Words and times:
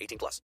18 0.00 0.18
plus. 0.18 0.40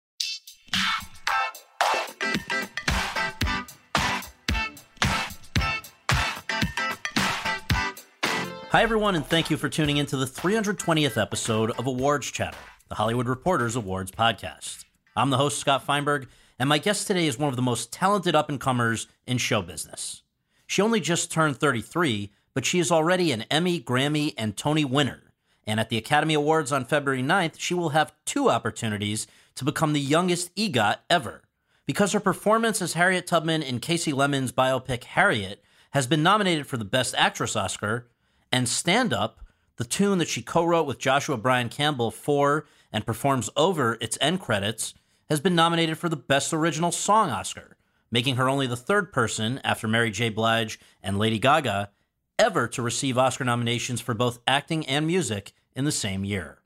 Hi, 8.72 8.82
everyone, 8.84 9.16
and 9.16 9.26
thank 9.26 9.50
you 9.50 9.56
for 9.56 9.68
tuning 9.68 9.96
in 9.96 10.06
to 10.06 10.16
the 10.16 10.26
320th 10.26 11.20
episode 11.20 11.72
of 11.72 11.88
Awards 11.88 12.30
Chatter, 12.30 12.56
the 12.88 12.94
Hollywood 12.94 13.26
Reporters 13.26 13.74
Awards 13.74 14.12
podcast. 14.12 14.84
I'm 15.16 15.30
the 15.30 15.38
host, 15.38 15.58
Scott 15.58 15.84
Feinberg, 15.84 16.28
and 16.56 16.68
my 16.68 16.78
guest 16.78 17.08
today 17.08 17.26
is 17.26 17.36
one 17.36 17.48
of 17.48 17.56
the 17.56 17.62
most 17.62 17.92
talented 17.92 18.36
up 18.36 18.48
and 18.48 18.60
comers 18.60 19.08
in 19.26 19.38
show 19.38 19.60
business. 19.60 20.22
She 20.68 20.82
only 20.82 21.00
just 21.00 21.32
turned 21.32 21.56
33, 21.56 22.30
but 22.54 22.64
she 22.64 22.78
is 22.78 22.92
already 22.92 23.32
an 23.32 23.42
Emmy, 23.50 23.80
Grammy, 23.80 24.34
and 24.38 24.56
Tony 24.56 24.84
winner. 24.84 25.32
And 25.66 25.80
at 25.80 25.88
the 25.88 25.98
Academy 25.98 26.34
Awards 26.34 26.70
on 26.70 26.84
February 26.84 27.24
9th, 27.24 27.54
she 27.58 27.74
will 27.74 27.88
have 27.88 28.12
two 28.24 28.48
opportunities 28.48 29.26
to 29.54 29.64
become 29.64 29.92
the 29.92 30.00
youngest 30.00 30.54
EGOT 30.54 30.98
ever. 31.08 31.42
Because 31.86 32.12
her 32.12 32.20
performance 32.20 32.80
as 32.80 32.94
Harriet 32.94 33.26
Tubman 33.26 33.62
in 33.62 33.80
Kasi 33.80 34.12
Lemmons' 34.12 34.52
biopic 34.52 35.04
Harriet 35.04 35.64
has 35.90 36.06
been 36.06 36.22
nominated 36.22 36.66
for 36.66 36.76
the 36.76 36.84
Best 36.84 37.14
Actress 37.16 37.56
Oscar, 37.56 38.08
and 38.52 38.68
Stand 38.68 39.12
Up, 39.12 39.40
the 39.76 39.84
tune 39.84 40.18
that 40.18 40.28
she 40.28 40.42
co 40.42 40.64
wrote 40.64 40.86
with 40.86 40.98
Joshua 40.98 41.36
Brian 41.36 41.68
Campbell 41.68 42.10
for 42.10 42.66
and 42.92 43.06
performs 43.06 43.50
over 43.56 43.96
its 44.00 44.18
end 44.20 44.40
credits, 44.40 44.94
has 45.28 45.40
been 45.40 45.54
nominated 45.54 45.96
for 45.98 46.08
the 46.08 46.16
Best 46.16 46.52
Original 46.52 46.92
Song 46.92 47.30
Oscar, 47.30 47.76
making 48.10 48.36
her 48.36 48.48
only 48.48 48.66
the 48.66 48.76
third 48.76 49.12
person, 49.12 49.60
after 49.62 49.86
Mary 49.86 50.10
J. 50.10 50.28
Blige 50.28 50.78
and 51.02 51.18
Lady 51.18 51.38
Gaga, 51.38 51.90
ever 52.38 52.66
to 52.68 52.82
receive 52.82 53.18
Oscar 53.18 53.44
nominations 53.44 54.00
for 54.00 54.14
both 54.14 54.40
acting 54.46 54.86
and 54.86 55.06
music 55.06 55.52
in 55.74 55.84
the 55.84 55.92
same 55.92 56.24
year. 56.24 56.58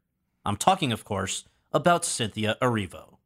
I'm 0.44 0.56
talking, 0.56 0.92
of 0.92 1.04
course, 1.04 1.44
about 1.74 2.04
Cynthia 2.04 2.56
Erivo. 2.62 3.16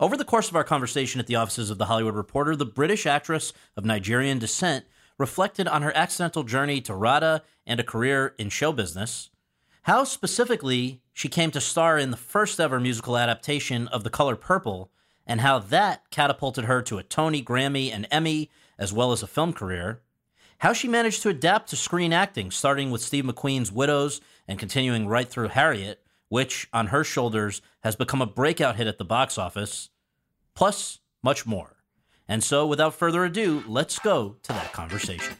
Over 0.00 0.16
the 0.16 0.24
course 0.24 0.48
of 0.48 0.56
our 0.56 0.64
conversation 0.64 1.20
at 1.20 1.26
the 1.26 1.36
offices 1.36 1.68
of 1.68 1.76
The 1.76 1.84
Hollywood 1.84 2.14
Reporter, 2.14 2.56
the 2.56 2.64
British 2.64 3.04
actress 3.04 3.52
of 3.76 3.84
Nigerian 3.84 4.38
descent 4.38 4.86
reflected 5.18 5.68
on 5.68 5.82
her 5.82 5.94
accidental 5.94 6.42
journey 6.42 6.80
to 6.80 6.94
RADA 6.94 7.42
and 7.66 7.78
a 7.78 7.84
career 7.84 8.34
in 8.38 8.48
show 8.48 8.72
business, 8.72 9.28
how 9.82 10.02
specifically 10.02 11.02
she 11.12 11.28
came 11.28 11.50
to 11.50 11.60
star 11.60 11.98
in 11.98 12.10
the 12.10 12.16
first 12.16 12.58
ever 12.58 12.80
musical 12.80 13.18
adaptation 13.18 13.86
of 13.88 14.02
The 14.02 14.10
Color 14.10 14.36
Purple, 14.36 14.90
and 15.26 15.42
how 15.42 15.58
that 15.58 16.10
catapulted 16.10 16.64
her 16.64 16.80
to 16.82 16.98
a 16.98 17.02
Tony, 17.02 17.42
Grammy, 17.42 17.92
and 17.92 18.08
Emmy, 18.10 18.50
as 18.78 18.92
well 18.92 19.12
as 19.12 19.22
a 19.22 19.28
film 19.28 19.52
career, 19.52 20.00
how 20.58 20.72
she 20.72 20.88
managed 20.88 21.22
to 21.22 21.28
adapt 21.28 21.68
to 21.68 21.76
screen 21.76 22.12
acting, 22.14 22.50
starting 22.50 22.90
with 22.90 23.02
Steve 23.02 23.24
McQueen's 23.24 23.70
Widows 23.70 24.22
and 24.48 24.58
continuing 24.58 25.06
right 25.06 25.28
through 25.28 25.48
Harriet, 25.48 26.03
which, 26.34 26.68
on 26.72 26.88
her 26.88 27.04
shoulders, 27.04 27.62
has 27.84 27.94
become 27.94 28.20
a 28.20 28.26
breakout 28.26 28.74
hit 28.74 28.88
at 28.88 28.98
the 28.98 29.04
box 29.04 29.38
office, 29.38 29.90
plus 30.56 30.98
much 31.22 31.46
more. 31.46 31.76
And 32.26 32.42
so, 32.42 32.66
without 32.66 32.92
further 32.92 33.24
ado, 33.24 33.62
let's 33.68 34.00
go 34.00 34.34
to 34.42 34.52
that 34.52 34.72
conversation. 34.72 35.36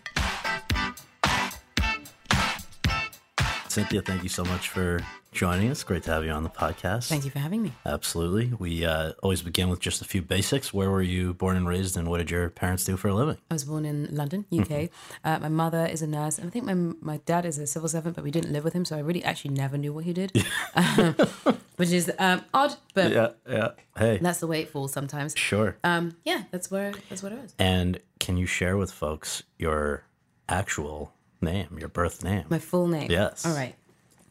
Cynthia, 3.75 4.03
thank 4.03 4.23
you 4.23 4.29
so 4.29 4.45
much 4.45 4.69
for 4.69 5.01
joining 5.33 5.69
us. 5.69 5.83
Great 5.83 6.05
to 6.05 6.12
have 6.12 6.25
you 6.25 6.31
on 6.31 6.45
the 6.45 6.49
podcast. 6.49 7.09
Thank 7.09 7.25
you 7.25 7.31
for 7.33 7.41
having 7.41 7.61
me. 7.61 7.73
Absolutely. 7.85 8.53
We 8.57 8.85
uh, 8.85 9.15
always 9.21 9.43
begin 9.43 9.69
with 9.69 9.81
just 9.81 10.01
a 10.01 10.05
few 10.05 10.23
basics. 10.23 10.73
Where 10.73 10.89
were 10.91 11.03
you 11.03 11.35
born 11.35 11.57
and 11.57 11.67
raised, 11.67 11.97
and 11.97 12.07
what 12.07 12.19
did 12.19 12.31
your 12.31 12.51
parents 12.51 12.85
do 12.85 12.97
for 12.97 13.09
a 13.09 13.15
living? 13.15 13.37
I 13.51 13.55
was 13.55 13.65
born 13.65 13.85
in 13.85 14.15
London, 14.15 14.45
UK. 14.57 14.91
uh, 15.25 15.41
my 15.41 15.49
mother 15.49 15.87
is 15.87 16.03
a 16.03 16.07
nurse, 16.07 16.39
and 16.39 16.47
I 16.47 16.51
think 16.51 16.67
my 16.67 16.75
my 17.01 17.17
dad 17.27 17.45
is 17.45 17.59
a 17.59 17.67
civil 17.67 17.89
servant, 17.89 18.15
but 18.15 18.23
we 18.23 18.31
didn't 18.31 18.53
live 18.53 18.62
with 18.62 18.75
him, 18.75 18.85
so 18.85 18.95
I 18.95 19.01
really 19.01 19.25
actually 19.25 19.55
never 19.55 19.77
knew 19.77 19.93
what 19.93 20.05
he 20.05 20.12
did, 20.12 20.31
which 21.77 21.91
is 21.91 22.12
um, 22.21 22.43
odd, 22.55 22.77
but 22.95 23.11
Yeah, 23.11 23.31
yeah. 23.49 23.71
Hey, 23.99 24.19
that's 24.19 24.39
the 24.39 24.47
way 24.47 24.61
it 24.61 24.69
falls 24.69 24.93
sometimes. 24.93 25.35
sure. 25.37 25.79
Um, 25.83 26.17
yeah, 26.25 26.45
that's 26.53 26.71
where 26.71 26.93
that's 27.09 27.25
what 27.25 27.33
it 27.33 27.41
is. 27.41 27.55
and 27.59 27.99
can 28.21 28.37
you 28.37 28.47
share 28.47 28.77
with 28.77 28.93
folks 28.93 29.43
your 29.59 30.05
actual 30.49 31.12
name, 31.44 31.77
your 31.78 31.88
birth 31.88 32.25
name? 32.25 32.44
My 32.49 32.59
full 32.59 32.88
name. 32.88 33.10
Yes. 33.10 33.47
All 33.47 33.55
right. 33.55 33.75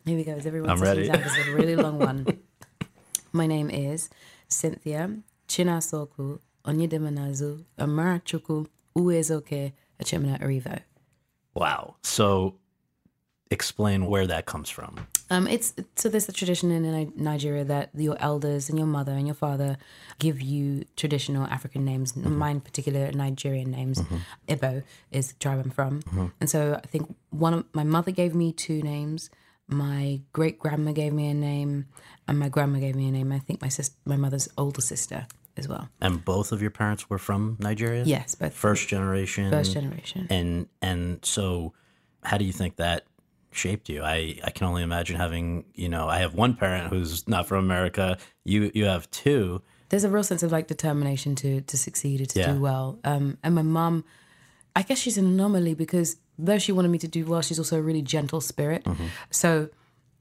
Here 0.06 0.18
we 0.18 0.24
go. 0.24 0.34
Is 0.34 0.46
everyone 0.46 0.70
I'm 0.70 0.82
ready. 0.82 1.08
This 1.08 1.38
is 1.38 1.48
a 1.48 1.52
really 1.54 1.76
long 1.76 1.98
one. 2.00 2.40
My 3.32 3.48
name 3.48 3.70
is 3.70 4.10
Cynthia 4.48 5.10
Chinasoku 5.48 6.40
Onyedemanazu 6.66 7.64
Amarachuku 7.80 8.68
Uezoke 8.98 9.72
Achemina 10.02 10.40
Erivo. 10.42 10.80
Wow. 11.54 11.96
So, 12.04 12.56
explain 13.50 14.08
where 14.08 14.28
that 14.28 14.46
comes 14.46 14.70
from. 14.70 15.08
Um, 15.30 15.48
it's 15.48 15.74
so 15.96 16.10
there's 16.10 16.28
a 16.30 16.34
tradition 16.34 16.72
in 16.72 17.14
Nigeria 17.16 17.64
that 17.66 17.90
your 17.96 18.18
elders 18.20 18.70
and 18.70 18.78
your 18.78 18.88
mother 18.88 19.14
and 19.14 19.28
your 19.28 19.36
father 19.36 19.78
give 20.20 20.42
you 20.42 20.86
traditional 20.96 21.46
African 21.48 21.86
names. 21.86 22.14
Mm-hmm. 22.14 22.38
Mine, 22.38 22.60
particular 22.60 23.12
Nigerian 23.12 23.72
names. 23.72 24.02
Mm-hmm. 24.02 24.18
Ibo 24.48 24.84
is 25.12 25.34
the 25.34 25.40
tribe 25.40 25.62
I'm 25.64 25.72
from, 25.72 26.02
mm-hmm. 26.02 26.28
and 26.40 26.50
so 26.50 26.80
I 26.82 26.88
think 26.88 27.16
one 27.30 27.54
of 27.54 27.66
my 27.74 27.84
mother 27.84 28.12
gave 28.12 28.36
me 28.36 28.52
two 28.52 28.82
names. 28.82 29.30
My 29.68 30.22
great 30.34 30.60
grandma 30.60 30.92
gave 30.92 31.14
me 31.14 31.30
a 31.30 31.34
name, 31.34 31.86
and 32.28 32.38
my 32.38 32.50
grandma 32.50 32.80
gave 32.80 32.96
me 32.96 33.08
a 33.08 33.12
name. 33.12 33.32
I 33.32 33.40
think 33.40 33.62
my 33.62 33.70
sis, 33.70 33.92
my 34.06 34.18
mother's 34.18 34.50
older 34.58 34.82
sister 34.82 35.26
as 35.58 35.68
well. 35.68 35.90
And 36.02 36.24
both 36.24 36.52
of 36.52 36.62
your 36.62 36.72
parents 36.72 37.10
were 37.10 37.18
from 37.18 37.58
Nigeria? 37.60 38.04
Yes, 38.04 38.36
both 38.36 38.54
First 38.54 38.88
generation. 38.88 39.50
first 39.52 39.74
generation. 39.74 40.28
And 40.30 40.68
and 40.82 41.24
so 41.24 41.74
how 42.24 42.38
do 42.38 42.46
you 42.46 42.54
think 42.54 42.78
that 42.78 43.06
shaped 43.56 43.90
you? 43.90 44.02
I 44.04 44.40
I 44.44 44.52
can 44.52 44.68
only 44.68 44.84
imagine 44.84 45.16
having, 45.18 45.66
you 45.74 45.90
know, 45.90 46.08
I 46.08 46.20
have 46.20 46.34
one 46.34 46.56
parent 46.56 46.92
who's 46.92 47.28
not 47.28 47.48
from 47.48 47.64
America. 47.64 48.18
You 48.44 48.72
you 48.74 48.86
have 48.86 49.10
two. 49.12 49.62
there's 49.90 50.04
a 50.04 50.10
real 50.10 50.24
sense 50.24 50.42
of 50.44 50.52
like 50.52 50.68
determination 50.68 51.36
to 51.36 51.62
to 51.62 51.78
succeed 51.78 52.22
or 52.22 52.26
to 52.26 52.40
Yeah. 52.40 52.54
do 52.54 52.60
well. 52.60 53.00
Um, 53.04 53.38
and 53.44 53.54
my 53.56 53.62
mum, 53.62 54.04
I 54.76 54.82
guess 54.82 54.98
she's 55.00 55.18
an 55.18 55.26
anomaly 55.26 55.76
because 55.76 56.18
though 56.40 56.58
she 56.58 56.72
wanted 56.72 56.90
me 56.90 56.98
to 57.00 57.08
do 57.08 57.26
well, 57.26 57.42
she's 57.42 57.60
also 57.60 57.78
a 57.78 57.82
really 57.82 58.02
gentle 58.02 58.42
spirit. 58.42 58.86
So 59.30 59.70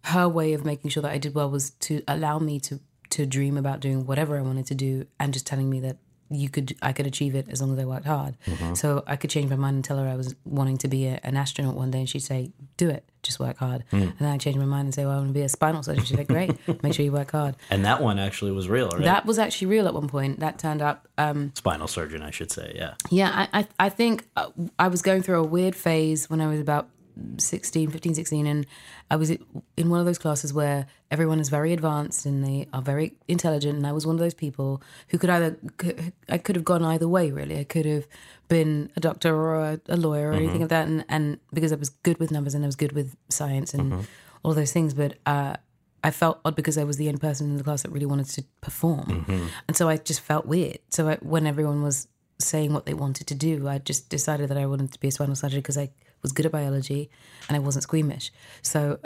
her 0.05 0.29
way 0.29 0.53
of 0.53 0.65
making 0.65 0.91
sure 0.91 1.03
that 1.03 1.13
I 1.13 1.19
did 1.19 1.35
well 1.35 1.49
was 1.51 1.71
to 1.87 2.03
allow 2.07 2.39
me 2.39 2.61
to 2.61 2.81
to 3.11 3.27
dream 3.27 3.57
about 3.57 3.81
doing 3.81 4.07
whatever 4.07 4.39
I 4.39 4.43
wanted 4.43 4.67
to 4.67 4.75
do, 4.75 5.07
and 5.21 5.33
just 5.33 5.47
telling 5.47 5.69
me 5.71 5.81
that 5.81 5.97
you 6.31 6.49
could 6.49 6.75
I 6.83 6.93
could 6.93 7.07
achieve 7.07 7.35
it 7.35 7.47
as 7.51 7.61
long 7.61 7.73
as 7.73 7.79
I 7.79 7.85
worked 7.85 8.07
hard. 8.07 8.37
So 8.75 9.05
I 9.07 9.17
could 9.17 9.31
change 9.31 9.51
my 9.51 9.57
mind 9.57 9.75
and 9.77 9.85
tell 9.85 9.99
her 9.99 10.09
I 10.09 10.17
was 10.17 10.35
wanting 10.45 10.79
to 10.79 10.89
be 10.89 11.07
a, 11.07 11.21
an 11.23 11.37
astronaut 11.37 11.75
one 11.77 11.91
day, 11.91 11.99
and 12.01 12.09
she'd 12.09 12.21
say, 12.33 12.53
"Do 12.79 12.89
it, 12.89 13.05
just 13.23 13.39
work 13.41 13.57
hard." 13.59 13.85
And 13.93 14.13
then 14.19 14.29
I 14.29 14.39
change 14.39 14.57
my 14.57 14.65
mind 14.65 14.87
and 14.87 14.95
say, 14.95 15.05
"Well, 15.05 15.15
I 15.15 15.17
want 15.19 15.29
to 15.29 15.35
be 15.35 15.43
a 15.43 15.49
spinal 15.49 15.83
surgeon." 15.83 16.05
She'd 16.05 16.17
say, 16.17 16.25
"Great, 16.25 16.83
make 16.83 16.95
sure 16.95 17.05
you 17.05 17.13
work 17.13 17.31
hard." 17.33 17.57
And 17.71 17.85
that 17.85 18.03
one 18.03 18.19
actually 18.19 18.53
was 18.53 18.69
real, 18.69 18.89
right? 18.91 19.03
That 19.03 19.25
was 19.27 19.39
actually 19.39 19.69
real 19.69 19.87
at 19.87 19.95
one 19.95 20.09
point. 20.09 20.41
That 20.41 20.59
turned 20.59 20.83
up. 20.83 21.09
Um, 21.17 21.53
Spinal 21.55 21.89
surgeon, 21.89 22.23
I 22.23 22.31
should 22.31 22.51
say. 22.51 22.73
Yeah. 22.75 22.95
yeah, 23.11 23.47
I, 23.53 23.61
I, 23.61 23.67
I 23.79 23.89
think 23.89 24.27
uh, 24.37 24.49
I 24.79 24.89
was 24.89 25.01
going 25.03 25.23
through 25.23 25.41
a 25.41 25.47
weird 25.47 25.75
phase 25.75 26.29
when 26.29 26.41
I 26.41 26.49
was 26.49 26.61
about 26.61 26.89
16, 27.39 27.91
15, 27.91 28.15
16, 28.15 28.47
and 28.47 28.67
I 29.11 29.17
was 29.17 29.31
in 29.31 29.91
one 29.91 30.01
of 30.01 30.07
those 30.07 30.19
classes 30.19 30.53
where 30.53 30.87
everyone 31.11 31.41
is 31.41 31.49
very 31.49 31.73
advanced 31.73 32.27
and 32.27 32.45
they 32.45 32.69
are 32.73 32.83
very 32.83 33.15
intelligent, 33.29 33.77
and 33.77 33.87
I 33.87 33.93
was 33.93 34.07
one 34.07 34.17
of 34.17 34.21
those 34.21 34.35
people 34.35 34.83
who 35.09 35.19
could 35.19 35.31
either 35.31 35.57
I 36.29 36.39
could 36.39 36.57
have 36.57 36.65
gone 36.65 36.85
either 36.85 37.09
way. 37.09 37.31
Really, 37.31 37.59
I 37.59 37.65
could 37.65 37.87
have 37.87 38.07
been 38.49 38.91
a 38.97 39.01
doctor 39.01 39.35
or 39.35 39.81
a, 39.89 39.97
lawyer 39.97 40.31
or 40.31 40.33
anything 40.33 40.55
mm-hmm. 40.55 40.61
like 40.63 40.69
that, 40.71 40.89
and 40.89 41.05
and 41.09 41.39
because 41.53 41.73
I 41.73 41.77
was 41.77 41.91
good 41.91 42.19
with 42.19 42.31
numbers 42.31 42.55
and 42.55 42.65
I 42.65 42.67
was 42.67 42.77
good 42.77 42.93
with 42.93 43.17
science 43.29 43.75
and 43.75 43.93
mm-hmm. 43.93 44.03
all 44.43 44.55
those 44.55 44.73
things, 44.73 44.95
but. 44.95 45.19
Uh, 45.27 45.57
I 46.05 46.11
felt 46.11 46.41
odd 46.45 46.57
because 46.57 46.79
I 46.79 46.83
was 46.83 46.97
the 46.97 47.07
only 47.07 47.21
person 47.21 47.47
in 47.49 47.59
the 47.59 47.63
class 47.63 47.83
that 47.83 47.93
really 47.93 48.07
wanted 48.07 48.27
to 48.31 48.43
perform, 48.61 49.05
mm-hmm. 49.07 49.47
and 49.69 49.77
so 49.77 49.89
I 49.89 49.99
just 49.99 50.21
felt 50.21 50.47
weird. 50.47 50.81
So 50.91 51.09
I, 51.11 51.15
when 51.21 51.47
everyone 51.47 51.85
was 51.85 52.09
saying 52.43 52.73
what 52.73 52.87
they 52.87 52.95
wanted 52.95 53.27
to 53.29 53.35
do, 53.35 53.69
I 53.69 53.79
just 53.79 54.09
decided 54.09 54.49
that 54.51 54.59
I 54.59 54.67
wanted 54.67 54.93
to 54.93 55.01
be 55.01 55.09
a 55.09 55.11
spinal 55.11 55.37
surgeon 55.37 55.61
because 55.61 55.79
I 55.79 55.91
was 56.23 56.33
good 56.33 56.47
at 56.47 56.53
biology 56.53 57.11
and 57.49 57.57
I 57.57 57.59
wasn't 57.59 57.83
squeamish. 57.85 58.31
So 58.63 58.99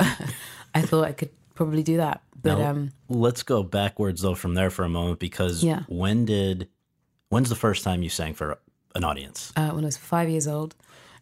I 0.74 0.82
thought 0.82 1.04
I 1.04 1.12
could 1.12 1.30
probably 1.54 1.82
do 1.82 1.96
that. 1.96 2.22
But 2.42 2.58
Now, 2.58 2.70
um, 2.70 2.92
let's 3.08 3.42
go 3.42 3.62
backwards 3.62 4.22
though 4.22 4.34
from 4.34 4.54
there 4.54 4.70
for 4.70 4.84
a 4.84 4.88
moment 4.88 5.18
because 5.18 5.64
Yeah. 5.64 5.82
when 5.88 6.24
did 6.26 6.68
when's 7.28 7.48
the 7.48 7.54
first 7.56 7.82
time 7.84 8.02
you 8.02 8.08
sang 8.10 8.34
for 8.34 8.58
an 8.94 9.04
audience? 9.04 9.52
uh, 9.56 9.70
when 9.70 9.84
I 9.84 9.86
was 9.86 9.96
five 9.96 10.28
years 10.28 10.46
old 10.46 10.74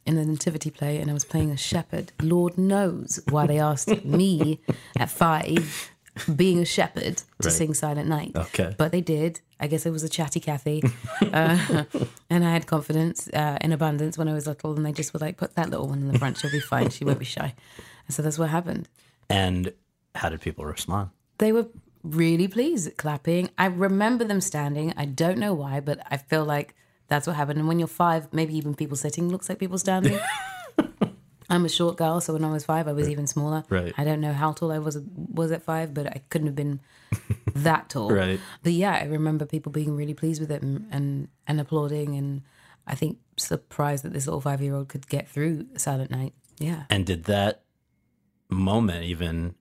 in 0.07 0.17
the 0.17 0.25
nativity 0.27 0.71
play 0.71 0.99
and 0.99 1.11
I 1.11 1.15
was 1.15 1.25
playing 1.25 1.51
a 1.51 1.57
shepherd. 1.57 2.13
Lord 2.21 2.59
knows 2.59 3.21
why 3.31 3.47
they 3.47 3.59
asked 3.59 4.05
me 4.05 4.61
at 4.99 5.11
five, 5.11 5.91
being 6.37 6.59
a 6.61 6.65
shepherd, 6.65 7.17
to 7.19 7.25
Right. 7.49 7.53
sing 7.53 7.75
Silent 7.75 8.09
Night. 8.09 8.33
Okay. 8.37 8.75
But 8.77 8.93
they 8.93 9.01
did. 9.01 9.41
I 9.61 9.67
guess 9.67 9.87
it 9.87 9.91
was 9.91 10.03
a 10.03 10.09
chatty 10.09 10.41
Cathy. 10.41 10.83
uh, 11.33 11.85
and 12.31 12.45
I 12.45 12.51
had 12.53 12.67
confidence 12.67 13.29
uh, 13.29 13.59
in 13.61 13.73
abundance 13.73 14.17
when 14.19 14.29
I 14.29 14.35
was 14.35 14.47
little, 14.47 14.75
and 14.77 14.85
they 14.85 14.93
just 14.93 15.13
were 15.15 15.21
like, 15.21 15.37
put 15.37 15.55
that 15.57 15.71
little 15.71 15.89
one 15.89 15.99
in 16.01 16.09
the 16.13 16.19
front, 16.19 16.39
she'll 16.39 16.51
be 16.51 16.61
fine, 16.61 16.91
she 16.91 17.05
won't 17.05 17.19
be 17.19 17.25
shy. 17.25 17.55
And 18.07 18.15
so 18.15 18.23
that's 18.23 18.39
what 18.39 18.51
happened. 18.51 18.89
And 19.31 19.73
how 20.15 20.29
did 20.29 20.41
people 20.41 20.65
respond? 20.65 21.11
They 21.39 21.51
were 21.53 21.67
really 22.03 22.47
pleased, 22.49 22.97
clapping. 22.97 23.49
I 23.57 23.67
remember 23.67 24.25
them 24.25 24.41
standing. 24.41 24.93
I 24.97 25.07
don't 25.07 25.39
know 25.39 25.55
why, 25.55 25.81
but 25.81 25.99
I 26.11 26.19
feel 26.19 26.45
like 26.45 26.75
that's 27.09 27.27
what 27.27 27.37
happened. 27.37 27.59
And 27.59 27.67
when 27.69 27.79
you're 27.79 27.89
five, 27.89 28.33
maybe 28.33 28.57
even 28.57 28.75
people 28.75 28.97
sitting 28.97 29.29
looks 29.31 29.49
like 29.49 29.59
people 29.59 29.79
standing. 29.79 30.19
I'm 31.55 31.65
a 31.65 31.69
short 31.69 31.97
girl, 31.97 32.21
so 32.21 32.33
when 32.33 32.45
I 32.45 32.51
was 32.51 32.65
five, 32.65 32.89
I 32.89 32.93
was 32.93 33.09
even 33.09 33.27
smaller. 33.27 33.65
Right. 33.69 33.95
I 33.97 34.05
don't 34.05 34.21
know 34.21 34.33
how 34.33 34.53
tall 34.53 34.73
I 34.73 34.79
was 34.79 34.99
was 35.17 35.53
at 35.53 35.63
five, 35.63 35.95
but 35.95 36.07
I 36.07 36.23
couldn't 36.29 36.49
have 36.49 36.57
been 36.57 36.81
that 37.55 37.89
tall. 37.89 38.11
Right. 38.11 38.41
But 38.63 38.73
yeah, 38.73 38.99
I 39.01 39.05
remember 39.05 39.47
people 39.47 39.73
being 39.73 39.97
really 39.97 40.15
pleased 40.15 40.41
with 40.41 40.51
it 40.51 40.63
and 40.63 40.87
and, 40.91 41.29
and 41.47 41.61
applauding, 41.61 42.17
and 42.17 42.43
I 42.87 42.95
think 42.95 43.19
surprised 43.37 44.05
that 44.05 44.13
this 44.13 44.27
little 44.27 44.41
five 44.41 44.61
year 44.61 44.75
old 44.75 44.89
could 44.89 45.09
get 45.09 45.29
through 45.29 45.67
Silent 45.77 46.11
Night. 46.11 46.35
Yeah. 46.59 46.85
And 46.91 47.07
did 47.07 47.25
that 47.25 47.63
moment 48.49 49.05
even 49.05 49.55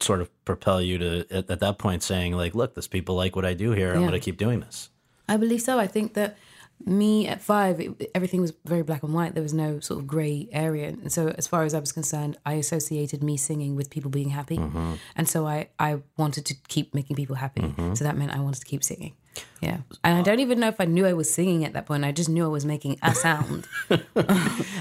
sort 0.00 0.20
of 0.20 0.44
propel 0.44 0.82
you 0.82 0.98
to 0.98 1.26
at, 1.30 1.50
at 1.50 1.60
that 1.60 1.78
point 1.78 2.02
saying 2.02 2.32
like, 2.32 2.54
look, 2.54 2.74
this 2.74 2.88
people 2.88 3.14
like 3.14 3.36
what 3.36 3.44
I 3.44 3.54
do 3.54 3.72
here. 3.72 3.92
I'm 3.92 4.00
going 4.00 4.12
to 4.12 4.20
keep 4.20 4.36
doing 4.36 4.60
this. 4.60 4.90
I 5.28 5.36
believe 5.36 5.62
so. 5.62 5.78
I 5.78 5.86
think 5.86 6.14
that 6.14 6.36
me 6.84 7.26
at 7.26 7.42
five, 7.42 7.80
it, 7.80 8.10
everything 8.14 8.40
was 8.40 8.52
very 8.64 8.82
black 8.82 9.02
and 9.02 9.14
white. 9.14 9.34
There 9.34 9.42
was 9.42 9.54
no 9.54 9.80
sort 9.80 10.00
of 10.00 10.06
grey 10.06 10.48
area. 10.52 10.88
And 10.88 11.12
so, 11.12 11.28
as 11.38 11.46
far 11.46 11.64
as 11.64 11.74
I 11.74 11.80
was 11.80 11.92
concerned, 11.92 12.36
I 12.44 12.54
associated 12.54 13.22
me 13.22 13.36
singing 13.36 13.76
with 13.76 13.90
people 13.90 14.10
being 14.10 14.30
happy. 14.30 14.58
Mm-hmm. 14.58 14.94
And 15.16 15.28
so, 15.28 15.46
I, 15.46 15.68
I 15.78 16.02
wanted 16.16 16.46
to 16.46 16.54
keep 16.68 16.94
making 16.94 17.16
people 17.16 17.36
happy. 17.36 17.62
Mm-hmm. 17.62 17.94
So, 17.94 18.04
that 18.04 18.16
meant 18.16 18.32
I 18.32 18.40
wanted 18.40 18.60
to 18.60 18.66
keep 18.66 18.84
singing. 18.84 19.14
Yeah. 19.60 19.78
And 20.02 20.18
I 20.18 20.20
uh, 20.20 20.22
don't 20.22 20.40
even 20.40 20.60
know 20.60 20.68
if 20.68 20.80
I 20.80 20.84
knew 20.84 21.06
I 21.06 21.12
was 21.12 21.32
singing 21.32 21.64
at 21.64 21.72
that 21.72 21.86
point. 21.86 22.04
I 22.04 22.12
just 22.12 22.28
knew 22.28 22.44
I 22.44 22.48
was 22.48 22.64
making 22.64 22.98
a 23.02 23.14
sound. 23.14 23.66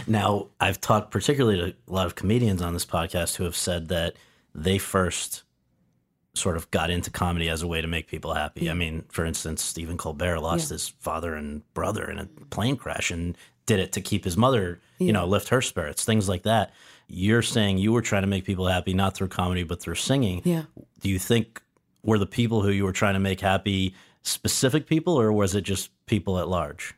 Now, 0.08 0.48
I've 0.60 0.82
talked 0.82 1.12
particularly 1.12 1.58
to 1.58 1.78
a 1.90 1.94
lot 1.94 2.06
of 2.06 2.16
comedians 2.16 2.62
on 2.62 2.74
this 2.74 2.86
podcast 2.86 3.38
who 3.38 3.46
have 3.46 3.56
said 3.56 3.88
that 3.88 4.16
they 4.54 4.78
first 4.78 5.44
sort 6.36 6.58
of 6.58 6.70
got 6.72 6.90
into 6.90 7.12
comedy 7.12 7.50
as 7.50 7.62
a 7.62 7.68
way 7.68 7.82
to 7.82 7.88
make 7.88 8.08
people 8.08 8.34
happy. 8.34 8.70
I 8.70 8.74
mean, 8.74 9.06
for 9.10 9.24
instance, 9.24 9.64
Stephen 9.64 9.98
Colbert 9.98 10.40
lost 10.40 10.70
his 10.70 10.90
father 11.00 11.36
and 11.36 11.62
brother 11.74 12.10
in 12.10 12.18
a 12.18 12.26
plane 12.26 12.76
crash 12.76 13.12
and 13.12 13.38
did 13.66 13.80
it 13.80 13.92
to 13.94 14.02
keep 14.02 14.24
his 14.24 14.36
mother, 14.36 14.80
you 14.98 15.14
know, 15.14 15.26
lift 15.26 15.50
her 15.50 15.62
spirits, 15.62 16.04
things 16.04 16.28
like 16.28 16.44
that. 16.44 16.74
You're 17.08 17.44
saying 17.44 17.78
you 17.78 17.94
were 17.94 18.02
trying 18.02 18.24
to 18.24 18.28
make 18.28 18.46
people 18.46 18.68
happy 18.68 18.94
not 18.94 19.16
through 19.16 19.28
comedy 19.28 19.64
but 19.64 19.80
through 19.80 19.96
singing. 19.96 20.42
Yeah. 20.44 20.64
Do 21.02 21.10
you 21.10 21.20
think 21.20 21.62
were 22.04 22.18
the 22.18 22.26
people 22.26 22.62
who 22.62 22.72
you 22.72 22.84
were 22.84 22.92
trying 22.92 23.14
to 23.14 23.20
make 23.20 23.40
happy 23.40 23.96
specific 24.24 24.88
people 24.88 25.20
or 25.20 25.32
was 25.32 25.54
it 25.54 25.62
just 25.62 25.92
people 26.08 26.40
at 26.40 26.48
large? 26.48 26.96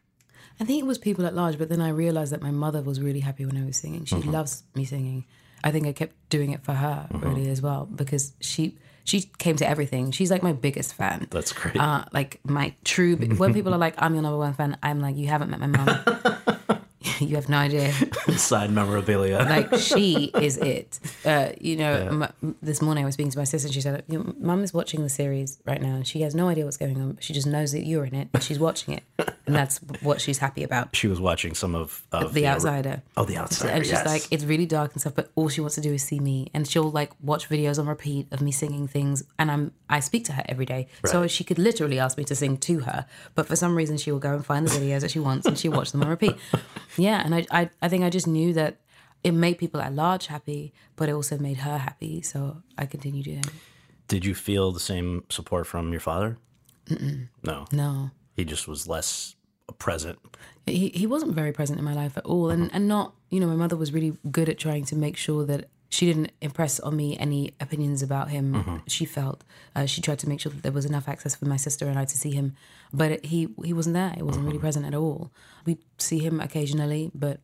I 0.59 0.63
think 0.63 0.81
it 0.81 0.85
was 0.85 0.97
people 0.97 1.25
at 1.25 1.35
large, 1.35 1.57
but 1.57 1.67
then 1.67 1.81
I 1.81 1.89
realized 1.89 2.31
that 2.31 2.41
my 2.41 2.51
mother 2.51 2.81
was 2.81 3.01
really 3.01 3.19
happy 3.19 3.45
when 3.45 3.57
I 3.57 3.65
was 3.65 3.75
singing. 3.75 4.05
She 4.05 4.15
mm-hmm. 4.15 4.31
loves 4.31 4.63
me 4.73 4.85
singing. 4.85 5.25
I 5.63 5.71
think 5.71 5.85
I 5.85 5.91
kept 5.91 6.15
doing 6.29 6.51
it 6.51 6.63
for 6.63 6.73
her 6.73 7.07
mm-hmm. 7.11 7.27
really 7.27 7.49
as 7.49 7.61
well 7.61 7.85
because 7.85 8.33
she 8.39 8.77
she 9.05 9.21
came 9.37 9.55
to 9.57 9.67
everything. 9.69 10.11
She's 10.11 10.29
like 10.29 10.43
my 10.43 10.51
biggest 10.51 10.93
fan. 10.95 11.27
That's 11.29 11.53
great. 11.53 11.77
Uh, 11.77 12.03
like 12.11 12.39
my 12.43 12.73
true. 12.83 13.15
When 13.15 13.53
people 13.53 13.73
are 13.73 13.77
like, 13.77 13.95
"I'm 13.97 14.13
your 14.13 14.23
number 14.23 14.37
one 14.37 14.53
fan," 14.53 14.77
I'm 14.83 14.99
like, 14.99 15.15
"You 15.15 15.27
haven't 15.27 15.49
met 15.51 15.59
my 15.61 15.67
mom. 15.67 16.45
you 17.19 17.35
have 17.35 17.49
no 17.49 17.57
idea." 17.57 17.91
Side 18.37 18.71
memorabilia. 18.71 19.45
Like 19.55 19.75
she 19.75 20.31
is 20.41 20.57
it. 20.57 20.99
Uh, 21.23 21.49
you 21.61 21.75
know, 21.77 22.29
m- 22.41 22.55
this 22.61 22.81
morning 22.81 23.03
I 23.03 23.05
was 23.05 23.13
speaking 23.13 23.31
to 23.31 23.37
my 23.37 23.43
sister, 23.43 23.67
and 23.67 23.73
she 23.73 23.81
said, 23.81 24.03
"Your 24.07 24.23
"Mum 24.39 24.63
is 24.63 24.73
watching 24.73 25.01
the 25.03 25.09
series 25.09 25.59
right 25.65 25.81
now, 25.81 25.95
and 25.95 26.05
she 26.07 26.21
has 26.21 26.33
no 26.35 26.49
idea 26.49 26.65
what's 26.65 26.77
going 26.77 26.99
on. 26.99 27.17
She 27.21 27.33
just 27.33 27.47
knows 27.47 27.71
that 27.71 27.85
you're 27.85 28.05
in 28.05 28.15
it, 28.15 28.27
and 28.33 28.43
she's 28.43 28.59
watching 28.59 28.95
it, 28.95 29.03
and 29.45 29.55
that's 29.55 29.77
what 30.01 30.19
she's 30.19 30.39
happy 30.39 30.63
about." 30.63 30.95
she 30.95 31.07
was 31.07 31.19
watching 31.21 31.53
some 31.53 31.75
of, 31.75 32.03
of 32.11 32.33
The 32.33 32.47
Outsider. 32.47 33.03
Oh, 33.17 33.25
the 33.25 33.37
outsider. 33.37 33.71
and 33.73 33.83
she's 33.83 33.91
yes. 33.91 34.05
like, 34.05 34.23
it's 34.31 34.43
really 34.43 34.65
dark 34.65 34.93
and 34.93 35.01
stuff, 35.01 35.15
but 35.15 35.31
all 35.35 35.49
she 35.49 35.61
wants 35.61 35.75
to 35.75 35.81
do 35.81 35.93
is 35.93 36.03
see 36.03 36.19
me. 36.19 36.49
And 36.53 36.67
she'll 36.67 36.91
like 36.91 37.11
watch 37.21 37.49
videos 37.49 37.77
on 37.79 37.87
repeat 37.87 38.27
of 38.31 38.41
me 38.41 38.51
singing 38.51 38.87
things. 38.87 39.23
And 39.37 39.51
I'm 39.51 39.71
I 39.89 39.99
speak 39.99 40.25
to 40.25 40.33
her 40.33 40.43
every 40.47 40.65
day. 40.65 40.87
So 41.05 41.27
she 41.27 41.43
could 41.43 41.59
literally 41.59 41.99
ask 41.99 42.17
me 42.17 42.23
to 42.25 42.35
sing 42.35 42.57
to 42.57 42.79
her. 42.79 43.05
But 43.35 43.45
for 43.47 43.55
some 43.55 43.75
reason 43.75 43.97
she 43.97 44.11
will 44.11 44.19
go 44.19 44.33
and 44.33 44.45
find 44.45 44.67
the 44.67 44.71
videos 44.77 45.01
that 45.01 45.11
she 45.11 45.19
wants 45.19 45.45
and 45.45 45.57
she'll 45.57 45.71
watch 45.79 45.91
them 45.91 46.01
on 46.01 46.09
repeat. 46.09 46.35
Yeah. 46.97 47.04
Yeah, 47.05 47.21
and 47.25 47.33
I, 47.35 47.41
I 47.59 47.69
I 47.85 47.87
think 47.89 48.03
I 48.03 48.09
just 48.09 48.27
knew 48.27 48.53
that 48.53 48.73
it 49.23 49.33
made 49.33 49.57
people 49.57 49.81
at 49.81 49.93
large 49.93 50.27
happy, 50.27 50.73
but 50.95 51.09
it 51.09 51.13
also 51.13 51.37
made 51.37 51.57
her 51.57 51.77
happy. 51.77 52.21
So 52.21 52.37
I 52.77 52.85
continued 52.85 53.25
doing 53.25 53.39
it. 53.39 53.53
Did 54.07 54.25
you 54.25 54.35
feel 54.35 54.71
the 54.71 54.85
same 54.91 55.23
support 55.29 55.65
from 55.67 55.91
your 55.91 55.99
father? 56.01 56.37
No. 57.43 57.65
No. 57.71 58.11
He 58.35 58.45
just 58.45 58.67
was 58.67 58.87
less 58.87 59.35
present. 59.79 60.19
he, 60.65 60.89
he 60.89 61.07
wasn't 61.07 61.33
very 61.33 61.51
present 61.51 61.79
in 61.79 61.85
my 61.85 61.93
life 61.93 62.17
at 62.17 62.25
all 62.25 62.49
and, 62.51 62.63
uh-huh. 62.63 62.75
and 62.75 62.87
not 62.87 63.13
you 63.29 63.39
know 63.39 63.47
my 63.47 63.55
mother 63.55 63.75
was 63.75 63.91
really 63.91 64.13
good 64.31 64.47
at 64.47 64.57
trying 64.59 64.85
to 64.85 64.95
make 64.95 65.17
sure 65.17 65.43
that 65.45 65.61
she 65.89 66.05
didn't 66.05 66.31
impress 66.41 66.79
on 66.79 66.95
me 66.95 67.17
any 67.17 67.53
opinions 67.59 68.01
about 68.01 68.29
him 68.29 68.81
she 68.87 69.05
felt. 69.05 69.43
Uh, 69.75 69.85
she 69.85 70.01
tried 70.01 70.19
to 70.19 70.29
make 70.29 70.39
sure 70.39 70.51
that 70.51 70.63
there 70.63 70.71
was 70.71 70.85
enough 70.85 71.07
access 71.07 71.35
for 71.35 71.45
my 71.45 71.57
sister 71.57 71.87
and 71.87 71.97
i 71.97 72.05
to 72.05 72.17
see 72.17 72.31
him 72.31 72.55
but 72.93 73.25
he 73.25 73.49
he 73.63 73.73
wasn't 73.73 73.93
there. 73.93 74.13
He 74.15 74.23
wasn't 74.23 74.45
really 74.45 74.59
present 74.59 74.85
at 74.85 74.95
all. 74.95 75.31
We 75.65 75.77
see 75.97 76.19
him 76.19 76.39
occasionally 76.39 77.11
but 77.13 77.39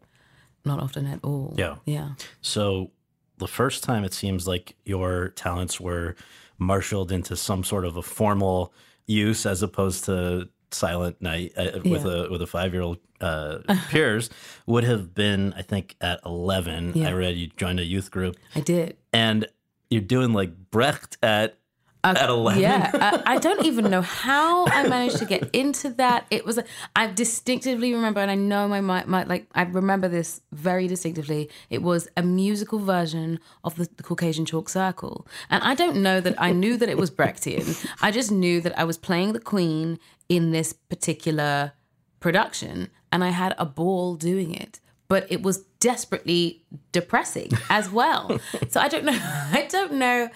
not 0.66 0.80
often 0.80 1.06
at 1.08 1.20
all. 1.24 1.56
Yeah. 1.58 1.76
yeah. 1.86 2.10
So 2.42 2.92
the 3.38 3.48
first 3.48 3.84
time 3.84 4.04
it 4.04 4.14
seems 4.14 4.48
like 4.48 4.76
your 4.86 5.30
talents 5.30 5.80
were 5.80 6.16
marshaled 6.58 7.12
into 7.12 7.36
some 7.36 7.64
sort 7.64 7.86
of 7.86 7.98
a 7.98 8.02
formal 8.02 8.74
use 9.08 9.46
as 9.46 9.64
opposed 9.64 10.06
to 10.06 10.48
silent 10.74 11.22
night 11.22 11.54
uh, 11.58 11.80
with 11.84 12.06
Yeah. 12.06 12.26
a 12.26 12.30
with 12.32 12.42
a 12.42 12.48
five 12.48 12.74
year 12.74 12.82
old 12.82 12.98
uh, 13.20 13.60
peers 13.90 14.30
would 14.66 14.84
have 14.84 15.14
been 15.14 15.54
I 15.54 15.62
think 15.62 15.96
at 16.02 16.20
eleven. 16.26 16.94
Yeah. 16.96 17.10
I 17.10 17.14
read 17.14 17.36
you 17.38 17.48
joined 17.58 17.80
a 17.80 17.86
youth 17.86 18.10
group 18.12 18.36
i 18.56 18.60
did 18.62 18.98
and 19.14 19.48
you're 19.90 20.02
doing 20.02 20.34
like 20.34 20.52
Brecht 20.72 21.18
at 21.22 21.58
at 22.04 22.30
eleven. 22.30 22.62
Yeah, 22.62 22.92
I, 22.94 23.36
I 23.36 23.38
don't 23.38 23.66
even 23.66 23.90
know 23.90 24.02
how 24.02 24.66
I 24.68 24.88
managed 24.88 25.18
to 25.18 25.26
get 25.26 25.50
into 25.54 25.90
that. 25.92 26.26
It 26.30 26.46
was 26.46 26.60
I 26.96 27.08
distinctively 27.08 27.94
remember, 27.94 28.20
and 28.20 28.32
I 28.32 28.36
know 28.36 28.68
my 28.68 28.82
my, 28.82 29.04
my 29.06 29.24
like 29.24 29.48
I 29.54 29.64
remember 29.64 30.08
this 30.08 30.42
very 30.52 30.88
distinctively. 30.88 31.50
It 31.70 31.82
was 31.82 32.08
a 32.18 32.24
musical 32.24 32.80
version 32.80 33.40
of 33.64 33.76
the, 33.76 33.88
the 33.98 34.04
Caucasian 34.04 34.46
Chalk 34.46 34.70
Circle, 34.70 35.28
and 35.50 35.64
I 35.64 35.76
don't 35.76 35.98
know 35.98 36.20
that 36.22 36.36
I 36.42 36.52
knew 36.52 36.78
that 36.78 36.90
it 36.90 36.98
was 36.98 37.12
Brechtian. 37.12 37.86
I 38.02 38.12
just 38.12 38.32
knew 38.32 38.62
that 38.62 38.78
I 38.78 38.84
was 38.84 38.98
playing 38.98 39.34
the 39.34 39.40
Queen 39.40 40.00
in 40.30 40.52
this 40.52 40.74
particular 40.74 41.74
production, 42.20 42.90
and 43.12 43.24
I 43.24 43.30
had 43.30 43.56
a 43.58 43.66
ball 43.66 44.16
doing 44.16 44.54
it. 44.54 44.80
But 45.08 45.30
it 45.30 45.44
was 45.44 45.58
desperately 45.82 46.64
depressing 46.94 47.50
as 47.70 47.92
well. 47.92 48.40
So 48.70 48.80
I 48.80 48.88
don't 48.88 49.04
know. 49.04 49.20
I 49.22 49.68
don't 49.70 49.94
know 49.96 50.30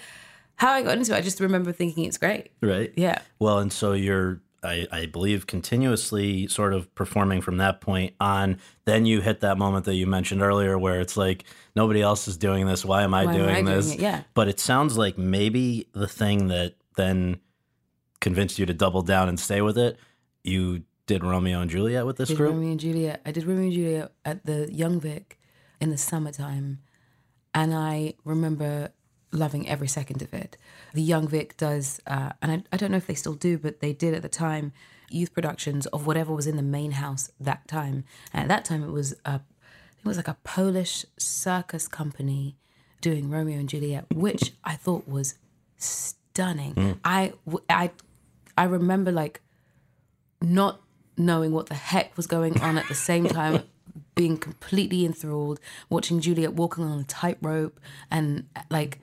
how 0.56 0.72
I 0.72 0.82
got 0.82 0.98
into 0.98 1.14
it. 1.14 1.16
I 1.16 1.20
just 1.20 1.40
remember 1.40 1.72
thinking 1.72 2.04
it's 2.04 2.18
great. 2.18 2.50
right. 2.60 2.92
Yeah. 2.96 3.20
Well, 3.38 3.58
and 3.58 3.72
so 3.72 3.92
you're, 3.92 4.40
I, 4.62 4.86
I 4.90 5.06
believe, 5.06 5.46
continuously 5.46 6.46
sort 6.48 6.72
of 6.74 6.92
performing 6.94 7.40
from 7.40 7.58
that 7.58 7.80
point 7.80 8.14
on. 8.20 8.58
Then 8.84 9.06
you 9.06 9.20
hit 9.20 9.40
that 9.40 9.58
moment 9.58 9.84
that 9.84 9.94
you 9.94 10.06
mentioned 10.06 10.42
earlier 10.42 10.78
where 10.78 11.00
it's 11.00 11.16
like, 11.16 11.44
nobody 11.74 12.02
else 12.02 12.26
is 12.26 12.36
doing 12.36 12.66
this. 12.66 12.84
Why 12.84 13.02
am 13.02 13.14
I 13.14 13.24
Why 13.26 13.32
am 13.34 13.38
doing 13.38 13.50
I 13.50 13.54
doing 13.62 13.66
this? 13.66 13.92
it? 13.92 14.00
Yeah. 14.00 14.22
But 14.34 14.48
it 14.48 14.58
sounds 14.58 14.96
like 14.98 15.16
maybe 15.18 15.88
the 15.92 16.08
thing 16.08 16.48
that 16.48 16.74
then 16.96 17.40
convinced 18.20 18.58
you 18.58 18.66
to 18.66 18.74
double 18.74 19.02
down 19.02 19.28
and 19.28 19.38
stay 19.38 19.60
with 19.60 19.76
it, 19.78 19.98
you 20.42 20.82
did 21.06 21.22
Romeo 21.22 21.60
and 21.60 21.70
Juliet 21.70 22.06
with 22.06 22.16
this 22.16 22.28
did 22.28 22.38
group. 22.38 22.50
Romeo 22.52 22.70
and 22.70 22.80
Juliet. 22.80 23.20
I 23.24 23.30
did 23.30 23.44
Romeo 23.44 23.64
and 23.64 23.72
Juliet 23.72 24.12
at 24.24 24.44
the 24.46 24.72
Young 24.72 24.98
Vic 25.00 25.38
in 25.80 25.90
the 25.90 25.98
summertime, 25.98 26.80
and 27.54 27.74
I 27.74 28.14
remember 28.24 28.90
loving 29.32 29.68
every 29.68 29.88
second 29.88 30.22
of 30.22 30.32
it. 30.32 30.56
The 30.94 31.02
Young 31.02 31.28
Vic 31.28 31.56
does, 31.56 32.00
uh, 32.06 32.30
and 32.40 32.52
I, 32.52 32.62
I 32.72 32.76
don't 32.76 32.90
know 32.90 32.96
if 32.96 33.06
they 33.06 33.14
still 33.14 33.34
do, 33.34 33.58
but 33.58 33.80
they 33.80 33.92
did 33.92 34.14
at 34.14 34.22
the 34.22 34.28
time 34.28 34.72
youth 35.10 35.32
productions 35.32 35.86
of 35.86 36.06
whatever 36.06 36.34
was 36.34 36.46
in 36.46 36.56
the 36.56 36.62
main 36.62 36.92
house 36.92 37.30
that 37.38 37.66
time. 37.68 38.04
And 38.32 38.42
at 38.42 38.48
that 38.48 38.64
time, 38.64 38.82
it 38.82 38.90
was 38.90 39.14
a, 39.24 39.34
it 39.34 40.04
was 40.04 40.16
like 40.16 40.28
a 40.28 40.36
Polish 40.44 41.04
circus 41.18 41.88
company 41.88 42.56
doing 43.00 43.30
Romeo 43.30 43.58
and 43.58 43.68
Juliet, 43.68 44.06
which 44.12 44.52
I 44.64 44.74
thought 44.74 45.06
was 45.08 45.36
stunning. 45.76 46.74
Mm. 46.74 47.32
I 48.58 48.64
remember 48.64 49.12
like 49.12 49.40
not 50.40 50.80
knowing 51.16 51.52
what 51.52 51.66
the 51.66 51.74
heck 51.74 52.16
was 52.16 52.26
going 52.26 52.60
on 52.60 52.78
at 52.78 52.88
the 52.88 52.94
same 52.94 53.26
time, 53.26 53.62
being 54.14 54.36
completely 54.36 55.04
enthralled, 55.04 55.60
watching 55.88 56.20
Juliet 56.20 56.54
walking 56.54 56.84
on 56.84 56.98
a 56.98 57.04
tightrope 57.04 57.78
and 58.10 58.46
like 58.70 59.00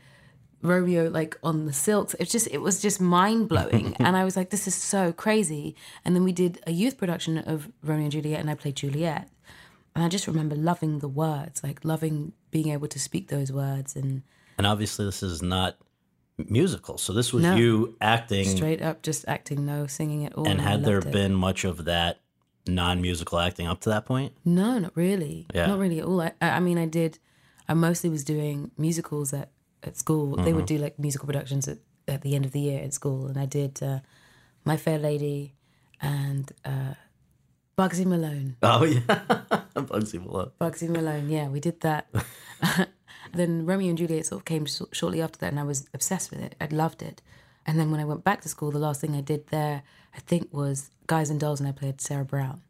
Romeo 0.64 1.10
like 1.10 1.38
on 1.44 1.66
the 1.66 1.74
silks. 1.74 2.16
It's 2.20 2.32
just 2.32 2.48
it 2.52 2.60
was 2.60 2.82
just 2.82 3.00
mind 3.00 3.50
blowing, 3.50 3.96
and 4.00 4.18
I 4.18 4.24
was 4.24 4.36
like, 4.36 4.50
this 4.50 4.68
is 4.68 4.74
so 4.76 5.12
crazy. 5.14 5.76
And 6.04 6.16
then 6.16 6.24
we 6.24 6.32
did 6.32 6.60
a 6.66 6.72
youth 6.72 6.98
production 6.98 7.38
of 7.38 7.70
Romeo 7.84 8.04
and 8.06 8.12
Juliet, 8.12 8.40
and 8.40 8.50
I 8.50 8.56
played 8.56 8.76
Juliet, 8.78 9.30
and 9.94 10.04
I 10.04 10.10
just 10.10 10.26
remember 10.26 10.56
loving 10.56 11.00
the 11.00 11.08
words, 11.10 11.64
like 11.64 11.84
loving 11.86 12.34
being 12.50 12.70
able 12.70 12.88
to 12.88 13.00
speak 13.00 13.28
those 13.28 13.52
words 13.52 13.96
and 13.96 14.24
And 14.58 14.66
obviously, 14.68 15.06
this 15.06 15.22
is 15.24 15.42
not 15.42 15.78
musical. 16.38 16.98
So 16.98 17.14
this 17.14 17.32
was 17.34 17.44
No. 17.44 17.56
you 17.56 17.96
acting. 18.02 18.46
straight 18.46 18.82
up 18.82 19.02
just 19.04 19.26
acting, 19.28 19.66
no 19.66 19.86
singing 19.88 20.26
at 20.26 20.34
all. 20.34 20.48
and 20.48 20.60
I 20.62 20.64
had 20.64 20.84
there 20.84 21.00
it. 21.00 21.12
been 21.12 21.34
much 21.34 21.64
of 21.64 21.86
that 21.86 22.20
non-musical 22.68 23.40
acting 23.40 23.68
up 23.68 23.82
to 23.82 23.90
that 23.90 24.06
point? 24.06 24.34
No, 24.46 24.80
not 24.80 24.96
really. 24.96 25.46
Yeah. 25.54 25.66
Not 25.68 25.80
really 25.80 26.00
at 26.00 26.06
all. 26.06 26.22
I, 26.22 26.32
I 26.42 26.60
mean, 26.60 26.78
I 26.78 26.86
did. 26.86 27.20
I 27.68 27.74
mostly 27.74 28.10
was 28.10 28.24
doing 28.24 28.72
musicals 28.78 29.34
at 29.34 29.50
at 29.84 29.98
school. 29.98 30.36
They 30.36 30.44
Mm-hmm. 30.44 30.56
would 30.56 30.66
do 30.66 30.78
like 30.78 30.98
musical 31.00 31.28
productions 31.28 31.68
at, 31.68 31.78
at 32.08 32.22
the 32.22 32.36
end 32.36 32.46
of 32.46 32.52
the 32.52 32.60
year 32.60 32.82
at 32.84 32.94
school, 32.94 33.28
and 33.28 33.38
I 33.38 33.46
did 33.46 33.82
uh, 33.84 34.00
My 34.66 34.78
Fair 34.78 34.98
Lady 35.00 35.54
and 36.02 36.52
uh, 36.66 36.94
Bugsy 37.78 38.06
Malone. 38.06 38.56
Oh 38.64 38.84
yeah, 38.84 39.00
Bugsy 39.76 40.20
Malone. 40.24 40.52
Bugsy 40.60 40.90
Malone. 40.90 41.30
Yeah, 41.30 41.48
we 41.50 41.60
did 41.60 41.82
that. 41.82 42.08
then 43.34 43.66
Romeo 43.66 43.90
and 43.90 43.98
Juliet 43.98 44.26
sort 44.26 44.42
of 44.42 44.46
came 44.46 44.66
sh- 44.66 44.82
shortly 44.92 45.22
after 45.22 45.40
that, 45.40 45.52
and 45.52 45.60
I 45.60 45.64
was 45.64 45.88
obsessed 45.94 46.32
with 46.32 46.40
it. 46.42 46.56
I 46.62 46.68
loved 46.72 47.02
it. 47.02 47.22
And 47.66 47.80
then 47.80 47.92
when 47.92 48.00
I 48.00 48.06
went 48.06 48.24
back 48.24 48.42
to 48.42 48.50
school, 48.50 48.72
the 48.72 48.80
last 48.80 49.00
thing 49.02 49.16
I 49.16 49.22
did 49.22 49.48
there, 49.48 49.84
I 50.16 50.20
think, 50.20 50.50
was 50.52 50.90
Guys 51.08 51.30
and 51.30 51.40
Dolls, 51.40 51.60
and 51.62 51.68
I 51.70 51.72
played 51.72 52.02
Sarah 52.02 52.26
Brown. 52.26 52.62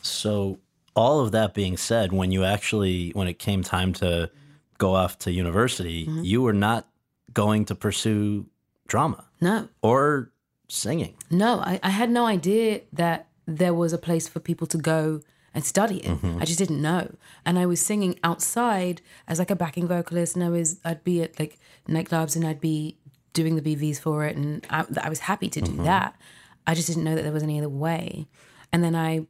So 0.00 0.58
all 0.94 1.20
of 1.20 1.32
that 1.32 1.54
being 1.54 1.76
said, 1.76 2.12
when 2.12 2.30
you 2.30 2.44
actually 2.44 3.10
when 3.10 3.28
it 3.28 3.38
came 3.38 3.62
time 3.62 3.92
to 3.94 4.30
go 4.78 4.94
off 4.94 5.18
to 5.20 5.30
university, 5.32 6.06
Mm-hmm. 6.06 6.24
you 6.24 6.42
were 6.42 6.52
not 6.52 6.88
going 7.32 7.64
to 7.66 7.74
pursue 7.74 8.46
drama 8.88 9.24
No, 9.40 9.68
or 9.82 10.30
singing. 10.68 11.14
No, 11.30 11.58
I, 11.60 11.80
I 11.82 11.90
had 11.90 12.10
no 12.10 12.26
idea 12.26 12.80
that 12.92 13.28
there 13.46 13.74
was 13.74 13.92
a 13.92 13.98
place 13.98 14.28
for 14.28 14.40
people 14.40 14.66
to 14.68 14.78
go 14.78 15.20
and 15.54 15.64
study 15.64 15.98
it. 15.98 16.18
I 16.40 16.44
just 16.46 16.58
didn't 16.58 16.80
know. 16.80 17.14
And 17.44 17.58
I 17.58 17.66
was 17.66 17.80
singing 17.80 18.18
outside 18.24 19.02
as 19.28 19.38
like 19.38 19.50
a 19.50 19.56
backing 19.56 19.86
vocalist, 19.86 20.34
and 20.34 20.44
I 20.44 20.48
was 20.48 20.78
I'd 20.84 21.04
be 21.04 21.22
at 21.22 21.38
like 21.38 21.58
nightclubs 21.88 22.36
and 22.36 22.46
I'd 22.46 22.60
be 22.60 22.96
doing 23.34 23.56
the 23.56 23.62
BVs 23.62 23.98
for 24.00 24.24
it, 24.26 24.36
and 24.36 24.66
I, 24.70 24.84
I 25.02 25.08
was 25.08 25.20
happy 25.20 25.48
to 25.50 25.60
do 25.60 25.82
that. 25.84 26.16
I 26.66 26.74
just 26.74 26.86
didn't 26.86 27.04
know 27.04 27.14
that 27.14 27.22
there 27.22 27.32
was 27.32 27.42
any 27.42 27.58
other 27.58 27.68
way. 27.68 28.26
And 28.72 28.82
then 28.84 28.94
I 28.94 29.26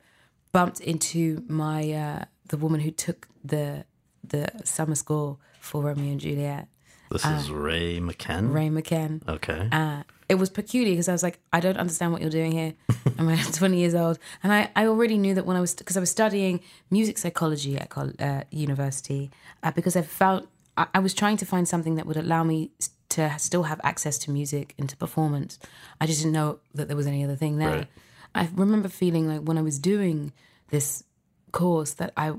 bumped 0.53 0.81
into 0.81 1.43
my 1.49 1.91
uh, 1.93 2.25
the 2.49 2.57
woman 2.57 2.81
who 2.81 2.91
took 2.91 3.27
the 3.45 3.85
the 4.25 4.49
summer 4.65 4.95
score 4.95 5.39
for 5.61 5.83
Romeo 5.83 6.13
and 6.13 6.21
Juliet, 6.21 6.69
This 7.11 7.25
is 7.25 7.51
Ray 7.51 8.01
McKen. 8.01 8.49
Uh, 8.49 8.53
Ray 8.53 8.69
McKen. 8.69 9.27
Okay. 9.29 9.69
Uh, 9.71 10.03
it 10.29 10.37
was 10.37 10.49
peculiar 10.49 10.93
because 10.93 11.09
I 11.09 11.13
was 11.13 11.23
like, 11.23 11.39
I 11.53 11.61
don't 11.61 11.77
understand 11.77 12.13
what 12.13 12.23
you're 12.23 12.31
doing 12.31 12.53
here. 12.53 12.75
I'm 13.19 13.37
20 13.53 13.77
years 13.77 13.95
old, 13.95 14.19
and 14.43 14.53
I, 14.53 14.71
I 14.75 14.87
already 14.87 15.19
knew 15.19 15.35
that 15.35 15.45
when 15.45 15.57
I 15.57 15.61
was 15.61 15.75
because 15.75 15.97
I 15.97 16.01
was 16.01 16.11
studying 16.11 16.61
music 16.91 17.19
psychology 17.19 17.77
at 17.77 17.91
col- 17.91 18.13
uh, 18.19 18.43
university 18.51 19.31
uh, 19.63 19.71
because 19.73 19.95
I 19.97 20.03
felt 20.03 20.49
I, 20.77 20.87
I 20.95 20.99
was 21.01 21.13
trying 21.15 21.37
to 21.39 21.47
find 21.47 21.69
something 21.69 21.97
that 21.97 22.07
would 22.07 22.17
allow 22.17 22.45
me 22.45 22.71
to 23.11 23.39
still 23.39 23.65
have 23.65 23.81
access 23.85 24.17
to 24.19 24.31
music 24.31 24.75
and 24.79 24.89
to 24.89 24.97
performance. 24.97 25.59
I 26.01 26.07
just 26.07 26.21
didn't 26.21 26.33
know 26.33 26.61
that 26.75 26.89
there 26.89 26.97
was 26.97 27.07
any 27.07 27.23
other 27.23 27.37
thing 27.37 27.59
there. 27.59 27.69
Right. 27.69 27.87
I 28.35 28.49
remember 28.55 28.89
feeling 28.89 29.29
like 29.29 29.43
when 29.43 29.59
I 29.59 29.63
was 29.63 29.79
doing 29.79 30.33
this 30.71 31.05
course 31.51 31.93
that 31.95 32.15
I 32.17 32.33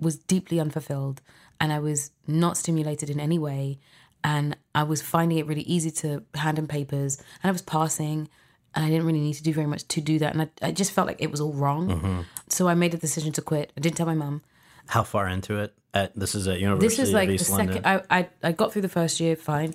was 0.00 0.16
deeply 0.16 0.60
unfulfilled 0.60 1.20
and 1.60 1.72
I 1.72 1.78
was 1.78 2.10
not 2.26 2.56
stimulated 2.56 3.10
in 3.10 3.18
any 3.20 3.38
way. 3.38 3.78
And 4.24 4.56
I 4.74 4.82
was 4.82 5.00
finding 5.00 5.38
it 5.38 5.46
really 5.46 5.62
easy 5.62 5.90
to 6.02 6.22
hand 6.34 6.58
in 6.58 6.66
papers 6.66 7.16
and 7.42 7.48
I 7.48 7.52
was 7.52 7.62
passing 7.62 8.28
and 8.74 8.84
I 8.84 8.88
didn't 8.90 9.06
really 9.06 9.20
need 9.20 9.34
to 9.34 9.42
do 9.42 9.52
very 9.52 9.66
much 9.66 9.86
to 9.88 10.00
do 10.00 10.18
that. 10.18 10.34
And 10.34 10.42
I, 10.42 10.48
I 10.68 10.72
just 10.72 10.92
felt 10.92 11.06
like 11.06 11.20
it 11.22 11.30
was 11.30 11.40
all 11.40 11.52
wrong. 11.52 12.24
So 12.48 12.68
I 12.68 12.74
made 12.74 12.94
a 12.94 12.98
decision 12.98 13.32
to 13.32 13.42
quit. 13.42 13.72
I 13.76 13.80
didn't 13.80 13.96
tell 13.96 14.06
my 14.06 14.14
mum. 14.14 14.42
How 14.88 15.02
far 15.04 15.28
into 15.28 15.58
it? 15.58 15.74
At 15.94 16.14
this 16.14 16.34
is 16.34 16.46
at 16.48 16.60
University 16.60 16.96
This 16.96 17.08
is 17.08 17.14
like 17.14 17.28
the 17.28 17.50
London. 17.50 17.74
second. 17.82 18.04
I, 18.10 18.18
I 18.18 18.28
I 18.42 18.52
got 18.52 18.72
through 18.72 18.82
the 18.82 18.90
first 18.90 19.20
year 19.20 19.36
fine. 19.36 19.74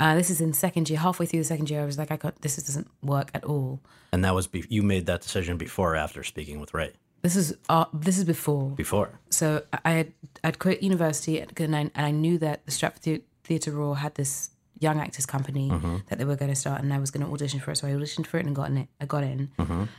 Uh, 0.00 0.16
this 0.16 0.28
is 0.28 0.40
in 0.40 0.52
second 0.52 0.90
year. 0.90 0.98
Halfway 0.98 1.26
through 1.26 1.38
the 1.40 1.44
second 1.44 1.70
year, 1.70 1.80
I 1.80 1.86
was 1.86 1.96
like, 1.96 2.10
I 2.10 2.16
got 2.16 2.40
this 2.42 2.56
doesn't 2.56 2.88
work 3.02 3.30
at 3.34 3.44
all. 3.44 3.80
and 4.12 4.24
that 4.24 4.34
was 4.34 4.48
be- 4.48 4.64
you 4.68 4.82
made 4.82 5.06
that 5.06 5.20
decision 5.22 5.56
before 5.56 5.92
or 5.94 5.96
after 5.96 6.24
speaking 6.24 6.58
with 6.60 6.74
Ray. 6.74 6.92
This 7.24 7.36
is 7.36 7.56
uh, 7.70 7.86
this 7.94 8.18
is 8.18 8.24
before. 8.24 8.68
Before. 8.76 9.08
so 9.30 9.62
I 9.84 9.90
had 9.92 10.12
I'd 10.44 10.58
quit 10.58 10.82
university 10.82 11.38
and 11.40 11.74
I, 11.74 11.80
and 11.94 12.06
I 12.10 12.10
knew 12.10 12.36
that 12.38 12.66
the 12.66 12.70
Stratford 12.70 13.22
Theatre 13.44 13.72
Royal 13.72 13.94
had 13.94 14.14
this 14.14 14.50
young 14.78 15.00
actors 15.00 15.24
company 15.24 15.70
that 16.08 16.18
they 16.18 16.26
were 16.26 16.36
going 16.36 16.50
to 16.50 16.60
start 16.64 16.82
and 16.82 16.92
I 16.92 16.98
was 16.98 17.10
going 17.10 17.24
to 17.26 17.32
audition 17.32 17.60
for 17.60 17.70
it. 17.70 17.76
So 17.76 17.88
I 17.88 17.92
auditioned 17.92 18.26
for 18.26 18.36
it 18.36 18.44
and 18.44 18.54
got 18.54 18.68
in 18.68 18.76
it. 18.76 18.88
I 19.00 19.06
got 19.06 19.22
in, 19.24 19.48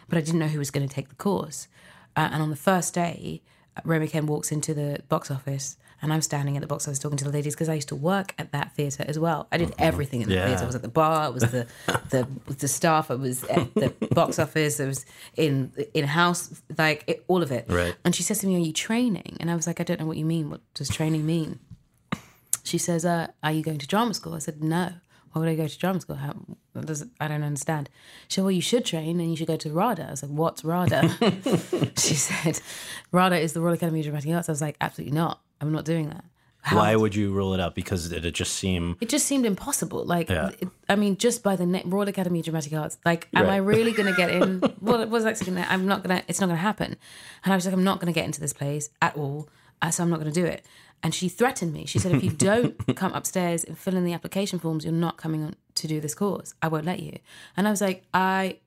but 0.08 0.17
I 0.20 0.22
didn't 0.22 0.39
know 0.39 0.48
who 0.48 0.60
was 0.60 0.70
going 0.70 0.88
to 0.88 0.94
take 0.94 1.10
the 1.10 1.15
course. 1.15 1.67
Uh, 2.15 2.29
and 2.32 2.44
on 2.44 2.51
the 2.51 2.55
first 2.55 2.94
day, 2.94 3.41
Ray 3.84 4.00
McKen 4.00 4.25
walks 4.25 4.51
into 4.51 4.75
the 4.75 5.00
box 5.10 5.32
office 5.32 5.77
and 6.05 6.13
I'm 6.13 6.21
standing 6.21 6.55
at 6.55 6.62
the 6.62 6.67
box 6.67 6.88
I 6.88 6.91
was 6.91 7.00
talking 7.00 7.17
to 7.17 7.25
the 7.25 7.31
ladies 7.31 7.55
because 7.55 7.67
I 7.67 7.74
used 7.74 7.89
to 7.89 7.95
work 7.95 8.33
at 8.38 8.51
that 8.53 8.74
theatre 8.75 9.03
as 9.07 9.17
well. 9.19 9.47
I 9.51 9.57
did 9.57 9.74
everything 9.79 10.21
in 10.21 10.29
the 10.29 10.35
Yeah. 10.35 10.45
theatre. 10.47 10.63
I 10.63 10.65
was 10.67 10.75
at 10.75 10.83
the 10.83 10.88
bar, 10.88 11.24
I 11.24 11.29
was 11.29 11.41
the 11.43 11.65
the 12.12 12.27
the 12.47 12.67
staff, 12.67 13.09
I 13.12 13.15
was 13.15 13.43
at 13.45 13.74
the 13.74 13.89
box 14.12 14.39
office, 14.39 14.79
I 14.79 14.85
was 14.85 15.05
in 15.35 15.71
in 15.93 16.05
house, 16.05 16.62
like 16.77 17.03
it, 17.07 17.25
all 17.27 17.41
of 17.43 17.51
it. 17.51 17.65
Right. 17.67 17.95
And 18.05 18.15
she 18.15 18.24
says 18.24 18.38
to 18.39 18.47
me, 18.47 18.55
"Are 18.55 18.59
you 18.59 18.71
training?" 18.71 19.35
And 19.39 19.50
I 19.51 19.55
was 19.55 19.67
like, 19.67 19.79
"I 19.81 19.83
don't 19.83 20.00
know 20.00 20.05
what 20.05 20.17
you 20.17 20.25
mean. 20.25 20.50
What 20.51 20.62
does 20.75 20.88
training 20.89 21.25
mean?" 21.25 21.59
She 22.63 22.77
says, 22.77 23.03
uh, 23.05 23.27
"Are 23.43 23.51
you 23.51 23.63
going 23.63 23.79
to 23.79 23.88
drama 23.88 24.13
school?" 24.13 24.33
I 24.35 24.39
said, 24.39 24.63
"No. 24.63 24.93
Why 25.31 25.39
would 25.41 25.50
I 25.50 25.55
go 25.55 25.67
to 25.67 25.77
drama 25.77 26.00
school? 26.00 26.15
How, 26.15 26.33
does 26.79 27.05
I 27.19 27.27
don't 27.27 27.43
understand." 27.43 27.89
She 28.27 28.35
said, 28.35 28.43
"Well, 28.43 28.51
you 28.51 28.62
should 28.62 28.85
train, 28.85 29.19
and 29.19 29.29
you 29.29 29.35
should 29.35 29.47
go 29.47 29.57
to 29.57 29.69
RADA." 29.71 30.05
I 30.07 30.12
was 30.12 30.24
like, 30.24 30.31
"What's 30.31 30.63
RADA?" 30.63 31.00
she 31.97 32.15
said, 32.15 32.59
"RADA 33.12 33.38
is 33.39 33.53
the 33.53 33.62
Royal 33.62 33.74
Academy 33.75 34.00
of 34.00 34.05
Dramatic 34.05 34.31
Arts." 34.31 34.50
I 34.50 34.51
was 34.53 34.62
like, 34.62 34.77
"Absolutely 34.81 35.15
not. 35.15 35.41
I'm 35.62 35.71
not 35.71 35.85
doing 35.85 36.09
that." 36.09 36.25
How- 36.62 36.77
Why 36.81 36.95
would 36.95 37.13
you 37.13 37.31
rule 37.31 37.53
it 37.53 37.59
out? 37.59 37.75
Because 37.75 38.09
did 38.09 38.25
it 38.25 38.31
just 38.33 38.55
seem 38.55 38.97
it 39.00 39.07
just 39.09 39.27
seemed 39.27 39.45
impossible. 39.45 40.03
Like, 40.03 40.29
Yeah. 40.29 40.50
it, 40.59 40.67
I 40.89 40.95
mean, 40.95 41.15
just 41.17 41.43
by 41.43 41.55
the 41.55 41.65
Royal 41.85 42.07
Academy 42.07 42.39
of 42.39 42.45
Dramatic 42.45 42.74
Arts, 42.74 42.97
like, 43.05 43.27
am 43.35 43.45
I 43.45 43.59
Right. 43.59 43.77
really 43.77 43.91
going 43.91 44.12
to 44.12 44.17
get 44.17 44.31
in? 44.31 44.59
what 44.79 45.07
was 45.09 45.25
actually 45.25 45.51
going 45.51 45.63
to? 45.63 45.71
I'm 45.71 45.85
not 45.85 46.03
going 46.03 46.17
to. 46.17 46.24
It's 46.27 46.39
not 46.39 46.47
going 46.47 46.57
to 46.57 46.62
happen. 46.63 46.95
And 47.43 47.53
I 47.53 47.55
was 47.55 47.65
like, 47.65 47.74
I'm 47.75 47.83
not 47.83 48.00
going 48.00 48.12
to 48.12 48.17
get 48.19 48.25
into 48.25 48.41
this 48.41 48.53
place 48.53 48.89
at 49.01 49.15
all. 49.15 49.47
Uh, 49.81 49.91
so 49.91 50.01
I'm 50.03 50.09
not 50.09 50.19
going 50.19 50.31
to 50.33 50.41
do 50.41 50.45
it. 50.47 50.65
And 51.03 51.13
she 51.13 51.29
threatened 51.29 51.71
me. 51.71 51.85
She 51.85 52.00
said, 52.00 52.13
if 52.13 52.24
you 52.24 52.31
don't 52.50 52.95
come 52.95 53.13
upstairs 53.13 53.63
and 53.63 53.77
fill 53.77 53.95
in 53.95 54.03
the 54.05 54.13
application 54.13 54.57
forms, 54.57 54.85
you're 54.85 54.93
not 54.93 55.17
coming 55.17 55.43
on 55.43 55.55
to 55.75 55.88
do 55.88 56.00
this 56.01 56.15
course. 56.15 56.55
I 56.63 56.67
won't 56.67 56.85
let 56.85 57.00
you. 57.00 57.19
And 57.55 57.67
I 57.67 57.69
was 57.71 57.81
like, 57.81 58.05
I. 58.12 58.57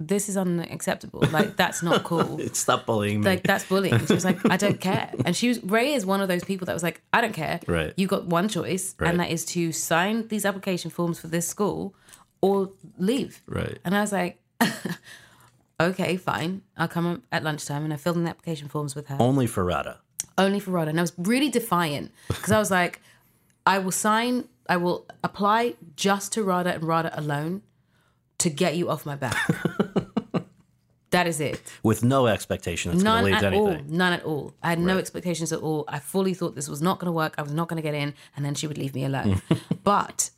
This 0.00 0.28
is 0.28 0.36
unacceptable. 0.36 1.24
Like, 1.32 1.56
that's 1.56 1.82
not 1.82 2.04
cool 2.04 2.38
stop 2.52 2.86
bullying 2.86 3.20
me? 3.20 3.26
like 3.26 3.42
that's 3.42 3.64
bullying. 3.64 3.98
She 4.06 4.12
was 4.14 4.24
like, 4.24 4.38
I 4.48 4.56
don't 4.56 4.80
care. 4.80 5.10
And 5.24 5.34
she 5.34 5.48
was 5.48 5.62
Ray 5.64 5.92
is 5.92 6.06
one 6.06 6.20
of 6.20 6.28
those 6.28 6.44
people 6.44 6.66
that 6.66 6.72
was 6.72 6.82
like, 6.84 7.02
I 7.12 7.20
don't 7.20 7.34
care. 7.34 7.58
Right. 7.66 7.92
You 7.96 8.06
got 8.06 8.26
one 8.26 8.48
choice, 8.48 8.94
Right. 8.98 9.10
and 9.10 9.18
that 9.20 9.30
is 9.30 9.44
to 9.46 9.72
sign 9.72 10.28
these 10.28 10.44
application 10.44 10.90
forms 10.90 11.18
for 11.18 11.26
this 11.26 11.48
school 11.48 11.94
or 12.40 12.70
leave. 12.96 13.42
Right. 13.46 13.78
And 13.84 13.96
I 13.96 14.00
was 14.00 14.12
like, 14.12 14.40
okay, 15.80 16.16
fine. 16.16 16.62
I'll 16.76 16.88
come 16.88 17.22
at 17.32 17.42
lunchtime 17.42 17.84
and 17.84 17.92
I 17.92 17.96
filled 17.96 18.16
in 18.16 18.24
the 18.24 18.30
application 18.30 18.68
forms 18.68 18.94
with 18.94 19.08
her. 19.08 19.16
Only 19.18 19.46
for 19.46 19.64
Rada. 19.64 20.00
Only 20.36 20.60
for 20.60 20.70
RADA. 20.70 20.90
And 20.90 21.00
I 21.00 21.02
was 21.02 21.12
really 21.18 21.50
defiant 21.50 22.12
because 22.28 22.52
I 22.52 22.58
was 22.60 22.70
like, 22.70 23.00
I 23.66 23.78
will 23.80 23.90
sign, 23.90 24.44
I 24.68 24.76
will 24.76 25.06
apply 25.24 25.74
just 25.96 26.32
to 26.34 26.44
RADA 26.44 26.74
and 26.74 26.84
RADA 26.84 27.18
alone 27.18 27.62
to 28.38 28.50
get 28.50 28.76
you 28.76 28.88
off 28.90 29.04
my 29.04 29.16
back. 29.16 29.36
that 31.10 31.26
is 31.26 31.40
it. 31.40 31.60
With 31.82 32.04
no 32.04 32.26
expectation 32.26 32.92
that's 32.92 33.02
going 33.02 33.14
None 33.24 33.24
to 33.24 33.30
lead 33.30 33.44
at 33.44 33.50
to 33.50 33.56
all. 33.56 33.78
None 33.86 34.12
at 34.12 34.24
all. 34.24 34.54
I 34.62 34.70
had 34.70 34.78
no 34.78 34.98
expectations 34.98 35.52
at 35.52 35.60
all. 35.60 35.84
I 35.88 35.98
fully 35.98 36.34
thought 36.34 36.54
this 36.54 36.68
was 36.68 36.82
not 36.82 36.98
going 36.98 37.06
to 37.06 37.12
work. 37.12 37.34
I 37.38 37.42
was 37.42 37.52
not 37.52 37.68
going 37.68 37.76
to 37.76 37.82
get 37.82 37.94
in, 37.94 38.14
and 38.36 38.44
then 38.44 38.54
she 38.54 38.66
would 38.66 38.78
leave 38.78 38.94
me 38.94 39.04
alone. 39.04 39.42
but 39.84 40.30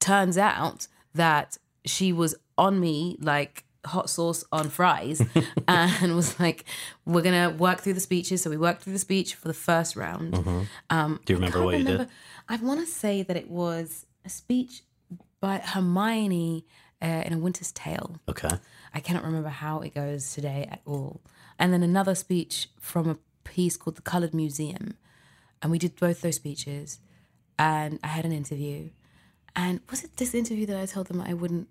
turns 0.00 0.38
out 0.38 0.86
that 1.14 1.58
she 1.84 2.12
was 2.12 2.34
on 2.56 2.80
me 2.80 3.16
like 3.20 3.64
hot 3.84 4.08
sauce 4.08 4.44
on 4.50 4.70
fries 4.70 5.22
and 5.68 6.14
was 6.14 6.38
like, 6.40 6.64
"We're 7.04 7.22
gonna 7.22 7.50
work 7.50 7.80
through 7.80 7.94
the 7.94 8.00
speeches." 8.00 8.42
So 8.42 8.50
we 8.50 8.56
worked 8.56 8.82
through 8.82 8.94
the 8.94 8.98
speech 8.98 9.34
for 9.34 9.48
the 9.48 9.54
first 9.54 9.96
round. 9.96 10.34
Um, 10.88 11.20
Do 11.24 11.32
you 11.32 11.36
remember 11.36 11.62
what 11.62 11.72
you 11.72 11.84
remember- 11.84 12.04
did? 12.04 12.12
I 12.48 12.56
want 12.56 12.80
to 12.80 12.86
say 12.86 13.22
that 13.22 13.36
it 13.36 13.50
was 13.50 14.06
a 14.24 14.28
speech 14.28 14.82
by 15.40 15.58
Hermione 15.58 16.64
uh, 17.02 17.22
in 17.26 17.32
A 17.32 17.38
Winter's 17.38 17.72
Tale. 17.72 18.20
Okay. 18.28 18.48
I 18.92 19.00
cannot 19.00 19.24
remember 19.24 19.48
how 19.48 19.80
it 19.80 19.94
goes 19.94 20.32
today 20.32 20.68
at 20.70 20.80
all. 20.86 21.20
And 21.58 21.72
then 21.72 21.82
another 21.82 22.14
speech 22.14 22.68
from 22.80 23.08
a 23.08 23.16
piece 23.44 23.76
called 23.76 23.96
The 23.96 24.02
Coloured 24.02 24.34
Museum. 24.34 24.94
And 25.62 25.70
we 25.70 25.78
did 25.78 25.96
both 25.96 26.20
those 26.20 26.36
speeches. 26.36 26.98
And 27.58 27.98
I 28.02 28.08
had 28.08 28.24
an 28.24 28.32
interview. 28.32 28.90
And 29.56 29.80
was 29.90 30.02
it 30.04 30.16
this 30.16 30.34
interview 30.34 30.66
that 30.66 30.76
I 30.80 30.86
told 30.86 31.06
them 31.06 31.20
I 31.20 31.34
wouldn't 31.34 31.68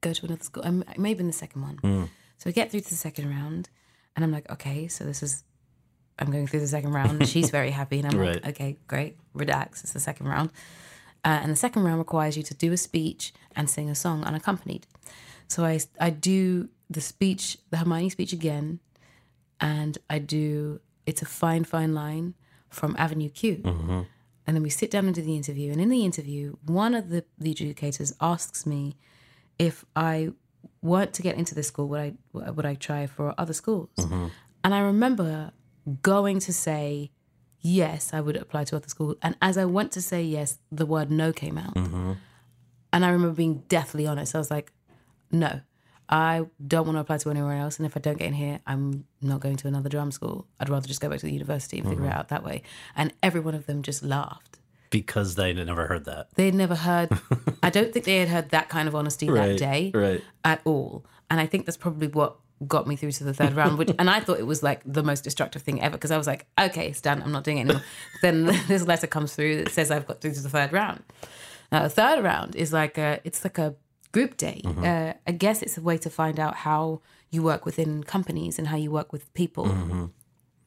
go 0.00 0.12
to 0.12 0.26
another 0.26 0.42
school? 0.44 0.62
Um, 0.64 0.84
maybe 0.96 1.20
in 1.20 1.26
the 1.26 1.32
second 1.32 1.62
one. 1.62 2.08
So 2.38 2.42
we 2.46 2.52
get 2.52 2.70
through 2.70 2.80
to 2.80 2.88
the 2.90 2.94
second 2.96 3.28
round, 3.30 3.68
and 4.14 4.24
I'm 4.24 4.30
like, 4.32 4.50
okay, 4.52 4.88
so 4.88 5.04
this 5.04 5.22
is. 5.22 5.42
I'm 6.18 6.30
going 6.30 6.46
through 6.46 6.60
the 6.60 6.66
second 6.68 6.92
round. 6.92 7.28
She's 7.28 7.50
very 7.50 7.70
happy, 7.70 7.98
and 7.98 8.06
I'm 8.12 8.18
Right. 8.18 8.42
like, 8.42 8.54
okay, 8.54 8.78
great, 8.88 9.18
relax. 9.34 9.82
It's 9.84 9.92
the 9.92 10.00
second 10.00 10.28
round, 10.28 10.50
uh, 11.26 11.40
and 11.42 11.50
the 11.50 11.56
second 11.56 11.82
round 11.82 11.98
requires 11.98 12.36
you 12.36 12.42
to 12.44 12.54
do 12.54 12.72
a 12.72 12.76
speech 12.76 13.34
and 13.56 13.68
sing 13.68 13.90
a 13.90 13.94
song 13.94 14.18
unaccompanied. 14.24 14.86
So 15.48 15.64
I 15.64 15.80
I 16.00 16.10
do 16.10 16.68
the 16.88 17.00
speech, 17.00 17.58
the 17.70 17.78
Hermione 17.78 18.10
speech 18.10 18.32
again, 18.32 18.78
and 19.60 19.98
I 20.08 20.18
do 20.20 20.80
it's 21.04 21.22
a 21.22 21.26
fine 21.26 21.64
fine 21.64 21.92
line 21.94 22.34
from 22.70 22.94
Avenue 22.98 23.28
Q. 23.40 23.62
And 24.46 24.54
then 24.54 24.62
we 24.62 24.70
sit 24.70 24.90
down 24.92 25.06
and 25.06 25.14
do 25.14 25.22
the 25.22 25.34
interview. 25.34 25.72
And 25.72 25.80
in 25.80 25.88
the 25.88 26.04
interview, 26.04 26.54
one 26.64 26.94
of 26.94 27.08
the, 27.08 27.24
the 27.36 27.52
adjudicators 27.52 28.12
asks 28.20 28.64
me 28.64 28.96
if 29.58 29.84
I 29.96 30.30
weren't 30.82 31.12
to 31.14 31.22
get 31.22 31.34
into 31.36 31.52
this 31.56 31.66
school, 31.68 31.88
would 31.88 32.00
I 32.00 32.50
would 32.56 32.66
I 32.66 32.74
try 32.76 33.06
for 33.08 33.34
other 33.36 33.52
schools? 33.52 33.88
And 34.62 34.72
I 34.74 34.78
remember 34.92 35.50
going 36.02 36.38
to 36.40 36.52
say 36.52 37.10
yes, 37.66 38.14
I 38.14 38.20
would 38.20 38.36
apply 38.36 38.64
to 38.64 38.76
other 38.76 38.88
schools. 38.88 39.16
And 39.22 39.36
as 39.42 39.58
I 39.58 39.64
went 39.64 39.92
to 39.92 40.02
say 40.02 40.22
yes, 40.22 40.58
the 40.70 40.86
word 40.86 41.10
no 41.10 41.32
came 41.32 41.58
out. 41.58 41.74
Mm-hmm. 41.74 42.12
And 42.92 43.04
I 43.04 43.08
remember 43.08 43.34
being 43.34 43.64
deathly 43.68 44.06
honest. 44.06 44.34
I 44.34 44.38
was 44.38 44.50
like, 44.50 44.72
no, 45.32 45.60
I 46.08 46.46
don't 46.64 46.86
want 46.86 46.96
to 46.96 47.00
apply 47.00 47.18
to 47.18 47.30
anywhere 47.30 47.56
else. 47.56 47.78
And 47.78 47.86
if 47.86 47.96
I 47.96 48.00
don't 48.00 48.16
get 48.18 48.28
in 48.28 48.34
here, 48.34 48.60
I'm 48.66 49.06
not 49.20 49.40
going 49.40 49.56
to 49.56 49.68
another 49.68 49.88
drum 49.88 50.12
school. 50.12 50.46
I'd 50.60 50.68
rather 50.68 50.86
just 50.86 51.00
go 51.00 51.08
back 51.08 51.18
to 51.18 51.26
the 51.26 51.32
university 51.32 51.78
and 51.78 51.88
figure 51.88 52.04
it 52.04 52.08
mm-hmm. 52.08 52.18
out 52.18 52.28
that 52.28 52.44
way. 52.44 52.62
And 52.94 53.12
every 53.22 53.40
one 53.40 53.54
of 53.54 53.66
them 53.66 53.82
just 53.82 54.02
laughed. 54.02 54.58
because 54.90 55.34
they 55.34 55.52
had 55.52 55.66
never 55.66 55.86
heard 55.88 56.04
that. 56.04 56.28
They 56.36 56.46
had 56.46 56.54
never 56.54 56.76
heard, 56.76 57.10
I 57.62 57.70
don't 57.70 57.92
think 57.92 58.04
they 58.04 58.18
had 58.18 58.28
heard 58.28 58.50
that 58.50 58.68
kind 58.68 58.86
of 58.86 58.94
honesty 58.94 59.28
Right, 59.28 59.48
that 59.48 59.58
day 59.58 59.90
right. 59.92 60.22
at 60.44 60.60
all. 60.64 61.04
And 61.28 61.40
I 61.40 61.46
think 61.46 61.66
that's 61.66 61.76
probably 61.76 62.06
what 62.06 62.36
got 62.66 62.86
me 62.86 62.96
through 62.96 63.12
to 63.12 63.24
the 63.24 63.34
third 63.34 63.54
round. 63.54 63.78
Which, 63.78 63.90
and 63.98 64.08
I 64.08 64.20
thought 64.20 64.38
it 64.38 64.46
was 64.46 64.62
like 64.62 64.80
the 64.84 65.02
most 65.02 65.24
destructive 65.24 65.62
thing 65.62 65.82
ever 65.82 65.96
because 65.96 66.10
I 66.10 66.16
was 66.16 66.26
like, 66.26 66.46
okay, 66.58 66.88
it's 66.88 67.00
done. 67.00 67.22
I'm 67.22 67.32
not 67.32 67.44
doing 67.44 67.58
it 67.58 67.62
anymore. 67.62 67.82
then 68.22 68.46
this 68.68 68.86
letter 68.86 69.06
comes 69.06 69.34
through 69.34 69.64
that 69.64 69.72
says 69.72 69.90
I've 69.90 70.06
got 70.06 70.20
through 70.20 70.32
to 70.32 70.40
the 70.40 70.48
third 70.48 70.72
round. 70.72 71.02
Now, 71.70 71.82
the 71.82 71.90
third 71.90 72.22
round 72.22 72.54
is 72.56 72.72
like 72.72 72.96
a, 72.96 73.20
it's 73.24 73.44
like 73.44 73.58
a 73.58 73.74
group 74.12 74.36
day. 74.36 74.62
Uh, 74.64 75.14
I 75.26 75.32
guess 75.32 75.62
it's 75.62 75.76
a 75.76 75.82
way 75.82 75.98
to 75.98 76.08
find 76.08 76.40
out 76.40 76.56
how 76.56 77.02
you 77.30 77.42
work 77.42 77.66
within 77.66 78.02
companies 78.04 78.58
and 78.58 78.68
how 78.68 78.76
you 78.76 78.90
work 78.90 79.12
with 79.12 79.32
people 79.34 79.66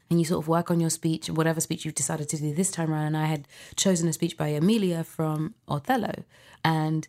and 0.10 0.20
you 0.20 0.26
sort 0.26 0.44
of 0.44 0.48
work 0.48 0.72
on 0.72 0.80
your 0.80 0.90
speech, 0.90 1.30
whatever 1.30 1.62
speech 1.62 1.86
you've 1.86 1.96
decided 1.96 2.30
to 2.30 2.38
do 2.38 2.54
this 2.54 2.72
time 2.72 2.92
around. 2.92 3.08
And 3.08 3.18
I 3.18 3.26
had 3.26 3.48
chosen 3.76 4.08
a 4.08 4.14
speech 4.14 4.38
by 4.38 4.48
Emilia 4.48 5.04
from 5.04 5.56
Othello, 5.68 6.24
and 6.64 7.08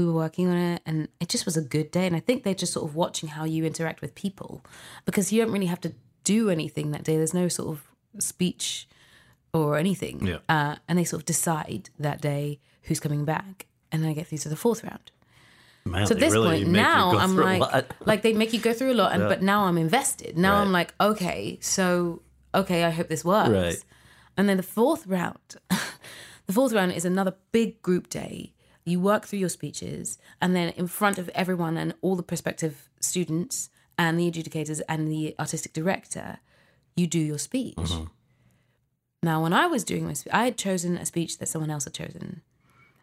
we 0.00 0.06
were 0.06 0.12
working 0.24 0.48
on 0.48 0.56
it, 0.56 0.82
and 0.86 1.08
it 1.20 1.28
just 1.28 1.44
was 1.44 1.56
a 1.56 1.62
good 1.62 1.90
day. 1.90 2.06
And 2.06 2.16
I 2.16 2.20
think 2.20 2.42
they're 2.42 2.54
just 2.54 2.72
sort 2.72 2.88
of 2.88 2.94
watching 2.96 3.28
how 3.28 3.44
you 3.44 3.64
interact 3.64 4.00
with 4.00 4.14
people 4.14 4.64
because 5.04 5.32
you 5.32 5.42
don't 5.42 5.52
really 5.52 5.66
have 5.66 5.80
to 5.82 5.92
do 6.24 6.50
anything 6.50 6.90
that 6.92 7.04
day. 7.04 7.16
There's 7.16 7.34
no 7.34 7.48
sort 7.48 7.68
of 7.68 8.22
speech 8.22 8.88
or 9.52 9.76
anything. 9.76 10.26
Yeah. 10.26 10.38
Uh, 10.48 10.76
and 10.88 10.98
they 10.98 11.04
sort 11.04 11.22
of 11.22 11.26
decide 11.26 11.90
that 11.98 12.20
day 12.20 12.60
who's 12.82 13.00
coming 13.00 13.24
back. 13.24 13.66
And 13.92 14.02
then 14.02 14.10
I 14.10 14.14
get 14.14 14.26
through 14.28 14.38
to 14.38 14.48
the 14.48 14.56
fourth 14.56 14.84
round. 14.84 15.10
Man, 15.84 16.06
So 16.06 16.14
at 16.14 16.20
this 16.20 16.32
really 16.32 16.62
point, 16.62 16.68
now 16.68 17.16
I'm 17.16 17.36
like, 17.36 17.62
like 18.06 18.22
they 18.22 18.32
make 18.32 18.52
you 18.52 18.60
go 18.60 18.72
through 18.72 18.92
a 18.92 18.98
lot, 19.02 19.12
and 19.12 19.28
but 19.28 19.42
now 19.42 19.64
I'm 19.64 19.78
invested. 19.78 20.36
Now 20.36 20.54
Right. 20.54 20.60
I'm 20.62 20.72
like, 20.72 20.94
okay, 21.00 21.58
so 21.60 22.22
okay, 22.54 22.84
I 22.84 22.90
hope 22.90 23.08
this 23.08 23.24
works. 23.24 23.50
Right. 23.50 23.84
And 24.36 24.48
then 24.48 24.56
the 24.56 24.62
fourth 24.62 25.06
round, 25.06 25.56
the 26.46 26.52
fourth 26.52 26.72
round 26.72 26.92
is 26.92 27.04
another 27.04 27.34
big 27.52 27.80
group 27.82 28.08
day. 28.08 28.52
You 28.90 29.00
work 29.00 29.26
through 29.26 29.38
your 29.38 29.48
speeches, 29.48 30.18
and 30.40 30.54
then 30.56 30.70
in 30.70 30.86
front 30.86 31.18
of 31.18 31.28
everyone 31.30 31.76
and 31.76 31.94
all 32.00 32.16
the 32.16 32.22
prospective 32.22 32.88
students 33.00 33.70
and 33.96 34.18
the 34.18 34.30
adjudicators 34.30 34.80
and 34.88 35.10
the 35.10 35.34
artistic 35.38 35.72
director, 35.72 36.38
you 36.96 37.06
do 37.06 37.18
your 37.18 37.38
speech. 37.38 37.76
Mm-hmm. 37.76 38.04
Now, 39.22 39.42
when 39.42 39.52
I 39.52 39.66
was 39.66 39.84
doing 39.84 40.06
my 40.06 40.14
speech, 40.14 40.32
I 40.32 40.44
had 40.44 40.56
chosen 40.56 40.96
a 40.96 41.04
speech 41.04 41.38
that 41.38 41.46
someone 41.46 41.70
else 41.70 41.84
had 41.84 41.94
chosen. 41.94 42.42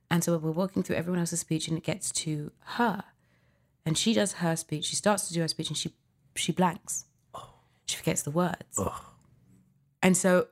And 0.10 0.24
so 0.24 0.38
we're 0.38 0.52
walking 0.52 0.84
through 0.84 0.96
everyone 0.96 1.20
else's 1.20 1.42
speech 1.42 1.68
and 1.68 1.78
it 1.78 1.84
gets 1.84 2.12
to 2.12 2.52
her. 2.78 3.04
And 3.86 3.98
she 3.98 4.14
does 4.14 4.34
her 4.34 4.56
speech. 4.56 4.86
She 4.86 4.96
starts 4.96 5.28
to 5.28 5.34
do 5.34 5.42
her 5.42 5.48
speech 5.48 5.70
and 5.70 5.78
she 5.78 5.94
she 6.36 6.52
blanks. 6.52 7.06
She 7.86 7.98
forgets 7.98 8.22
the 8.24 8.32
words. 8.32 8.80
And 10.02 10.18
so 10.18 10.48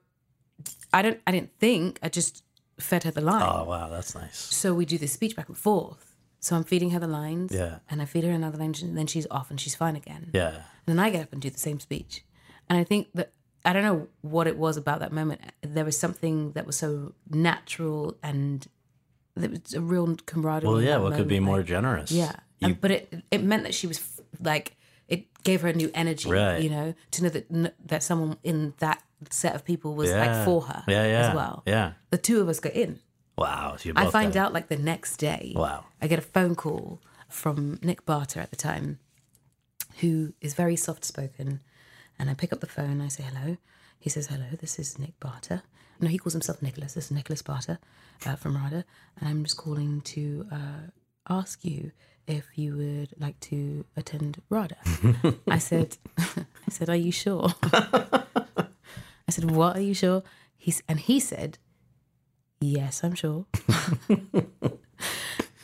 I 0.93 1.01
don't 1.01 1.19
I 1.27 1.31
didn't 1.31 1.51
think, 1.59 1.99
I 2.01 2.09
just 2.09 2.44
fed 2.79 3.03
her 3.03 3.11
the 3.11 3.21
line. 3.21 3.43
oh 3.43 3.63
wow, 3.65 3.89
that's 3.89 4.15
nice. 4.15 4.37
So 4.37 4.73
we 4.73 4.85
do 4.85 4.97
this 4.97 5.13
speech 5.13 5.35
back 5.35 5.47
and 5.47 5.57
forth. 5.57 6.15
So 6.39 6.55
I'm 6.55 6.63
feeding 6.63 6.91
her 6.91 6.99
the 6.99 7.07
lines. 7.07 7.51
Yeah. 7.51 7.79
And 7.89 8.01
I 8.01 8.05
feed 8.05 8.23
her 8.23 8.31
another 8.31 8.57
line 8.57 8.75
and 8.81 8.95
then 8.97 9.07
she's 9.07 9.25
off 9.31 9.49
and 9.49 9.59
she's 9.59 9.73
fine 9.75 9.95
again. 9.95 10.29
Yeah, 10.33 10.49
And 10.55 10.63
then 10.85 10.99
I 10.99 11.09
get 11.09 11.23
up 11.23 11.33
and 11.33 11.41
do 11.41 11.49
the 11.49 11.57
same 11.59 11.79
speech. 11.79 12.23
And 12.69 12.77
I 12.77 12.83
think 12.83 13.07
that 13.15 13.31
I 13.63 13.73
don't 13.73 13.81
know 13.83 14.07
what 14.21 14.45
it 14.45 14.55
was 14.57 14.77
about 14.77 14.99
that 14.99 15.11
moment. 15.11 15.41
There 15.61 15.83
was 15.85 15.97
something 15.97 16.51
that 16.51 16.67
was 16.67 16.75
so 16.77 17.13
natural 17.31 18.15
and 18.21 18.67
there 19.35 19.49
was 19.49 19.73
a 19.73 19.81
real 19.81 20.15
camaraderie. 20.27 20.71
well, 20.71 20.81
yeah. 20.81 20.97
What 20.97 21.13
could 21.15 21.27
be 21.27 21.39
more 21.39 21.57
Like, 21.57 21.65
generous? 21.65 22.11
Yeah. 22.11 22.33
You- 22.59 22.67
And- 22.67 22.81
but 22.81 22.91
it 22.91 23.23
it 23.31 23.43
meant 23.43 23.63
that 23.63 23.73
she 23.73 23.87
was 23.87 23.97
f- 23.97 24.19
like 24.39 24.75
it 25.07 25.25
gave 25.43 25.61
her 25.61 25.67
a 25.69 25.73
new 25.73 25.89
energy, 25.93 26.29
Right. 26.29 26.61
you 26.61 26.69
know, 26.69 26.93
to 27.11 27.23
know 27.23 27.29
that 27.29 27.73
that 27.87 28.03
someone 28.03 28.37
in 28.43 28.73
that 28.79 29.01
set 29.29 29.55
of 29.55 29.65
people 29.65 29.95
was 29.95 30.09
yeah. 30.09 30.19
like 30.19 30.45
for 30.45 30.61
her 30.61 30.83
Yeah, 30.87 31.05
yeah. 31.05 31.27
as 31.29 31.35
well. 31.35 31.63
Yeah. 31.65 31.93
The 32.09 32.17
two 32.17 32.41
of 32.41 32.49
us 32.49 32.59
got 32.59 32.73
in. 32.73 32.99
Wow. 33.37 33.75
So 33.77 33.91
I 33.95 34.09
find 34.09 34.35
out 34.37 34.53
like 34.53 34.67
the 34.69 34.77
next 34.77 35.17
day. 35.17 35.53
Wow. 35.55 35.85
I 36.01 36.07
get 36.07 36.19
a 36.19 36.23
phone 36.23 36.55
call 36.55 37.01
from 37.29 37.79
Nick 37.81 38.05
Barter 38.05 38.39
at 38.39 38.49
the 38.49 38.55
time, 38.55 38.99
who 39.99 40.33
is 40.41 40.53
very 40.53 40.75
soft 40.75 41.03
spoken. 41.03 41.61
And 42.17 42.29
I 42.29 42.33
pick 42.33 42.53
up 42.53 42.61
the 42.61 42.67
phone, 42.67 43.01
I 43.01 43.09
say 43.09 43.23
hello. 43.23 43.57
He 43.99 44.09
says, 44.09 44.27
Hello, 44.27 44.45
this 44.59 44.79
is 44.79 44.97
Nick 44.99 45.19
Barter. 45.19 45.63
No, 45.99 46.07
he 46.07 46.17
calls 46.17 46.33
himself 46.33 46.61
Nicholas. 46.61 46.93
This 46.93 47.05
is 47.05 47.11
Nicholas 47.11 47.41
Barter 47.41 47.79
uh, 48.25 48.35
from 48.35 48.55
RADA. 48.55 48.85
And 49.19 49.29
I'm 49.29 49.43
just 49.43 49.57
calling 49.57 50.01
to 50.01 50.45
uh, 50.51 50.89
ask 51.29 51.65
you 51.65 51.91
if 52.27 52.45
you 52.55 52.75
would 52.75 53.19
like 53.19 53.39
to 53.41 53.85
attend 53.95 54.41
RADA. 54.49 54.77
I 55.47 55.57
said, 55.57 55.97
I 56.17 56.69
said, 56.69 56.89
Are 56.89 56.95
you 56.95 57.11
sure? 57.11 57.49
I 59.27 59.31
said, 59.31 59.51
What 59.51 59.75
are 59.77 59.81
you 59.81 59.93
sure? 59.93 60.23
He's, 60.57 60.81
and 60.87 60.99
he 60.99 61.19
said, 61.19 61.57
Yes, 62.61 63.03
I'm 63.03 63.15
sure. 63.15 63.45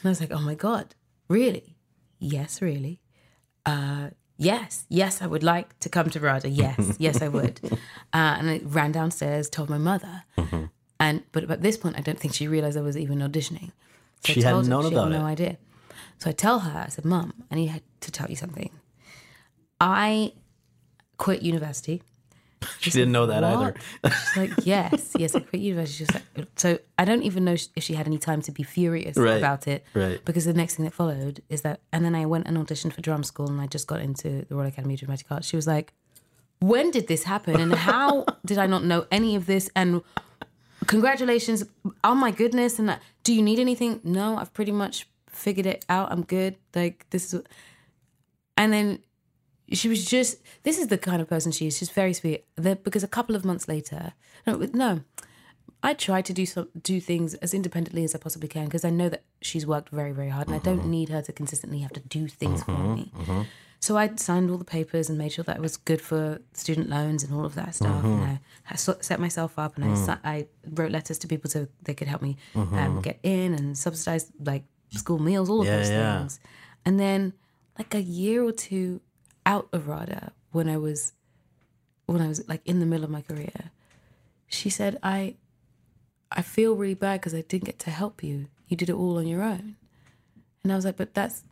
And 0.04 0.08
I 0.08 0.10
was 0.10 0.20
like, 0.20 0.32
oh 0.32 0.40
my 0.42 0.56
God, 0.56 0.96
really? 1.28 1.76
Yes, 2.18 2.60
really. 2.60 3.00
Uh, 3.68 4.10
yes, 4.36 4.86
yes, 4.90 5.22
I 5.22 5.28
would 5.28 5.44
like 5.44 5.78
to 5.82 5.90
come 5.90 6.10
to 6.10 6.20
RADA. 6.20 6.50
Yes, 6.50 6.96
yes, 7.00 7.22
I 7.22 7.28
would. 7.28 7.60
Uh, 8.12 8.36
and 8.40 8.50
I 8.50 8.62
ran 8.64 8.92
downstairs, 8.92 9.48
told 9.48 9.70
my 9.70 9.78
mother. 9.78 10.24
And 11.00 11.24
but 11.32 11.50
at 11.52 11.62
this 11.62 11.78
point, 11.78 11.98
I 11.98 12.02
don't 12.02 12.20
think 12.20 12.34
she 12.34 12.48
realized 12.48 12.78
I 12.78 12.82
was 12.82 12.98
even 12.98 13.20
auditioning. 13.20 13.72
So 14.26 14.34
She 14.34 14.42
hadn't 14.42 14.70
told 14.70 14.86
her- 14.86 14.90
she 14.90 14.96
about 14.96 15.12
had 15.12 15.20
no 15.22 15.28
it. 15.28 15.32
idea. 15.32 15.58
So 16.18 16.30
I 16.32 16.34
tell 16.34 16.60
her, 16.60 16.80
I 16.86 16.90
said, 16.90 17.06
Mum, 17.06 17.34
I 17.52 17.56
need 17.56 17.82
to 18.02 18.12
tell 18.12 18.28
you 18.30 18.36
something. 18.36 18.72
I 19.80 20.34
quit 21.18 21.44
university. 21.44 22.02
She 22.80 22.90
didn't 22.92 23.12
know 23.12 23.26
that 23.28 23.44
either. 23.44 23.76
She's 24.06 24.38
like, 24.38 24.52
yes, 24.66 25.12
yes, 25.18 25.36
I 25.36 25.40
quit 25.42 25.62
university. 25.62 26.06
She's 26.06 26.14
like, 26.14 26.48
so 26.56 26.80
I 26.98 27.06
don't 27.06 27.24
even 27.24 27.46
know 27.46 27.54
if 27.76 27.84
she 27.84 27.94
had 27.94 28.08
any 28.08 28.18
time 28.18 28.42
to 28.44 28.52
be 28.52 28.64
furious 28.64 29.18
Right, 29.18 29.38
about 29.38 29.68
it. 29.68 29.86
right. 29.94 30.24
Because 30.26 30.46
the 30.46 30.54
next 30.54 30.76
thing 30.76 30.86
that 30.86 30.94
followed 30.94 31.42
is 31.50 31.62
that, 31.62 31.82
and 31.94 32.04
then 32.06 32.16
I 32.16 32.26
went 32.26 32.48
and 32.48 32.58
auditioned 32.58 32.94
for 32.94 33.02
drum 33.02 33.24
school 33.24 33.48
and 33.50 33.60
I 33.62 33.68
just 33.68 33.88
got 33.88 34.00
into 34.02 34.46
the 34.48 34.56
Royal 34.56 34.68
Academy 34.68 34.96
of 34.96 35.00
Dramatic 35.02 35.28
Arts. 35.32 35.48
She 35.48 35.56
was 35.56 35.68
like, 35.68 35.94
when 36.60 36.92
did 36.92 37.08
this 37.08 37.24
happen? 37.24 37.60
And 37.60 37.74
how 37.74 38.26
did 38.46 38.58
I 38.58 38.66
not 38.68 38.84
know 38.84 39.06
any 39.12 39.36
of 39.36 39.46
this? 39.48 39.70
And 39.76 40.02
congratulations. 40.88 41.64
Oh 42.04 42.16
my 42.16 42.32
goodness. 42.32 42.80
And 42.80 42.90
that, 42.90 43.02
do 43.24 43.34
you 43.34 43.42
need 43.42 43.60
anything? 43.60 44.00
No, 44.04 44.38
I've 44.38 44.54
pretty 44.54 44.72
much 44.72 45.08
figured 45.28 45.66
it 45.66 45.86
out. 45.90 46.12
I'm 46.12 46.24
good. 46.24 46.56
Like, 46.76 47.06
this 47.10 47.34
is, 47.34 47.42
and 48.58 48.72
then 48.74 49.00
she 49.74 49.90
was 49.90 50.06
just 50.06 50.38
this 50.64 50.78
is 50.78 50.88
the 50.88 50.98
kind 50.98 51.22
of 51.22 51.28
person 51.30 51.52
she 51.52 51.68
is. 51.68 51.78
She's 51.78 51.90
very 51.90 52.14
sweet. 52.14 52.46
Because 52.56 53.04
a 53.04 53.08
couple 53.08 53.36
of 53.36 53.46
months 53.46 53.68
later 53.68 54.14
no 54.46 54.58
no 54.74 55.02
i 55.84 55.94
try 55.94 56.22
to 56.22 56.34
do 56.34 56.46
some 56.46 56.68
do 56.82 57.00
things 57.00 57.34
as 57.36 57.54
independently 57.54 58.04
as 58.04 58.14
i 58.16 58.18
possibly 58.18 58.48
can 58.48 58.66
because 58.66 58.86
i 58.86 58.90
know 58.90 59.10
that 59.10 59.24
she's 59.42 59.66
worked 59.66 59.90
very 59.90 60.12
very 60.12 60.30
hard 60.30 60.48
and 60.48 60.56
i 60.56 60.60
don't 60.60 60.80
mm-hmm. 60.80 60.92
need 60.92 61.10
her 61.10 61.22
to 61.22 61.32
consistently 61.32 61.80
have 61.80 61.92
to 61.92 62.00
do 62.02 62.28
things 62.28 62.64
for 62.64 62.72
mm-hmm, 62.72 62.94
me. 62.96 63.12
Mm-hmm. 63.16 63.42
so 63.80 63.98
i 63.98 64.10
signed 64.16 64.50
all 64.50 64.58
the 64.58 64.66
papers 64.66 65.10
and 65.10 65.18
made 65.18 65.32
sure 65.32 65.44
that 65.44 65.58
i 65.58 65.60
was 65.60 65.78
good 65.78 66.02
for 66.02 66.40
student 66.54 66.90
loans 66.90 67.24
and 67.24 67.34
all 67.34 67.46
of 67.46 67.56
that 67.56 67.76
stuff. 67.76 68.04
And 68.04 68.24
I, 68.24 68.40
I 68.70 68.76
set 68.76 69.20
myself 69.20 69.58
up 69.58 69.76
and 69.76 69.86
I, 69.86 69.88
mm. 69.90 70.06
si- 70.06 70.22
I 70.24 70.48
wrote 70.70 70.92
letters 70.92 71.18
to 71.20 71.28
people 71.28 71.50
so 71.50 71.68
they 71.84 71.94
could 71.94 72.08
help 72.08 72.22
me 72.22 72.38
um, 72.56 73.02
get 73.02 73.20
in 73.24 73.54
and 73.54 73.78
subsidize 73.78 74.32
like 74.40 74.64
school 74.92 75.20
meals 75.20 75.50
all 75.50 75.62
of 75.62 75.68
Yeah, 75.68 75.78
those 75.78 75.90
yeah. 75.90 76.20
things. 76.20 76.40
And 76.86 77.00
then 77.00 77.34
like 77.78 77.94
a 77.94 78.02
year 78.02 78.44
or 78.44 78.52
two 78.52 79.02
out 79.46 79.68
of 79.72 79.88
RADA 79.88 80.34
when 80.52 80.70
I 80.70 80.78
was 80.78 81.14
when 82.06 82.22
I 82.22 82.28
was 82.28 82.48
like 82.48 82.62
in 82.66 82.80
the 82.80 82.86
middle 82.86 83.06
of 83.06 83.12
my 83.12 83.22
career, 83.22 83.72
she 84.48 84.70
said, 84.70 84.98
"I 85.02 85.36
I 86.32 86.42
feel 86.42 86.76
really 86.76 86.94
bad 86.94 87.20
because 87.20 87.36
I 87.36 87.42
didn't 87.42 87.66
get 87.66 87.80
to 87.80 87.90
help 87.90 88.24
you. 88.24 88.48
You 88.68 88.78
did 88.78 88.90
it 88.90 88.96
all 88.96 89.18
on 89.18 89.28
your 89.28 89.42
own. 89.42 89.76
And 90.64 90.72
I 90.72 90.76
was 90.76 90.86
like, 90.86 90.98
but 90.98 91.14
that's, 91.14 91.44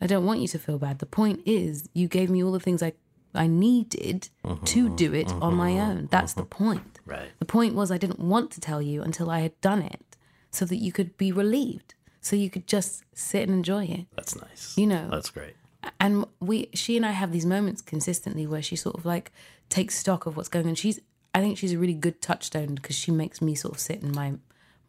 I 0.00 0.06
don't 0.06 0.24
want 0.24 0.40
you 0.40 0.48
to 0.48 0.58
feel 0.58 0.78
bad. 0.78 1.00
The 1.00 1.06
point 1.06 1.42
is, 1.44 1.88
you 1.92 2.08
gave 2.08 2.30
me 2.30 2.42
all 2.42 2.52
the 2.52 2.60
things 2.60 2.82
I, 2.82 2.94
I 3.34 3.46
needed 3.46 4.30
to 4.64 4.86
uh-huh. 4.86 4.96
do 4.96 5.12
it 5.12 5.30
on 5.32 5.54
my 5.54 5.76
uh-huh. 5.76 5.90
own. 5.90 6.08
That's 6.10 6.32
the 6.32 6.42
uh-huh. 6.42 6.48
point. 6.48 7.00
Right. 7.04 7.28
The 7.40 7.44
point 7.44 7.74
was, 7.74 7.90
I 7.90 7.98
didn't 7.98 8.20
want 8.20 8.50
to 8.52 8.60
tell 8.60 8.80
you 8.80 9.02
until 9.02 9.30
I 9.30 9.40
had 9.40 9.60
done 9.60 9.82
it 9.82 10.16
so 10.50 10.64
that 10.64 10.76
you 10.76 10.92
could 10.92 11.16
be 11.18 11.32
relieved, 11.32 11.94
so 12.20 12.36
you 12.36 12.48
could 12.48 12.66
just 12.66 13.04
sit 13.14 13.42
and 13.42 13.52
enjoy 13.52 13.84
it. 13.84 14.06
That's 14.16 14.36
nice. 14.36 14.74
You 14.76 14.86
know, 14.86 15.08
That's 15.10 15.30
great. 15.30 15.54
And 16.00 16.24
we 16.40 16.68
she 16.74 16.96
and 16.96 17.04
I 17.04 17.12
have 17.12 17.32
these 17.32 17.46
moments 17.46 17.82
consistently 17.82 18.46
where 18.46 18.62
she 18.62 18.76
sort 18.76 18.96
of 18.96 19.04
like 19.04 19.32
takes 19.68 19.98
stock 19.98 20.26
of 20.26 20.36
what's 20.36 20.48
going 20.48 20.68
on. 20.68 20.74
She's 20.74 21.00
I 21.34 21.40
think 21.40 21.58
she's 21.58 21.72
a 21.72 21.78
really 21.78 21.94
good 21.94 22.20
touchstone 22.20 22.74
because 22.74 22.96
she 22.96 23.10
makes 23.10 23.40
me 23.40 23.54
sort 23.54 23.74
of 23.74 23.80
sit 23.80 24.02
in 24.02 24.12
my 24.12 24.34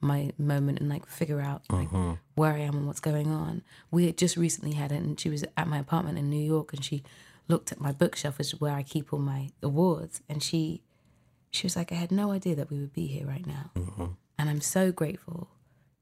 my 0.01 0.31
moment 0.37 0.79
and 0.79 0.89
like 0.89 1.05
figure 1.05 1.39
out 1.39 1.61
like 1.69 1.87
uh-huh. 1.87 2.15
where 2.35 2.53
I 2.53 2.59
am 2.59 2.75
and 2.75 2.87
what's 2.87 2.99
going 2.99 3.29
on. 3.29 3.63
We 3.89 4.05
had 4.05 4.17
just 4.17 4.35
recently 4.35 4.73
had 4.73 4.91
it 4.91 5.01
and 5.01 5.19
she 5.19 5.29
was 5.29 5.45
at 5.55 5.67
my 5.67 5.79
apartment 5.79 6.17
in 6.17 6.29
New 6.29 6.43
York 6.43 6.73
and 6.73 6.83
she 6.83 7.03
looked 7.47 7.71
at 7.71 7.79
my 7.79 7.91
bookshelf 7.91 8.37
which 8.37 8.53
is 8.53 8.61
where 8.61 8.73
I 8.73 8.83
keep 8.83 9.13
all 9.13 9.19
my 9.19 9.49
awards 9.61 10.21
and 10.29 10.43
she 10.43 10.81
she 11.51 11.65
was 11.65 11.75
like 11.75 11.91
I 11.91 11.95
had 11.95 12.11
no 12.11 12.31
idea 12.31 12.55
that 12.55 12.69
we 12.69 12.79
would 12.79 12.93
be 12.93 13.07
here 13.07 13.25
right 13.25 13.45
now. 13.45 13.71
Uh-huh. 13.75 14.07
And 14.37 14.49
I'm 14.49 14.61
so 14.61 14.91
grateful 14.91 15.49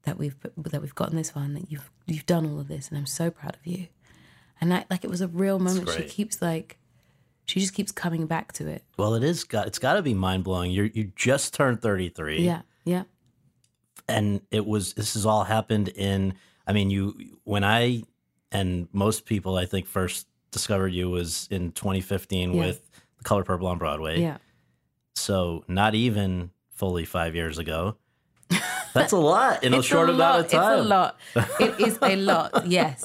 that 0.02 0.18
we've 0.18 0.36
that 0.56 0.82
we've 0.82 0.94
gotten 0.94 1.16
this 1.16 1.30
far 1.30 1.44
and 1.44 1.56
that 1.56 1.70
you've 1.70 1.90
you've 2.06 2.26
done 2.26 2.44
all 2.50 2.58
of 2.58 2.68
this 2.68 2.88
and 2.88 2.98
I'm 2.98 3.06
so 3.06 3.30
proud 3.30 3.56
of 3.56 3.66
you. 3.66 3.86
And 4.62 4.72
I, 4.72 4.86
like 4.88 5.04
it 5.04 5.10
was 5.10 5.20
a 5.20 5.28
real 5.28 5.58
moment. 5.58 5.90
She 5.90 6.04
keeps 6.04 6.40
like, 6.40 6.78
she 7.44 7.60
just 7.60 7.74
keeps 7.74 7.92
coming 7.92 8.26
back 8.26 8.52
to 8.54 8.66
it. 8.68 8.84
Well, 8.96 9.12
it 9.14 9.22
is 9.22 9.44
got 9.44 9.66
it's 9.66 9.78
got 9.78 9.94
to 9.94 10.02
be 10.02 10.14
mind 10.14 10.44
blowing. 10.44 10.70
You 10.70 10.90
you 10.94 11.12
just 11.14 11.52
turned 11.52 11.82
33. 11.82 12.40
Yeah, 12.42 12.62
yeah, 12.84 13.02
and 14.08 14.40
it 14.50 14.64
was 14.66 14.94
this 14.94 15.14
has 15.14 15.26
all 15.26 15.44
happened 15.44 15.88
in 15.88 16.34
i 16.66 16.72
mean 16.72 16.90
you 16.90 17.14
when 17.44 17.64
i 17.64 18.02
and 18.50 18.88
most 18.92 19.24
people 19.26 19.56
i 19.56 19.64
think 19.64 19.86
first 19.86 20.26
discovered 20.50 20.88
you 20.88 21.08
was 21.10 21.48
in 21.50 21.72
2015 21.72 22.52
Yeah. 22.52 22.66
with 22.66 22.90
the 23.18 23.24
color 23.24 23.44
purple 23.44 23.66
on 23.68 23.78
broadway 23.78 24.20
yeah. 24.20 24.38
so 25.14 25.64
not 25.68 25.94
even 25.94 26.50
fully 26.70 27.04
five 27.04 27.34
years 27.34 27.58
ago 27.58 27.96
that's 28.92 29.12
a 29.12 29.16
lot 29.16 29.62
in 29.64 29.74
a 29.74 29.82
short 29.82 30.08
a 30.08 30.12
amount 30.12 30.44
of 30.44 30.50
time 30.50 30.78
It's 30.78 30.84
a 30.84 30.88
lot. 30.88 31.20
It 31.60 31.80
is 31.86 31.98
a 32.02 32.16
lot. 32.16 32.66
Yes, 32.66 33.04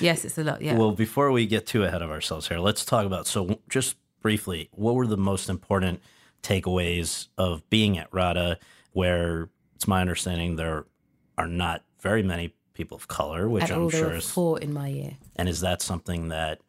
yes, 0.00 0.24
it's 0.24 0.38
a 0.38 0.44
lot. 0.44 0.62
Yeah. 0.62 0.76
well 0.76 0.92
before 0.92 1.30
we 1.32 1.46
get 1.46 1.66
too 1.66 1.84
ahead 1.84 2.02
of 2.02 2.10
ourselves 2.10 2.48
here 2.48 2.58
let's 2.58 2.84
talk 2.84 3.04
about 3.06 3.26
so 3.26 3.58
just 3.68 3.96
briefly 4.22 4.68
what 4.72 4.94
were 4.94 5.06
the 5.06 5.16
most 5.16 5.48
important 5.48 6.00
takeaways 6.42 7.28
of 7.38 7.68
being 7.70 7.98
at 7.98 8.08
rada 8.12 8.58
where 8.92 9.48
it's 9.74 9.86
my 9.88 10.00
understanding 10.00 10.56
there 10.56 10.84
are 11.36 11.48
not 11.48 11.82
very 12.00 12.22
many 12.22 12.54
people 12.74 12.96
of 12.96 13.08
color 13.08 13.48
which 13.48 13.64
At 13.64 13.72
i'm 13.72 13.82
all, 13.82 13.88
there 13.88 14.00
sure 14.00 14.08
were 14.10 14.16
is 14.16 14.30
four 14.30 14.58
in 14.58 14.72
my 14.72 14.88
year. 14.88 15.16
And 15.36 15.48
is 15.48 15.60
that 15.60 15.82
something 15.82 16.28
that 16.28 16.60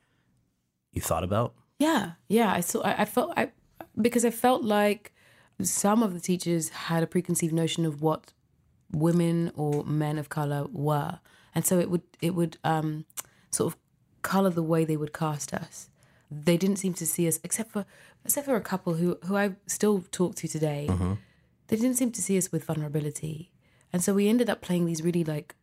you 0.92 1.02
thought 1.02 1.24
about? 1.24 1.54
Yeah, 1.78 2.14
yeah. 2.30 2.52
I 2.52 2.62
saw. 2.62 2.82
I, 2.82 3.02
I 3.02 3.06
felt. 3.06 3.34
I 3.38 3.52
because 4.02 4.24
I 4.26 4.32
felt 4.32 4.64
like 4.64 5.12
some 5.62 6.02
of 6.02 6.14
the 6.14 6.20
teachers 6.20 6.70
had 6.70 7.04
a 7.04 7.08
preconceived 7.08 7.54
notion 7.54 7.86
of 7.86 8.02
what 8.02 8.34
women 8.92 9.52
or 9.56 9.84
men 9.84 10.18
of 10.18 10.30
color 10.30 10.66
were, 10.72 11.20
and 11.54 11.66
so 11.66 11.80
it 11.80 11.90
would 11.90 12.04
it 12.22 12.36
would 12.36 12.58
um, 12.64 13.06
sort 13.52 13.74
of 13.74 13.80
color 14.22 14.50
the 14.50 14.64
way 14.64 14.86
they 14.86 14.98
would 14.98 15.14
cast 15.14 15.54
us. 15.54 15.90
They 16.32 16.58
didn't 16.58 16.78
seem 16.78 16.94
to 16.96 17.06
see 17.06 17.28
us, 17.28 17.40
except 17.44 17.72
for 17.72 17.86
except 18.24 18.46
for 18.46 18.56
a 18.56 18.62
couple 18.62 18.96
who 18.96 19.18
who 19.26 19.36
I 19.38 19.56
still 19.68 20.04
talk 20.12 20.36
to 20.36 20.48
today. 20.48 20.88
Mm-hmm. 20.90 21.14
They 21.68 21.76
didn't 21.78 21.96
seem 21.96 22.12
to 22.12 22.22
see 22.22 22.38
us 22.38 22.52
with 22.52 22.66
vulnerability, 22.66 23.52
and 23.92 24.04
so 24.04 24.14
we 24.14 24.28
ended 24.28 24.50
up 24.50 24.62
playing 24.62 24.86
these 24.86 25.02
really 25.02 25.24
like 25.24 25.56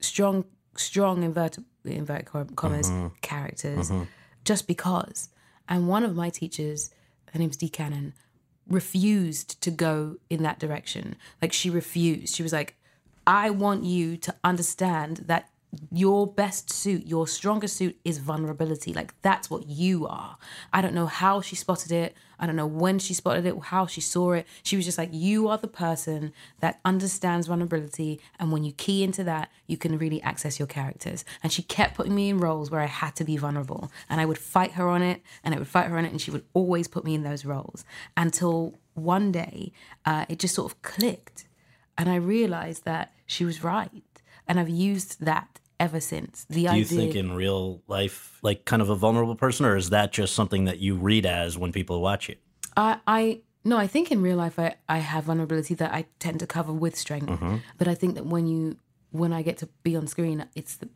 strong, 0.00 0.44
strong 0.76 1.22
inverted 1.22 1.64
inverted 1.84 2.26
com- 2.26 2.48
commas 2.50 2.90
mm-hmm. 2.90 3.14
characters, 3.22 3.90
mm-hmm. 3.90 4.04
just 4.44 4.66
because. 4.66 5.28
And 5.68 5.86
one 5.86 6.02
of 6.02 6.16
my 6.16 6.30
teachers, 6.30 6.90
her 7.32 7.38
name's 7.38 7.56
Dee 7.56 7.68
Cannon, 7.68 8.14
refused 8.68 9.60
to 9.62 9.70
go 9.70 10.16
in 10.28 10.42
that 10.42 10.58
direction. 10.58 11.16
Like 11.40 11.52
she 11.52 11.70
refused. 11.70 12.34
She 12.34 12.42
was 12.42 12.52
like, 12.52 12.74
I 13.26 13.50
want 13.50 13.84
you 13.84 14.16
to 14.18 14.34
understand 14.42 15.24
that 15.26 15.48
your 15.90 16.26
best 16.26 16.70
suit, 16.70 17.06
your 17.06 17.26
strongest 17.26 17.76
suit 17.76 17.98
is 18.04 18.18
vulnerability. 18.18 18.92
Like 18.92 19.12
that's 19.22 19.50
what 19.50 19.68
you 19.68 20.06
are. 20.06 20.38
I 20.72 20.80
don't 20.80 20.94
know 20.94 21.06
how 21.06 21.40
she 21.40 21.56
spotted 21.56 21.92
it. 21.92 22.14
I 22.38 22.46
don't 22.46 22.56
know 22.56 22.66
when 22.66 22.98
she 22.98 23.14
spotted 23.14 23.44
it, 23.46 23.58
how 23.64 23.86
she 23.86 24.00
saw 24.00 24.32
it. 24.32 24.46
She 24.62 24.76
was 24.76 24.84
just 24.84 24.96
like, 24.96 25.10
you 25.12 25.48
are 25.48 25.58
the 25.58 25.68
person 25.68 26.32
that 26.60 26.80
understands 26.84 27.48
vulnerability. 27.48 28.20
And 28.38 28.52
when 28.52 28.64
you 28.64 28.72
key 28.72 29.02
into 29.02 29.24
that, 29.24 29.50
you 29.66 29.76
can 29.76 29.98
really 29.98 30.22
access 30.22 30.58
your 30.58 30.68
characters. 30.68 31.24
And 31.42 31.52
she 31.52 31.62
kept 31.62 31.96
putting 31.96 32.14
me 32.14 32.30
in 32.30 32.38
roles 32.38 32.70
where 32.70 32.80
I 32.80 32.86
had 32.86 33.16
to 33.16 33.24
be 33.24 33.36
vulnerable. 33.36 33.90
And 34.08 34.20
I 34.20 34.24
would 34.24 34.38
fight 34.38 34.72
her 34.72 34.88
on 34.88 35.02
it 35.02 35.20
and 35.42 35.54
I 35.54 35.58
would 35.58 35.68
fight 35.68 35.88
her 35.88 35.98
on 35.98 36.04
it. 36.04 36.12
And 36.12 36.20
she 36.20 36.30
would 36.30 36.44
always 36.54 36.88
put 36.88 37.04
me 37.04 37.14
in 37.14 37.24
those 37.24 37.44
roles 37.44 37.84
until 38.16 38.78
one 38.94 39.32
day 39.32 39.72
uh, 40.06 40.24
it 40.28 40.38
just 40.38 40.54
sort 40.54 40.72
of 40.72 40.80
clicked. 40.82 41.46
And 41.96 42.08
I 42.08 42.14
realized 42.14 42.84
that 42.84 43.12
she 43.26 43.44
was 43.44 43.62
right. 43.62 43.90
And 44.48 44.58
I've 44.58 44.68
used 44.68 45.24
that 45.24 45.60
ever 45.78 46.00
since. 46.00 46.44
The 46.48 46.54
Do 46.54 46.60
you 46.60 46.68
idea. 46.68 46.84
think 46.84 47.14
in 47.14 47.32
real 47.32 47.82
life, 47.86 48.38
like 48.42 48.64
kind 48.64 48.82
of 48.82 48.90
a 48.90 48.96
vulnerable 48.96 49.36
person, 49.36 49.66
or 49.66 49.76
is 49.76 49.90
that 49.90 50.12
just 50.12 50.34
something 50.34 50.64
that 50.64 50.78
you 50.78 50.96
read 50.96 51.26
as 51.26 51.56
when 51.56 51.72
people 51.72 52.00
watch 52.00 52.28
you? 52.28 52.36
I, 52.76 52.98
I 53.06 53.40
no, 53.64 53.76
I 53.76 53.86
think 53.86 54.10
in 54.10 54.22
real 54.22 54.36
life 54.36 54.58
I, 54.58 54.76
I 54.88 54.98
have 54.98 55.24
vulnerability 55.24 55.74
that 55.74 55.92
I 55.92 56.06
tend 56.18 56.40
to 56.40 56.46
cover 56.46 56.72
with 56.72 56.96
strength. 56.96 57.28
Mm-hmm. 57.28 57.56
But 57.76 57.88
I 57.88 57.94
think 57.94 58.14
that 58.14 58.26
when 58.26 58.46
you 58.46 58.78
when 59.10 59.32
I 59.32 59.42
get 59.42 59.58
to 59.58 59.68
be 59.82 59.96
on 59.96 60.06
screen, 60.06 60.46
it's 60.54 60.76
the 60.76 60.88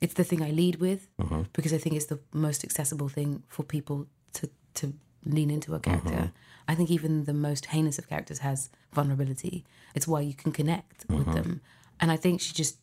it's 0.00 0.14
the 0.14 0.24
thing 0.24 0.42
I 0.42 0.50
lead 0.50 0.76
with 0.76 1.08
mm-hmm. 1.18 1.42
because 1.52 1.72
I 1.72 1.78
think 1.78 1.96
it's 1.96 2.06
the 2.06 2.20
most 2.32 2.64
accessible 2.64 3.08
thing 3.08 3.42
for 3.48 3.62
people 3.62 4.06
to 4.34 4.50
to 4.74 4.94
lean 5.24 5.50
into 5.50 5.74
a 5.74 5.80
character. 5.80 6.10
Mm-hmm. 6.10 6.70
I 6.70 6.74
think 6.74 6.90
even 6.90 7.24
the 7.24 7.34
most 7.34 7.66
heinous 7.66 7.98
of 7.98 8.08
characters 8.08 8.40
has 8.40 8.70
vulnerability. 8.92 9.64
It's 9.94 10.06
why 10.06 10.20
you 10.20 10.34
can 10.34 10.52
connect 10.52 11.06
with 11.08 11.32
them. 11.32 11.62
And 11.98 12.12
I 12.12 12.16
think 12.16 12.40
she 12.40 12.52
just 12.52 12.76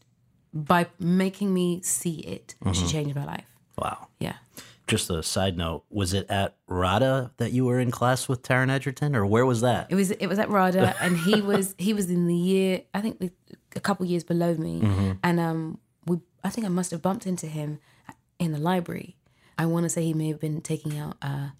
by 0.56 0.88
making 0.98 1.54
me 1.54 1.82
see 1.84 2.20
it, 2.22 2.56
she 2.64 2.70
mm-hmm. 2.70 2.88
changed 2.88 3.16
my 3.16 3.26
life. 3.26 3.46
Wow. 3.78 4.08
Yeah. 4.20 4.36
Just 4.88 5.10
a 5.10 5.22
side 5.22 5.58
note: 5.58 5.84
was 5.90 6.14
it 6.14 6.30
at 6.30 6.56
RADA 6.68 7.32
that 7.38 7.52
you 7.52 7.66
were 7.66 7.80
in 7.80 7.92
class 7.92 8.30
with 8.30 8.42
Taron 8.42 8.70
Egerton, 8.70 9.16
or 9.16 9.26
where 9.26 9.46
was 9.46 9.62
that? 9.62 9.88
It 9.90 9.96
was 9.96 10.12
it 10.12 10.28
was 10.28 10.40
at 10.40 10.50
RADA, 10.50 10.96
and 11.02 11.18
he 11.18 11.42
was 11.42 11.76
he 11.78 11.94
was 11.94 12.10
in 12.10 12.28
the 12.28 12.36
year 12.36 12.82
I 12.94 13.02
think 13.02 13.20
the- 13.20 13.32
a 13.76 13.80
couple 13.82 14.06
years 14.06 14.24
below 14.24 14.56
me, 14.56 14.80
mm-hmm. 14.82 15.12
and 15.24 15.40
um 15.40 15.80
we 16.06 16.20
I 16.44 16.50
think 16.50 16.66
I 16.66 16.70
must 16.70 16.92
have 16.92 17.02
bumped 17.02 17.28
into 17.28 17.48
him 17.48 17.80
in 18.40 18.52
the 18.52 18.60
library. 18.60 19.18
I 19.58 19.66
want 19.66 19.84
to 19.84 19.90
say 19.90 20.04
he 20.04 20.14
may 20.14 20.28
have 20.28 20.40
been 20.40 20.62
taking 20.62 20.98
out 20.98 21.18
a, 21.22 21.54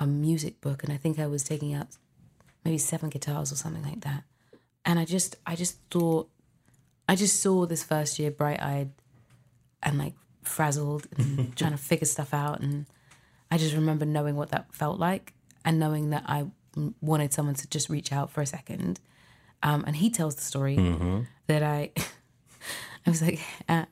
a 0.00 0.06
music 0.06 0.60
book, 0.60 0.82
and 0.82 0.92
I 0.92 0.96
think 0.96 1.18
I 1.18 1.26
was 1.26 1.44
taking 1.44 1.72
out 1.72 1.88
maybe 2.64 2.78
seven 2.78 3.10
guitars 3.10 3.52
or 3.52 3.56
something 3.56 3.82
like 3.82 4.00
that. 4.02 4.24
And 4.84 4.98
I 4.98 5.04
just 5.04 5.36
I 5.46 5.56
just 5.56 5.78
thought 5.90 6.28
I 7.10 7.16
just 7.16 7.40
saw 7.40 7.66
this 7.66 7.82
first 7.82 8.20
year 8.20 8.30
bright 8.30 8.62
eyed 8.62 8.92
and 9.82 9.98
like 9.98 10.14
frazzled 10.44 11.08
and 11.18 11.56
trying 11.56 11.72
to 11.72 11.76
figure 11.76 12.06
stuff 12.06 12.32
out 12.32 12.60
and 12.60 12.86
I 13.50 13.58
just 13.58 13.74
remember 13.74 14.04
knowing 14.04 14.36
what 14.36 14.50
that 14.50 14.72
felt 14.72 15.00
like 15.00 15.34
and 15.64 15.80
knowing 15.80 16.10
that 16.10 16.22
I 16.28 16.46
wanted 17.00 17.32
someone 17.32 17.56
to 17.56 17.68
just 17.68 17.88
reach 17.88 18.12
out 18.12 18.30
for 18.30 18.42
a 18.42 18.46
second. 18.46 19.00
Um, 19.60 19.82
and 19.88 19.96
he 19.96 20.08
tells 20.08 20.36
the 20.36 20.42
story 20.42 20.76
that 21.48 21.64
I, 21.64 21.90
I 21.96 23.10
was 23.10 23.22
like, 23.22 23.40
uh, 23.68 23.86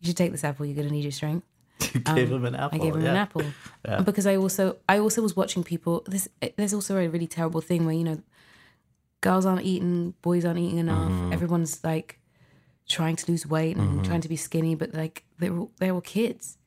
you 0.00 0.06
should 0.06 0.16
take 0.16 0.30
this 0.30 0.44
apple. 0.44 0.66
You're 0.66 0.76
gonna 0.76 0.90
need 0.90 1.02
your 1.02 1.10
strength. 1.10 1.44
You 1.94 2.00
gave 2.00 2.30
him 2.30 2.44
an 2.44 2.54
apple. 2.54 2.80
I 2.80 2.84
gave 2.84 2.94
him 2.94 3.02
yeah. 3.02 3.10
an 3.10 3.16
apple 3.16 3.42
because 4.04 4.26
I 4.26 4.36
also 4.36 4.76
I 4.88 4.98
also 4.98 5.20
was 5.20 5.34
watching 5.34 5.64
people. 5.64 6.04
This 6.06 6.28
there's 6.56 6.72
also 6.72 6.96
a 6.96 7.08
really 7.08 7.26
terrible 7.26 7.60
thing 7.60 7.86
where 7.86 7.94
you 7.94 8.04
know, 8.04 8.22
girls 9.20 9.44
aren't 9.44 9.62
eating, 9.62 10.14
boys 10.22 10.44
aren't 10.44 10.58
eating 10.58 10.78
enough. 10.78 11.10
Mm-hmm. 11.10 11.32
Everyone's 11.32 11.82
like 11.82 12.18
trying 12.88 13.16
to 13.16 13.30
lose 13.30 13.46
weight 13.46 13.76
and 13.76 14.04
trying 14.04 14.20
to 14.20 14.28
be 14.28 14.36
skinny, 14.36 14.74
but 14.74 14.94
like 14.94 15.24
they 15.38 15.50
were 15.50 15.66
they 15.78 15.90
were 15.92 16.00
kids. 16.00 16.58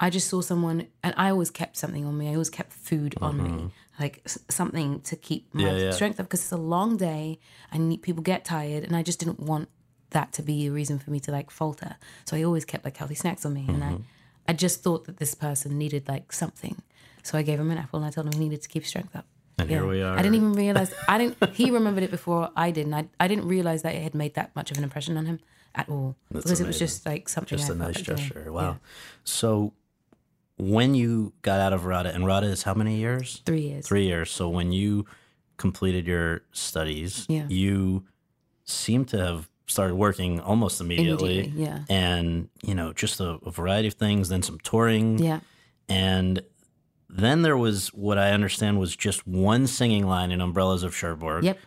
I 0.00 0.10
just 0.10 0.28
saw 0.28 0.40
someone, 0.40 0.86
and 1.02 1.12
I 1.16 1.30
always 1.30 1.50
kept 1.50 1.76
something 1.76 2.04
on 2.04 2.16
me. 2.16 2.28
I 2.28 2.32
always 2.34 2.50
kept 2.50 2.72
food 2.72 3.16
on 3.20 3.42
me, 3.42 3.70
like 3.98 4.22
something 4.48 5.00
to 5.00 5.16
keep 5.16 5.52
my 5.52 5.62
Mm-hmm. 5.64 5.76
Yeah, 5.76 5.84
yeah. 5.86 5.90
strength 5.90 6.20
up 6.20 6.26
because 6.26 6.40
it's 6.42 6.52
a 6.52 6.56
long 6.56 6.96
day 6.96 7.40
and 7.72 8.00
people 8.00 8.22
get 8.22 8.44
tired, 8.44 8.84
and 8.84 8.94
I 8.94 9.02
just 9.02 9.18
didn't 9.18 9.40
want 9.40 9.68
that 10.10 10.32
to 10.34 10.42
be 10.42 10.66
a 10.68 10.70
reason 10.72 10.98
for 10.98 11.10
me 11.10 11.20
to 11.20 11.30
like 11.32 11.50
falter. 11.50 11.96
So 12.26 12.36
I 12.36 12.42
always 12.44 12.64
kept 12.64 12.84
like 12.84 12.96
healthy 12.96 13.16
snacks 13.16 13.44
on 13.44 13.54
me, 13.54 13.64
and 13.68 13.82
Mm-hmm. 13.82 13.94
I, 14.48 14.50
I 14.50 14.52
just 14.54 14.82
thought 14.82 15.04
that 15.06 15.18
this 15.18 15.34
person 15.34 15.76
needed 15.76 16.08
like 16.08 16.32
something. 16.32 16.80
So 17.22 17.36
I 17.36 17.42
gave 17.42 17.58
him 17.60 17.70
an 17.70 17.78
apple, 17.78 17.98
and 17.98 18.06
I 18.06 18.10
told 18.10 18.26
him 18.28 18.32
he 18.32 18.38
needed 18.48 18.62
to 18.62 18.68
keep 18.68 18.86
strength 18.86 19.14
up. 19.16 19.26
And 19.58 19.68
here 19.68 19.86
we 19.86 20.02
are. 20.02 20.14
I 20.16 20.22
didn't 20.22 20.36
even 20.36 20.52
realize. 20.52 20.92
I 21.08 21.18
didn't. 21.18 21.54
He 21.54 21.70
remembered 21.70 22.04
it 22.04 22.10
before 22.10 22.50
I 22.56 22.70
did, 22.70 22.86
and 22.86 22.94
I, 22.94 23.08
I 23.18 23.26
didn't 23.28 23.48
realize 23.48 23.82
that 23.82 23.94
it 23.94 24.02
had 24.02 24.14
made 24.14 24.34
that 24.34 24.54
much 24.54 24.70
of 24.70 24.78
an 24.78 24.84
impression 24.84 25.16
on 25.16 25.26
him 25.26 25.40
at 25.74 25.88
all 25.88 26.16
That's 26.30 26.44
because 26.44 26.60
it 26.60 26.66
was 26.66 26.78
just 26.78 27.04
like 27.06 27.28
something. 27.28 27.58
Just 27.58 27.70
I 27.70 27.74
a 27.74 27.76
nice 27.76 28.00
doing. 28.00 28.18
gesture. 28.18 28.52
Wow. 28.52 28.62
Yeah. 28.62 28.74
So, 29.24 29.72
when 30.56 30.94
you 30.94 31.32
got 31.42 31.60
out 31.60 31.72
of 31.72 31.84
RADA, 31.86 32.14
and 32.14 32.24
RADA 32.26 32.46
is 32.46 32.62
how 32.62 32.74
many 32.74 32.96
years? 32.96 33.42
Three 33.44 33.60
years. 33.62 33.86
Three 33.86 34.04
years. 34.06 34.30
So 34.30 34.48
when 34.48 34.72
you 34.72 35.06
completed 35.56 36.06
your 36.06 36.42
studies, 36.52 37.26
Yeah. 37.28 37.46
you 37.48 38.04
seem 38.64 39.04
to 39.06 39.18
have 39.18 39.48
started 39.66 39.94
working 39.96 40.40
almost 40.40 40.80
immediately. 40.80 41.38
Immediately, 41.40 41.62
yeah. 41.64 41.80
And, 41.88 42.48
you 42.62 42.74
know, 42.74 42.92
just 42.92 43.20
a, 43.20 43.38
a 43.44 43.50
variety 43.50 43.88
of 43.88 43.94
things, 43.94 44.28
then 44.30 44.42
some 44.42 44.58
touring. 44.60 45.18
Yeah. 45.18 45.40
And 45.88 46.42
then 47.08 47.42
there 47.42 47.56
was 47.56 47.88
what 47.88 48.18
I 48.18 48.30
understand 48.30 48.78
was 48.78 48.94
just 48.94 49.26
one 49.26 49.66
singing 49.66 50.06
line 50.06 50.30
in 50.30 50.40
Umbrellas 50.40 50.82
of 50.82 50.94
Cherbourg. 50.94 51.44
Yep. 51.44 51.58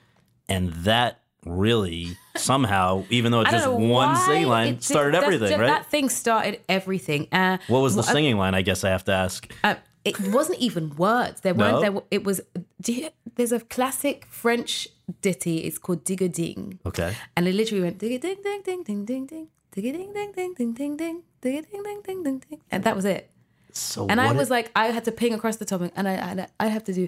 And 0.48 0.74
that 0.86 1.22
really 1.46 2.18
somehow, 2.36 3.06
even 3.10 3.32
though 3.32 3.42
it's 3.42 3.52
just 3.52 3.68
one 3.68 4.16
singing 4.16 4.48
line, 4.48 4.76
it- 4.76 4.84
started 4.84 5.16
that's 5.16 5.26
everything, 5.26 5.60
right? 5.60 5.68
That 5.68 5.88
thing 5.88 6.10
started 6.10 6.62
everything. 6.70 7.28
Uh, 7.32 7.58
what 7.68 7.80
was 7.80 7.96
the 7.96 8.02
well, 8.02 8.14
singing 8.14 8.38
line? 8.38 8.54
I 8.54 8.62
guess 8.62 8.84
I 8.84 8.90
have 8.90 9.04
to 9.06 9.14
ask. 9.14 9.52
Uh, 9.64 9.76
it 10.04 10.20
wasn't 10.30 10.60
even 10.60 10.96
words. 10.96 11.42
There 11.42 11.54
weren't. 11.54 11.82
No? 11.82 11.82
There. 11.82 12.02
It 12.12 12.24
was. 12.24 12.42
You, 12.86 13.10
there's 13.36 13.52
a 13.52 13.60
classic 13.60 14.26
French 14.30 14.88
ditty. 15.22 15.60
It's 15.60 15.78
called 15.78 16.04
Dig 16.04 16.22
a 16.22 16.30
Ding. 16.30 16.80
Okay. 16.86 17.16
And 17.36 17.48
it 17.48 17.56
literally 17.56 17.84
went 17.84 17.98
dig 17.98 18.14
a 18.14 18.20
ding 18.20 18.38
ding 18.44 18.62
ding 18.64 18.84
ding 18.84 19.06
ding 19.06 19.26
ding 19.26 19.48
dig 19.72 19.86
a 19.86 19.92
ding 19.92 20.14
ding 20.14 20.32
ding 20.32 20.54
ding 20.54 20.74
ding 20.74 20.98
ding 20.98 21.24
dig 21.42 21.56
a 21.56 21.62
ding 21.62 21.84
ding 21.84 22.02
ding 22.04 22.24
ding 22.24 22.40
ding 22.50 22.62
and 22.72 22.84
that 22.84 22.96
was 22.96 23.06
it. 23.06 23.31
So 23.74 24.08
And 24.08 24.20
I 24.22 24.32
was 24.32 24.50
it- 24.50 24.52
like, 24.52 24.72
I 24.76 24.88
had 24.88 25.06
to 25.06 25.12
ping 25.12 25.34
across 25.34 25.58
the 25.58 25.66
top, 25.66 25.82
and 25.96 26.08
I 26.08 26.16
I 26.16 26.48
I 26.60 26.68
have 26.68 26.84
to 26.86 26.94
do. 26.94 27.08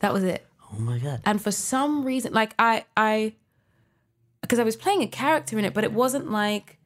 That 0.00 0.12
was 0.12 0.24
it. 0.24 0.44
oh 0.72 0.78
my 0.78 0.98
God. 0.98 1.20
And 1.24 1.40
for 1.40 1.52
some 1.52 2.04
reason, 2.04 2.32
like 2.32 2.54
I, 2.58 2.84
I, 2.96 3.34
because 4.40 4.58
I 4.58 4.64
was 4.64 4.76
playing 4.76 5.02
a 5.02 5.06
character 5.06 5.58
in 5.58 5.64
it, 5.64 5.74
but 5.74 5.84
it 5.84 5.92
wasn't 5.92 6.30
like 6.30 6.78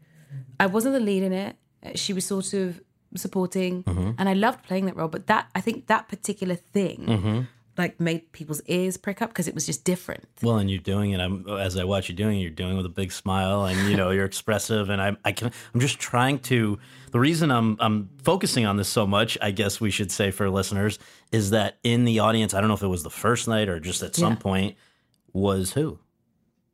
I 0.61 0.67
wasn't 0.67 0.95
the 0.95 1.01
lead 1.01 1.23
in 1.23 1.33
it. 1.33 1.57
She 1.95 2.13
was 2.13 2.25
sort 2.27 2.53
of 2.53 2.81
supporting, 3.15 3.85
mm-hmm. 3.85 4.11
and 4.19 4.29
I 4.29 4.35
loved 4.35 4.65
playing 4.65 4.87
that 4.87 4.97
role. 4.97 5.09
But 5.09 5.27
that 5.29 5.49
I 5.55 5.61
think 5.61 5.87
that 5.87 6.09
particular 6.09 6.57
thing, 6.57 7.07
mm-hmm. 7.09 7.41
Like, 7.79 8.01
made 8.01 8.33
people's 8.33 8.61
ears 8.67 8.97
prick 8.97 9.21
up 9.23 9.31
because 9.31 9.47
it 9.49 9.55
was 9.55 9.67
just 9.67 9.85
different. 9.85 10.25
Well, 10.43 10.57
and 10.59 10.71
you're 10.71 10.81
doing 10.81 11.13
it. 11.13 11.21
I'm 11.21 11.47
as 11.49 11.77
I 11.77 11.85
watch 11.85 12.09
you 12.09 12.15
doing 12.15 12.39
it, 12.39 12.43
you're 12.43 12.51
doing 12.51 12.75
it 12.75 12.77
with 12.77 12.87
a 12.87 12.91
big 12.91 13.13
smile, 13.13 13.65
and 13.67 13.91
you 13.91 13.97
know 13.97 14.11
you're 14.11 14.25
expressive. 14.25 14.91
And 14.91 15.01
I, 15.03 15.17
I 15.25 15.33
can. 15.33 15.51
I'm 15.75 15.81
just 15.81 15.99
trying 15.99 16.39
to. 16.41 16.79
The 17.13 17.21
reason 17.21 17.51
I'm 17.51 17.77
I'm 17.81 18.11
focusing 18.23 18.67
on 18.67 18.77
this 18.77 18.89
so 18.89 19.07
much, 19.07 19.39
I 19.41 19.51
guess 19.51 19.81
we 19.81 19.91
should 19.91 20.11
say 20.11 20.31
for 20.31 20.49
listeners, 20.51 20.99
is 21.33 21.51
that 21.51 21.79
in 21.83 22.05
the 22.05 22.19
audience, 22.19 22.53
I 22.55 22.61
don't 22.61 22.69
know 22.69 22.75
if 22.75 22.83
it 22.83 22.89
was 22.89 23.03
the 23.03 23.11
first 23.11 23.49
night 23.49 23.69
or 23.69 23.81
just 23.81 24.03
at 24.03 24.15
some 24.15 24.33
Yeah. 24.35 24.39
point, 24.39 24.77
was 25.33 25.73
who? 25.73 25.99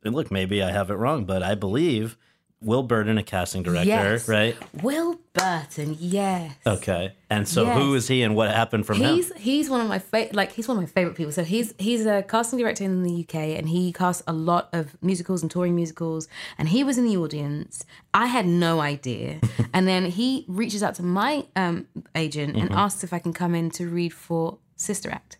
And 0.03 0.13
look, 0.13 0.31
maybe 0.31 0.61
I 0.61 0.71
have 0.71 0.89
it 0.89 0.95
wrong, 0.95 1.25
but 1.25 1.43
I 1.43 1.55
believe 1.55 2.17
Will 2.63 2.83
Burton, 2.83 3.17
a 3.17 3.23
casting 3.23 3.63
director, 3.63 3.87
Yes. 3.87 4.27
right? 4.27 4.55
Will 4.81 5.19
Burton, 5.33 5.97
yes. 5.99 6.55
Okay. 6.65 7.13
And 7.29 7.47
so, 7.47 7.65
who 7.65 7.93
Yes. 7.93 8.03
is 8.03 8.07
he, 8.09 8.21
and 8.23 8.35
what 8.35 8.51
happened 8.51 8.85
from 8.85 8.97
him? 9.01 9.15
He's 9.15 9.31
he's 9.35 9.69
one 9.69 9.81
of 9.81 9.87
my 9.87 9.99
fa- 9.99 10.29
like 10.33 10.51
he's 10.53 10.67
one 10.67 10.77
of 10.77 10.83
my 10.83 10.87
favorite 10.89 11.15
people. 11.15 11.31
So 11.31 11.43
he's 11.43 11.73
he's 11.79 12.05
a 12.05 12.23
casting 12.23 12.59
director 12.59 12.83
in 12.83 13.03
the 13.03 13.11
UK, 13.23 13.35
and 13.57 13.69
he 13.69 13.91
casts 13.91 14.23
a 14.27 14.33
lot 14.33 14.69
of 14.73 14.95
musicals 15.01 15.41
and 15.41 15.49
touring 15.49 15.75
musicals. 15.75 16.27
And 16.57 16.69
he 16.69 16.83
was 16.83 16.97
in 16.97 17.05
the 17.05 17.17
audience. 17.17 17.85
I 18.13 18.27
had 18.27 18.45
no 18.45 18.79
idea. 18.81 19.39
and 19.73 19.87
then 19.87 20.05
he 20.05 20.45
reaches 20.47 20.83
out 20.83 20.95
to 20.95 21.03
my 21.03 21.45
um, 21.55 21.87
agent 22.15 22.55
and 22.55 22.71
asks 22.71 23.03
if 23.03 23.11
I 23.13 23.19
can 23.19 23.33
come 23.33 23.55
in 23.55 23.69
to 23.71 23.87
read 23.89 24.13
for 24.13 24.57
Sister 24.75 25.09
Act. 25.09 25.37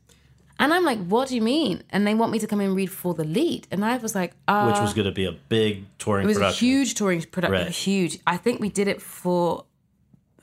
And 0.64 0.74
I'm 0.74 0.86
like, 0.86 1.06
what 1.08 1.28
do 1.28 1.36
you 1.36 1.42
mean? 1.42 1.84
And 1.90 2.08
they 2.08 2.16
want 2.16 2.32
me 2.32 2.40
to 2.40 2.48
come 2.48 2.62
in 2.62 2.68
and 2.68 2.76
read 2.76 2.90
for 2.90 3.14
the 3.14 3.26
lead. 3.26 3.68
And 3.70 3.84
I 3.84 3.98
was 3.98 4.16
like, 4.16 4.32
uh, 4.48 4.66
which 4.68 4.80
was 4.80 4.94
going 4.94 5.08
to 5.08 5.12
be 5.12 5.26
a 5.26 5.34
big 5.34 5.84
touring 6.00 6.24
it 6.24 6.28
was 6.28 6.38
production. 6.38 6.66
a 6.66 6.70
huge 6.72 6.94
touring 6.96 7.22
production, 7.24 7.64
Right. 7.66 7.70
huge. 7.70 8.20
I 8.26 8.38
think 8.38 8.62
we 8.62 8.70
did 8.70 8.88
it 8.88 9.02
for, 9.02 9.66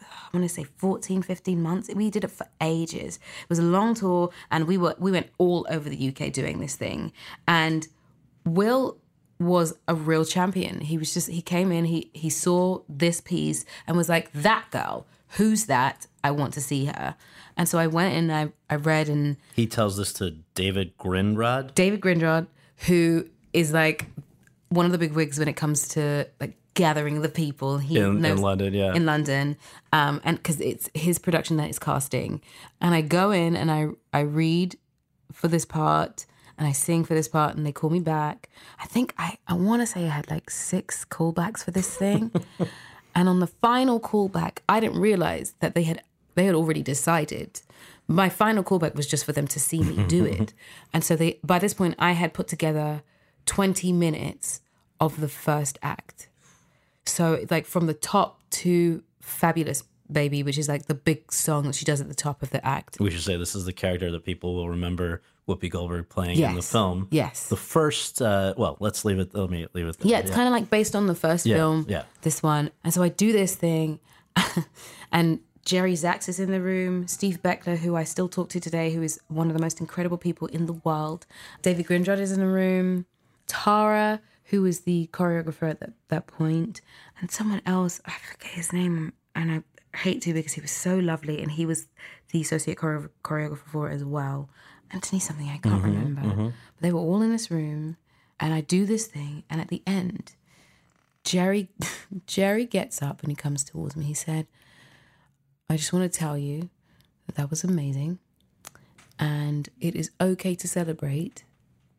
I 0.03 0.37
want 0.37 0.47
to 0.47 0.55
say 0.55 0.65
14, 0.77 1.23
15 1.23 1.63
months. 1.63 1.89
We 1.95 2.11
did 2.11 2.25
it 2.25 2.31
for 2.31 2.47
ages. 2.61 3.17
It 3.45 3.49
was 3.49 3.59
a 3.59 3.63
long 3.63 3.95
tour, 3.95 4.29
and 4.51 4.67
we 4.67 4.77
were 4.77 4.95
we 4.99 5.11
went 5.11 5.29
all 5.39 5.67
over 5.71 5.89
the 5.89 6.09
UK 6.11 6.31
doing 6.31 6.61
this 6.61 6.77
thing. 6.77 7.13
And 7.49 7.89
Will 8.45 8.99
was 9.39 9.73
a 9.89 9.95
real 9.95 10.27
champion. 10.27 10.83
He 10.83 10.99
was 10.99 11.15
just 11.15 11.29
he 11.31 11.41
came 11.41 11.73
in, 11.73 11.87
he 11.87 12.11
he 12.13 12.29
saw 12.29 12.83
this 12.91 13.23
piece 13.23 13.65
and 13.87 13.97
was 13.97 14.11
like, 14.11 14.31
"That 14.33 14.67
girl, 14.71 15.07
who's 15.37 15.67
that? 15.67 16.07
I 16.23 16.31
want 16.31 16.55
to 16.55 16.61
see 16.61 16.87
her." 16.87 17.17
And 17.57 17.69
so 17.69 17.79
I 17.79 17.87
went 17.87 18.15
and 18.15 18.33
I 18.33 18.53
I 18.69 18.77
read 18.77 19.09
and 19.09 19.37
He 19.55 19.67
tells 19.67 19.97
this 19.97 20.13
to 20.15 20.37
David 20.55 20.97
Grindrod. 20.99 21.75
David 21.75 22.01
Grindrod, 22.01 22.47
who 22.87 23.27
is 23.53 23.73
like 23.73 24.07
one 24.69 24.87
of 24.87 24.93
the 24.93 24.99
big 24.99 25.13
wigs 25.13 25.39
when 25.39 25.49
it 25.49 25.57
comes 25.57 25.89
to 25.89 26.27
like 26.41 26.57
gathering 26.75 27.21
the 27.21 27.29
people. 27.29 27.79
He 27.79 27.99
In- 27.99 28.25
in 28.25 28.39
London, 28.39 28.73
yeah. 28.73 28.95
in 28.95 29.05
London, 29.05 29.57
um, 29.93 30.21
and 30.25 30.37
because 30.37 30.61
it's 30.61 30.89
his 30.95 31.19
production 31.19 31.57
that 31.57 31.69
is 31.69 31.79
casting, 31.79 32.41
and 32.81 32.95
I 32.95 33.01
go 33.01 33.31
in 33.33 33.57
and 33.57 33.71
I 33.71 33.89
I 34.13 34.21
read 34.21 34.77
for 35.33 35.49
this 35.49 35.65
part 35.65 36.27
and 36.57 36.67
I 36.69 36.73
sing 36.73 37.05
for 37.05 37.15
this 37.15 37.27
part, 37.29 37.57
and 37.57 37.65
they 37.67 37.73
call 37.73 37.91
me 37.91 38.01
back. 38.01 38.49
I 38.79 38.87
think 38.87 39.15
I 39.19 39.39
I 39.49 39.55
want 39.55 39.83
to 39.83 39.87
say 39.87 40.05
I 40.05 40.09
had 40.11 40.31
like 40.31 40.49
six 40.51 41.05
callbacks 41.05 41.65
for 41.65 41.73
this 41.73 41.95
thing, 41.97 42.31
and 43.21 43.29
on 43.29 43.39
the 43.39 43.47
final 43.47 44.01
callback, 44.01 44.61
I 44.67 44.81
didn't 44.81 44.99
realize 44.99 45.53
that 45.61 45.75
they 45.75 45.83
had 45.83 46.03
they 46.37 46.47
had 46.47 46.55
already 46.55 46.83
decided. 46.83 47.61
My 48.09 48.31
final 48.31 48.65
callback 48.65 48.95
was 48.95 49.07
just 49.07 49.27
for 49.27 49.33
them 49.33 49.47
to 49.49 49.61
see 49.61 49.83
me 49.83 50.03
do 50.05 50.25
it, 50.25 50.55
and 50.95 51.05
so 51.05 51.17
they 51.17 51.39
by 51.45 51.59
this 51.59 51.75
point 51.75 51.97
I 51.99 52.13
had 52.13 52.33
put 52.33 52.49
together 52.49 53.03
twenty 53.45 53.93
minutes 53.93 54.63
of 54.99 55.21
the 55.21 55.29
first 55.29 55.79
act. 55.83 56.29
So 57.05 57.45
like 57.51 57.67
from 57.67 57.85
the 57.85 57.93
top 57.93 58.41
to 58.63 59.03
Fabulous 59.21 59.85
Baby, 60.11 60.43
which 60.43 60.57
is 60.57 60.67
like 60.67 60.87
the 60.87 60.95
big 60.95 61.31
song 61.31 61.65
that 61.65 61.75
she 61.75 61.85
does 61.85 62.01
at 62.01 62.09
the 62.09 62.15
top 62.15 62.43
of 62.43 62.49
the 62.49 62.65
act. 62.67 62.99
We 63.01 63.11
should 63.11 63.21
say 63.21 63.37
this 63.37 63.55
is 63.55 63.67
the 63.67 63.75
character 63.75 64.11
that 64.13 64.25
people 64.25 64.55
will 64.55 64.71
remember 64.71 65.21
Whoopi 65.57 65.71
Goldberg 65.71 66.09
playing 66.09 66.39
in 66.39 66.55
the 66.55 66.63
film. 66.63 67.09
Yes. 67.11 67.49
The 67.49 67.57
first, 67.57 68.23
uh, 68.23 68.55
well, 68.57 68.77
let's 68.81 69.05
leave 69.05 69.19
it. 69.19 69.35
Let 69.35 69.51
me 69.51 69.67
leave 69.75 69.87
it. 69.87 69.99
There. 69.99 70.11
Yeah, 70.11 70.19
it's 70.19 70.31
kind 70.31 70.47
of 70.47 70.53
like 70.53 70.71
based 70.71 70.95
on 70.97 71.07
the 71.07 71.15
first 71.15 71.45
Yeah, 71.47 71.57
film. 71.57 71.87
yeah. 71.89 72.05
This 72.23 72.43
one. 72.43 72.71
And 72.85 72.93
so 72.95 73.03
I 73.03 73.09
do 73.09 73.33
this 73.33 73.55
thing 73.55 73.99
and 75.13 75.41
Jerry 75.65 75.95
Zaks 75.95 76.29
is 76.29 76.41
in 76.41 76.51
the 76.51 76.61
room, 76.61 77.07
Steve 77.07 77.43
Beckler, 77.43 77.77
who 77.79 77.95
I 77.97 78.05
still 78.05 78.29
talk 78.29 78.49
to 78.51 78.61
today, 78.61 78.93
who 78.93 79.03
is 79.03 79.21
one 79.29 79.49
of 79.49 79.55
the 79.55 79.61
most 79.61 79.81
incredible 79.81 80.17
people 80.19 80.47
in 80.49 80.67
the 80.67 80.73
world. 80.73 81.27
David 81.63 81.87
Grindrod 81.87 82.19
is 82.19 82.33
in 82.33 82.41
the 82.41 82.47
room, 82.47 83.05
Tara, 83.47 84.21
who 84.45 84.63
was 84.63 84.81
the 84.81 85.09
choreographer 85.13 85.69
at 85.71 85.81
that, 85.81 85.93
that 86.09 86.27
point, 86.27 86.81
and 87.21 87.31
someone 87.31 87.61
else, 87.67 88.01
I 88.07 88.13
forget 88.13 88.53
his 88.53 88.73
name, 88.73 89.13
and 89.35 89.51
I 89.93 89.97
hate 89.99 90.23
to 90.23 90.33
because 90.33 90.55
he 90.55 90.61
was 90.61 90.71
so 90.71 90.97
lovely, 90.99 91.43
and 91.43 91.51
he 91.53 91.67
was 91.67 91.89
the 92.33 92.41
associate 92.41 92.79
choreo- 92.79 93.11
choreographer 93.23 93.59
for 93.67 93.91
it 93.91 93.95
as 93.95 94.05
well. 94.05 94.49
Anthony 94.93 95.21
something, 95.21 95.49
I 95.49 95.59
can't 95.59 95.77
mm-hmm, 95.77 95.85
remember. 95.85 96.21
Mm-hmm. 96.23 96.45
But 96.47 96.81
they 96.81 96.93
were 96.93 97.01
all 97.01 97.23
in 97.23 97.31
this 97.31 97.51
room, 97.51 97.97
and 98.39 98.53
I 98.53 98.61
do 98.61 98.87
this 98.87 99.07
thing, 99.07 99.45
and 99.49 99.61
at 99.61 99.69
the 99.69 99.83
end, 99.87 100.35
Jerry 101.25 101.69
Jerry 102.27 102.65
gets 102.65 103.03
up 103.03 103.23
and 103.23 103.31
he 103.31 103.37
comes 103.37 103.65
towards 103.65 103.97
me. 103.97 104.05
He 104.05 104.15
said, 104.15 104.47
I 105.69 105.77
just 105.77 105.93
want 105.93 106.11
to 106.11 106.19
tell 106.19 106.37
you 106.37 106.71
that 107.27 107.37
that 107.37 107.51
was 107.51 107.63
amazing. 107.65 108.19
And 109.19 109.69
it 109.81 109.95
is 109.95 110.11
okay 110.21 110.55
to 110.55 110.67
celebrate 110.67 111.45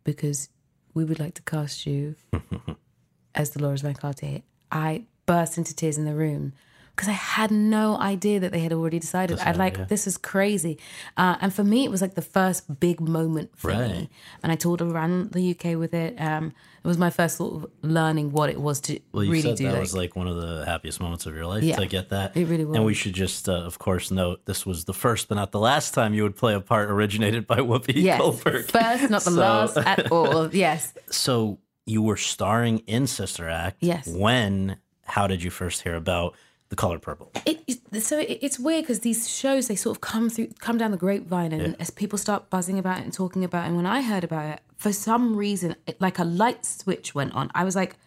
because 0.04 0.50
we 0.94 1.06
would 1.06 1.20
like 1.20 1.36
to 1.36 1.42
cast 1.44 1.86
you 1.86 2.16
as 3.36 3.52
Deloris 3.52 3.82
Van 3.82 3.94
Cartier. 3.94 4.42
I 4.72 5.06
burst 5.26 5.58
into 5.58 5.76
tears 5.76 5.98
in 5.98 6.06
the 6.06 6.16
room 6.16 6.54
because 7.02 7.10
I 7.10 7.18
had 7.18 7.50
no 7.50 7.98
idea 7.98 8.40
that 8.42 8.52
they 8.52 8.60
had 8.60 8.72
already 8.72 9.00
decided. 9.00 9.40
I 9.40 9.54
like, 9.54 9.88
this 9.88 10.06
is 10.06 10.20
crazy. 10.20 10.78
Uh, 11.18 11.36
and 11.42 11.52
for 11.52 11.64
me, 11.64 11.84
it 11.84 11.90
was 11.90 12.00
like 12.00 12.14
the 12.14 12.22
first 12.22 12.80
big 12.80 13.02
moment 13.02 13.50
for 13.56 13.72
Right. 13.72 13.90
me. 13.90 14.10
And 14.44 14.52
I 14.52 14.56
toured 14.56 14.82
around 14.84 15.32
the 15.32 15.42
UK 15.56 15.76
with 15.80 15.96
it. 15.96 16.22
Um, 16.22 16.54
it 16.84 16.88
was 16.88 17.00
my 17.00 17.10
first 17.10 17.38
sort 17.38 17.56
of 17.56 17.72
learning 17.82 18.34
what 18.34 18.52
it 18.52 18.62
was 18.62 18.80
to 18.82 19.00
Well, 19.14 19.24
you 19.24 19.32
really 19.32 19.42
said 19.42 19.56
do 19.58 19.64
that 19.66 19.72
like, 19.72 19.80
was 19.82 19.96
like 19.96 20.16
one 20.16 20.28
of 20.28 20.36
the 20.40 20.64
happiest 20.66 21.00
moments 21.00 21.26
of 21.26 21.34
your 21.34 21.48
life. 21.48 21.64
Yeah, 21.64 21.78
to 21.78 21.88
get 21.88 22.10
that, 22.10 22.38
it 22.38 22.46
really 22.48 22.66
was. 22.66 22.76
And 22.76 22.86
we 22.86 22.94
should 22.94 23.14
just, 23.14 23.50
uh, 23.50 23.54
of 23.54 23.80
course, 23.80 24.12
note 24.12 24.46
this 24.46 24.64
was 24.64 24.86
the 24.86 24.94
first, 24.94 25.28
but 25.28 25.36
not 25.36 25.52
the 25.52 25.60
last 25.60 25.96
time 25.96 26.14
you 26.14 26.22
would 26.22 26.36
play 26.36 26.54
a 26.54 26.62
part 26.62 26.92
originated 26.92 27.48
by 27.48 27.58
Whoopi 27.58 27.94
Yes. 27.96 28.20
Goldberg. 28.22 28.66
First, 28.70 29.10
not 29.10 29.24
the 29.24 29.32
So- 29.32 29.40
last 29.40 29.78
at 29.78 30.12
all. 30.12 30.54
Yes. 30.54 30.94
So 31.10 31.58
you 31.88 32.04
were 32.04 32.18
starring 32.18 32.80
in 32.86 33.08
Sister 33.08 33.50
Act. 33.50 33.78
Yes. 33.82 34.08
When? 34.08 34.78
How 35.06 35.26
did 35.26 35.42
you 35.42 35.50
first 35.50 35.82
hear 35.82 35.96
about 35.96 36.36
the 36.72 36.76
color 36.76 36.98
purple? 36.98 37.32
It, 37.46 37.64
it- 37.68 37.78
so 38.02 38.18
it, 38.18 38.40
it's 38.42 38.58
weird 38.58 38.84
because 38.86 39.02
these 39.02 39.30
shows 39.30 39.68
they 39.68 39.76
sort 39.76 39.98
of 39.98 40.02
come 40.02 40.30
through, 40.30 40.48
come 40.60 40.78
down 40.78 40.92
the 40.92 40.98
grapevine, 40.98 41.52
and 41.52 41.76
as 41.80 41.90
people 41.92 42.18
start 42.18 42.50
buzzing 42.50 42.80
about 42.80 42.98
it 43.00 43.04
and 43.04 43.14
talking 43.14 43.44
about 43.44 43.66
it, 43.66 43.68
and 43.68 43.76
when 43.76 43.86
I 43.86 44.02
heard 44.02 44.24
about 44.24 44.46
it, 44.56 44.62
for 44.78 44.92
some 44.94 45.36
reason, 45.36 45.76
it, 45.86 46.00
like 46.02 46.18
a 46.18 46.24
light 46.24 46.66
switch 46.66 47.14
went 47.14 47.34
on. 47.34 47.52
I 47.54 47.64
was 47.66 47.76
like, 47.76 47.98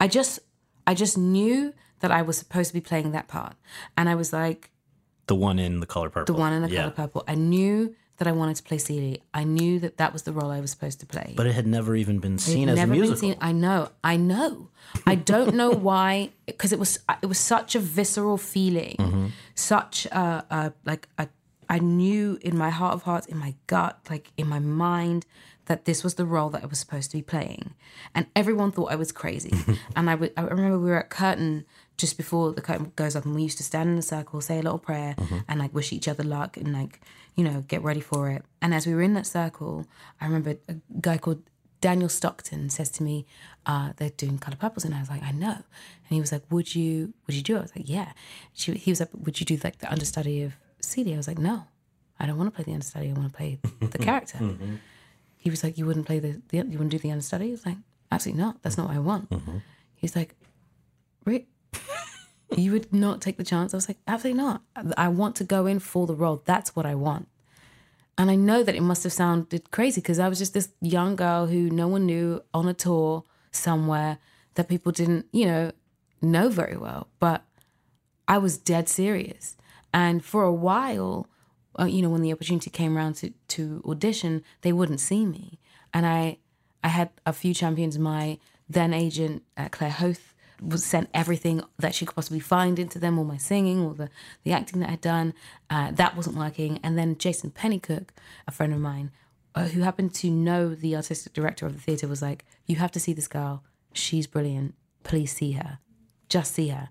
I 0.00 0.06
just, 0.08 0.38
I 0.86 0.94
just 0.94 1.18
knew 1.18 1.74
that 2.00 2.10
I 2.12 2.22
was 2.22 2.38
supposed 2.38 2.68
to 2.68 2.74
be 2.74 2.80
playing 2.80 3.10
that 3.12 3.26
part, 3.28 3.54
and 3.96 4.08
I 4.08 4.14
was 4.14 4.32
like, 4.32 4.70
The 5.26 5.34
one 5.34 5.58
in 5.58 5.80
the 5.80 5.86
color 5.86 6.08
purple. 6.08 6.32
the 6.34 6.40
one 6.40 6.52
in 6.52 6.62
the 6.62 6.70
yeah. 6.70 6.82
color 6.82 6.92
purple. 6.92 7.24
I 7.26 7.34
knew 7.34 7.94
that 8.22 8.28
I 8.30 8.32
wanted 8.32 8.54
to 8.56 8.62
play 8.62 8.78
Celie. 8.78 9.20
I 9.34 9.42
knew 9.42 9.80
that 9.80 9.96
that 9.96 10.12
was 10.12 10.22
the 10.22 10.32
role 10.32 10.50
I 10.52 10.60
was 10.60 10.70
supposed 10.70 11.00
to 11.00 11.06
play. 11.06 11.34
But 11.36 11.46
it 11.48 11.54
had 11.54 11.66
never 11.66 11.96
even 11.96 12.20
been 12.20 12.38
seen 12.38 12.68
as 12.68 12.78
a 12.78 12.86
musical. 12.86 13.20
been 13.20 13.20
seen. 13.32 13.36
I 13.40 13.50
know. 13.50 13.88
I 14.04 14.16
know. 14.16 14.68
I 15.06 15.16
don't 15.16 15.54
know 15.56 15.70
why, 15.88 16.30
because 16.46 16.72
it 16.72 16.78
was 16.78 16.98
it 17.22 17.26
was 17.26 17.38
such 17.38 17.74
a 17.74 17.80
visceral 17.80 18.36
feeling, 18.38 18.96
Mm-hmm. 18.98 19.26
such 19.56 20.06
a, 20.06 20.44
a 20.50 20.72
like 20.84 21.08
a. 21.18 21.28
I 21.68 21.78
knew 21.78 22.38
in 22.42 22.56
my 22.56 22.70
heart 22.70 22.94
of 22.94 23.02
hearts, 23.02 23.26
in 23.26 23.38
my 23.38 23.54
gut, 23.66 23.98
like 24.10 24.30
in 24.36 24.46
my 24.46 24.58
mind, 24.60 25.24
that 25.66 25.84
this 25.86 26.04
was 26.04 26.14
the 26.14 26.26
role 26.26 26.50
that 26.50 26.62
I 26.62 26.66
was 26.66 26.78
supposed 26.78 27.10
to 27.12 27.16
be 27.16 27.22
playing, 27.22 27.74
and 28.14 28.26
everyone 28.36 28.70
thought 28.72 28.92
I 28.92 28.96
was 28.96 29.10
crazy. 29.10 29.52
and 29.96 30.08
I 30.10 30.14
would, 30.14 30.32
I 30.36 30.42
remember 30.42 30.78
we 30.78 30.90
were 30.90 31.00
at 31.00 31.10
curtain 31.10 31.64
just 32.02 32.16
before 32.16 32.52
the 32.52 32.60
curtain 32.60 32.92
goes 32.96 33.14
up, 33.16 33.24
and 33.24 33.34
we 33.34 33.42
used 33.42 33.58
to 33.58 33.64
stand 33.64 33.88
in 33.88 33.96
a 33.96 34.02
circle, 34.02 34.40
say 34.40 34.58
a 34.58 34.62
little 34.62 34.84
prayer, 34.90 35.14
mm-hmm. 35.16 35.38
and 35.48 35.60
like 35.60 35.72
wish 35.72 35.92
each 35.92 36.08
other 36.08 36.24
luck, 36.24 36.56
and 36.56 36.72
like 36.72 37.00
you 37.36 37.44
know 37.44 37.64
get 37.68 37.80
ready 37.82 38.00
for 38.00 38.28
it. 38.28 38.42
And 38.60 38.74
as 38.74 38.86
we 38.86 38.94
were 38.94 39.02
in 39.02 39.14
that 39.14 39.26
circle, 39.26 39.86
I 40.20 40.26
remember 40.26 40.56
a 40.68 40.74
guy 41.00 41.16
called 41.16 41.42
Daniel 41.80 42.08
Stockton 42.08 42.70
says 42.70 42.90
to 42.90 43.02
me, 43.02 43.24
uh, 43.66 43.92
"They're 43.96 44.10
doing 44.10 44.38
Color 44.38 44.56
Purples," 44.56 44.84
and 44.84 44.94
I 44.94 45.00
was 45.00 45.10
like, 45.10 45.22
"I 45.22 45.30
know." 45.30 45.56
And 46.04 46.10
he 46.16 46.20
was 46.20 46.32
like, 46.32 46.42
"Would 46.50 46.74
you? 46.74 47.14
Would 47.26 47.36
you 47.36 47.42
do 47.42 47.54
it?" 47.56 47.58
I 47.58 47.62
was 47.62 47.76
like, 47.76 47.88
"Yeah." 47.88 48.12
She, 48.52 48.72
he 48.74 48.90
was 48.90 49.00
like, 49.00 49.10
"Would 49.24 49.38
you 49.38 49.46
do 49.46 49.56
like 49.62 49.78
the 49.78 49.90
understudy 49.90 50.42
of 50.42 50.52
Celia?" 50.80 51.14
I 51.14 51.16
was 51.18 51.28
like, 51.28 51.38
"No, 51.38 51.64
I 52.18 52.26
don't 52.26 52.38
want 52.38 52.48
to 52.48 52.54
play 52.56 52.64
the 52.64 52.72
understudy. 52.72 53.10
I 53.10 53.12
want 53.12 53.30
to 53.30 53.36
play 53.36 53.58
the 53.80 53.98
character." 54.08 54.38
Mm-hmm. 54.38 54.74
He 55.36 55.50
was 55.50 55.62
like, 55.62 55.78
"You 55.78 55.86
wouldn't 55.86 56.06
play 56.06 56.18
the, 56.18 56.40
the 56.48 56.56
you 56.58 56.78
wouldn't 56.78 56.90
do 56.90 56.98
the 56.98 57.12
understudy?" 57.12 57.48
I 57.48 57.50
was 57.50 57.66
like, 57.66 57.78
"Absolutely 58.10 58.42
not. 58.42 58.62
That's 58.62 58.76
not 58.76 58.88
what 58.88 58.96
I 58.96 59.00
want." 59.00 59.30
Mm-hmm. 59.30 59.58
He's 59.94 60.16
like, 60.16 60.34
"Rick." 61.24 61.46
You 62.56 62.72
would 62.72 62.92
not 62.92 63.20
take 63.20 63.38
the 63.38 63.44
chance. 63.44 63.72
I 63.72 63.76
was 63.76 63.88
like, 63.88 63.98
absolutely 64.06 64.42
not. 64.42 64.62
I 64.96 65.08
want 65.08 65.36
to 65.36 65.44
go 65.44 65.66
in 65.66 65.78
for 65.78 66.06
the 66.06 66.14
role. 66.14 66.42
That's 66.44 66.76
what 66.76 66.84
I 66.84 66.94
want. 66.94 67.28
And 68.18 68.30
I 68.30 68.34
know 68.34 68.62
that 68.62 68.74
it 68.74 68.82
must 68.82 69.04
have 69.04 69.12
sounded 69.12 69.70
crazy 69.70 70.00
because 70.00 70.18
I 70.18 70.28
was 70.28 70.38
just 70.38 70.52
this 70.52 70.68
young 70.80 71.16
girl 71.16 71.46
who 71.46 71.70
no 71.70 71.88
one 71.88 72.04
knew 72.04 72.42
on 72.52 72.68
a 72.68 72.74
tour 72.74 73.24
somewhere 73.52 74.18
that 74.54 74.68
people 74.68 74.92
didn't, 74.92 75.26
you 75.32 75.46
know, 75.46 75.72
know 76.20 76.50
very 76.50 76.76
well. 76.76 77.08
But 77.18 77.42
I 78.28 78.38
was 78.38 78.58
dead 78.58 78.88
serious. 78.88 79.56
And 79.94 80.22
for 80.24 80.42
a 80.42 80.52
while, 80.52 81.28
uh, 81.78 81.84
you 81.84 82.02
know, 82.02 82.10
when 82.10 82.22
the 82.22 82.32
opportunity 82.32 82.70
came 82.70 82.96
around 82.96 83.14
to, 83.16 83.32
to 83.48 83.82
audition, 83.86 84.44
they 84.60 84.72
wouldn't 84.72 85.00
see 85.00 85.24
me. 85.24 85.58
And 85.94 86.06
I, 86.06 86.38
I 86.84 86.88
had 86.88 87.10
a 87.24 87.32
few 87.32 87.54
champions. 87.54 87.98
My 87.98 88.38
then 88.68 88.92
agent, 88.92 89.42
uh, 89.56 89.68
Claire 89.70 89.90
Hoth, 89.90 90.31
was 90.62 90.84
sent 90.84 91.08
everything 91.12 91.62
that 91.78 91.94
she 91.94 92.06
could 92.06 92.14
possibly 92.14 92.40
find 92.40 92.78
into 92.78 92.98
them, 92.98 93.18
all 93.18 93.24
my 93.24 93.36
singing, 93.36 93.80
all 93.80 93.90
the, 93.90 94.08
the 94.44 94.52
acting 94.52 94.80
that 94.80 94.90
I'd 94.90 95.00
done. 95.00 95.34
Uh, 95.68 95.90
that 95.92 96.16
wasn't 96.16 96.36
working. 96.36 96.78
And 96.82 96.96
then 96.96 97.18
Jason 97.18 97.50
Pennycooke, 97.50 98.08
a 98.46 98.52
friend 98.52 98.72
of 98.72 98.80
mine, 98.80 99.10
uh, 99.54 99.66
who 99.66 99.80
happened 99.80 100.14
to 100.14 100.30
know 100.30 100.74
the 100.74 100.96
artistic 100.96 101.32
director 101.32 101.66
of 101.66 101.74
the 101.74 101.80
theatre, 101.80 102.08
was 102.08 102.22
like, 102.22 102.44
You 102.66 102.76
have 102.76 102.92
to 102.92 103.00
see 103.00 103.12
this 103.12 103.28
girl. 103.28 103.64
She's 103.92 104.26
brilliant. 104.26 104.74
Please 105.02 105.32
see 105.32 105.52
her. 105.52 105.78
Just 106.28 106.54
see 106.54 106.68
her. 106.68 106.90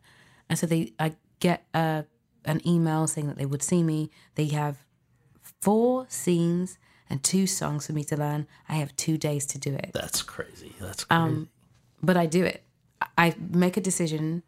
And 0.49 0.59
so 0.59 0.67
they, 0.67 0.93
I 0.99 1.15
get 1.39 1.65
uh, 1.73 2.03
an 2.45 2.61
email 2.67 3.07
saying 3.07 3.27
that 3.27 3.37
they 3.37 3.45
would 3.45 3.63
see 3.63 3.83
me. 3.83 4.11
They 4.35 4.47
have 4.47 4.77
four 5.61 6.05
scenes 6.09 6.77
and 7.09 7.23
two 7.23 7.47
songs 7.47 7.87
for 7.87 7.93
me 7.93 8.03
to 8.05 8.17
learn. 8.17 8.47
I 8.69 8.75
have 8.75 8.95
two 8.95 9.17
days 9.17 9.45
to 9.47 9.57
do 9.57 9.73
it 9.73 9.91
That's 9.93 10.21
crazy. 10.21 10.73
That's 10.79 11.03
crazy. 11.03 11.47
but 12.01 12.17
I 12.17 12.25
do 12.25 12.43
it. 12.43 12.63
I 13.17 13.35
make 13.39 13.77
a 13.77 13.81
decision 13.81 14.43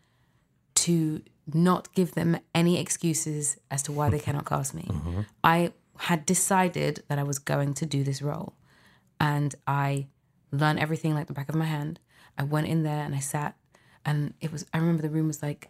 to 0.75 1.21
not 1.53 1.93
give 1.93 2.13
them 2.13 2.39
any 2.55 2.79
excuses 2.79 3.57
as 3.69 3.83
to 3.83 3.91
why 3.91 4.09
they 4.09 4.19
cannot 4.19 4.45
cast 4.45 4.73
me. 4.73 4.85
Mm-hmm. 4.87 5.21
I 5.43 5.73
had 5.97 6.25
decided 6.25 7.03
that 7.07 7.19
I 7.19 7.23
was 7.23 7.39
going 7.39 7.73
to 7.75 7.85
do 7.85 8.03
this 8.03 8.21
role, 8.21 8.53
and 9.19 9.53
I 9.67 10.07
learned 10.51 10.79
everything 10.79 11.13
like 11.13 11.27
the 11.27 11.33
back 11.33 11.49
of 11.49 11.55
my 11.55 11.65
hand. 11.65 11.99
I 12.37 12.43
went 12.43 12.67
in 12.67 12.83
there 12.83 13.03
and 13.03 13.13
I 13.13 13.19
sat, 13.19 13.55
and 14.05 14.33
it 14.41 14.51
was. 14.51 14.65
I 14.73 14.77
remember 14.77 15.01
the 15.01 15.09
room 15.09 15.27
was 15.27 15.41
like 15.43 15.69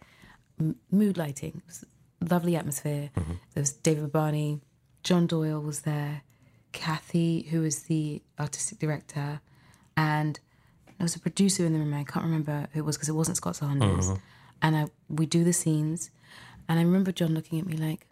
m- 0.58 0.76
mood 0.90 1.16
lighting, 1.16 1.54
it 1.56 1.66
was 1.66 1.84
a 2.22 2.32
lovely 2.32 2.56
atmosphere. 2.56 3.10
Mm-hmm. 3.16 3.32
There 3.54 3.62
was 3.62 3.72
David 3.72 4.12
Babani, 4.12 4.60
John 5.02 5.26
Doyle 5.26 5.60
was 5.60 5.82
there, 5.82 6.22
Kathy, 6.72 7.42
who 7.50 7.60
was 7.60 7.84
the 7.84 8.22
artistic 8.38 8.78
director, 8.78 9.40
and 9.96 10.40
there 10.98 11.04
was 11.04 11.16
a 11.16 11.20
producer 11.20 11.64
in 11.66 11.72
the 11.72 11.78
room. 11.78 11.94
I 11.94 12.04
can't 12.04 12.24
remember 12.24 12.68
who 12.72 12.80
it 12.80 12.84
was 12.84 12.96
because 12.96 13.08
it 13.08 13.14
wasn't 13.14 13.36
Scott 13.36 13.56
Sanders. 13.56 14.10
And 14.62 14.76
I 14.76 14.86
we 15.08 15.26
do 15.26 15.44
the 15.44 15.52
scenes, 15.52 16.10
and 16.68 16.78
I 16.78 16.82
remember 16.82 17.12
John 17.12 17.34
looking 17.34 17.58
at 17.58 17.66
me 17.66 17.76
like, 17.76 18.06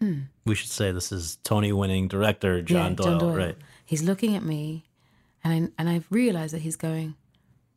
"Hmm." 0.00 0.20
we 0.44 0.54
should 0.54 0.70
say 0.70 0.92
this 0.92 1.12
is 1.12 1.36
Tony 1.42 1.72
winning 1.72 2.08
director 2.08 2.62
John, 2.62 2.94
Doyle, 2.94 3.36
right? 3.36 3.56
He's 3.84 4.02
looking 4.02 4.36
at 4.36 4.42
me, 4.42 4.84
and 5.44 5.52
I, 5.52 5.80
and 5.80 5.88
I've 5.88 6.06
realized 6.10 6.54
that 6.54 6.62
he's 6.62 6.76
going. 6.76 7.16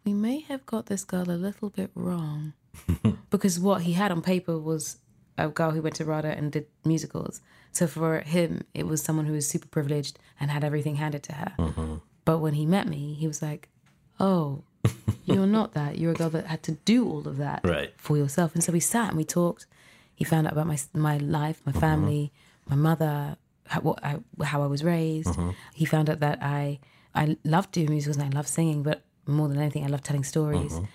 We 0.05 0.13
may 0.13 0.41
have 0.41 0.65
got 0.67 0.85
this 0.85 1.03
girl 1.03 1.29
a 1.31 1.33
little 1.33 1.71
bit 1.71 1.89
wrong, 1.95 2.53
because 3.31 3.59
what 3.59 3.81
he 3.81 3.93
had 3.93 4.11
on 4.11 4.21
paper 4.21 4.57
was 4.57 4.97
a 5.37 5.49
girl 5.49 5.71
who 5.71 5.81
went 5.81 5.95
to 5.95 6.05
RADA 6.05 6.29
and 6.37 6.51
did 6.51 6.67
musicals. 6.85 7.41
So 7.71 7.87
for 7.87 8.19
him, 8.19 8.61
it 8.73 8.87
was 8.87 9.01
someone 9.01 9.25
who 9.25 9.33
was 9.33 9.47
super 9.47 9.67
privileged 9.67 10.17
and 10.39 10.49
had 10.49 10.63
everything 10.63 10.95
handed 10.95 11.23
to 11.23 11.33
her. 11.33 11.53
Mm-hmm. 11.59 11.95
But 12.23 12.39
when 12.39 12.53
he 12.53 12.65
met 12.65 12.87
me, 12.87 13.15
he 13.15 13.27
was 13.27 13.41
like, 13.41 13.69
"Oh, 14.19 14.63
you're 15.25 15.47
not 15.47 15.73
that. 15.73 15.97
You're 15.97 16.11
a 16.11 16.15
girl 16.15 16.29
that 16.29 16.45
had 16.47 16.63
to 16.63 16.73
do 16.85 17.07
all 17.09 17.27
of 17.27 17.37
that 17.37 17.61
Right. 17.63 17.93
for 17.97 18.17
yourself." 18.17 18.53
And 18.53 18.63
so 18.63 18.71
we 18.71 18.79
sat 18.79 19.09
and 19.09 19.17
we 19.17 19.23
talked. 19.23 19.65
He 20.13 20.23
found 20.23 20.47
out 20.47 20.53
about 20.53 20.67
my 20.67 20.79
my 20.93 21.17
life, 21.17 21.61
my 21.65 21.71
family, 21.73 22.31
mm-hmm. 22.31 22.81
my 22.81 22.89
mother, 22.89 23.37
how, 23.67 23.81
what 23.81 24.03
I, 24.03 24.19
how 24.43 24.63
I 24.63 24.67
was 24.67 24.83
raised. 24.83 25.29
Mm-hmm. 25.29 25.49
He 25.73 25.85
found 25.85 26.09
out 26.09 26.19
that 26.19 26.39
I 26.41 26.79
I 27.13 27.37
loved 27.43 27.71
doing 27.71 27.89
musicals 27.89 28.17
and 28.17 28.33
I 28.33 28.35
loved 28.35 28.47
singing, 28.47 28.83
but 28.83 29.03
more 29.27 29.47
than 29.47 29.57
anything, 29.59 29.83
I 29.83 29.87
loved 29.87 30.05
telling 30.05 30.23
stories. 30.23 30.73
Mm-hmm. 30.73 30.85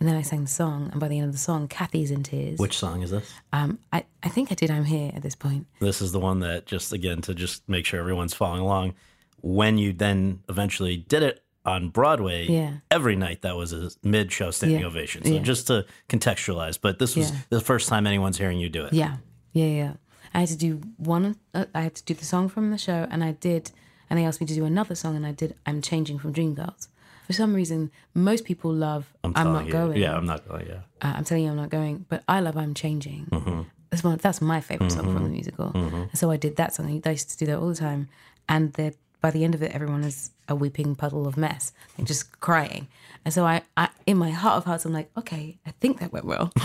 And 0.00 0.08
then 0.08 0.16
I 0.16 0.22
sang 0.22 0.42
the 0.42 0.50
song, 0.50 0.90
and 0.90 1.00
by 1.00 1.08
the 1.08 1.18
end 1.18 1.26
of 1.26 1.32
the 1.32 1.38
song, 1.38 1.68
Kathy's 1.68 2.10
in 2.10 2.24
tears. 2.24 2.58
Which 2.58 2.76
song 2.76 3.02
is 3.02 3.10
this? 3.10 3.32
um, 3.52 3.78
I, 3.92 4.04
I 4.22 4.28
think 4.28 4.50
I 4.50 4.54
did. 4.56 4.70
I'm 4.70 4.84
here 4.84 5.12
at 5.14 5.22
this 5.22 5.36
point. 5.36 5.66
This 5.80 6.02
is 6.02 6.10
the 6.12 6.18
one 6.18 6.40
that 6.40 6.66
just 6.66 6.92
again 6.92 7.22
to 7.22 7.34
just 7.34 7.66
make 7.68 7.86
sure 7.86 8.00
everyone's 8.00 8.34
following 8.34 8.60
along. 8.60 8.94
When 9.40 9.78
you 9.78 9.92
then 9.92 10.40
eventually 10.48 10.96
did 10.96 11.22
it 11.22 11.43
on 11.64 11.88
Broadway, 11.88 12.46
Yeah. 12.46 12.74
every 12.90 13.16
night 13.16 13.42
that 13.42 13.56
was 13.56 13.72
a 13.72 13.90
mid-show 14.02 14.50
standing 14.50 14.80
Yeah. 14.80 14.86
ovation. 14.86 15.24
So 15.24 15.32
Yeah. 15.32 15.40
just 15.40 15.66
to 15.68 15.86
contextualize, 16.08 16.78
but 16.80 16.98
this 16.98 17.16
was 17.16 17.32
the 17.50 17.60
first 17.60 17.88
time 17.88 18.06
anyone's 18.06 18.38
hearing 18.38 18.58
you 18.58 18.68
do 18.68 18.84
it. 18.84 18.92
Yeah, 18.92 19.16
yeah, 19.52 19.66
yeah. 19.66 19.92
I 20.34 20.40
had 20.40 20.48
to 20.48 20.56
do 20.56 20.80
one. 20.98 21.36
Uh, 21.54 21.66
I 21.74 21.82
had 21.82 21.94
to 21.94 22.04
do 22.04 22.12
the 22.14 22.24
song 22.24 22.48
from 22.48 22.70
the 22.70 22.78
show, 22.78 23.06
and 23.10 23.22
I 23.24 23.32
did. 23.32 23.70
And 24.10 24.18
they 24.18 24.24
asked 24.26 24.40
me 24.40 24.46
to 24.46 24.54
do 24.54 24.64
another 24.64 24.94
song, 24.94 25.16
and 25.16 25.24
I 25.26 25.32
did. 25.32 25.54
I'm 25.64 25.80
changing 25.80 26.18
from 26.18 26.32
Dreamgirls. 26.34 26.88
For 27.26 27.32
some 27.32 27.54
reason, 27.54 27.90
most 28.14 28.44
people 28.44 28.70
love. 28.72 29.14
I'm, 29.24 29.32
telling 29.32 29.52
not 29.54 29.66
you. 29.66 29.72
going. 29.72 29.96
Yeah, 30.02 30.14
I'm 30.16 30.26
not 30.26 30.46
going. 30.46 30.66
Yeah, 30.66 30.80
Uh, 31.00 31.14
I'm 31.16 31.24
telling 31.24 31.44
you, 31.44 31.50
I'm 31.50 31.56
not 31.56 31.70
going. 31.70 32.04
But 32.08 32.22
I 32.28 32.40
love 32.40 32.56
I'm 32.56 32.74
changing. 32.74 33.26
Mm-hmm. 33.30 33.62
That's 33.90 34.04
one. 34.04 34.18
That's 34.18 34.40
my 34.42 34.60
favorite 34.60 34.92
song 34.92 35.04
from 35.14 35.22
the 35.22 35.30
musical. 35.30 35.70
And 35.74 36.18
so 36.18 36.30
I 36.30 36.36
did 36.36 36.56
that 36.56 36.74
song. 36.74 37.00
I 37.06 37.10
used 37.10 37.30
to 37.30 37.36
do 37.38 37.46
that 37.46 37.58
all 37.58 37.68
the 37.68 37.74
time. 37.76 38.08
And 38.48 38.72
the, 38.74 38.92
by 39.24 39.30
the 39.30 39.42
end 39.42 39.54
of 39.54 39.62
it, 39.62 39.74
everyone 39.74 40.04
is 40.04 40.32
a 40.48 40.54
weeping 40.54 40.94
puddle 40.94 41.26
of 41.26 41.38
mess, 41.38 41.72
like 41.96 42.06
just 42.06 42.40
crying. 42.40 42.88
And 43.24 43.32
so 43.32 43.46
I, 43.46 43.62
I, 43.74 43.88
in 44.04 44.18
my 44.18 44.30
heart 44.30 44.58
of 44.58 44.64
hearts, 44.66 44.84
I'm 44.84 44.92
like, 44.92 45.08
okay, 45.16 45.56
I 45.64 45.70
think 45.80 45.98
that 46.00 46.12
went 46.12 46.26
well. 46.26 46.52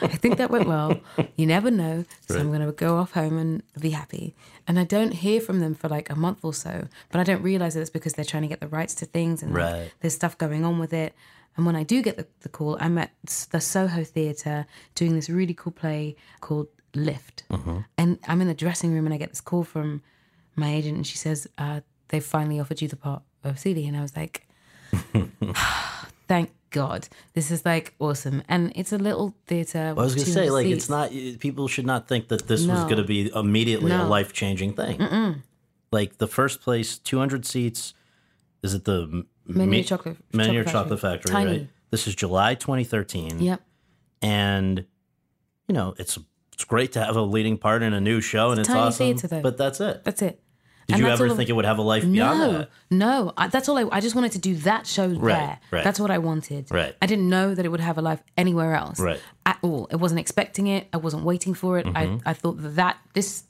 I 0.00 0.06
think 0.06 0.36
that 0.36 0.52
went 0.52 0.68
well. 0.68 1.00
You 1.34 1.46
never 1.46 1.68
know. 1.68 2.04
So 2.28 2.38
I'm 2.38 2.46
going 2.46 2.64
to 2.64 2.70
go 2.70 2.98
off 2.98 3.10
home 3.10 3.36
and 3.36 3.64
be 3.80 3.90
happy. 3.90 4.36
And 4.68 4.78
I 4.78 4.84
don't 4.84 5.10
hear 5.10 5.40
from 5.40 5.58
them 5.58 5.74
for 5.74 5.88
like 5.88 6.08
a 6.10 6.14
month 6.14 6.44
or 6.44 6.54
so, 6.54 6.86
but 7.10 7.20
I 7.20 7.24
don't 7.24 7.42
realize 7.42 7.74
that 7.74 7.80
it's 7.80 7.90
because 7.90 8.12
they're 8.12 8.24
trying 8.24 8.44
to 8.44 8.48
get 8.48 8.60
the 8.60 8.68
rights 8.68 8.94
to 8.94 9.04
things 9.04 9.42
and 9.42 9.52
like, 9.52 9.92
there's 9.98 10.14
stuff 10.14 10.38
going 10.38 10.64
on 10.64 10.78
with 10.78 10.92
it. 10.92 11.12
And 11.56 11.66
when 11.66 11.74
I 11.74 11.82
do 11.82 12.02
get 12.02 12.16
the, 12.16 12.28
the 12.42 12.50
call, 12.50 12.78
I'm 12.80 12.98
at 12.98 13.10
the 13.50 13.60
Soho 13.60 14.04
Theatre 14.04 14.64
doing 14.94 15.16
this 15.16 15.28
really 15.28 15.54
cool 15.54 15.72
play 15.72 16.14
called 16.40 16.68
Lift. 16.94 17.42
Mm-hmm. 17.50 17.78
And 17.98 18.20
I'm 18.28 18.40
in 18.40 18.46
the 18.46 18.54
dressing 18.54 18.94
room 18.94 19.06
and 19.06 19.12
I 19.12 19.18
get 19.18 19.30
this 19.30 19.40
call 19.40 19.64
from 19.64 20.02
my 20.60 20.72
agent 20.74 20.96
and 20.96 21.06
she 21.06 21.16
says, 21.16 21.48
uh, 21.58 21.80
they've 22.08 22.24
finally 22.24 22.60
offered 22.60 22.80
you 22.82 22.88
the 22.88 22.96
part 22.96 23.22
of 23.44 23.58
Celie. 23.58 23.86
And 23.86 23.96
I 23.96 24.02
was 24.02 24.14
like, 24.16 24.46
thank 26.28 26.50
God. 26.70 27.08
This 27.34 27.50
is 27.50 27.64
like 27.64 27.94
awesome. 27.98 28.42
And 28.48 28.72
it's 28.76 28.92
a 28.92 28.98
little 28.98 29.34
theatre. 29.46 29.88
I 29.88 29.92
was 29.92 30.14
gonna 30.14 30.26
say 30.26 30.50
like 30.50 30.66
seats. 30.66 30.76
it's 30.84 30.88
not. 30.90 31.10
People 31.40 31.68
should 31.68 31.86
not 31.86 32.06
think 32.08 32.28
that 32.28 32.46
this 32.46 32.66
was 32.66 32.84
going 32.84 32.96
to 32.98 33.04
be 33.04 33.30
immediately 33.34 33.90
a 33.92 34.04
life 34.04 34.32
changing 34.32 34.74
thing. 34.74 35.42
Like 35.92 36.18
the 36.18 36.28
first 36.28 36.60
place, 36.60 36.98
200 36.98 37.44
seats. 37.44 37.94
Is 38.62 38.74
it 38.74 38.84
the 38.84 39.24
Menier 39.48 39.66
Me- 39.70 39.82
Chocolate- 39.82 40.18
Menier 40.32 40.62
Chocolate 40.64 40.72
Chocolate 40.72 41.00
Factory. 41.00 41.32
Factory? 41.32 41.32
Tiny. 41.50 41.58
Right. 41.58 41.68
This 41.90 42.06
is 42.06 42.14
July 42.14 42.54
2013. 42.54 43.40
Yep. 43.40 43.60
and 44.22 44.84
you 45.66 45.74
know 45.74 45.94
it's 45.98 46.18
it's 46.52 46.64
great 46.64 46.92
to 46.92 47.02
have 47.04 47.16
a 47.16 47.22
leading 47.22 47.56
part 47.56 47.82
in 47.82 47.92
a 47.94 48.00
new 48.00 48.20
show, 48.20 48.50
and 48.50 48.60
it's, 48.60 48.68
tiny 48.68 49.14
awesome. 49.14 49.40
But 49.42 49.56
that's 49.56 49.80
it. 49.80 50.04
That's 50.04 50.20
it. 50.22 50.40
Did 50.90 50.94
And 50.94 51.06
you 51.06 51.12
ever 51.12 51.34
think 51.34 51.48
it 51.48 51.52
would 51.52 51.64
have 51.64 51.78
a 51.78 51.82
life 51.82 52.02
beyond 52.02 52.38
no, 52.38 52.52
that? 52.58 52.70
No, 52.90 53.32
I, 53.36 53.48
that's 53.48 53.68
all 53.68 53.78
I. 53.78 53.96
I 53.96 54.00
just 54.00 54.14
wanted 54.14 54.32
to 54.32 54.38
do 54.38 54.54
that 54.56 54.86
show 54.86 55.08
there. 55.08 55.58
right. 55.70 55.84
That's 55.84 56.00
what 56.00 56.10
I 56.10 56.18
wanted. 56.18 56.70
Right. 56.70 56.94
I 57.00 57.06
didn't 57.06 57.28
know 57.28 57.54
that 57.54 57.64
it 57.64 57.68
would 57.68 57.80
have 57.80 57.98
a 57.98 58.02
life 58.02 58.22
anywhere 58.36 58.74
else. 58.74 58.98
Right. 58.98 59.20
At 59.46 59.58
all. 59.62 59.88
I 59.92 59.96
wasn't 59.96 60.20
expecting 60.20 60.66
it. 60.66 60.88
I 60.92 60.96
wasn't 60.96 61.24
waiting 61.24 61.54
for 61.54 61.78
it. 61.78 61.86
Mm-hmm. 61.86 62.26
I, 62.26 62.30
I 62.30 62.32
thought 62.34 62.60
that, 62.62 62.76
that 62.76 62.98
this 63.14 63.44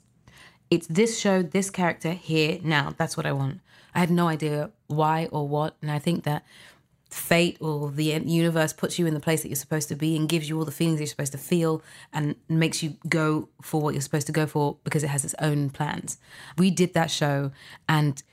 it's 0.69 0.87
this 0.87 1.19
show, 1.19 1.43
this 1.43 1.69
character 1.69 2.11
here 2.11 2.59
now. 2.63 2.93
That's 2.97 3.17
what 3.17 3.25
I 3.25 3.33
want. 3.33 3.59
I 3.93 3.99
had 3.99 4.09
no 4.09 4.27
idea 4.27 4.71
why 4.87 5.27
or 5.31 5.47
what, 5.47 5.75
and 5.81 5.91
I 5.91 5.99
think 5.99 6.23
that 6.23 6.45
fate 7.11 7.57
or 7.59 7.91
the 7.91 8.05
universe 8.25 8.71
puts 8.71 8.97
you 8.97 9.05
in 9.05 9.13
the 9.13 9.19
place 9.19 9.41
that 9.41 9.49
you're 9.49 9.55
supposed 9.55 9.89
to 9.89 9.95
be 9.95 10.15
and 10.15 10.29
gives 10.29 10.47
you 10.47 10.57
all 10.57 10.65
the 10.65 10.71
feelings 10.71 10.99
you're 10.99 11.07
supposed 11.07 11.33
to 11.33 11.37
feel 11.37 11.83
and 12.13 12.35
makes 12.47 12.81
you 12.81 12.95
go 13.07 13.49
for 13.61 13.81
what 13.81 13.93
you're 13.93 14.01
supposed 14.01 14.27
to 14.27 14.33
go 14.33 14.47
for 14.47 14.77
because 14.83 15.03
it 15.03 15.09
has 15.09 15.25
its 15.25 15.35
own 15.39 15.69
plans. 15.69 16.17
We 16.57 16.71
did 16.71 16.93
that 16.93 17.11
show 17.11 17.51
and 17.89 18.23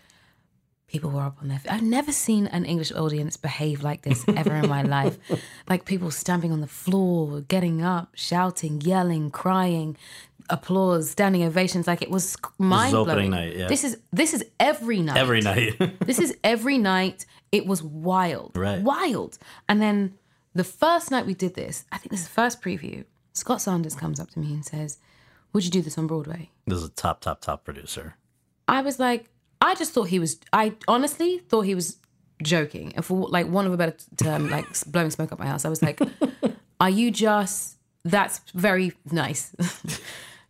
people 0.86 1.10
were 1.10 1.22
up 1.22 1.38
on 1.40 1.48
their 1.48 1.58
feet. 1.58 1.72
I've 1.72 1.82
never 1.82 2.12
seen 2.12 2.46
an 2.46 2.64
English 2.64 2.92
audience 2.92 3.36
behave 3.36 3.82
like 3.82 4.02
this 4.02 4.24
ever 4.28 4.54
in 4.54 4.68
my 4.68 4.82
life. 4.82 5.18
Like 5.68 5.84
people 5.84 6.10
stamping 6.10 6.50
on 6.50 6.62
the 6.62 6.66
floor, 6.66 7.42
getting 7.42 7.82
up, 7.82 8.12
shouting, 8.14 8.80
yelling, 8.80 9.30
crying, 9.30 9.98
applause, 10.48 11.10
standing 11.10 11.44
ovations. 11.44 11.86
Like 11.86 12.00
it 12.00 12.10
was 12.10 12.36
mind 12.58 12.92
blowing. 12.92 13.30
night, 13.30 13.54
yeah. 13.54 13.68
This 13.68 13.84
is 13.84 13.98
this 14.12 14.32
is 14.32 14.44
every 14.58 15.00
night. 15.00 15.18
Every 15.18 15.42
night. 15.42 15.76
this 16.06 16.18
is 16.18 16.36
every 16.42 16.78
night. 16.78 17.26
It 17.52 17.66
was 17.66 17.82
wild. 17.82 18.52
Right. 18.56 18.80
Wild. 18.82 19.38
And 19.68 19.80
then 19.80 20.18
the 20.54 20.64
first 20.64 21.10
night 21.10 21.26
we 21.26 21.34
did 21.34 21.54
this, 21.54 21.84
I 21.92 21.98
think 21.98 22.10
this 22.10 22.20
is 22.20 22.26
the 22.26 22.32
first 22.32 22.60
preview. 22.62 23.04
Scott 23.32 23.60
Sanders 23.60 23.94
comes 23.94 24.18
up 24.20 24.30
to 24.30 24.38
me 24.38 24.52
and 24.52 24.64
says, 24.64 24.98
Would 25.52 25.64
you 25.64 25.70
do 25.70 25.82
this 25.82 25.96
on 25.98 26.06
Broadway? 26.06 26.50
this 26.66 26.78
is 26.78 26.84
a 26.84 26.90
top, 26.90 27.20
top, 27.20 27.40
top 27.40 27.64
producer. 27.64 28.16
I 28.66 28.82
was 28.82 28.98
like, 28.98 29.30
I 29.60 29.74
just 29.74 29.92
thought 29.92 30.08
he 30.08 30.18
was. 30.18 30.38
I 30.52 30.74
honestly 30.86 31.38
thought 31.48 31.62
he 31.62 31.74
was 31.74 31.96
joking, 32.42 32.92
and 32.94 33.04
for 33.04 33.28
like 33.28 33.48
one 33.48 33.66
of 33.66 33.72
a 33.72 33.76
better 33.76 33.96
term, 34.16 34.50
like 34.50 34.66
blowing 34.86 35.10
smoke 35.10 35.32
up 35.32 35.38
my 35.38 35.46
ass. 35.46 35.64
I 35.64 35.68
was 35.68 35.82
like, 35.82 36.00
"Are 36.80 36.90
you 36.90 37.10
just? 37.10 37.76
That's 38.04 38.40
very 38.54 38.92
nice. 39.10 39.54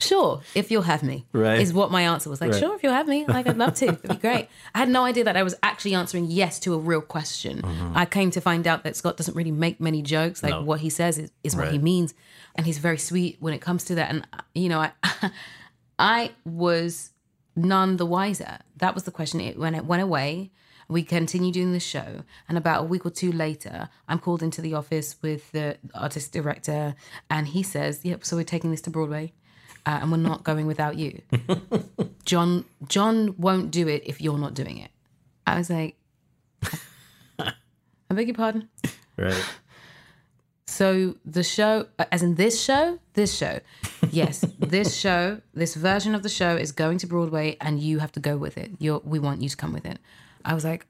sure, 0.01 0.41
if 0.55 0.71
you'll 0.71 0.83
have 0.83 1.03
me, 1.03 1.27
Right. 1.33 1.61
Is 1.61 1.73
what 1.73 1.91
my 1.91 2.03
answer 2.03 2.31
was. 2.31 2.41
Like, 2.41 2.53
Right. 2.53 2.61
sure, 2.61 2.75
if 2.75 2.83
you'll 2.83 2.93
have 2.93 3.09
me, 3.09 3.25
like 3.27 3.47
I'd 3.47 3.57
love 3.57 3.75
to. 3.75 3.87
It'd 3.87 4.03
be 4.03 4.15
great. 4.29 4.49
I 4.75 4.79
had 4.79 4.89
no 4.89 5.05
idea 5.05 5.25
that 5.25 5.37
I 5.37 5.43
was 5.43 5.55
actually 5.63 5.95
answering 5.95 6.27
yes 6.31 6.59
to 6.61 6.75
a 6.75 6.79
real 6.79 7.01
question. 7.01 7.63
Mm-hmm. 7.63 7.97
I 7.97 8.05
came 8.07 8.31
to 8.33 8.41
find 8.41 8.67
out 8.67 8.85
that 8.85 8.97
Scott 8.97 9.17
doesn't 9.17 9.35
really 9.37 9.51
make 9.51 9.81
many 9.81 10.03
jokes. 10.03 10.43
Like 10.43 10.53
No. 10.53 10.63
what 10.63 10.81
he 10.81 10.91
says 10.91 11.19
is, 11.19 11.31
is 11.43 11.57
what 11.57 11.73
he 11.73 11.79
means, 11.79 12.15
and 12.55 12.65
he's 12.67 12.79
very 12.79 12.99
sweet 12.99 13.37
when 13.41 13.55
it 13.55 13.61
comes 13.61 13.85
to 13.87 13.95
that. 13.97 14.11
And 14.11 14.27
you 14.55 14.69
know, 14.69 14.81
I, 14.81 14.93
I 15.99 16.31
was 16.45 17.11
none 17.57 17.97
the 17.97 18.07
wiser. 18.07 18.59
That 18.77 18.95
was 18.95 19.05
the 19.05 19.11
question. 19.11 19.41
It, 19.41 19.59
when 19.59 19.75
it 19.75 19.85
went 19.85 20.03
away, 20.03 20.53
we 20.89 21.03
continued 21.03 21.55
doing 21.55 21.73
the 21.73 21.81
show. 21.81 22.23
And 22.49 22.57
about 22.57 22.83
a 22.83 22.87
week 22.87 23.05
or 23.05 23.11
two 23.11 23.31
later, 23.33 23.89
I'm 24.09 24.19
called 24.21 24.43
into 24.43 24.63
the 24.63 24.75
office 24.75 25.17
with 25.23 25.51
the 25.53 25.77
artist 25.93 26.33
director, 26.33 26.95
and 27.29 27.49
he 27.49 27.63
says, 27.63 28.05
Yep, 28.05 28.25
so 28.25 28.37
we're 28.37 28.45
taking 28.45 28.71
this 28.71 28.81
to 28.83 28.91
Broadway. 28.91 29.33
Uh, 29.89 30.01
and 30.03 30.11
we're 30.11 30.19
not 30.19 30.45
going 30.45 30.67
without 30.67 30.99
you. 30.99 31.23
John 32.27 32.67
John 32.89 33.35
won't 33.39 33.71
do 33.71 33.89
it 33.89 34.03
if 34.05 34.21
you're 34.21 34.37
not 34.37 34.53
doing 34.53 34.77
it. 34.77 34.91
I 35.47 35.57
was 35.57 35.71
like, 35.71 35.97
I 37.39 37.55
beg 38.11 38.27
your 38.27 38.35
pardon. 38.35 38.69
Right. 39.17 39.43
So 40.67 41.17
the 41.25 41.43
show, 41.43 41.87
as 42.13 42.23
in 42.23 42.35
this 42.35 42.63
show, 42.63 42.99
this 43.15 43.35
show, 43.35 43.61
yes, 44.11 44.45
this 44.59 44.95
show, 45.05 45.41
this 45.55 45.75
version 45.75 46.15
of 46.15 46.23
the 46.23 46.29
show 46.29 46.55
is 46.55 46.71
going 46.71 46.99
to 46.99 47.07
Broadway, 47.07 47.57
and 47.59 47.81
you 47.81 47.99
have 47.99 48.13
to 48.13 48.21
go 48.21 48.37
with 48.37 48.59
it. 48.59 48.73
You're, 48.79 49.01
we 49.03 49.19
want 49.19 49.41
you 49.41 49.49
to 49.49 49.57
come 49.57 49.73
with 49.73 49.87
it. 49.87 49.99
I 50.45 50.53
was 50.53 50.65
like, 50.65 50.85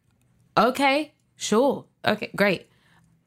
okay, 0.56 1.12
sure, 1.36 1.84
okay, 2.04 2.30
great. 2.34 2.67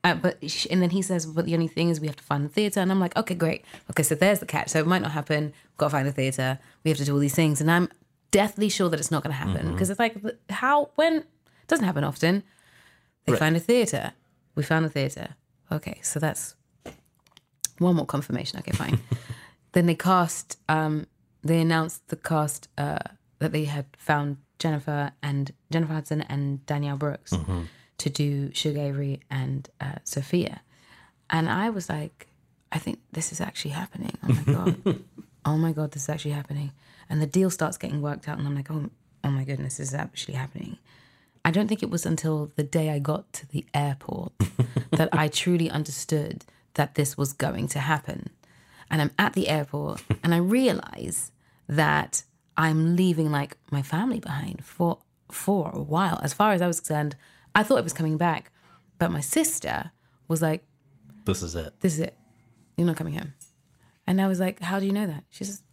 Uh, 0.04 0.16
but 0.16 0.38
sh- 0.50 0.66
and 0.72 0.82
then 0.82 0.90
he 0.90 1.02
says, 1.02 1.26
but 1.28 1.46
the 1.46 1.54
only 1.54 1.68
thing 1.68 1.90
is 1.90 2.00
we 2.00 2.08
have 2.08 2.16
to 2.16 2.24
find 2.24 2.44
the 2.44 2.50
theater, 2.50 2.80
and 2.80 2.92
I'm 2.92 3.00
like, 3.00 3.16
okay, 3.16 3.36
great. 3.36 3.64
Okay, 3.92 4.02
so 4.04 4.16
there's 4.16 4.40
the 4.40 4.46
catch. 4.48 4.70
So 4.70 4.80
it 4.80 4.88
might 4.88 5.02
not 5.04 5.12
happen. 5.12 5.46
We've 5.46 5.78
got 5.78 5.88
to 5.88 5.92
find 5.92 6.08
the 6.08 6.12
theater. 6.12 6.58
We 6.84 6.90
have 6.90 6.98
to 6.98 7.06
do 7.06 7.14
all 7.14 7.20
these 7.20 7.36
things, 7.36 7.62
and 7.62 7.70
I'm 7.70 7.88
deathly 8.32 8.70
sure 8.70 8.90
that 8.90 9.00
it's 9.00 9.12
not 9.12 9.22
going 9.24 9.32
to 9.32 9.38
happen 9.38 9.72
because 9.74 9.90
it's 9.90 10.00
like 10.00 10.16
how 10.50 10.90
when 10.96 11.18
it 11.18 11.28
doesn't 11.68 11.86
happen 11.86 12.04
often. 12.04 12.44
They 13.26 13.34
find 13.36 13.56
a 13.56 13.60
theater. 13.60 14.14
We 14.56 14.64
found 14.64 14.86
a 14.86 14.90
theater. 14.90 15.36
Okay, 15.72 16.00
so 16.02 16.20
that's 16.20 16.56
one 17.78 17.96
more 17.96 18.06
confirmation. 18.06 18.58
Okay, 18.60 18.72
fine. 18.72 19.00
then 19.74 19.86
they 19.86 19.96
cast. 19.96 20.58
Um, 20.68 21.06
they 21.44 21.60
announced 21.62 22.08
the 22.10 22.16
cast 22.16 22.68
uh, 22.78 22.98
that 23.40 23.52
they 23.52 23.66
had 23.66 23.86
found 23.98 24.38
Jennifer 24.60 25.12
and 25.22 25.52
Jennifer 25.72 25.94
Hudson 25.94 26.22
and 26.22 26.66
Danielle 26.66 26.98
Brooks 26.98 27.34
to 28.02 28.10
do 28.10 28.52
Avery 28.66 29.22
and 29.30 29.70
uh, 29.80 29.96
Sofia, 30.04 30.62
and 31.30 31.50
I 31.50 31.70
was 31.70 31.90
like, 31.90 32.28
I 32.72 32.78
think 32.78 33.00
this 33.12 33.32
is 33.32 33.42
actually 33.42 33.72
happening. 33.72 34.18
Oh 34.24 34.28
my 34.28 34.54
god. 34.54 35.04
oh 35.46 35.58
my 35.58 35.72
god, 35.72 35.92
this 35.92 36.04
is 36.04 36.10
actually 36.10 36.32
happening. 36.32 36.72
And 37.10 37.22
the 37.22 37.28
deal 37.28 37.50
starts 37.50 37.78
getting 37.78 38.02
worked 38.02 38.28
out, 38.28 38.38
and 38.38 38.48
I'm 38.48 38.56
like, 38.56 38.72
oh, 38.72 38.90
oh 39.24 39.30
my 39.30 39.44
goodness, 39.44 39.78
this 39.78 39.90
is 39.90 39.94
actually 39.94 40.36
happening. 40.36 40.78
I 41.44 41.52
don't 41.52 41.68
think 41.68 41.82
it 41.84 41.90
was 41.90 42.06
until 42.06 42.52
the 42.56 42.64
day 42.64 42.90
I 42.90 43.00
got 43.00 43.32
to 43.34 43.48
the 43.48 43.66
airport 43.74 44.34
that 44.92 45.10
I 45.12 45.28
truly 45.28 45.70
understood 45.70 46.46
that 46.76 46.96
this 46.96 47.18
was 47.18 47.34
going 47.34 47.68
to 47.70 47.80
happen. 47.80 48.30
And 48.90 49.02
I'm 49.02 49.12
at 49.18 49.34
the 49.34 49.48
airport 49.48 50.04
and 50.24 50.34
I 50.34 50.38
realize 50.38 51.32
that 51.68 52.24
I'm 52.58 52.96
leaving 52.96 53.32
like 53.32 53.58
my 53.72 53.82
family 53.82 54.20
behind 54.20 54.64
for 54.64 55.00
for 55.32 55.72
a 55.74 55.82
while. 55.82 56.20
As 56.22 56.34
far 56.34 56.52
as 56.52 56.62
I 56.62 56.68
was 56.68 56.82
concerned, 56.82 57.16
I 57.56 57.64
thought 57.64 57.78
it 57.78 57.84
was 57.84 57.94
coming 57.94 58.18
back. 58.18 58.52
But 58.98 59.12
my 59.12 59.22
sister 59.22 59.92
was 60.28 60.42
like, 60.42 60.64
This 61.26 61.42
is 61.42 61.56
it. 61.56 61.74
This 61.80 61.94
is 61.94 62.02
it. 62.02 62.18
You're 62.78 62.88
not 62.88 62.98
coming 62.98 63.16
home. 63.16 63.34
And 64.06 64.22
I 64.22 64.28
was 64.28 64.40
like, 64.40 64.60
How 64.60 64.80
do 64.80 64.86
you 64.86 64.94
know 64.94 65.08
that? 65.08 65.24
She 65.30 65.44
says, 65.44 65.64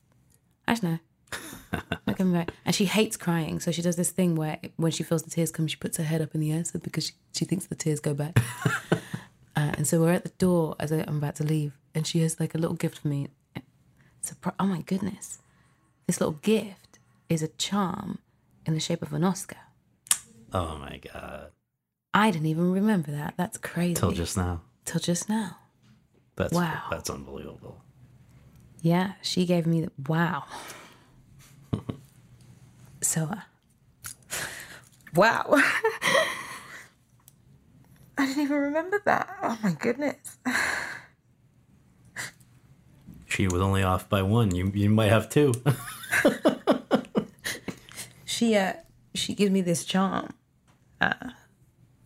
I 0.67 0.73
just 0.73 0.83
know. 0.83 0.99
Not 2.07 2.17
coming 2.17 2.33
back. 2.33 2.53
And 2.65 2.75
she 2.75 2.87
hates 2.87 3.17
crying. 3.17 3.61
So 3.61 3.71
she 3.71 3.83
does 3.83 3.97
this 3.97 4.11
thing 4.11 4.35
where 4.35 4.59
when 4.77 4.93
she 4.93 5.03
feels 5.03 5.23
the 5.23 5.31
tears 5.31 5.51
come, 5.51 5.67
she 5.67 5.77
puts 5.77 5.99
her 5.99 6.05
head 6.05 6.23
up 6.23 6.35
in 6.35 6.41
the 6.41 6.53
air 6.53 6.65
so 6.65 6.79
because 6.79 7.07
she, 7.07 7.13
she 7.35 7.45
thinks 7.45 7.67
the 7.67 7.75
tears 7.75 8.01
go 8.01 8.15
back. 8.15 8.39
uh, 8.93 8.97
and 9.55 9.87
so 9.87 10.01
we're 10.01 10.13
at 10.13 10.25
the 10.25 10.31
door 10.31 10.75
as 10.81 10.93
I, 10.93 11.05
I'm 11.07 11.19
about 11.19 11.37
to 11.37 11.45
leave. 11.45 11.73
And 11.95 12.07
she 12.07 12.21
has 12.21 12.41
like 12.41 12.55
a 12.55 12.59
little 12.59 12.77
gift 12.77 12.99
for 13.01 13.09
me. 13.09 13.29
It's 14.21 14.33
a 14.33 14.37
pro- 14.37 14.55
oh 14.59 14.67
my 14.67 14.83
goodness. 14.83 15.39
This 16.07 16.21
little 16.21 16.39
gift 16.41 16.99
is 17.29 17.43
a 17.43 17.49
charm 17.49 18.19
in 18.65 18.75
the 18.75 18.81
shape 18.81 19.03
of 19.03 19.13
an 19.13 19.25
Oscar. 19.25 19.59
Oh 20.53 20.79
my 20.79 20.99
god. 20.99 21.51
I 22.19 22.31
didn't 22.33 22.47
even 22.47 22.73
remember 22.73 23.13
that. 23.13 23.35
That's 23.37 23.59
crazy. 23.59 23.95
Till 23.95 24.11
just 24.11 24.37
now. 24.37 24.63
Till 24.85 25.01
just 25.01 25.29
now. 25.29 25.57
That's 26.35 26.53
Wow. 26.53 26.83
That's 26.91 27.09
unbelievable. 27.11 27.81
Yeah, 28.83 29.13
she 29.23 29.47
gave 29.47 29.67
me 29.67 29.83
the 29.83 29.93
wow. 30.09 30.45
so, 33.01 33.25
uh, 33.25 33.41
wow. 35.15 35.47
I 38.19 38.27
didn't 38.27 38.43
even 38.43 38.57
remember 38.57 39.01
that. 39.05 39.29
Oh 39.43 39.57
my 39.63 39.73
goodness. 39.73 40.39
She 43.29 43.47
was 43.47 43.61
only 43.63 43.85
off 43.85 44.09
by 44.09 44.23
one. 44.23 44.53
You 44.55 44.73
you 44.75 44.91
might 44.91 45.11
have 45.11 45.29
two. 45.29 45.53
She 48.25 48.55
uh, 48.55 48.75
she 49.15 49.35
gives 49.35 49.51
me 49.51 49.63
this 49.63 49.85
charm, 49.85 50.33
uh, 51.01 51.13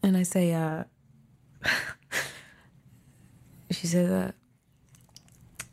and 0.03 0.17
I 0.17 0.23
say, 0.25 0.53
uh, 0.53 0.85
she 3.71 3.87
says, 3.87 4.11
uh, 4.11 4.33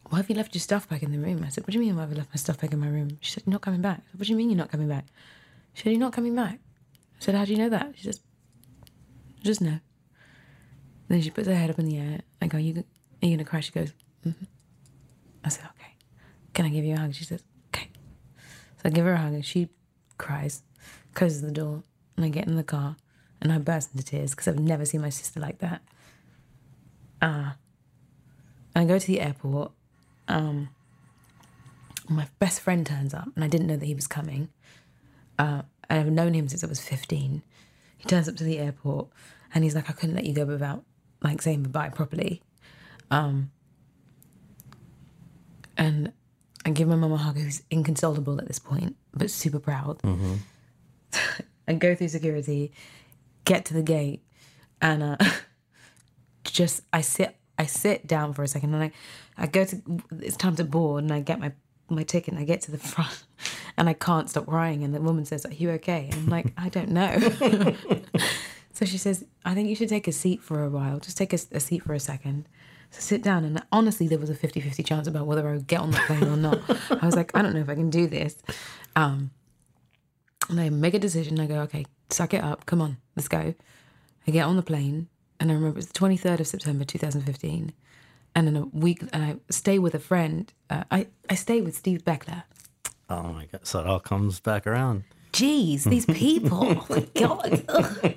"Why 0.10 0.20
have 0.20 0.30
you 0.30 0.36
left 0.36 0.54
your 0.54 0.62
stuff 0.62 0.88
back 0.88 1.04
in 1.04 1.12
the 1.12 1.20
room?" 1.20 1.44
I 1.44 1.50
said, 1.50 1.64
"What 1.64 1.72
do 1.72 1.80
you 1.80 1.86
mean? 1.86 1.96
Why 1.96 2.04
have 2.04 2.12
I 2.12 2.16
left 2.16 2.30
my 2.30 2.38
stuff 2.38 2.60
back 2.60 2.74
in 2.74 2.80
my 2.80 2.88
room?" 2.88 3.18
She 3.22 3.32
said, 3.32 3.44
"You're 3.46 3.54
not 3.54 3.62
coming 3.62 3.82
back." 3.82 4.02
Said, 4.12 4.20
"What 4.20 4.28
do 4.28 4.32
you 4.34 4.38
mean 4.38 4.50
you're 4.50 4.58
not 4.58 4.72
coming 4.72 4.88
back?" 4.88 5.06
She 5.74 5.84
said, 5.84 5.92
"You're 5.92 6.00
not 6.00 6.14
coming 6.14 6.36
back." 6.36 6.60
I 7.20 7.20
said, 7.20 7.36
"How 7.36 7.46
do 7.46 7.52
you 7.52 7.58
know 7.58 7.70
that?" 7.70 7.94
She 7.96 8.04
says, 8.04 8.22
"I 9.40 9.44
"Just 9.44 9.62
know." 9.62 9.80
Then 11.08 11.22
she 11.22 11.32
puts 11.32 11.48
her 11.48 11.56
head 11.56 11.72
up 11.72 11.80
in 11.80 11.86
the 11.86 11.98
air. 11.98 12.22
I 12.42 12.48
go, 12.48 12.58
"You, 12.58 12.84
are 13.22 13.26
you 13.28 13.36
gonna 13.36 13.46
cry?" 13.46 13.62
She 13.62 13.72
goes, 13.72 13.94
mm-hmm. 14.26 14.46
I 15.44 15.50
said, 15.50 15.66
"Okay." 15.66 15.96
Can 16.54 16.66
I 16.66 16.70
give 16.70 16.86
you 16.86 16.94
a 16.94 17.00
hug? 17.00 17.14
She 17.14 17.26
says, 17.26 17.44
"Okay." 17.68 17.90
So 18.78 18.82
I 18.86 18.90
give 18.90 19.06
her 19.06 19.14
a 19.14 19.18
hug, 19.18 19.34
and 19.34 19.46
she 19.46 19.70
cries, 20.18 20.64
closes 21.14 21.42
the 21.42 21.52
door, 21.52 21.84
and 22.16 22.26
I 22.26 22.30
get 22.30 22.48
in 22.48 22.56
the 22.56 22.64
car, 22.64 22.96
and 23.42 23.52
I 23.52 23.58
burst 23.58 23.92
into 23.92 24.04
tears 24.04 24.32
because 24.32 24.48
I've 24.48 24.60
never 24.60 24.86
seen 24.86 25.02
my 25.02 25.10
sister 25.10 25.40
like 25.40 25.60
that. 25.60 25.82
Uh, 27.22 27.52
I 28.76 28.86
go 28.86 29.00
to 29.00 29.08
the 29.08 29.22
airport. 29.22 29.72
Um, 30.28 30.70
my 32.08 32.28
best 32.40 32.62
friend 32.62 32.86
turns 32.86 33.14
up, 33.14 33.30
and 33.36 33.44
I 33.44 33.48
didn't 33.48 33.68
know 33.68 33.78
that 33.78 33.86
he 33.86 33.96
was 33.96 34.08
coming. 34.08 34.50
Uh, 35.38 35.64
and 35.90 36.00
I've 36.00 36.12
known 36.12 36.34
him 36.34 36.48
since 36.48 36.64
I 36.64 36.68
was 36.68 36.80
15. 36.80 37.42
He 37.98 38.06
turns 38.06 38.30
up 38.30 38.36
to 38.38 38.44
the 38.44 38.60
airport, 38.60 39.08
and 39.54 39.64
he's 39.64 39.76
like, 39.76 39.90
I 39.90 39.94
couldn't 39.94 40.16
let 40.16 40.26
you 40.26 40.34
go 40.34 40.46
without 40.46 40.84
like 41.22 41.42
saying 41.42 41.64
goodbye 41.64 41.90
properly. 41.90 42.42
Um, 43.12 43.52
and 45.78 46.12
I 46.66 46.72
give 46.72 46.88
my 46.88 46.96
mum 46.96 47.12
a 47.14 47.18
hug, 47.18 47.38
who's 47.38 47.64
inconsolable 47.70 48.40
at 48.40 48.48
this 48.48 48.60
point, 48.60 48.96
but 49.14 49.32
super 49.32 49.60
proud. 49.60 50.00
and 51.68 51.80
go 51.80 51.96
through 51.96 52.10
security, 52.10 52.72
get 53.50 53.66
to 53.66 53.74
the 53.74 53.82
gate, 53.82 54.22
and 54.80 55.02
uh, 55.02 55.18
just 56.44 56.82
I 56.94 57.02
sit 57.02 57.36
I 57.58 57.66
sit 57.66 58.06
down 58.06 58.34
for 58.34 58.44
a 58.44 58.48
second, 58.48 58.74
and 58.76 58.84
I 58.84 58.92
I 59.38 59.48
go 59.48 59.66
to 59.66 59.82
it's 60.20 60.38
time 60.38 60.56
to 60.58 60.64
board, 60.64 61.04
and 61.04 61.12
I 61.12 61.20
get 61.20 61.40
my 61.40 61.52
my 61.90 62.04
ticket, 62.04 62.34
and 62.34 62.40
I 62.40 62.46
get 62.46 62.62
to 62.62 62.72
the 62.72 62.78
front, 62.92 63.24
and 63.76 63.90
I 63.90 63.94
can't 63.94 64.30
stop 64.30 64.46
crying. 64.46 64.84
And 64.84 64.94
the 64.94 65.02
woman 65.02 65.26
says, 65.26 65.46
Are 65.46 65.54
you 65.54 65.72
okay? 65.72 66.10
And 66.12 66.22
I'm 66.22 66.28
like, 66.28 66.54
I 66.58 66.70
don't 66.70 66.90
know. 66.90 67.18
so 68.74 68.86
she 68.86 68.98
says, 68.98 69.26
I 69.44 69.56
think 69.56 69.68
you 69.70 69.76
should 69.76 69.90
take 69.90 70.08
a 70.08 70.12
seat 70.12 70.42
for 70.44 70.64
a 70.64 70.70
while. 70.70 71.00
Just 71.00 71.18
take 71.18 71.34
a, 71.34 71.40
a 71.52 71.60
seat 71.60 71.84
for 71.84 71.94
a 71.94 72.00
second. 72.00 72.48
So 72.92 73.02
sit 73.02 73.24
down. 73.24 73.44
And 73.46 73.64
honestly, 73.72 74.08
there 74.08 74.20
was 74.20 74.30
a 74.30 74.36
50 74.36 74.62
50 74.62 74.84
chance 74.84 75.08
about 75.08 75.26
whether 75.26 75.48
I 75.48 75.54
would 75.54 75.68
get 75.68 75.80
on 75.80 75.92
the 75.92 75.98
plane 75.98 76.24
or 76.24 76.38
not. 76.38 76.60
I 77.02 77.06
was 77.06 77.16
like, 77.16 77.36
I 77.36 77.42
don't 77.42 77.54
know 77.54 77.62
if 77.62 77.70
I 77.70 77.76
can 77.76 77.90
do 77.90 78.08
this. 78.08 78.36
Um, 78.96 79.32
and 80.50 80.60
I 80.60 80.70
make 80.70 80.94
a 80.94 81.00
decision. 81.00 81.40
I 81.40 81.46
go, 81.46 81.62
okay, 81.62 81.86
suck 82.10 82.34
it 82.34 82.44
up. 82.44 82.66
Come 82.66 82.82
on, 82.82 82.98
let's 83.16 83.28
go. 83.28 83.54
I 84.28 84.32
get 84.32 84.46
on 84.46 84.56
the 84.56 84.62
plane. 84.64 85.08
And 85.40 85.50
I 85.52 85.54
remember 85.54 85.80
it's 85.80 85.88
the 85.88 85.98
23rd 86.00 86.42
of 86.42 86.48
September 86.48 86.84
2015. 86.84 87.74
And 88.36 88.48
in 88.48 88.56
a 88.56 88.66
week, 88.68 89.02
and 89.14 89.24
I 89.24 89.36
stay 89.50 89.80
with 89.80 89.96
a 89.96 90.00
friend. 90.00 90.52
Uh, 90.70 90.84
I, 90.92 91.08
I 91.30 91.36
stay 91.36 91.62
with 91.62 91.76
Steve 91.76 92.04
Beckler. 92.04 92.44
Oh 93.10 93.24
my 93.34 93.46
god! 93.46 93.66
So 93.66 93.80
it 93.80 93.88
all 93.88 94.00
comes 94.00 94.40
back 94.40 94.68
around. 94.68 95.04
Jeez, 95.34 95.84
these 95.84 96.06
people. 96.06 96.60
Oh 96.64 96.86
my 96.90 97.08
God. 97.16 97.64
Ugh. 97.68 98.16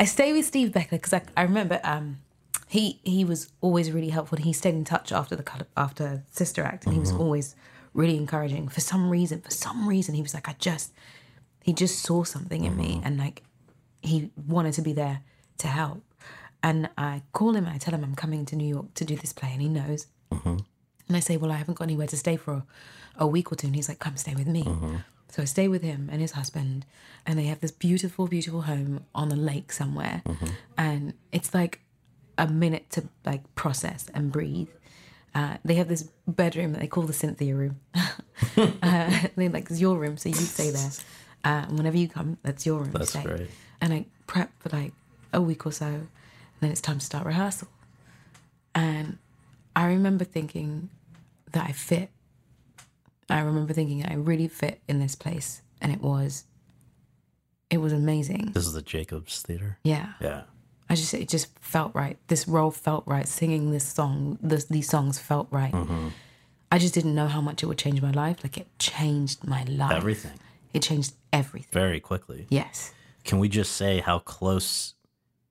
I 0.00 0.04
stay 0.04 0.32
with 0.32 0.46
Steve 0.46 0.70
Beckler 0.70 0.90
because 0.92 1.12
I, 1.12 1.22
I 1.36 1.42
remember 1.42 1.80
um, 1.84 2.18
he 2.66 2.98
he 3.04 3.26
was 3.26 3.52
always 3.60 3.92
really 3.92 4.08
helpful. 4.08 4.38
He 4.38 4.54
stayed 4.54 4.74
in 4.74 4.84
touch 4.84 5.12
after 5.12 5.36
the 5.36 5.42
cut- 5.42 5.68
after 5.76 6.22
Sister 6.30 6.62
Act, 6.62 6.86
and 6.86 6.94
he 6.94 7.00
was 7.00 7.12
always 7.12 7.54
really 7.92 8.16
encouraging. 8.16 8.68
For 8.68 8.80
some 8.80 9.10
reason, 9.10 9.42
for 9.42 9.50
some 9.50 9.86
reason, 9.86 10.14
he 10.14 10.22
was 10.22 10.32
like, 10.32 10.48
I 10.48 10.54
just 10.58 10.92
he 11.66 11.72
just 11.72 11.98
saw 11.98 12.22
something 12.22 12.64
in 12.64 12.76
me, 12.76 13.00
and 13.04 13.18
like 13.18 13.42
he 14.00 14.30
wanted 14.46 14.72
to 14.74 14.82
be 14.82 14.92
there 14.92 15.22
to 15.58 15.66
help. 15.66 16.04
And 16.62 16.88
I 16.96 17.22
call 17.32 17.56
him 17.56 17.64
and 17.66 17.74
I 17.74 17.78
tell 17.78 17.92
him 17.92 18.04
I'm 18.04 18.14
coming 18.14 18.46
to 18.46 18.54
New 18.54 18.68
York 18.68 18.94
to 18.94 19.04
do 19.04 19.16
this 19.16 19.32
play, 19.32 19.50
and 19.52 19.60
he 19.60 19.68
knows. 19.68 20.06
And 21.08 21.16
I 21.16 21.20
say, 21.20 21.36
Well, 21.36 21.50
I 21.50 21.56
haven't 21.56 21.74
got 21.74 21.84
anywhere 21.84 22.06
to 22.06 22.16
stay 22.16 22.36
for 22.36 22.52
a, 22.54 22.64
a 23.18 23.26
week 23.26 23.50
or 23.50 23.56
two. 23.56 23.66
And 23.66 23.74
he's 23.74 23.88
like, 23.88 23.98
Come 23.98 24.16
stay 24.16 24.36
with 24.36 24.46
me. 24.46 24.62
So 25.28 25.42
I 25.42 25.44
stay 25.44 25.66
with 25.66 25.82
him 25.82 26.08
and 26.10 26.20
his 26.20 26.32
husband. 26.32 26.86
And 27.26 27.36
they 27.36 27.46
have 27.46 27.60
this 27.60 27.72
beautiful, 27.72 28.28
beautiful 28.28 28.62
home 28.62 29.04
on 29.12 29.32
a 29.32 29.36
lake 29.36 29.72
somewhere. 29.72 30.22
And 30.78 31.14
it's 31.32 31.52
like 31.52 31.80
a 32.38 32.46
minute 32.46 32.90
to 32.90 33.08
like 33.24 33.42
process 33.56 34.06
and 34.14 34.30
breathe. 34.30 34.68
Uh, 35.34 35.56
they 35.64 35.74
have 35.74 35.88
this 35.88 36.08
bedroom 36.28 36.72
that 36.72 36.80
they 36.80 36.86
call 36.86 37.02
the 37.02 37.12
Cynthia 37.12 37.56
room. 37.56 37.80
uh, 38.56 39.10
they 39.36 39.48
like, 39.48 39.70
it's 39.70 39.80
your 39.80 39.96
room, 39.96 40.16
so 40.16 40.28
you 40.28 40.34
stay 40.36 40.70
there. 40.70 40.90
Uh, 41.46 41.64
whenever 41.66 41.96
you 41.96 42.08
come, 42.08 42.38
that's 42.42 42.66
your 42.66 42.80
room. 42.80 42.90
That's 42.90 43.10
stay. 43.10 43.22
great. 43.22 43.48
And 43.80 43.92
I 43.92 44.06
prep 44.26 44.50
for 44.58 44.76
like 44.76 44.92
a 45.32 45.40
week 45.40 45.64
or 45.64 45.70
so. 45.70 45.86
And 45.86 46.08
then 46.60 46.72
it's 46.72 46.80
time 46.80 46.98
to 46.98 47.06
start 47.06 47.24
rehearsal. 47.24 47.68
And 48.74 49.18
I 49.76 49.86
remember 49.86 50.24
thinking 50.24 50.88
that 51.52 51.68
I 51.68 51.72
fit. 51.72 52.10
I 53.30 53.38
remember 53.40 53.72
thinking 53.72 54.04
I 54.04 54.14
really 54.14 54.48
fit 54.48 54.80
in 54.88 54.98
this 54.98 55.14
place. 55.14 55.62
And 55.80 55.92
it 55.92 56.00
was, 56.00 56.46
it 57.70 57.78
was 57.78 57.92
amazing. 57.92 58.50
This 58.52 58.66
is 58.66 58.72
the 58.72 58.82
Jacobs 58.82 59.40
Theater. 59.42 59.78
Yeah. 59.84 60.14
Yeah. 60.20 60.42
I 60.90 60.96
just, 60.96 61.14
it 61.14 61.28
just 61.28 61.56
felt 61.60 61.94
right. 61.94 62.18
This 62.26 62.48
role 62.48 62.72
felt 62.72 63.04
right. 63.06 63.28
Singing 63.28 63.70
this 63.70 63.86
song, 63.86 64.38
this, 64.42 64.64
these 64.64 64.88
songs 64.88 65.20
felt 65.20 65.46
right. 65.52 65.74
I 66.72 66.78
just 66.78 66.94
didn't 66.94 67.14
know 67.14 67.28
how 67.28 67.40
much 67.40 67.62
it 67.62 67.66
would 67.66 67.78
change 67.78 68.02
my 68.02 68.10
life. 68.10 68.38
Like 68.42 68.58
it 68.58 68.66
changed 68.80 69.46
my 69.46 69.62
life. 69.64 69.92
Everything. 69.92 70.40
It 70.76 70.82
changed 70.82 71.12
everything. 71.32 71.70
Very 71.72 72.00
quickly. 72.00 72.46
Yes. 72.50 72.92
Can 73.24 73.38
we 73.38 73.48
just 73.48 73.72
say 73.72 74.00
how 74.00 74.18
close 74.20 74.94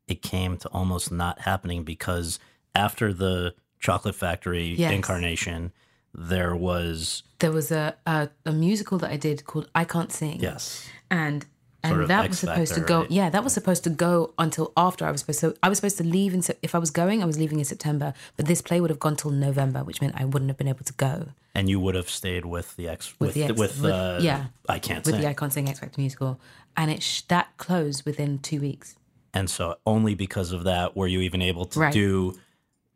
it 0.08 0.22
came 0.22 0.58
to 0.58 0.70
almost 0.70 1.12
not 1.12 1.42
happening 1.42 1.84
because 1.84 2.40
after 2.74 3.12
the 3.14 3.54
Chocolate 3.80 4.16
Factory 4.16 4.76
Yes. 4.78 4.92
incarnation, 4.94 5.72
there 6.14 6.56
was 6.56 7.24
There 7.40 7.52
was 7.52 7.72
a, 7.72 7.96
a, 8.06 8.30
a 8.46 8.52
musical 8.52 8.98
that 9.00 9.12
I 9.12 9.18
did 9.18 9.46
called 9.46 9.70
I 9.76 9.84
Can't 9.84 10.12
Sing. 10.12 10.40
yes, 10.40 10.88
and 11.12 11.46
and 11.92 12.08
that 12.08 12.30
was 12.30 12.40
supposed 12.40 12.74
to 12.74 12.82
go 12.82 13.02
right? 13.02 13.12
yeah 13.12 13.30
that 13.30 13.44
was 13.44 13.54
supposed 13.54 13.84
to 13.84 13.90
go 13.90 14.34
until 14.38 14.72
after 14.76 15.06
i 15.06 15.12
was 15.12 15.22
supposed 15.22 15.40
to 15.40 15.56
i 15.64 15.70
was 15.70 15.78
supposed 15.78 15.98
to 15.98 16.04
leave 16.04 16.34
in 16.34 16.42
if 16.62 16.74
i 16.76 16.78
was 16.78 16.92
going 16.92 17.22
i 17.22 17.26
was 17.26 17.38
leaving 17.38 17.60
in 17.60 17.66
september 17.66 18.14
but 18.38 18.46
this 18.46 18.62
play 18.62 18.80
would 18.82 18.90
have 18.90 19.00
gone 19.00 19.16
till 19.16 19.32
november 19.32 19.84
which 19.84 20.02
meant 20.02 20.14
i 20.20 20.26
wouldn't 20.26 20.50
have 20.50 20.58
been 20.58 20.68
able 20.68 20.84
to 20.86 20.94
go 20.94 21.28
and 21.54 21.70
you 21.70 21.80
would 21.80 21.96
have 21.96 22.10
stayed 22.10 22.44
with 22.46 22.76
the 22.76 22.90
X 22.90 23.14
with 23.20 23.28
With 23.30 23.34
the 23.36 23.44
X- 23.46 23.54
with, 23.60 23.82
with- 23.82 23.92
uh, 23.92 24.18
yeah. 24.22 24.46
I 24.68 24.78
can't 24.80 25.06
with 25.06 25.14
sing, 25.16 25.22
the 25.22 25.30
i 25.30 25.34
can't 25.34 25.54
sing 25.54 25.70
x 25.70 25.80
factor 25.80 26.02
musical 26.02 26.40
and 26.76 26.92
it 26.92 27.02
sh- 27.02 27.22
that 27.34 27.56
closed 27.58 28.06
within 28.06 28.40
two 28.40 28.60
weeks 28.60 28.96
and 29.34 29.50
so 29.50 29.76
only 29.86 30.16
because 30.16 30.52
of 30.52 30.64
that 30.66 30.96
were 30.98 31.08
you 31.08 31.20
even 31.22 31.42
able 31.42 31.66
to 31.66 31.80
Right. 31.80 31.94
do 31.94 32.38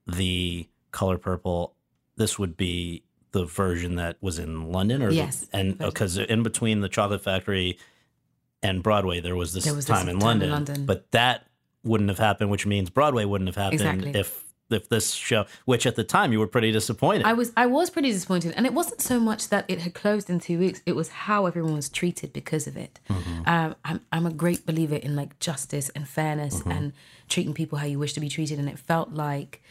the 0.07 0.67
Color 0.91 1.17
Purple. 1.17 1.73
This 2.15 2.39
would 2.39 2.57
be 2.57 3.03
the 3.31 3.45
version 3.45 3.95
that 3.95 4.17
was 4.21 4.39
in 4.39 4.71
London, 4.71 5.03
or 5.03 5.11
Yes, 5.11 5.45
and 5.53 5.77
because 5.77 6.17
in 6.17 6.41
between 6.41 6.79
the 6.81 6.89
Chocolate 6.89 7.21
Factory 7.23 7.77
and 8.61 8.83
Broadway, 8.83 9.19
there 9.21 9.35
was 9.35 9.53
this 9.53 9.65
There 9.65 9.73
was 9.73 9.85
this 9.85 9.95
time, 9.97 10.09
in, 10.09 10.19
time 10.19 10.41
in 10.41 10.49
London, 10.49 10.49
London. 10.51 10.85
but 10.85 11.11
that 11.11 11.47
wouldn't 11.83 12.09
have 12.09 12.19
happened, 12.19 12.49
which 12.49 12.65
means 12.65 12.89
Broadway 12.89 13.25
wouldn't 13.25 13.47
have 13.47 13.55
happened 13.55 13.81
Exactly. 13.81 14.19
if 14.19 14.45
if 14.71 14.87
this 14.87 15.13
show, 15.13 15.45
which 15.65 15.87
at 15.87 15.95
the 15.95 16.03
time 16.03 16.31
you 16.31 16.37
were 16.37 16.45
pretty 16.45 16.71
disappointed. 16.71 17.25
i 17.25 17.33
was 17.33 17.51
i 17.57 17.65
was 17.65 17.89
pretty 17.89 18.11
disappointed. 18.11 18.53
And 18.55 18.67
it 18.67 18.73
wasn't 18.73 19.01
so 19.01 19.19
much 19.19 19.49
that 19.49 19.65
it 19.67 19.79
had 19.79 19.95
closed 19.95 20.29
in 20.29 20.39
two 20.39 20.59
weeks 20.59 20.79
it 20.85 20.95
was 20.95 21.09
how 21.09 21.47
everyone 21.47 21.73
was 21.73 21.89
treated 21.89 22.31
because 22.33 22.67
of 22.67 22.77
it. 22.77 22.99
Um, 23.47 23.75
I'm, 23.83 24.01
I'm 24.11 24.27
a 24.27 24.31
great 24.31 24.67
believer 24.67 24.95
in 24.95 25.15
like 25.15 25.39
justice 25.39 25.89
and 25.95 26.07
fairness 26.07 26.61
and 26.67 26.93
treating 27.29 27.55
people 27.55 27.79
how 27.79 27.87
you 27.87 27.97
wish 27.97 28.13
to 28.13 28.19
be 28.19 28.29
treated. 28.29 28.59
And 28.59 28.69
it 28.69 28.77
felt 28.77 29.09
like 29.11 29.63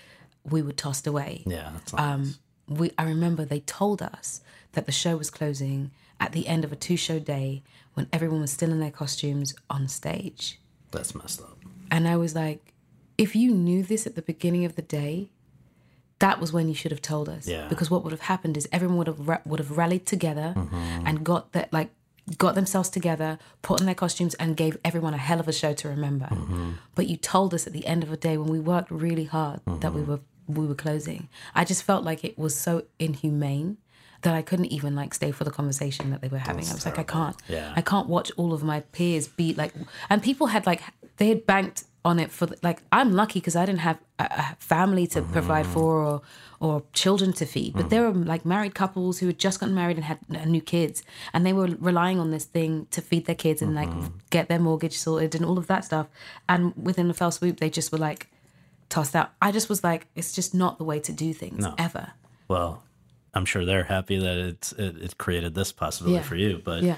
we 0.42 0.62
were 0.62 0.72
tossed 0.72 1.06
away. 1.06 1.44
Yeah, 1.46 1.70
um, 1.94 2.34
we 2.66 2.90
I 2.98 3.04
remember 3.04 3.44
they 3.44 3.60
told 3.60 4.02
us 4.02 4.40
that 4.72 4.86
the 4.86 4.92
show 4.92 5.16
was 5.16 5.30
closing 5.30 5.92
at 6.18 6.32
the 6.32 6.48
end 6.48 6.64
of 6.64 6.72
a 6.72 6.76
two-show 6.76 7.20
day 7.20 7.62
when 7.98 8.08
everyone 8.12 8.40
was 8.40 8.52
still 8.52 8.70
in 8.70 8.78
their 8.78 8.90
costumes 8.92 9.54
on 9.68 9.88
stage. 9.88 10.60
that's 10.92 11.14
messed 11.14 11.42
up. 11.42 11.58
And 11.90 12.06
I 12.06 12.16
was 12.16 12.34
like, 12.34 12.72
if 13.16 13.34
you 13.34 13.50
knew 13.50 13.82
this 13.82 14.06
at 14.06 14.14
the 14.14 14.22
beginning 14.22 14.64
of 14.64 14.76
the 14.76 14.82
day, 14.82 15.30
that 16.20 16.40
was 16.40 16.52
when 16.52 16.68
you 16.68 16.74
should 16.74 16.92
have 16.92 17.02
told 17.02 17.28
us. 17.28 17.48
Yeah. 17.48 17.66
Because 17.68 17.90
what 17.90 18.04
would 18.04 18.12
have 18.12 18.22
happened 18.22 18.56
is 18.56 18.68
everyone 18.70 18.98
would 18.98 19.06
have 19.08 19.28
ra- 19.28 19.40
would 19.44 19.58
have 19.58 19.76
rallied 19.76 20.06
together 20.06 20.54
mm-hmm. 20.56 21.06
and 21.06 21.24
got 21.24 21.52
that 21.52 21.72
like 21.72 21.90
got 22.36 22.54
themselves 22.54 22.88
together, 22.88 23.38
put 23.62 23.80
on 23.80 23.86
their 23.86 23.94
costumes, 23.94 24.34
and 24.34 24.56
gave 24.56 24.78
everyone 24.84 25.14
a 25.14 25.18
hell 25.18 25.40
of 25.40 25.48
a 25.48 25.52
show 25.52 25.72
to 25.72 25.88
remember. 25.88 26.26
Mm-hmm. 26.26 26.72
But 26.94 27.08
you 27.08 27.16
told 27.16 27.52
us 27.54 27.66
at 27.66 27.72
the 27.72 27.86
end 27.86 28.04
of 28.04 28.10
the 28.10 28.16
day 28.16 28.36
when 28.36 28.48
we 28.48 28.60
worked 28.60 28.90
really 28.90 29.24
hard 29.24 29.60
that 29.66 29.92
we 29.92 30.02
mm-hmm. 30.02 30.12
were 30.12 30.20
we 30.46 30.66
were 30.66 30.74
closing. 30.74 31.28
I 31.54 31.64
just 31.64 31.82
felt 31.82 32.04
like 32.04 32.24
it 32.24 32.38
was 32.38 32.54
so 32.54 32.84
inhumane 32.98 33.76
that 34.22 34.34
I 34.34 34.42
couldn't 34.42 34.66
even 34.66 34.94
like 34.94 35.14
stay 35.14 35.30
for 35.30 35.44
the 35.44 35.50
conversation 35.50 36.10
that 36.10 36.20
they 36.20 36.28
were 36.28 36.38
having. 36.38 36.66
I 36.68 36.72
was 36.72 36.84
like, 36.84 36.98
I 36.98 37.04
can't. 37.04 37.36
Yeah. 37.48 37.72
I 37.76 37.82
can't 37.82 38.08
watch 38.08 38.30
all 38.36 38.52
of 38.52 38.62
my 38.62 38.80
peers 38.80 39.28
be 39.28 39.54
like, 39.54 39.72
and 40.10 40.22
people 40.22 40.48
had 40.48 40.66
like 40.66 40.82
they 41.18 41.28
had 41.28 41.46
banked 41.46 41.84
on 42.04 42.18
it 42.18 42.30
for 42.30 42.46
the- 42.46 42.58
like 42.62 42.82
I'm 42.90 43.12
lucky 43.12 43.38
because 43.40 43.56
I 43.56 43.66
didn't 43.66 43.80
have 43.80 43.98
a, 44.18 44.56
family 44.56 45.06
to 45.08 45.22
provide 45.22 45.66
mm. 45.66 45.72
for 45.72 46.02
or 46.02 46.22
or 46.60 46.82
children 46.92 47.32
to 47.34 47.46
feed, 47.46 47.74
but 47.74 47.86
mm. 47.86 47.90
there 47.90 48.02
were 48.02 48.12
like 48.12 48.44
married 48.44 48.74
couples 48.74 49.20
who 49.20 49.26
had 49.26 49.38
just 49.38 49.60
gotten 49.60 49.74
married 49.74 49.96
and 49.96 50.04
had 50.04 50.48
new 50.48 50.60
kids, 50.60 51.04
and 51.32 51.46
they 51.46 51.52
were 51.52 51.68
relying 51.78 52.18
on 52.18 52.30
this 52.32 52.44
thing 52.44 52.88
to 52.90 53.00
feed 53.00 53.26
their 53.26 53.34
kids 53.36 53.62
and 53.62 53.74
like 53.74 53.88
mm-hmm. 53.88 54.16
get 54.30 54.48
their 54.48 54.58
mortgage 54.58 54.96
sorted 54.96 55.36
and 55.36 55.44
all 55.44 55.58
of 55.58 55.68
that 55.68 55.84
stuff, 55.84 56.08
and 56.48 56.72
within 56.76 57.08
a 57.10 57.14
fell 57.14 57.30
swoop 57.30 57.60
they 57.60 57.70
just 57.70 57.92
were 57.92 57.98
like 57.98 58.28
tossed 58.88 59.14
out. 59.14 59.30
I 59.40 59.52
just 59.52 59.68
was 59.68 59.84
like, 59.84 60.06
it's 60.16 60.32
just 60.32 60.54
not 60.54 60.78
the 60.78 60.84
way 60.84 60.98
to 61.00 61.12
do 61.12 61.32
things 61.32 61.62
No. 61.62 61.74
ever. 61.78 62.12
Well, 62.48 62.82
I'm 63.38 63.44
sure 63.46 63.64
they're 63.64 63.84
happy 63.84 64.18
that 64.18 64.36
it's 64.36 64.72
it, 64.72 64.96
it 65.02 65.18
created 65.18 65.54
this 65.54 65.72
possibility 65.72 66.16
Yeah. 66.16 66.22
for 66.28 66.36
you, 66.36 66.60
but 66.64 66.82
Yeah. 66.82 66.96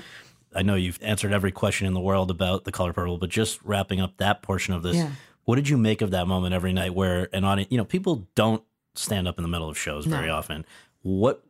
I 0.54 0.62
know 0.62 0.74
you've 0.74 0.98
answered 1.02 1.32
every 1.32 1.52
question 1.52 1.86
in 1.86 1.94
the 1.94 2.00
world 2.00 2.30
about 2.30 2.64
the 2.64 2.72
color 2.72 2.92
purple, 2.92 3.18
but 3.18 3.30
just 3.30 3.60
wrapping 3.62 4.00
up 4.00 4.16
that 4.16 4.42
portion 4.42 4.74
of 4.74 4.82
this, 4.82 4.96
Yeah. 4.96 5.10
what 5.44 5.56
did 5.56 5.68
you 5.68 5.76
make 5.76 6.00
of 6.02 6.10
that 6.10 6.26
moment 6.26 6.54
every 6.54 6.72
night 6.72 6.92
where 6.94 7.28
an 7.32 7.44
audience, 7.44 7.70
you 7.70 7.78
know, 7.78 7.84
people 7.84 8.26
don't 8.34 8.62
stand 8.94 9.28
up 9.28 9.38
in 9.38 9.42
the 9.42 9.48
middle 9.48 9.68
of 9.68 9.78
shows 9.78 10.06
very 10.06 10.28
often. 10.28 10.64
What 11.02 11.44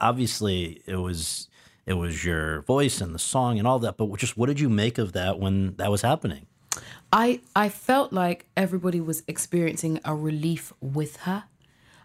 obviously 0.00 0.82
it 0.86 0.96
was 0.96 1.48
it 1.86 1.94
was 1.94 2.24
your 2.24 2.62
voice 2.62 3.00
and 3.00 3.12
the 3.14 3.18
song 3.18 3.58
and 3.58 3.66
all 3.66 3.78
that, 3.80 3.96
but 3.96 4.14
just 4.16 4.36
what 4.36 4.46
did 4.46 4.60
you 4.60 4.68
make 4.68 4.98
of 4.98 5.12
that 5.12 5.38
when 5.40 5.74
that 5.76 5.90
was 5.90 6.02
happening? 6.02 6.46
I 7.12 7.40
I 7.54 7.68
felt 7.68 8.12
like 8.12 8.46
everybody 8.56 9.00
was 9.00 9.22
experiencing 9.28 10.00
a 10.04 10.14
relief 10.14 10.72
with 10.80 11.16
her. 11.18 11.44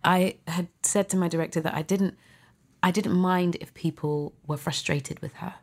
I 0.08 0.38
had 0.48 0.70
said 0.84 1.10
to 1.10 1.18
my 1.18 1.28
director 1.28 1.60
that 1.60 1.76
I 1.76 1.84
didn't 1.84 2.16
I 2.82 2.92
didn't 2.92 3.14
mind 3.14 3.58
if 3.60 3.74
people 3.74 4.34
were 4.48 4.56
frustrated 4.56 5.20
with 5.20 5.34
her. 5.36 5.56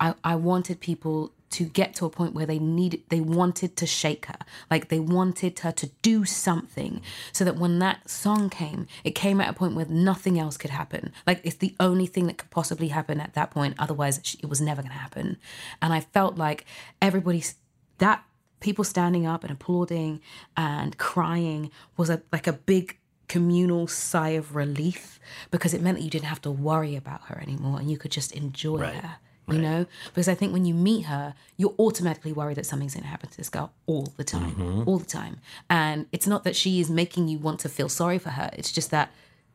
I, 0.00 0.14
I 0.22 0.34
wanted 0.34 0.80
people 0.80 1.32
to 1.50 1.64
get 1.64 1.94
to 1.94 2.04
a 2.04 2.10
point 2.10 2.34
where 2.34 2.44
they 2.44 2.58
needed 2.58 3.04
they 3.08 3.22
wanted 3.22 3.76
to 3.78 3.86
shake 3.86 4.26
her. 4.26 4.38
Like 4.70 4.88
they 4.88 5.00
wanted 5.00 5.60
her 5.60 5.72
to 5.72 5.86
do 6.02 6.26
something 6.26 7.00
so 7.32 7.44
that 7.46 7.56
when 7.56 7.78
that 7.78 8.10
song 8.10 8.50
came, 8.50 8.86
it 9.04 9.12
came 9.12 9.40
at 9.40 9.48
a 9.48 9.54
point 9.54 9.74
where 9.74 9.86
nothing 9.86 10.38
else 10.38 10.58
could 10.58 10.70
happen. 10.70 11.10
Like 11.26 11.40
it's 11.42 11.56
the 11.56 11.74
only 11.80 12.06
thing 12.06 12.26
that 12.26 12.36
could 12.36 12.50
possibly 12.50 12.88
happen 12.88 13.20
at 13.20 13.32
that 13.32 13.50
point. 13.50 13.76
Otherwise, 13.78 14.36
it 14.42 14.50
was 14.50 14.60
never 14.60 14.82
going 14.82 14.92
to 14.92 14.98
happen. 14.98 15.38
And 15.80 15.94
I 15.94 16.00
felt 16.00 16.36
like 16.36 16.66
everybody 17.00 17.42
that 17.96 18.22
people 18.60 18.84
standing 18.84 19.26
up 19.26 19.44
and 19.44 19.52
applauding 19.52 20.20
and 20.58 20.98
crying 20.98 21.70
was 21.96 22.10
a 22.10 22.20
like 22.30 22.46
a 22.46 22.52
big 22.52 22.97
communal 23.28 23.86
sigh 23.86 24.30
of 24.30 24.56
relief 24.56 25.20
because 25.50 25.74
it 25.74 25.82
meant 25.82 25.98
that 25.98 26.04
you 26.04 26.10
didn't 26.10 26.24
have 26.26 26.40
to 26.42 26.50
worry 26.50 26.96
about 26.96 27.22
her 27.28 27.38
anymore 27.40 27.78
and 27.78 27.90
you 27.90 27.98
could 27.98 28.10
just 28.10 28.32
enjoy 28.32 28.78
Right. 28.80 28.94
her 28.94 29.16
you 29.50 29.56
know? 29.58 29.86
Because 30.08 30.28
I 30.28 30.34
think 30.34 30.52
when 30.52 30.66
you 30.66 30.74
meet 30.74 31.06
her, 31.06 31.32
you're 31.56 31.74
automatically 31.78 32.34
worried 32.34 32.56
that 32.58 32.66
something's 32.66 32.92
going 32.92 33.04
to 33.04 33.08
happen 33.08 33.30
to 33.30 33.36
this 33.38 33.48
girl 33.48 33.72
all 33.86 34.12
the 34.18 34.22
time, 34.24 34.50
Mm-hmm. 34.56 34.82
all 34.86 34.98
the 34.98 35.06
time. 35.06 35.38
And 35.70 36.04
it's 36.12 36.26
not 36.26 36.44
that 36.44 36.54
she 36.54 36.80
is 36.80 36.90
making 36.90 37.28
you 37.28 37.38
want 37.38 37.58
to 37.60 37.70
feel 37.70 37.88
sorry 37.88 38.18
for 38.18 38.28
her. 38.28 38.50
It's 38.52 38.70
just 38.70 38.90
that 38.90 39.10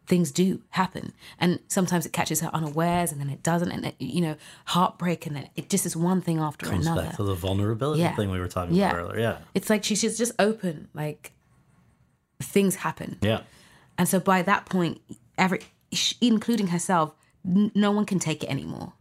things 0.08 0.32
do 0.32 0.64
happen, 0.72 1.14
and 1.40 1.60
sometimes 1.68 2.08
it 2.08 2.12
catches 2.12 2.40
her 2.40 2.50
unawares, 2.56 3.12
and 3.12 3.22
then 3.22 3.30
it 3.30 3.44
doesn't, 3.44 3.72
and 3.72 3.86
it, 3.86 3.96
you 4.00 4.20
know, 4.22 4.36
heartbreak, 4.66 5.28
and 5.28 5.36
then 5.36 5.48
it 5.56 5.70
just 5.70 5.86
is 5.86 5.96
one 5.96 6.22
thing 6.22 6.40
after 6.40 6.66
Comes 6.66 6.88
another. 6.88 7.04
back 7.04 7.16
to 7.18 7.24
the 7.24 7.36
vulnerability 7.36 8.02
Yeah. 8.02 8.16
thing 8.16 8.32
we 8.32 8.40
were 8.40 8.48
talking 8.48 8.74
Yeah. 8.76 8.90
about 8.94 9.00
earlier. 9.12 9.20
Yeah. 9.20 9.38
It's 9.54 9.70
like 9.70 9.84
she's 9.84 10.02
just 10.02 10.32
open, 10.40 10.88
like 10.96 11.34
things 12.42 12.78
happen. 12.78 13.18
Yeah. 13.22 13.42
And 13.98 14.08
so 14.08 14.20
by 14.20 14.42
that 14.42 14.66
point, 14.66 15.02
every, 15.38 15.60
including 16.22 16.68
herself, 16.68 17.16
n- 17.46 17.72
no 17.76 17.92
one 17.92 18.06
can 18.06 18.20
take 18.20 18.44
it 18.44 18.50
anymore. 18.50 18.94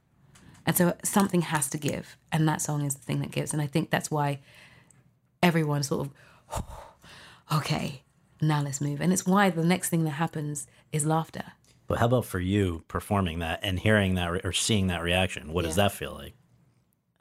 And 0.66 0.76
so 0.76 0.94
something 1.02 1.42
has 1.42 1.68
to 1.70 1.78
give. 1.78 2.16
And 2.30 2.48
that 2.48 2.60
song 2.62 2.84
is 2.84 2.94
the 2.94 3.02
thing 3.02 3.20
that 3.20 3.30
gives. 3.30 3.52
And 3.52 3.60
I 3.60 3.66
think 3.66 3.90
that's 3.90 4.10
why 4.10 4.40
everyone 5.42 5.82
sort 5.82 6.08
of, 6.08 6.64
okay, 7.52 8.02
now 8.40 8.62
let's 8.62 8.80
move. 8.80 9.00
And 9.00 9.12
it's 9.12 9.26
why 9.26 9.50
the 9.50 9.64
next 9.64 9.88
thing 9.88 10.04
that 10.04 10.10
happens 10.10 10.66
is 10.92 11.06
laughter. 11.06 11.44
But 11.86 11.98
how 11.98 12.06
about 12.06 12.24
for 12.24 12.40
you 12.40 12.84
performing 12.88 13.40
that 13.40 13.60
and 13.62 13.78
hearing 13.78 14.14
that 14.14 14.30
re- 14.30 14.40
or 14.44 14.52
seeing 14.52 14.86
that 14.86 15.02
reaction? 15.02 15.52
What 15.52 15.64
does 15.64 15.76
that 15.76 15.92
feel 15.92 16.12
like? 16.12 16.34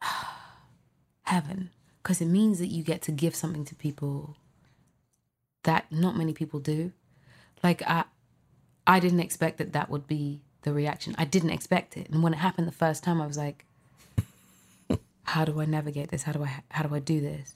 Heaven. 1.24 1.72
Because 2.02 2.22
it 2.22 2.26
means 2.26 2.60
that 2.60 2.68
you 2.68 2.84
get 2.84 3.02
to 3.04 3.12
give 3.12 3.36
something 3.36 3.66
to 3.66 3.76
people 3.76 4.38
that 5.64 5.92
not 5.92 6.16
many 6.16 6.34
people 6.34 6.60
do. 6.60 6.92
Like, 7.64 7.82
I, 7.84 8.06
I 8.88 9.00
didn't 9.00 9.20
expect 9.20 9.58
that 9.60 9.74
that 9.74 9.90
would 9.90 10.08
be 10.08 10.42
the 10.64 10.74
reaction. 10.74 11.16
I 11.18 11.26
didn't 11.26 11.52
expect 11.52 11.98
it. 11.98 12.10
And 12.10 12.24
when 12.24 12.34
it 12.34 12.38
happened 12.38 12.68
the 12.68 12.72
first 12.72 13.04
time, 13.04 13.22
I 13.22 13.28
was 13.28 13.38
like, 13.38 13.66
how 15.24 15.46
do 15.46 15.62
I 15.62 15.66
navigate 15.66 16.10
this? 16.10 16.24
How 16.24 16.34
do 16.34 16.44
I 16.44 16.62
how 16.70 16.84
do 16.84 16.94
I 16.94 17.00
do 17.00 17.22
this? 17.22 17.56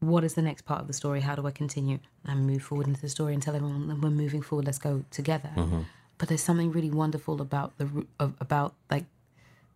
What 0.00 0.24
is 0.24 0.34
the 0.34 0.42
next 0.42 0.62
part 0.62 0.80
of 0.80 0.86
the 0.86 0.92
story? 0.92 1.20
How 1.20 1.34
do 1.34 1.46
I 1.46 1.50
continue 1.50 1.98
and 2.24 2.46
move 2.46 2.62
forward 2.62 2.86
into 2.86 3.00
the 3.00 3.08
story 3.08 3.34
and 3.34 3.42
tell 3.42 3.56
everyone 3.56 3.88
that 3.88 4.00
we're 4.00 4.10
moving 4.10 4.42
forward? 4.42 4.66
Let's 4.66 4.78
go 4.78 5.04
together. 5.10 5.50
Mm-hmm. 5.56 5.80
But 6.18 6.28
there's 6.28 6.42
something 6.42 6.70
really 6.70 6.90
wonderful 6.90 7.40
about 7.40 7.78
the 7.78 8.06
of, 8.20 8.34
about 8.40 8.74
like 8.90 9.06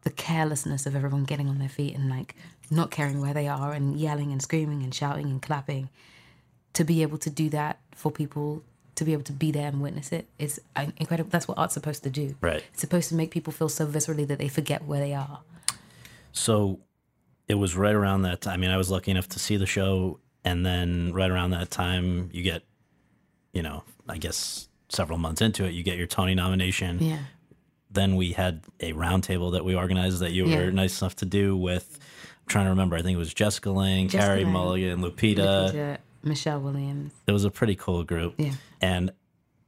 the 0.02 0.10
carelessness 0.10 0.84
of 0.84 0.94
everyone 0.94 1.24
getting 1.24 1.48
on 1.48 1.58
their 1.58 1.68
feet 1.68 1.94
and 1.94 2.10
like 2.10 2.34
not 2.70 2.90
caring 2.90 3.20
where 3.20 3.34
they 3.34 3.48
are 3.48 3.72
and 3.72 3.96
yelling 3.96 4.30
and 4.30 4.42
screaming 4.42 4.82
and 4.82 4.94
shouting 4.94 5.26
and 5.26 5.40
clapping. 5.40 5.88
To 6.74 6.84
be 6.84 7.02
able 7.02 7.18
to 7.18 7.30
do 7.30 7.48
that 7.50 7.80
for 7.94 8.10
people, 8.10 8.62
to 8.94 9.04
be 9.04 9.12
able 9.12 9.22
to 9.24 9.32
be 9.32 9.50
there 9.50 9.68
and 9.68 9.80
witness 9.80 10.12
it 10.12 10.26
is 10.38 10.60
incredible. 10.98 11.30
That's 11.30 11.48
what 11.48 11.56
art's 11.58 11.74
supposed 11.74 12.02
to 12.04 12.10
do. 12.10 12.34
Right. 12.40 12.62
It's 12.72 12.80
supposed 12.80 13.08
to 13.08 13.14
make 13.14 13.30
people 13.30 13.52
feel 13.52 13.68
so 13.68 13.86
viscerally 13.86 14.26
that 14.28 14.38
they 14.38 14.48
forget 14.48 14.84
where 14.84 15.00
they 15.00 15.14
are. 15.14 15.40
So 16.32 16.80
it 17.48 17.54
was 17.54 17.76
right 17.76 17.94
around 17.94 18.22
that 18.22 18.40
time. 18.42 18.54
I 18.54 18.56
mean, 18.58 18.70
I 18.70 18.76
was 18.76 18.90
lucky 18.90 19.10
enough 19.10 19.28
to 19.30 19.38
see 19.38 19.56
the 19.56 19.66
show, 19.66 20.20
and 20.44 20.64
then 20.64 21.12
right 21.12 21.30
around 21.30 21.50
that 21.50 21.70
time, 21.70 22.30
you 22.32 22.42
get, 22.42 22.62
you 23.52 23.62
know, 23.62 23.82
I 24.08 24.18
guess 24.18 24.68
several 24.88 25.18
months 25.18 25.40
into 25.40 25.64
it, 25.64 25.72
you 25.72 25.82
get 25.82 25.96
your 25.98 26.06
Tony 26.06 26.34
nomination. 26.34 26.98
Yeah. 27.02 27.18
Then 27.90 28.16
we 28.16 28.32
had 28.32 28.62
a 28.80 28.92
roundtable 28.92 29.52
that 29.52 29.64
we 29.64 29.74
organized 29.74 30.20
that 30.20 30.32
you 30.32 30.46
Yeah. 30.46 30.56
were 30.58 30.70
nice 30.72 31.00
enough 31.00 31.16
to 31.16 31.26
do 31.26 31.56
with. 31.56 31.98
I'm 32.42 32.48
trying 32.48 32.64
to 32.66 32.70
remember. 32.70 32.96
I 32.96 33.02
think 33.02 33.14
it 33.14 33.18
was 33.18 33.32
Jessica 33.34 33.70
Lange, 33.70 34.08
Jessica 34.08 34.26
Carey 34.26 34.44
Lange, 34.44 34.52
Mulligan, 34.52 35.00
Lupita. 35.00 35.36
Lupita, 35.72 35.98
Michelle 36.22 36.60
Williams. 36.60 37.12
It 37.26 37.32
was 37.32 37.44
a 37.44 37.50
pretty 37.50 37.74
cool 37.76 38.04
group. 38.04 38.34
Yeah. 38.38 38.52
And 38.80 39.10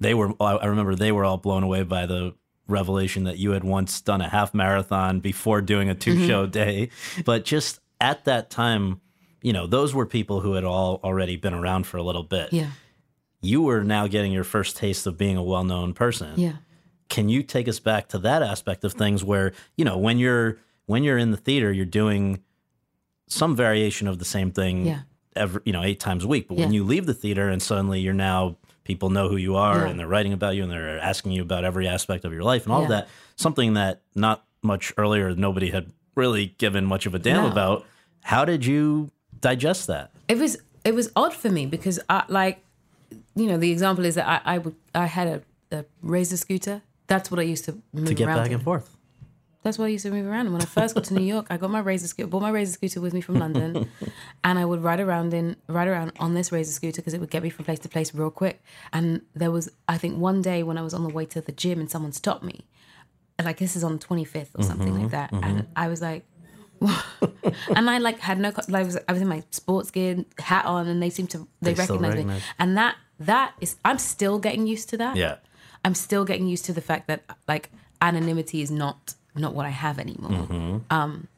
they 0.00 0.14
were, 0.14 0.32
I 0.40 0.66
remember 0.66 0.94
they 0.94 1.12
were 1.12 1.24
all 1.24 1.36
blown 1.38 1.62
away 1.62 1.82
by 1.82 2.06
the 2.06 2.34
revelation 2.66 3.24
that 3.24 3.38
you 3.38 3.50
had 3.52 3.62
once 3.64 4.00
done 4.00 4.20
a 4.20 4.28
half 4.28 4.54
marathon 4.54 5.20
before 5.20 5.60
doing 5.60 5.88
a 5.90 5.94
2 5.94 6.14
Mm-hmm. 6.14 6.26
show 6.26 6.46
day. 6.46 6.90
But 7.24 7.44
just 7.44 7.80
at 8.00 8.24
that 8.24 8.50
time, 8.50 9.00
you 9.42 9.52
know, 9.52 9.66
those 9.66 9.94
were 9.94 10.06
people 10.06 10.40
who 10.40 10.54
had 10.54 10.64
all 10.64 11.00
already 11.04 11.36
been 11.36 11.54
around 11.54 11.86
for 11.86 11.96
a 11.98 12.02
little 12.02 12.22
bit. 12.22 12.52
Yeah. 12.52 12.70
You 13.42 13.60
were 13.62 13.84
now 13.84 14.06
getting 14.06 14.32
your 14.32 14.44
first 14.44 14.76
taste 14.76 15.06
of 15.06 15.18
being 15.18 15.36
a 15.36 15.42
well 15.42 15.64
known 15.64 15.92
person. 15.92 16.32
Yeah. 16.40 16.54
Can 17.10 17.28
you 17.28 17.42
take 17.42 17.68
us 17.68 17.78
back 17.78 18.08
to 18.08 18.18
that 18.20 18.42
aspect 18.42 18.82
of 18.84 18.94
things 18.94 19.22
where, 19.22 19.52
you 19.76 19.84
know, 19.84 19.98
when 19.98 20.18
you're 20.18 20.58
when 20.86 21.04
you're 21.04 21.18
in 21.18 21.30
the 21.30 21.36
theater, 21.36 21.70
you're 21.70 21.84
doing 21.84 22.42
some 23.28 23.54
variation 23.54 24.08
of 24.08 24.18
the 24.18 24.24
same 24.24 24.50
thing 24.50 24.86
Yeah. 24.86 25.00
Every 25.36 25.60
you 25.64 25.72
know 25.72 25.82
eight 25.82 26.00
times 26.00 26.24
a 26.24 26.28
week 26.28 26.48
but 26.48 26.56
when 26.56 26.72
you 26.72 26.84
leave 26.84 27.06
the 27.06 27.14
theater 27.14 27.48
and 27.48 27.62
suddenly 27.62 28.00
you're 28.00 28.12
now 28.14 28.56
people 28.84 29.10
know 29.10 29.28
who 29.28 29.36
you 29.36 29.56
are 29.56 29.78
Yeah. 29.80 29.88
and 29.88 29.98
they're 29.98 30.06
writing 30.06 30.32
about 30.32 30.54
you 30.56 30.62
and 30.62 30.70
they're 30.70 30.98
asking 30.98 31.32
you 31.32 31.42
about 31.42 31.64
every 31.64 31.88
aspect 31.88 32.24
of 32.24 32.32
your 32.32 32.42
life 32.42 32.64
and 32.64 32.72
all 32.72 32.82
of 32.82 32.88
that 32.90 33.08
something 33.36 33.74
that 33.74 34.00
not 34.14 34.44
much 34.62 34.92
earlier 34.96 35.34
nobody 35.34 35.70
had 35.70 35.90
really 36.14 36.54
given 36.58 36.84
much 36.84 37.06
of 37.06 37.14
a 37.14 37.18
damn 37.18 37.44
No. 37.44 37.50
about 37.50 37.84
how 38.22 38.44
did 38.44 38.64
you 38.64 39.10
digest 39.40 39.86
that 39.88 40.10
It 40.28 40.38
was 40.38 40.56
it 40.84 40.94
was 40.94 41.10
odd 41.16 41.34
for 41.34 41.50
me 41.50 41.66
because 41.66 41.98
I 42.08 42.24
like 42.28 42.62
you 43.34 43.46
know 43.46 43.56
the 43.58 43.70
example 43.72 44.04
is 44.04 44.14
that 44.14 44.26
I 44.28 44.54
I, 44.54 44.58
would, 44.58 44.74
I 44.94 45.06
had 45.06 45.26
a, 45.72 45.76
a 45.78 45.84
razor 46.02 46.36
scooter. 46.36 46.82
That's 47.06 47.30
what 47.30 47.40
I 47.40 47.42
used 47.42 47.64
to 47.66 47.72
move 47.92 48.06
to 48.06 48.14
get 48.14 48.28
around 48.28 48.36
back 48.38 48.46
in. 48.48 48.54
and 48.54 48.62
forth 48.62 48.93
That's 49.64 49.78
why 49.78 49.86
I 49.86 49.88
used 49.88 50.04
to 50.04 50.10
move 50.12 50.26
around. 50.26 50.52
When 50.52 50.62
I 50.62 50.66
first 50.66 50.94
got 50.94 51.04
to 51.04 51.14
New 51.14 51.24
York, 51.24 51.46
I 51.50 51.56
got 51.56 51.70
my 51.70 51.80
razor 51.80 52.06
scooter, 52.06 52.28
bought 52.28 52.42
my 52.42 52.50
razor 52.50 52.72
scooter 52.72 53.00
with 53.00 53.12
me 53.14 53.20
from 53.22 53.36
London, 53.40 53.90
and 54.44 54.58
I 54.58 54.64
would 54.64 54.82
ride 54.82 55.00
around 55.00 55.34
in 55.34 55.56
ride 55.66 55.88
around 55.88 56.12
on 56.20 56.34
this 56.34 56.52
razor 56.52 56.70
scooter 56.72 57.00
because 57.00 57.14
it 57.14 57.20
would 57.20 57.30
get 57.30 57.42
me 57.42 57.48
from 57.50 57.64
place 57.64 57.78
to 57.80 57.88
place 57.88 58.14
real 58.14 58.30
quick. 58.30 58.62
And 58.92 59.22
there 59.34 59.50
was, 59.50 59.70
I 59.88 59.98
think, 59.98 60.18
one 60.18 60.42
day 60.42 60.62
when 60.62 60.78
I 60.78 60.82
was 60.82 60.94
on 60.94 61.02
the 61.02 61.08
way 61.08 61.24
to 61.26 61.40
the 61.40 61.50
gym 61.52 61.80
and 61.80 61.90
someone 61.90 62.12
stopped 62.12 62.44
me, 62.44 62.66
like 63.42 63.56
this 63.58 63.74
is 63.74 63.82
on 63.82 63.94
the 63.94 63.98
twenty 63.98 64.24
fifth 64.24 64.50
or 64.54 64.62
something 64.62 64.92
Mm-hmm, 64.92 65.02
like 65.02 65.10
that, 65.10 65.32
and 65.32 65.66
I 65.74 65.88
was 65.88 66.00
like. 66.00 66.24
and 67.76 67.88
I 67.88 67.98
like 67.98 68.18
had 68.18 68.38
no 68.38 68.52
like 68.68 68.82
I 68.82 68.82
was, 68.82 68.98
I 69.08 69.12
was 69.12 69.22
in 69.22 69.28
my 69.28 69.42
sports 69.50 69.90
gear 69.90 70.24
hat 70.38 70.66
on 70.66 70.86
and 70.88 71.02
they 71.02 71.08
seemed 71.08 71.30
to 71.30 71.46
they, 71.62 71.72
They 71.72 71.74
recognized 71.80 72.26
me. 72.26 72.40
and 72.58 72.76
that 72.76 72.96
that 73.20 73.54
is 73.60 73.76
I'm 73.84 73.98
still 73.98 74.38
getting 74.38 74.66
used 74.66 74.88
to 74.90 74.96
that. 74.98 75.16
Yeah. 75.16 75.36
I'm 75.84 75.94
still 75.94 76.24
getting 76.24 76.46
used 76.46 76.64
to 76.66 76.72
the 76.72 76.80
fact 76.82 77.06
that 77.08 77.22
like 77.48 77.70
anonymity 78.02 78.60
is 78.60 78.70
not 78.70 79.14
not 79.36 79.54
what 79.54 79.66
I 79.66 79.70
have 79.70 79.98
anymore. 79.98 80.82
Um, 80.90 81.28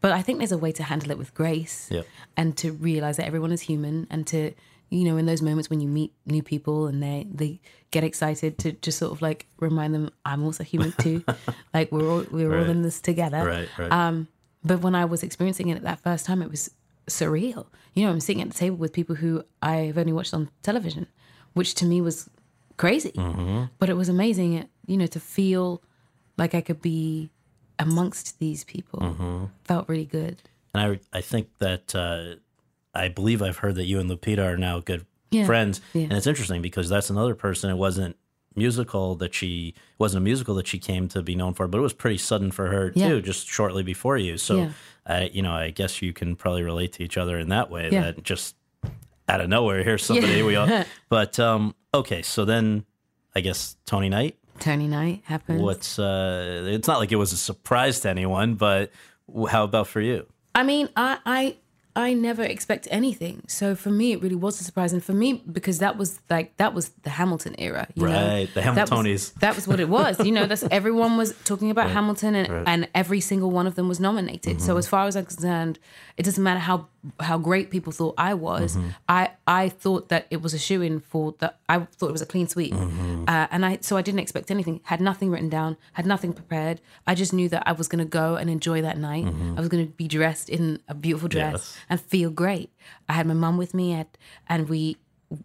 but 0.00 0.12
I 0.12 0.22
think 0.22 0.38
there's 0.38 0.52
a 0.52 0.58
way 0.58 0.72
to 0.72 0.82
handle 0.82 1.10
it 1.10 1.18
with 1.18 1.32
grace 1.34 1.88
Yep. 1.90 2.06
and 2.36 2.56
to 2.58 2.72
realize 2.72 3.16
that 3.16 3.26
everyone 3.26 3.52
is 3.52 3.62
human 3.62 4.06
and 4.10 4.26
to 4.28 4.52
you 4.88 5.04
know 5.04 5.16
in 5.16 5.26
those 5.26 5.42
moments 5.42 5.68
when 5.68 5.80
you 5.80 5.88
meet 5.88 6.12
new 6.26 6.42
people 6.42 6.86
and 6.86 7.02
they 7.02 7.26
they 7.32 7.60
get 7.90 8.04
excited 8.04 8.56
to 8.58 8.70
just 8.72 8.98
sort 8.98 9.10
of 9.10 9.20
like 9.20 9.46
remind 9.58 9.94
them 9.94 10.10
I'm 10.24 10.44
also 10.44 10.62
human 10.64 10.92
too. 10.92 11.24
like 11.74 11.90
we're 11.90 12.08
all 12.08 12.24
we're 12.30 12.52
all 12.52 12.60
Right. 12.60 12.68
in 12.70 12.82
this 12.82 13.00
together. 13.00 13.44
right 13.44 13.68
right 13.78 13.90
Um, 13.90 14.28
but 14.64 14.80
when 14.82 14.94
I 14.94 15.04
was 15.04 15.22
experiencing 15.22 15.68
it 15.68 15.82
that 15.82 16.00
first 16.00 16.24
time, 16.26 16.40
it 16.42 16.50
was 16.50 16.70
surreal. 17.08 17.66
You 17.94 18.04
know, 18.04 18.10
I'm 18.10 18.20
sitting 18.20 18.42
at 18.42 18.48
the 18.50 18.54
table 18.54 18.76
with 18.76 18.92
people 18.92 19.14
who 19.16 19.42
I've 19.62 19.96
only 19.98 20.12
watched 20.12 20.34
on 20.34 20.50
television, 20.62 21.06
which 21.54 21.74
to 21.76 21.84
me 21.86 22.00
was 22.00 22.28
crazy. 22.76 23.12
But 23.78 23.88
it 23.88 23.94
was 23.96 24.08
amazing, 24.08 24.68
you 24.86 24.96
know, 24.96 25.06
to 25.06 25.20
feel 25.20 25.82
like 26.36 26.54
I 26.54 26.60
could 26.60 26.82
be 26.82 27.30
amongst 27.78 28.38
these 28.38 28.64
people. 28.64 29.50
Felt 29.64 29.88
really 29.88 30.04
good. 30.06 30.36
and 30.74 30.82
i 31.12 31.18
i 31.18 31.20
think 31.22 31.48
that 31.58 31.94
uh 31.94 32.34
i 32.94 33.08
believe 33.08 33.40
i've 33.42 33.58
heard 33.58 33.74
that 33.76 33.84
you 33.84 33.98
and 34.00 34.10
lupita 34.10 34.44
are 34.44 34.56
now 34.56 34.78
good 34.80 35.04
Yeah. 35.30 35.46
friends 35.46 35.80
Yeah. 35.94 36.04
and 36.04 36.12
it's 36.12 36.26
interesting 36.26 36.60
because 36.62 36.88
that's 36.88 37.10
another 37.10 37.34
person 37.34 37.70
it 37.70 37.76
wasn't 37.76 38.16
musical 38.54 39.14
that 39.16 39.34
she 39.34 39.68
it 39.76 39.98
wasn't 39.98 40.22
a 40.22 40.24
musical 40.24 40.54
that 40.56 40.66
she 40.66 40.78
came 40.78 41.08
to 41.08 41.22
be 41.22 41.34
known 41.34 41.52
for 41.54 41.66
but 41.68 41.78
it 41.78 41.82
was 41.82 41.92
pretty 41.92 42.18
sudden 42.18 42.50
for 42.50 42.66
her 42.68 42.92
Yeah. 42.94 43.08
too 43.08 43.22
just 43.22 43.46
shortly 43.46 43.82
before 43.82 44.16
you 44.18 44.38
so 44.38 44.70
i 45.06 45.24
you 45.32 45.42
know 45.42 45.52
i 45.52 45.70
guess 45.70 46.00
you 46.02 46.12
can 46.12 46.36
probably 46.36 46.62
relate 46.62 46.92
to 46.94 47.02
each 47.04 47.16
other 47.18 47.38
in 47.38 47.48
that 47.50 47.70
way 47.70 47.90
that 47.90 48.22
just 48.22 48.54
out 49.28 49.40
of 49.40 49.48
nowhere 49.48 49.82
here's 49.82 50.04
somebody 50.04 50.42
we 50.42 50.56
all 50.56 50.84
but 51.08 51.38
um 51.40 51.74
okay 51.92 52.22
so 52.22 52.44
then 52.44 52.84
i 53.34 53.40
guess 53.40 53.76
tony 53.86 54.08
knight 54.08 54.36
Tony 54.60 54.88
night 54.88 55.22
happened. 55.24 55.60
what's 55.62 55.98
uh 55.98 56.64
it's 56.66 56.88
not 56.88 56.98
like 56.98 57.12
it 57.12 57.16
was 57.16 57.32
a 57.32 57.36
surprise 57.36 58.00
to 58.00 58.10
anyone 58.10 58.54
but 58.54 58.90
how 59.50 59.64
about 59.64 59.88
for 59.88 60.00
you 60.00 60.26
I 60.54 60.62
mean, 60.62 60.88
I, 60.96 61.18
I 61.26 61.56
I 61.96 62.12
never 62.14 62.42
expect 62.44 62.86
anything. 62.90 63.42
So 63.48 63.74
for 63.74 63.90
me, 63.90 64.12
it 64.12 64.22
really 64.22 64.36
was 64.36 64.60
a 64.60 64.64
surprise, 64.64 64.92
and 64.92 65.02
for 65.02 65.14
me, 65.14 65.42
because 65.50 65.78
that 65.78 65.96
was 65.96 66.20
like 66.30 66.56
that 66.58 66.74
was 66.74 66.90
the 67.02 67.10
Hamilton 67.10 67.54
era, 67.58 67.88
you 67.94 68.06
know? 68.06 68.12
Right, 68.12 68.48
the 68.54 68.60
That 68.60 68.66
was- 68.66 68.90
Hamiltonies. 68.90 69.32
That 69.40 69.54
was, 69.56 69.66
what 69.66 69.80
it 69.80 69.88
was. 69.88 70.20
You 70.24 70.32
know, 70.32 70.46
that's 70.46 70.62
everyone 70.80 71.16
was 71.16 71.34
talking 71.44 71.70
about 71.70 71.90
Hamilton, 71.90 72.34
and 72.34 72.68
and 72.68 72.88
every 72.94 73.20
single 73.20 73.50
one 73.50 73.66
of 73.66 73.74
them 73.74 73.88
was 73.88 73.98
nominated. 73.98 74.56
Mm-hmm. 74.58 74.66
So 74.66 74.76
as 74.76 74.86
far 74.86 75.06
as 75.06 75.16
I'm 75.16 75.24
concerned, 75.26 75.78
it 76.18 76.24
doesn't 76.24 76.42
matter 76.44 76.60
how 76.60 76.86
how 77.20 77.38
great 77.38 77.70
people 77.70 77.92
thought 77.92 78.14
I 78.18 78.34
was. 78.34 78.76
Mm-hmm. 78.76 78.88
I 79.08 79.30
I 79.46 79.68
thought 79.68 80.08
that 80.08 80.26
it 80.30 80.42
was 80.42 80.52
a 80.54 80.58
shoe 80.58 80.82
in 80.82 81.00
for 81.00 81.34
that. 81.38 81.58
I 81.68 81.78
thought 81.96 82.08
it 82.12 82.12
was 82.18 82.22
a 82.22 82.26
clean 82.26 82.46
sweep, 82.48 82.74
Mm-hmm. 82.74 83.24
uh, 83.28 83.46
and 83.50 83.64
I 83.64 83.78
so 83.80 83.96
I 83.96 84.02
didn't 84.02 84.20
expect 84.20 84.50
anything. 84.50 84.80
Had 84.84 85.00
nothing 85.00 85.30
written 85.30 85.48
down. 85.48 85.76
Had 85.94 86.06
nothing 86.06 86.32
prepared. 86.32 86.80
I 87.06 87.14
just 87.14 87.32
knew 87.32 87.48
that 87.50 87.62
I 87.66 87.72
was 87.72 87.88
going 87.88 88.04
to 88.04 88.10
go 88.20 88.36
and 88.36 88.50
enjoy 88.50 88.82
that 88.82 88.98
night. 88.98 89.26
I 89.56 89.60
was 89.60 89.68
going 89.68 89.86
to 89.86 89.92
be 89.92 90.08
dressed 90.08 90.48
in 90.50 90.78
a 90.88 90.94
beautiful 90.94 91.28
dress 91.28 91.46
Mm-hmm. 91.46 91.54
Yes. 91.56 91.76
And 91.88 92.00
feel 92.00 92.30
great. 92.30 92.70
I 93.08 93.12
had 93.14 93.26
my 93.26 93.34
mum 93.34 93.56
with 93.58 93.74
me, 93.74 93.92
at, 93.94 94.16
and 94.48 94.68
we 94.68 94.96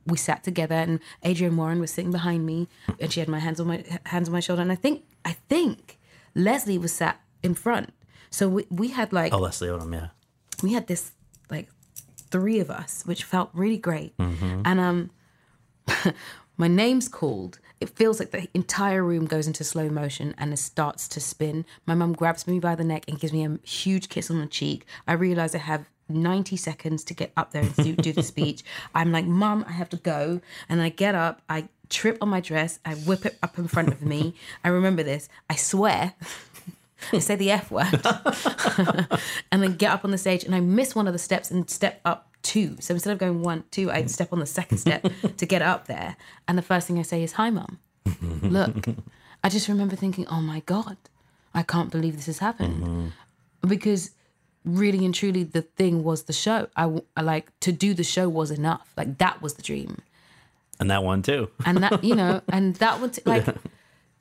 we 0.05 0.17
sat 0.17 0.43
together, 0.43 0.75
and 0.75 0.99
Adrienne 1.25 1.57
Warren 1.57 1.79
was 1.79 1.91
sitting 1.91 2.11
behind 2.11 2.45
me, 2.45 2.67
and 2.99 3.11
she 3.11 3.19
had 3.19 3.29
my 3.29 3.39
hands 3.39 3.59
on 3.59 3.67
my 3.67 3.83
hands 4.05 4.27
on 4.27 4.33
my 4.33 4.39
shoulder, 4.39 4.61
and 4.61 4.71
I 4.71 4.75
think 4.75 5.03
I 5.25 5.33
think 5.49 5.99
Leslie 6.35 6.77
was 6.77 6.93
sat 6.93 7.19
in 7.43 7.53
front. 7.55 7.93
So 8.29 8.47
we 8.47 8.65
we 8.69 8.89
had 8.89 9.11
like 9.13 9.33
Oh, 9.33 9.39
Leslie 9.39 9.67
Odom, 9.69 9.93
yeah. 9.93 10.07
we 10.63 10.73
had 10.73 10.87
this 10.87 11.11
like 11.49 11.67
three 12.31 12.59
of 12.59 12.69
us, 12.69 13.03
which 13.05 13.23
felt 13.23 13.49
really 13.53 13.77
great. 13.77 14.13
And 14.17 14.79
um, 14.79 15.09
my 16.57 16.67
name's 16.67 17.07
called. 17.07 17.59
It 17.79 17.89
feels 17.89 18.19
like 18.19 18.31
the 18.31 18.47
entire 18.53 19.03
room 19.03 19.25
goes 19.25 19.47
into 19.47 19.63
slow 19.63 19.89
motion 19.89 20.35
and 20.37 20.53
it 20.53 20.57
starts 20.57 21.07
to 21.09 21.19
spin. 21.19 21.65
My 21.85 21.95
mum 21.95 22.13
grabs 22.13 22.45
me 22.47 22.59
by 22.59 22.75
the 22.75 22.83
neck 22.83 23.05
and 23.07 23.19
gives 23.19 23.33
me 23.33 23.43
a 23.45 23.57
huge 23.63 24.07
kiss 24.09 24.29
on 24.29 24.39
the 24.39 24.45
cheek. 24.45 24.85
I 25.07 25.13
realize 25.13 25.55
I 25.55 25.59
have 25.59 25.85
90 26.13 26.55
seconds 26.57 27.03
to 27.05 27.13
get 27.13 27.31
up 27.37 27.51
there 27.51 27.63
and 27.63 27.75
do, 27.75 27.95
do 27.95 28.13
the 28.13 28.23
speech. 28.23 28.63
I'm 28.95 29.11
like, 29.11 29.25
Mum, 29.25 29.65
I 29.67 29.71
have 29.73 29.89
to 29.89 29.97
go. 29.97 30.41
And 30.69 30.81
I 30.81 30.89
get 30.89 31.15
up, 31.15 31.41
I 31.49 31.67
trip 31.89 32.17
on 32.21 32.29
my 32.29 32.39
dress, 32.39 32.79
I 32.85 32.95
whip 32.95 33.25
it 33.25 33.37
up 33.43 33.57
in 33.57 33.67
front 33.67 33.89
of 33.89 34.01
me. 34.01 34.33
I 34.63 34.69
remember 34.69 35.03
this. 35.03 35.29
I 35.49 35.55
swear. 35.55 36.13
I 37.11 37.19
say 37.19 37.35
the 37.35 37.49
F 37.49 37.71
word 37.71 37.99
and 39.51 39.63
then 39.63 39.75
get 39.75 39.91
up 39.91 40.05
on 40.05 40.11
the 40.11 40.19
stage 40.19 40.43
and 40.43 40.53
I 40.53 40.59
miss 40.59 40.93
one 40.93 41.07
of 41.07 41.13
the 41.13 41.19
steps 41.19 41.49
and 41.49 41.67
step 41.67 41.99
up 42.05 42.29
two. 42.43 42.77
So 42.79 42.93
instead 42.93 43.11
of 43.11 43.17
going 43.17 43.41
one, 43.41 43.63
two, 43.71 43.91
I 43.91 44.05
step 44.05 44.31
on 44.31 44.39
the 44.39 44.45
second 44.45 44.77
step 44.77 45.05
to 45.37 45.45
get 45.45 45.61
up 45.61 45.87
there. 45.87 46.15
And 46.47 46.57
the 46.57 46.61
first 46.61 46.87
thing 46.87 46.99
I 46.99 47.03
say 47.03 47.23
is, 47.23 47.33
Hi, 47.33 47.49
mum. 47.49 47.79
Look. 48.21 48.87
I 49.43 49.49
just 49.49 49.67
remember 49.67 49.95
thinking, 49.95 50.27
Oh 50.27 50.41
my 50.41 50.61
God, 50.61 50.97
I 51.53 51.63
can't 51.63 51.91
believe 51.91 52.15
this 52.15 52.27
has 52.27 52.39
happened. 52.39 52.83
Mm-hmm. 52.83 53.67
Because 53.67 54.11
really 54.65 55.05
and 55.05 55.13
truly, 55.13 55.43
the 55.43 55.61
thing 55.63 56.03
was 56.03 56.23
the 56.23 56.33
show. 56.33 56.67
I 56.75 57.21
like 57.21 57.51
to 57.61 57.71
do 57.71 57.93
the 57.93 58.03
show 58.03 58.27
was 58.29 58.51
enough. 58.51 58.91
Like 58.97 59.17
that 59.19 59.41
was 59.41 59.55
the 59.55 59.61
dream. 59.61 60.01
And 60.79 60.89
that 60.89 61.03
one 61.03 61.21
too. 61.21 61.49
And 61.65 61.83
that, 61.83 62.03
you 62.03 62.15
know, 62.15 62.41
and 62.51 62.75
that 62.77 62.99
was 62.99 63.19
like, 63.25 63.45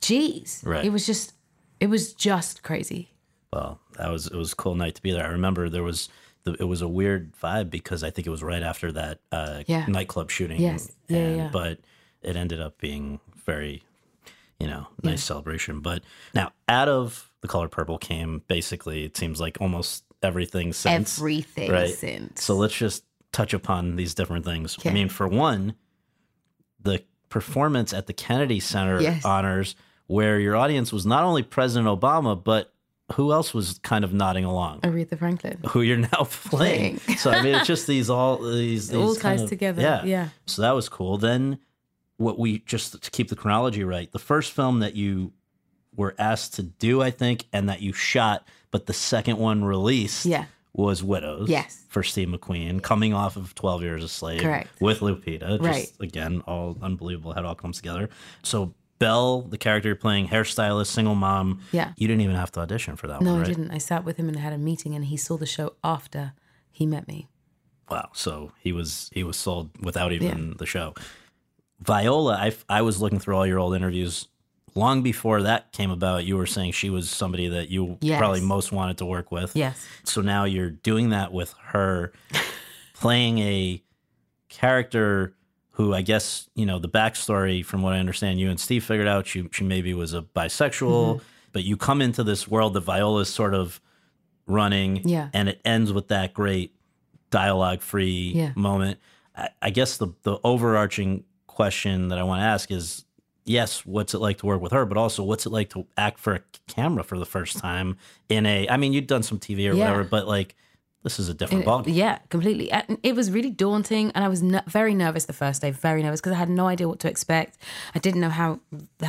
jeez 0.01 0.65
Right. 0.65 0.85
It 0.85 0.91
was 0.91 1.05
just, 1.05 1.33
it 1.79 1.87
was 1.89 2.13
just 2.13 2.63
crazy. 2.63 3.09
Well, 3.53 3.79
that 3.97 4.09
was 4.09 4.27
it 4.27 4.35
was 4.35 4.53
a 4.53 4.55
cool 4.55 4.75
night 4.75 4.95
to 4.95 5.01
be 5.01 5.11
there. 5.11 5.25
I 5.25 5.29
remember 5.29 5.69
there 5.69 5.83
was 5.83 6.07
the, 6.43 6.53
it 6.59 6.63
was 6.63 6.81
a 6.81 6.87
weird 6.87 7.33
vibe 7.41 7.69
because 7.69 8.03
I 8.03 8.09
think 8.09 8.25
it 8.27 8.29
was 8.29 8.41
right 8.43 8.63
after 8.63 8.91
that 8.93 9.19
uh, 9.31 9.63
Yeah. 9.67 9.85
nightclub 9.87 10.29
shooting. 10.31 10.61
Yes. 10.61 10.91
Yeah, 11.07 11.17
and- 11.17 11.37
yeah. 11.37 11.49
But 11.51 11.79
it 12.21 12.35
ended 12.35 12.61
up 12.61 12.79
being 12.79 13.19
very, 13.45 13.83
you 14.59 14.67
know, 14.67 14.87
nice 15.03 15.23
celebration. 15.23 15.81
But 15.81 16.03
now 16.33 16.51
out 16.69 16.87
of 16.87 17.29
the 17.41 17.47
color 17.47 17.67
purple 17.67 17.97
came 17.97 18.43
basically 18.47 19.03
it 19.03 19.17
seems 19.17 19.39
like 19.41 19.57
almost 19.59 20.03
everything 20.23 20.73
since. 20.73 21.17
Everything 21.17 21.71
right? 21.71 21.89
since. 21.89 22.43
So 22.43 22.55
let's 22.55 22.75
just 22.75 23.03
touch 23.31 23.53
upon 23.53 23.95
these 23.95 24.13
different 24.13 24.45
things. 24.45 24.77
I 24.85 24.89
mean, 24.91 25.09
for 25.09 25.27
one, 25.27 25.75
the 26.81 27.03
performance 27.29 27.93
at 27.93 28.07
the 28.07 28.13
Kennedy 28.13 28.59
Center 28.59 29.01
Yes. 29.01 29.23
honors, 29.25 29.75
where 30.07 30.39
your 30.39 30.55
audience 30.55 30.91
was 30.91 31.05
not 31.05 31.23
only 31.23 31.43
President 31.43 31.87
Obama, 31.87 32.41
but 32.41 32.73
who 33.13 33.31
else 33.31 33.53
was 33.53 33.77
kind 33.79 34.03
of 34.03 34.13
nodding 34.13 34.45
along? 34.45 34.81
Aretha 34.81 35.17
Franklin. 35.17 35.59
Who 35.69 35.81
you're 35.81 35.97
now 35.97 36.07
playing. 36.29 36.97
Playing. 36.99 37.17
so 37.17 37.31
I 37.31 37.41
mean, 37.41 37.55
it's 37.55 37.67
just 37.67 37.87
these 37.87 38.09
all 38.09 38.37
these, 38.37 38.93
all 38.93 39.09
these 39.09 39.17
kind 39.21 39.37
ties 39.37 39.43
of- 39.43 39.49
together, 39.49 39.81
Yeah, 39.81 40.03
yeah. 40.03 40.29
So 40.45 40.61
that 40.61 40.71
was 40.71 40.89
cool. 40.89 41.17
Then, 41.17 41.59
what 42.17 42.37
we 42.37 42.59
just 42.59 43.01
to 43.03 43.11
keep 43.11 43.29
the 43.29 43.35
chronology 43.35 43.83
right, 43.83 44.11
the 44.11 44.19
first 44.19 44.51
film 44.51 44.79
that 44.79 44.95
you 44.95 45.33
were 45.95 46.15
asked 46.19 46.53
to 46.55 46.63
do, 46.63 47.01
I 47.01 47.11
think, 47.11 47.45
and 47.51 47.67
that 47.69 47.81
you 47.81 47.91
shot, 47.93 48.47
but 48.71 48.85
the 48.87 48.93
second 48.93 49.37
one 49.37 49.63
released, 49.63 50.25
Yeah. 50.25 50.45
was 50.73 51.03
Widows. 51.03 51.49
Yes. 51.49 51.83
For 51.89 52.01
Steve 52.03 52.29
McQueen, 52.29 52.81
coming 52.81 53.13
off 53.13 53.35
of 53.35 53.53
12 53.55 53.81
Years 53.83 54.03
a 54.03 54.07
Slave. 54.07 54.41
Correct. 54.41 54.69
With 54.81 54.99
Lupita. 55.01 55.49
Just, 55.57 55.61
Right. 55.61 55.91
Again, 55.99 56.41
all 56.47 56.77
unbelievable 56.81 57.33
how 57.33 57.41
it 57.41 57.45
all 57.45 57.55
comes 57.55 57.77
together. 57.77 58.09
So, 58.43 58.73
Belle, 58.99 59.41
the 59.41 59.57
character 59.57 59.89
you're 59.89 59.95
playing, 59.95 60.27
hairstylist, 60.27 60.87
single 60.87 61.15
mom. 61.15 61.59
Yeah. 61.71 61.91
You 61.97 62.07
didn't 62.07 62.21
even 62.21 62.35
have 62.35 62.51
to 62.53 62.59
audition 62.61 62.95
for 62.95 63.07
that 63.07 63.21
No, 63.21 63.31
one, 63.31 63.39
right? 63.41 63.49
I 63.49 63.53
didn't. 63.53 63.71
I 63.71 63.79
sat 63.79 64.05
with 64.05 64.17
him 64.17 64.29
and 64.29 64.37
had 64.37 64.53
a 64.53 64.57
meeting, 64.59 64.95
and 64.95 65.05
he 65.05 65.17
saw 65.17 65.37
the 65.37 65.45
show 65.47 65.73
after 65.83 66.33
he 66.71 66.85
met 66.85 67.07
me. 67.07 67.27
Wow. 67.89 68.09
So 68.13 68.51
he 68.59 68.71
was 68.71 69.09
he 69.13 69.23
was 69.23 69.35
sold 69.37 69.71
without 69.81 70.11
even 70.13 70.55
the 70.59 70.65
show. 70.67 70.93
Viola, 71.79 72.35
I, 72.35 72.53
I 72.69 72.83
was 72.83 73.01
looking 73.01 73.19
through 73.19 73.35
all 73.35 73.45
your 73.47 73.57
old 73.59 73.75
interviews. 73.75 74.27
Long 74.75 75.01
before 75.03 75.41
that 75.43 75.71
came 75.73 75.91
about, 75.91 76.23
you 76.25 76.37
were 76.37 76.45
saying 76.45 76.71
she 76.71 76.89
was 76.89 77.09
somebody 77.09 77.47
that 77.49 77.69
you 77.69 77.97
Yes. 78.01 78.17
probably 78.19 78.41
most 78.41 78.71
wanted 78.71 78.97
to 78.99 79.05
work 79.05 79.31
with. 79.31 79.55
Yes. 79.55 79.85
So 80.03 80.21
now 80.21 80.45
you're 80.45 80.69
doing 80.69 81.09
that 81.09 81.33
with 81.33 81.53
her, 81.67 82.13
playing 82.93 83.39
a 83.39 83.83
character 84.49 85.33
who 85.71 85.93
I 85.93 86.01
guess 86.01 86.49
you 86.55 86.65
know 86.65 86.79
the 86.79 86.89
backstory. 86.89 87.63
From 87.65 87.81
what 87.81 87.93
I 87.93 87.99
understand, 87.99 88.39
you 88.39 88.49
and 88.49 88.59
Steve 88.59 88.83
figured 88.83 89.07
out 89.07 89.27
she 89.27 89.47
she 89.51 89.63
maybe 89.63 89.93
was 89.93 90.13
a 90.13 90.21
bisexual, 90.21 91.15
Mm-hmm. 91.15 91.23
but 91.53 91.63
you 91.63 91.77
come 91.77 92.01
into 92.01 92.23
this 92.23 92.47
world 92.47 92.73
that 92.73 92.81
Viola's 92.81 93.29
sort 93.29 93.53
of 93.53 93.79
running, 94.47 95.01
Yeah. 95.07 95.29
and 95.33 95.47
it 95.49 95.61
ends 95.63 95.93
with 95.93 96.09
that 96.09 96.33
great 96.33 96.75
dialogue 97.29 97.81
free 97.81 98.33
Yeah. 98.35 98.51
moment. 98.55 98.99
I, 99.35 99.49
I 99.61 99.69
guess 99.69 99.97
the 99.97 100.09
the 100.23 100.37
overarching 100.43 101.23
question 101.47 102.09
that 102.09 102.17
I 102.19 102.23
want 102.23 102.39
to 102.41 102.45
ask 102.45 102.71
is. 102.71 103.05
Yes, 103.51 103.85
what's 103.85 104.13
it 104.13 104.21
like 104.27 104.37
to 104.39 104.45
work 104.45 104.61
with 104.61 104.71
her, 104.71 104.85
but 104.85 104.97
also 104.97 105.23
what's 105.23 105.45
it 105.45 105.51
like 105.59 105.69
to 105.75 105.85
act 105.97 106.17
for 106.19 106.33
a 106.35 106.41
camera 106.67 107.03
for 107.03 107.17
the 107.23 107.25
first 107.35 107.57
time 107.57 107.97
in 108.29 108.45
a 108.45 108.57
I 108.73 108.77
mean, 108.77 108.91
you'd 108.93 109.07
done 109.15 109.23
some 109.23 109.39
TV 109.39 109.59
or 109.69 109.73
Yeah. 109.73 109.79
whatever, 109.85 110.03
but 110.15 110.27
like 110.37 110.55
this 111.03 111.19
is 111.19 111.29
a 111.29 111.33
different 111.33 111.65
ballgame. 111.65 111.95
yeah, 111.95 112.19
completely. 112.29 112.67
And 112.71 112.97
It 113.01 113.15
was 113.15 113.27
really 113.31 113.49
daunting, 113.65 114.11
and 114.13 114.23
I 114.23 114.27
was 114.27 114.41
ner- 114.43 114.63
very 114.67 114.93
nervous 114.93 115.25
the 115.25 115.33
first 115.43 115.61
day. 115.63 115.71
Very 115.71 116.01
nervous 116.03 116.21
because 116.21 116.33
I 116.37 116.39
had 116.45 116.49
no 116.49 116.67
idea 116.67 116.87
what 116.87 116.99
to 116.99 117.09
expect. 117.09 117.57
I 117.95 117.99
didn't 117.99 118.21
know 118.21 118.29
how 118.41 118.59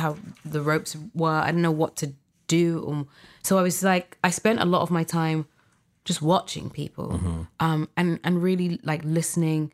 how 0.03 0.11
the 0.53 0.61
ropes 0.61 0.97
were. 1.13 1.39
I 1.45 1.47
didn't 1.51 1.61
know 1.67 1.77
what 1.83 1.95
to 2.01 2.07
do. 2.47 2.65
Um, 2.89 3.07
So 3.47 3.57
I 3.59 3.61
was 3.69 3.83
like, 3.83 4.07
I 4.27 4.31
spent 4.31 4.59
a 4.59 4.65
lot 4.65 4.81
of 4.81 4.89
my 4.89 5.03
time 5.05 5.45
just 6.09 6.21
watching 6.21 6.69
people, 6.81 7.07
um, 7.65 7.87
and 7.95 8.19
and 8.25 8.33
really 8.43 8.79
like 8.91 9.01
listening 9.19 9.71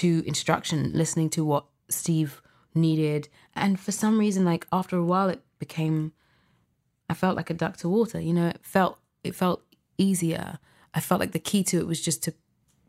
to 0.00 0.06
instruction, 0.26 0.78
listening 1.02 1.30
to 1.30 1.44
what 1.44 1.64
Steve 1.88 2.30
needed. 2.74 3.28
And 3.54 3.78
for 3.78 3.92
some 3.92 4.18
reason, 4.18 4.44
like 4.44 4.66
after 4.72 4.96
a 4.96 5.04
while, 5.04 5.28
it 5.28 5.42
became 5.58 6.12
I 7.08 7.14
felt 7.14 7.36
like 7.36 7.50
a 7.50 7.54
duck 7.54 7.76
to 7.78 7.88
water. 7.88 8.20
You 8.20 8.32
know, 8.32 8.48
it 8.48 8.60
felt 8.62 8.98
it 9.24 9.34
felt 9.34 9.62
easier. 9.98 10.58
I 10.94 11.00
felt 11.00 11.20
like 11.20 11.32
the 11.32 11.38
key 11.38 11.62
to 11.64 11.78
it 11.78 11.86
was 11.86 12.00
just 12.00 12.22
to 12.24 12.34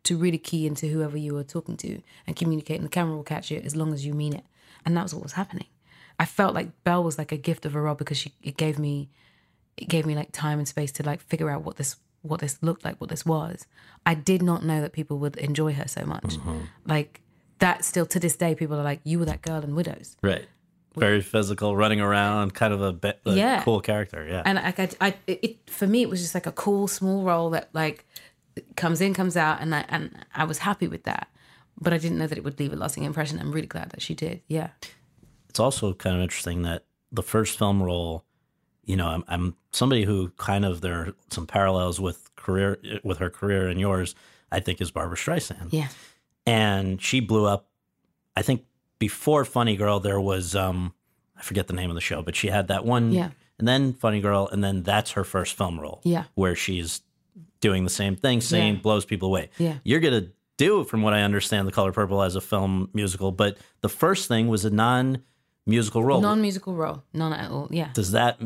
to 0.03 0.17
really 0.17 0.37
key 0.37 0.65
into 0.65 0.87
whoever 0.87 1.17
you 1.17 1.33
were 1.33 1.43
talking 1.43 1.77
to 1.77 2.01
and 2.25 2.35
communicate, 2.35 2.77
and 2.77 2.85
the 2.85 2.89
camera 2.89 3.15
will 3.15 3.23
catch 3.23 3.51
it 3.51 3.65
as 3.65 3.75
long 3.75 3.93
as 3.93 4.05
you 4.05 4.13
mean 4.13 4.33
it. 4.33 4.43
And 4.85 4.95
that 4.95 5.03
was 5.03 5.13
what 5.13 5.23
was 5.23 5.33
happening. 5.33 5.67
I 6.19 6.25
felt 6.25 6.53
like 6.53 6.83
Belle 6.83 7.03
was 7.03 7.17
like 7.17 7.31
a 7.31 7.37
gift 7.37 7.65
of 7.65 7.75
a 7.75 7.81
role 7.81 7.95
because 7.95 8.17
she 8.17 8.33
it 8.43 8.57
gave 8.57 8.77
me 8.77 9.09
it 9.77 9.89
gave 9.89 10.05
me 10.05 10.15
like 10.15 10.31
time 10.31 10.59
and 10.59 10.67
space 10.67 10.91
to 10.93 11.03
like 11.03 11.21
figure 11.21 11.49
out 11.49 11.63
what 11.63 11.77
this 11.77 11.95
what 12.21 12.41
this 12.41 12.59
looked 12.61 12.85
like, 12.85 13.01
what 13.01 13.09
this 13.09 13.25
was. 13.25 13.65
I 14.05 14.13
did 14.13 14.43
not 14.43 14.63
know 14.63 14.81
that 14.81 14.93
people 14.93 15.17
would 15.17 15.35
enjoy 15.37 15.73
her 15.73 15.87
so 15.87 16.05
much. 16.05 16.37
Uh-huh. 16.37 16.53
Like 16.85 17.21
that 17.61 17.83
still 17.85 18.05
to 18.07 18.19
this 18.19 18.35
day, 18.35 18.53
people 18.53 18.77
are 18.79 18.83
like, 18.83 18.99
You 19.03 19.17
were 19.19 19.25
that 19.25 19.41
girl 19.41 19.63
in 19.63 19.73
Widows. 19.75 20.17
Right. 20.21 20.45
Very 20.97 21.21
physical, 21.21 21.75
running 21.77 22.01
around, 22.01 22.53
kind 22.53 22.73
of 22.73 22.81
a, 22.81 22.91
be- 22.91 23.13
a 23.25 23.33
Yeah. 23.33 23.63
cool 23.63 23.79
character. 23.79 24.27
Yeah. 24.29 24.43
and 24.45 24.57
like 24.57 24.77
I, 24.79 24.89
I 24.99 25.15
it 25.25 25.57
for 25.69 25.87
me 25.87 26.01
it 26.01 26.09
was 26.09 26.21
just 26.21 26.35
like 26.35 26.45
a 26.45 26.51
cool 26.51 26.87
small 26.89 27.23
role 27.23 27.49
that 27.51 27.69
like 27.73 28.05
comes 28.75 28.99
in 28.99 29.13
comes 29.13 29.37
out 29.37 29.61
and 29.61 29.73
I 29.73 29.85
and 29.87 30.25
I 30.35 30.43
was 30.43 30.57
happy 30.59 30.87
with 30.89 31.03
that 31.03 31.29
but 31.79 31.93
I 31.93 31.97
didn't 31.97 32.17
know 32.17 32.27
that 32.27 32.37
it 32.37 32.43
would 32.43 32.59
leave 32.59 32.73
a 32.73 32.75
lasting 32.75 33.03
impression 33.05 33.39
I'm 33.39 33.53
really 33.53 33.67
glad 33.67 33.91
that 33.91 34.01
she 34.01 34.13
did 34.13 34.41
yeah 34.49 34.71
it's 35.49 35.59
also 35.61 35.93
kind 35.93 36.17
of 36.17 36.21
interesting 36.21 36.63
that 36.63 36.83
the 37.13 37.23
first 37.23 37.57
film 37.57 37.81
role, 37.83 38.23
you 38.85 38.95
know, 38.97 39.07
I'm, 39.07 39.23
I'm 39.29 39.55
somebody 39.71 40.03
who 40.03 40.29
kind 40.37 40.63
of 40.65 40.81
there 40.81 40.95
are 40.95 41.13
some 41.29 41.47
parallels 41.47 41.99
with 42.01 42.33
career 42.35 42.77
with 43.03 43.19
her 43.19 43.29
career 43.29 43.67
and 43.69 43.79
yours. 43.79 44.13
I 44.53 44.59
think 44.59 44.81
is 44.81 44.91
Barbra 44.91 45.15
Streisand. 45.15 45.69
yeah 45.71 45.87
and 46.45 47.01
she 47.01 47.19
blew 47.19 47.45
up. 47.45 47.69
I 48.35 48.41
think 48.41 48.65
before 48.99 49.45
Funny 49.45 49.75
Girl, 49.75 49.99
there 49.99 50.19
was 50.21 50.55
um, 50.55 50.93
I 51.37 51.41
forget 51.43 51.67
the 51.67 51.73
name 51.73 51.89
of 51.89 51.95
the 51.95 52.01
show, 52.01 52.21
but 52.21 52.35
she 52.35 52.47
had 52.47 52.67
that 52.69 52.85
one, 52.85 53.11
Yeah. 53.11 53.29
and 53.59 53.67
then 53.67 53.93
Funny 53.93 54.21
Girl, 54.21 54.47
and 54.51 54.63
then 54.63 54.83
that's 54.83 55.11
her 55.11 55.23
first 55.23 55.55
film 55.57 55.79
role, 55.79 56.01
Yeah. 56.03 56.25
where 56.35 56.55
she's 56.55 57.01
doing 57.59 57.83
the 57.83 57.89
same 57.89 58.15
thing, 58.15 58.41
same 58.41 58.75
Yeah. 58.75 58.81
blows 58.81 59.05
people 59.05 59.27
away. 59.29 59.49
Yeah. 59.57 59.75
you're 59.83 59.99
gonna 59.99 60.27
do, 60.57 60.83
from 60.83 61.01
what 61.01 61.13
I 61.13 61.21
understand, 61.23 61.67
The 61.67 61.71
Color 61.71 61.91
Purple 61.91 62.21
as 62.21 62.35
a 62.35 62.41
film 62.41 62.89
musical, 62.93 63.31
but 63.31 63.57
the 63.81 63.89
first 63.89 64.27
thing 64.27 64.47
was 64.47 64.63
a 64.65 64.69
non-musical 64.69 66.03
role. 66.03 66.21
non-musical 66.21 66.73
role 66.75 67.03
none 67.13 67.33
at 67.33 67.49
all 67.51 67.67
yeah 67.71 67.89
Does 67.93 68.11
that 68.11 68.39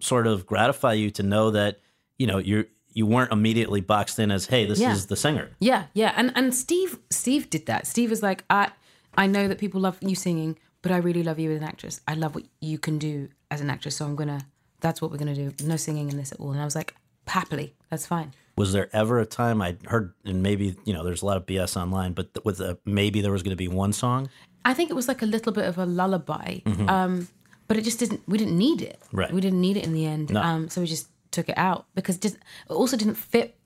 sort 0.00 0.26
of 0.26 0.46
gratify 0.46 0.94
you 0.94 1.10
to 1.12 1.22
know 1.22 1.50
that 1.52 1.80
you 2.18 2.26
know 2.26 2.38
you 2.38 2.66
you 2.94 3.06
weren't 3.06 3.32
immediately 3.32 3.80
boxed 3.80 4.18
in 4.18 4.30
as, 4.30 4.46
hey, 4.46 4.64
this 4.66 4.78
Yeah. 4.80 4.92
is 4.92 5.06
the 5.06 5.16
singer? 5.16 5.50
yeah 5.60 5.84
yeah 5.94 6.12
and 6.16 6.32
and 6.34 6.54
Steve 6.54 6.98
Steve 7.10 7.48
did 7.50 7.66
that 7.66 7.86
Steve 7.86 8.10
was 8.10 8.22
like 8.22 8.44
I 8.50 8.70
I 9.16 9.26
know 9.26 9.48
that 9.48 9.58
people 9.58 9.80
love 9.80 9.98
you 10.00 10.14
singing 10.14 10.58
but 10.82 10.90
I 10.92 10.96
really 10.98 11.22
love 11.22 11.38
you 11.38 11.50
as 11.52 11.58
an 11.62 11.64
actress 11.72 12.00
I 12.06 12.14
love 12.14 12.34
what 12.34 12.44
you 12.60 12.78
can 12.78 12.98
do 12.98 13.28
as 13.50 13.60
an 13.60 13.70
actress 13.70 13.96
so 13.96 14.04
I'm 14.04 14.16
gonna 14.16 14.40
that's 14.80 15.00
what 15.00 15.10
we're 15.10 15.18
gonna 15.18 15.34
do 15.34 15.52
no 15.64 15.76
singing 15.76 16.08
in 16.10 16.16
this 16.16 16.32
at 16.32 16.40
all 16.40 16.52
and 16.52 16.60
I 16.60 16.64
was 16.64 16.74
like 16.74 16.94
happily 17.26 17.74
that's 17.90 18.06
fine 18.06 18.32
was 18.56 18.72
there 18.72 18.88
ever 18.94 19.18
a 19.18 19.24
time 19.24 19.62
I 19.62 19.76
heard, 19.86 20.12
and 20.26 20.42
maybe 20.42 20.76
you 20.84 20.92
know, 20.92 21.02
there's 21.02 21.22
a 21.22 21.26
lot 21.26 21.38
of 21.38 21.46
BS 21.46 21.74
online, 21.80 22.12
but 22.12 22.28
with 22.44 22.60
a, 22.60 22.76
maybe 22.84 23.22
there 23.22 23.32
was 23.32 23.42
going 23.42 23.56
to 23.56 23.56
be 23.56 23.66
one 23.66 23.94
song, 23.94 24.28
I 24.66 24.74
think 24.74 24.90
it 24.90 24.94
was 24.94 25.08
like 25.08 25.22
a 25.22 25.26
little 25.26 25.52
bit 25.52 25.64
of 25.64 25.78
a 25.78 25.86
lullaby, 25.86 26.58
um, 26.86 27.28
but 27.66 27.78
it 27.78 27.82
just 27.84 27.98
didn't. 27.98 28.20
We 28.28 28.36
didn't 28.36 28.58
need 28.58 28.82
it. 28.82 28.98
Mm-hmm. 29.06 29.16
Right. 29.16 29.32
We 29.32 29.40
didn't 29.40 29.62
need 29.62 29.78
it 29.78 29.84
in 29.84 29.94
the 29.94 30.04
end. 30.04 30.30
No. 30.34 30.42
Um, 30.42 30.68
so 30.68 30.82
we 30.82 30.86
just 30.86 31.08
took 31.32 31.48
it 31.48 31.58
out 31.58 31.86
because 31.94 32.16
it, 32.16 32.22
just, 32.22 32.36
it 32.36 32.72
also 32.72 32.96
didn't 32.96 33.14
fit 33.16 33.56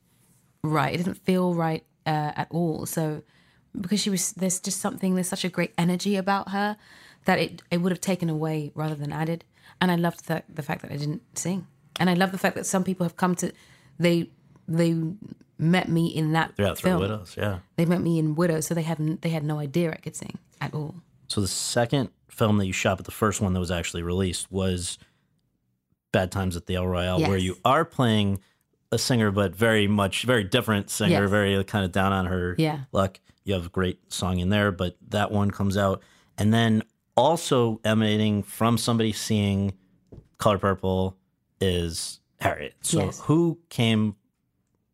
right. 0.62 0.94
It 0.94 0.98
didn't 0.98 1.18
feel 1.18 1.54
right 1.54 1.84
uh, 2.06 2.32
at 2.36 2.48
all. 2.50 2.86
So 2.86 3.22
because 3.78 4.00
she 4.00 4.10
was 4.10 4.32
there's 4.32 4.60
just 4.60 4.80
something 4.80 5.14
there's 5.14 5.28
such 5.28 5.44
a 5.44 5.48
great 5.48 5.74
energy 5.76 6.16
about 6.16 6.50
her 6.50 6.76
that 7.26 7.38
it 7.38 7.62
it 7.70 7.78
would 7.78 7.92
have 7.92 8.00
taken 8.00 8.30
away 8.30 8.72
rather 8.74 8.94
than 8.94 9.12
added. 9.12 9.44
And 9.80 9.90
I 9.90 9.96
loved 9.96 10.26
the 10.26 10.42
the 10.48 10.62
fact 10.62 10.82
that 10.82 10.92
I 10.92 10.96
didn't 10.96 11.22
sing. 11.38 11.66
And 11.98 12.10
I 12.10 12.14
love 12.14 12.32
the 12.32 12.38
fact 12.38 12.56
that 12.56 12.66
some 12.66 12.84
people 12.84 13.04
have 13.04 13.16
come 13.16 13.34
to 13.36 13.52
they 13.98 14.30
they 14.68 14.96
met 15.58 15.88
me 15.88 16.06
in 16.06 16.32
that 16.32 16.52
Yeah, 16.58 16.74
through 16.74 16.90
film. 16.90 17.00
Widows. 17.00 17.34
Yeah. 17.36 17.60
They 17.76 17.86
met 17.86 18.00
me 18.00 18.18
in 18.18 18.34
Widow, 18.34 18.60
so 18.60 18.74
they 18.74 18.82
had 18.82 19.20
they 19.22 19.30
had 19.30 19.44
no 19.44 19.58
idea 19.58 19.92
I 19.92 19.96
could 19.96 20.16
sing 20.16 20.38
at 20.60 20.74
all. 20.74 20.94
So 21.28 21.40
the 21.40 21.48
second 21.48 22.10
film 22.28 22.58
that 22.58 22.66
you 22.66 22.72
shot, 22.72 22.98
but 22.98 23.06
the 23.06 23.12
first 23.12 23.40
one 23.40 23.52
that 23.54 23.60
was 23.60 23.70
actually 23.70 24.02
released 24.02 24.50
was 24.52 24.98
Bad 26.12 26.30
Times 26.32 26.56
at 26.56 26.66
the 26.66 26.76
El 26.76 26.86
Royale, 26.86 27.20
where 27.20 27.36
you 27.38 27.56
are 27.64 27.84
playing 27.84 28.40
a 28.92 28.98
singer, 28.98 29.30
but 29.30 29.54
very 29.54 29.86
much 29.86 30.22
very 30.24 30.44
different 30.44 30.90
singer, 30.90 31.22
Yes. 31.22 31.30
very 31.30 31.62
kind 31.64 31.84
of 31.84 31.92
down 31.92 32.12
on 32.12 32.26
her 32.26 32.54
Yeah. 32.58 32.80
luck. 32.92 33.20
You 33.44 33.54
have 33.54 33.66
a 33.66 33.70
great 33.70 34.12
song 34.12 34.38
in 34.38 34.48
there, 34.48 34.70
but 34.72 34.96
that 35.08 35.30
one 35.30 35.50
comes 35.50 35.76
out, 35.76 36.02
and 36.38 36.52
then 36.54 36.82
also 37.16 37.80
emanating 37.84 38.42
from 38.42 38.78
somebody 38.78 39.12
seeing 39.12 39.72
Color 40.38 40.58
Purple 40.58 41.16
is 41.60 42.20
Harriet. 42.40 42.74
So 42.82 43.04
Yes. 43.06 43.20
who 43.24 43.58
came 43.68 44.16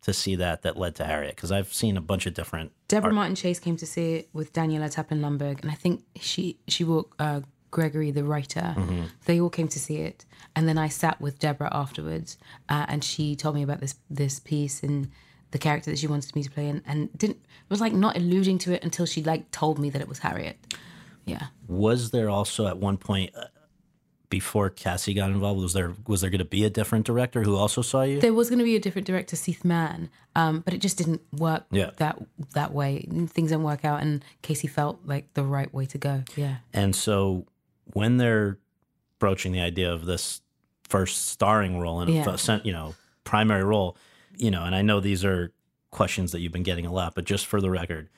to 0.02 0.12
see 0.12 0.34
that 0.36 0.62
that 0.62 0.76
led 0.76 0.94
to 0.96 1.04
Harriet? 1.04 1.36
Because 1.36 1.52
I've 1.52 1.72
seen 1.72 1.96
a 1.96 2.00
bunch 2.00 2.26
of 2.26 2.34
different. 2.34 2.72
Debra 2.88 3.12
Martin 3.12 3.34
Chase 3.34 3.58
came 3.58 3.76
to 3.76 3.86
see 3.86 4.14
it 4.14 4.28
with 4.32 4.52
Daniela 4.52 4.92
Taplin 4.92 5.20
Lundberg, 5.20 5.62
and 5.62 5.70
I 5.70 5.74
think 5.74 6.04
she 6.20 6.58
she 6.68 6.84
brought 6.84 7.10
uh, 7.18 7.40
Gregory, 7.72 8.12
the 8.12 8.22
writer. 8.22 8.76
They 9.24 9.40
all 9.40 9.50
came 9.50 9.66
to 9.68 9.80
see 9.80 9.96
it, 9.96 10.24
and 10.54 10.68
then 10.68 10.78
I 10.78 10.88
sat 10.88 11.20
with 11.20 11.40
Deborah 11.40 11.70
afterwards, 11.74 12.36
uh, 12.68 12.86
and 12.88 13.02
she 13.02 13.34
told 13.34 13.56
me 13.56 13.62
about 13.64 13.80
this 13.80 13.96
this 14.08 14.38
piece 14.38 14.84
and 14.84 15.10
the 15.50 15.58
character 15.58 15.90
that 15.90 15.98
she 15.98 16.06
wanted 16.06 16.34
me 16.36 16.42
to 16.44 16.50
play, 16.50 16.68
and, 16.68 16.82
and 16.86 17.10
didn't 17.18 17.38
was 17.68 17.80
like 17.80 17.92
not 17.92 18.16
alluding 18.16 18.58
to 18.58 18.72
it 18.72 18.84
until 18.84 19.06
she 19.06 19.22
like 19.24 19.50
told 19.50 19.78
me 19.80 19.90
that 19.90 20.00
it 20.00 20.08
was 20.08 20.20
Harriet. 20.20 20.56
Yeah, 21.24 21.46
Was 21.68 22.10
there 22.10 22.28
also 22.28 22.66
at 22.66 22.78
one 22.78 22.96
point 22.96 23.30
uh, 23.36 23.46
before 24.28 24.70
Kasi 24.70 25.14
got 25.14 25.30
involved? 25.30 25.60
Was 25.60 25.72
there 25.72 25.94
was 26.06 26.20
there 26.20 26.30
going 26.30 26.40
to 26.40 26.44
be 26.44 26.64
a 26.64 26.70
different 26.70 27.06
director 27.06 27.42
who 27.42 27.54
also 27.56 27.80
saw 27.82 28.02
you? 28.02 28.20
there 28.20 28.34
was 28.34 28.48
going 28.50 28.58
to 28.58 28.64
be 28.64 28.76
a 28.76 28.80
different 28.80 29.06
director, 29.06 29.36
Seith 29.36 29.64
Mann, 29.64 30.10
um, 30.34 30.60
but 30.64 30.74
it 30.74 30.80
just 30.80 30.98
didn't 30.98 31.20
work 31.32 31.64
Yeah. 31.70 31.90
that 31.98 32.16
that 32.54 32.72
way. 32.74 33.06
Things 33.28 33.50
didn't 33.50 33.62
work 33.64 33.84
out, 33.84 34.02
and 34.02 34.24
Kasi 34.42 34.66
felt 34.68 35.00
like 35.06 35.32
the 35.34 35.44
right 35.44 35.72
way 35.72 35.86
to 35.86 35.98
go. 35.98 36.24
Yeah. 36.36 36.56
And 36.72 36.96
so 36.96 37.46
when 37.92 38.16
they're 38.16 38.58
broaching 39.18 39.52
the 39.52 39.60
idea 39.60 39.92
of 39.92 40.04
this 40.06 40.40
first 40.84 41.28
starring 41.28 41.78
role 41.78 42.00
and 42.00 42.12
Yeah. 42.12 42.58
you 42.64 42.72
know 42.72 42.94
primary 43.24 43.64
role, 43.64 43.96
you 44.36 44.50
know, 44.50 44.64
and 44.64 44.74
I 44.74 44.82
know 44.82 45.00
these 45.00 45.24
are 45.24 45.52
questions 45.90 46.32
that 46.32 46.40
you've 46.40 46.52
been 46.52 46.62
getting 46.64 46.86
a 46.86 46.92
lot, 46.92 47.14
but 47.14 47.24
just 47.24 47.46
for 47.46 47.60
the 47.60 47.70
record, 47.70 48.08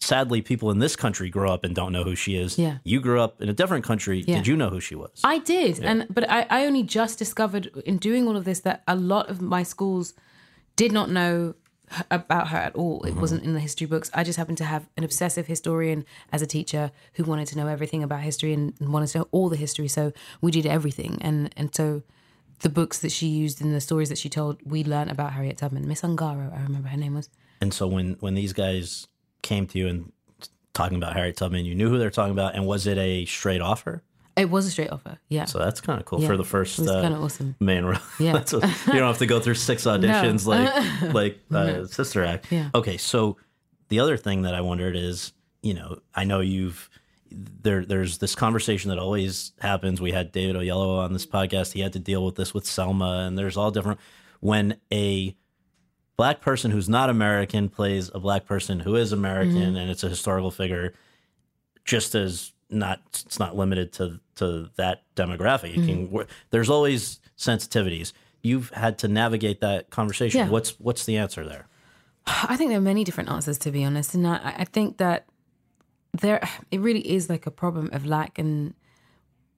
sadly, 0.00 0.42
people 0.42 0.70
in 0.70 0.78
this 0.78 0.94
country 0.94 1.30
grow 1.30 1.50
up 1.52 1.64
and 1.64 1.74
don't 1.74 1.92
know 1.92 2.04
who 2.04 2.14
she 2.14 2.36
is. 2.36 2.58
Yeah. 2.58 2.78
You 2.84 3.00
grew 3.00 3.20
up 3.20 3.40
in 3.40 3.48
a 3.48 3.52
different 3.52 3.84
country. 3.84 4.22
Yeah. 4.26 4.36
Did 4.36 4.46
you 4.46 4.56
know 4.56 4.68
who 4.68 4.80
she 4.80 4.94
was? 4.94 5.20
I 5.24 5.38
did, 5.38 5.80
and 5.82 6.06
but 6.10 6.28
I, 6.30 6.46
I 6.50 6.66
only 6.66 6.82
just 6.82 7.18
discovered 7.18 7.66
in 7.86 7.96
doing 7.98 8.28
all 8.28 8.36
of 8.36 8.44
this 8.44 8.60
that 8.60 8.82
a 8.86 8.94
lot 8.96 9.28
of 9.30 9.40
my 9.40 9.62
schools 9.62 10.14
did 10.76 10.92
not 10.92 11.10
know 11.10 11.54
about 12.10 12.48
her 12.48 12.58
at 12.58 12.74
all. 12.74 13.02
It 13.02 13.10
mm-hmm. 13.10 13.20
wasn't 13.20 13.44
in 13.44 13.54
the 13.54 13.60
history 13.60 13.86
books. 13.86 14.10
I 14.14 14.24
just 14.24 14.38
happened 14.38 14.58
to 14.58 14.64
have 14.64 14.88
an 14.96 15.04
obsessive 15.04 15.46
historian 15.46 16.04
as 16.32 16.42
a 16.42 16.46
teacher 16.46 16.90
who 17.14 17.24
wanted 17.24 17.48
to 17.48 17.56
know 17.56 17.66
everything 17.68 18.02
about 18.02 18.20
history 18.20 18.52
and 18.52 18.74
wanted 18.80 19.08
to 19.08 19.18
know 19.18 19.28
all 19.32 19.48
the 19.48 19.56
history. 19.56 19.88
So 19.88 20.12
we 20.40 20.50
did 20.50 20.66
everything, 20.66 21.18
and 21.20 21.52
and 21.56 21.74
so 21.74 22.02
the 22.60 22.68
books 22.68 22.98
that 23.00 23.12
she 23.12 23.26
used 23.26 23.60
and 23.60 23.74
the 23.74 23.80
stories 23.80 24.08
that 24.08 24.18
she 24.18 24.28
told, 24.28 24.60
we 24.64 24.82
learned 24.82 25.10
about 25.10 25.32
Harriet 25.32 25.58
Tubman, 25.58 25.86
Miss 25.86 26.02
Ungaro. 26.02 26.52
I 26.56 26.62
remember 26.62 26.88
her 26.88 26.96
name 26.96 27.14
was. 27.14 27.28
And 27.60 27.72
so 27.72 27.86
when 27.86 28.16
when 28.20 28.34
these 28.34 28.52
guys 28.52 29.06
came 29.42 29.66
to 29.68 29.78
you 29.78 29.88
and 29.88 30.12
talking 30.74 30.96
about 30.96 31.14
Harriet 31.14 31.36
Tubman, 31.36 31.64
you 31.64 31.74
knew 31.74 31.88
who 31.88 31.98
they're 31.98 32.10
talking 32.10 32.32
about, 32.32 32.54
and 32.54 32.66
was 32.66 32.86
it 32.86 32.98
a 32.98 33.24
straight 33.24 33.60
offer? 33.60 34.02
It 34.36 34.50
was 34.50 34.66
a 34.66 34.70
straight 34.70 34.90
offer. 34.90 35.18
Yeah. 35.28 35.46
So 35.46 35.58
that's 35.58 35.80
kind 35.80 35.98
of 35.98 36.04
cool 36.06 36.20
Yeah. 36.20 36.26
for 36.28 36.36
the 36.36 36.44
first 36.44 36.78
It 36.78 36.88
uh, 36.88 37.00
kinda 37.02 37.18
awesome. 37.18 37.56
main 37.60 37.84
role. 37.84 37.98
Yeah. 38.20 38.32
What- 38.34 38.52
you 38.52 38.60
don't 38.60 39.06
have 39.08 39.18
to 39.18 39.26
go 39.26 39.40
through 39.40 39.54
six 39.54 39.84
auditions 39.92 40.46
like 41.10 41.12
like 41.14 41.40
uh, 41.52 41.86
Sister 41.86 42.24
Act. 42.24 42.52
Yeah. 42.52 42.68
Okay, 42.74 42.96
so 42.98 43.36
the 43.88 44.00
other 44.00 44.16
thing 44.16 44.42
that 44.42 44.54
I 44.54 44.60
wondered 44.60 44.94
is, 44.96 45.32
you 45.62 45.72
know, 45.74 46.00
I 46.14 46.24
know 46.24 46.40
you've 46.40 46.90
there. 47.30 47.84
There's 47.84 48.18
this 48.18 48.34
conversation 48.34 48.90
that 48.90 48.98
always 48.98 49.52
happens. 49.60 50.00
We 50.00 50.12
had 50.12 50.32
David 50.32 50.56
Oyelowo 50.56 50.98
on 50.98 51.12
this 51.12 51.26
podcast. 51.26 51.72
He 51.72 51.80
had 51.80 51.92
to 51.94 51.98
deal 51.98 52.24
with 52.24 52.34
this 52.36 52.52
with 52.52 52.66
Selma, 52.66 53.24
and 53.26 53.38
there's 53.38 53.56
all 53.56 53.70
different 53.70 53.98
when 54.40 54.76
a 54.92 55.34
black 56.16 56.40
person 56.40 56.70
who's 56.70 56.88
not 56.88 57.10
American 57.10 57.68
plays 57.68 58.10
a 58.14 58.20
black 58.20 58.44
person 58.46 58.80
who 58.80 58.96
is 58.96 59.12
American, 59.12 59.54
Mm-hmm. 59.56 59.76
and 59.76 59.90
it's 59.90 60.04
a 60.04 60.08
historical 60.08 60.50
figure. 60.50 60.92
Just 61.84 62.14
as 62.14 62.52
not, 62.70 63.00
it's 63.24 63.38
not 63.38 63.56
limited 63.56 63.92
to 63.94 64.20
to 64.36 64.70
that 64.76 65.02
demographic. 65.14 65.74
Mm-hmm. 65.74 66.16
can, 66.16 66.26
there's 66.50 66.70
always 66.70 67.20
sensitivities. 67.38 68.12
You've 68.42 68.70
had 68.70 68.98
to 68.98 69.08
navigate 69.08 69.60
that 69.60 69.90
conversation. 69.90 70.40
Yeah. 70.40 70.48
What's 70.48 70.78
what's 70.80 71.04
the 71.04 71.16
answer 71.16 71.44
there? 71.46 71.66
I 72.26 72.56
think 72.56 72.70
there 72.70 72.78
are 72.78 72.82
many 72.82 73.04
different 73.04 73.30
answers 73.30 73.58
to 73.58 73.70
be 73.70 73.84
honest, 73.84 74.14
and 74.14 74.26
I, 74.26 74.54
I 74.58 74.64
think 74.64 74.98
that 74.98 75.26
there 76.12 76.40
it 76.70 76.80
really 76.80 77.08
is 77.08 77.28
like 77.28 77.46
a 77.46 77.50
problem 77.50 77.90
of 77.92 78.06
lack, 78.06 78.38
and 78.38 78.74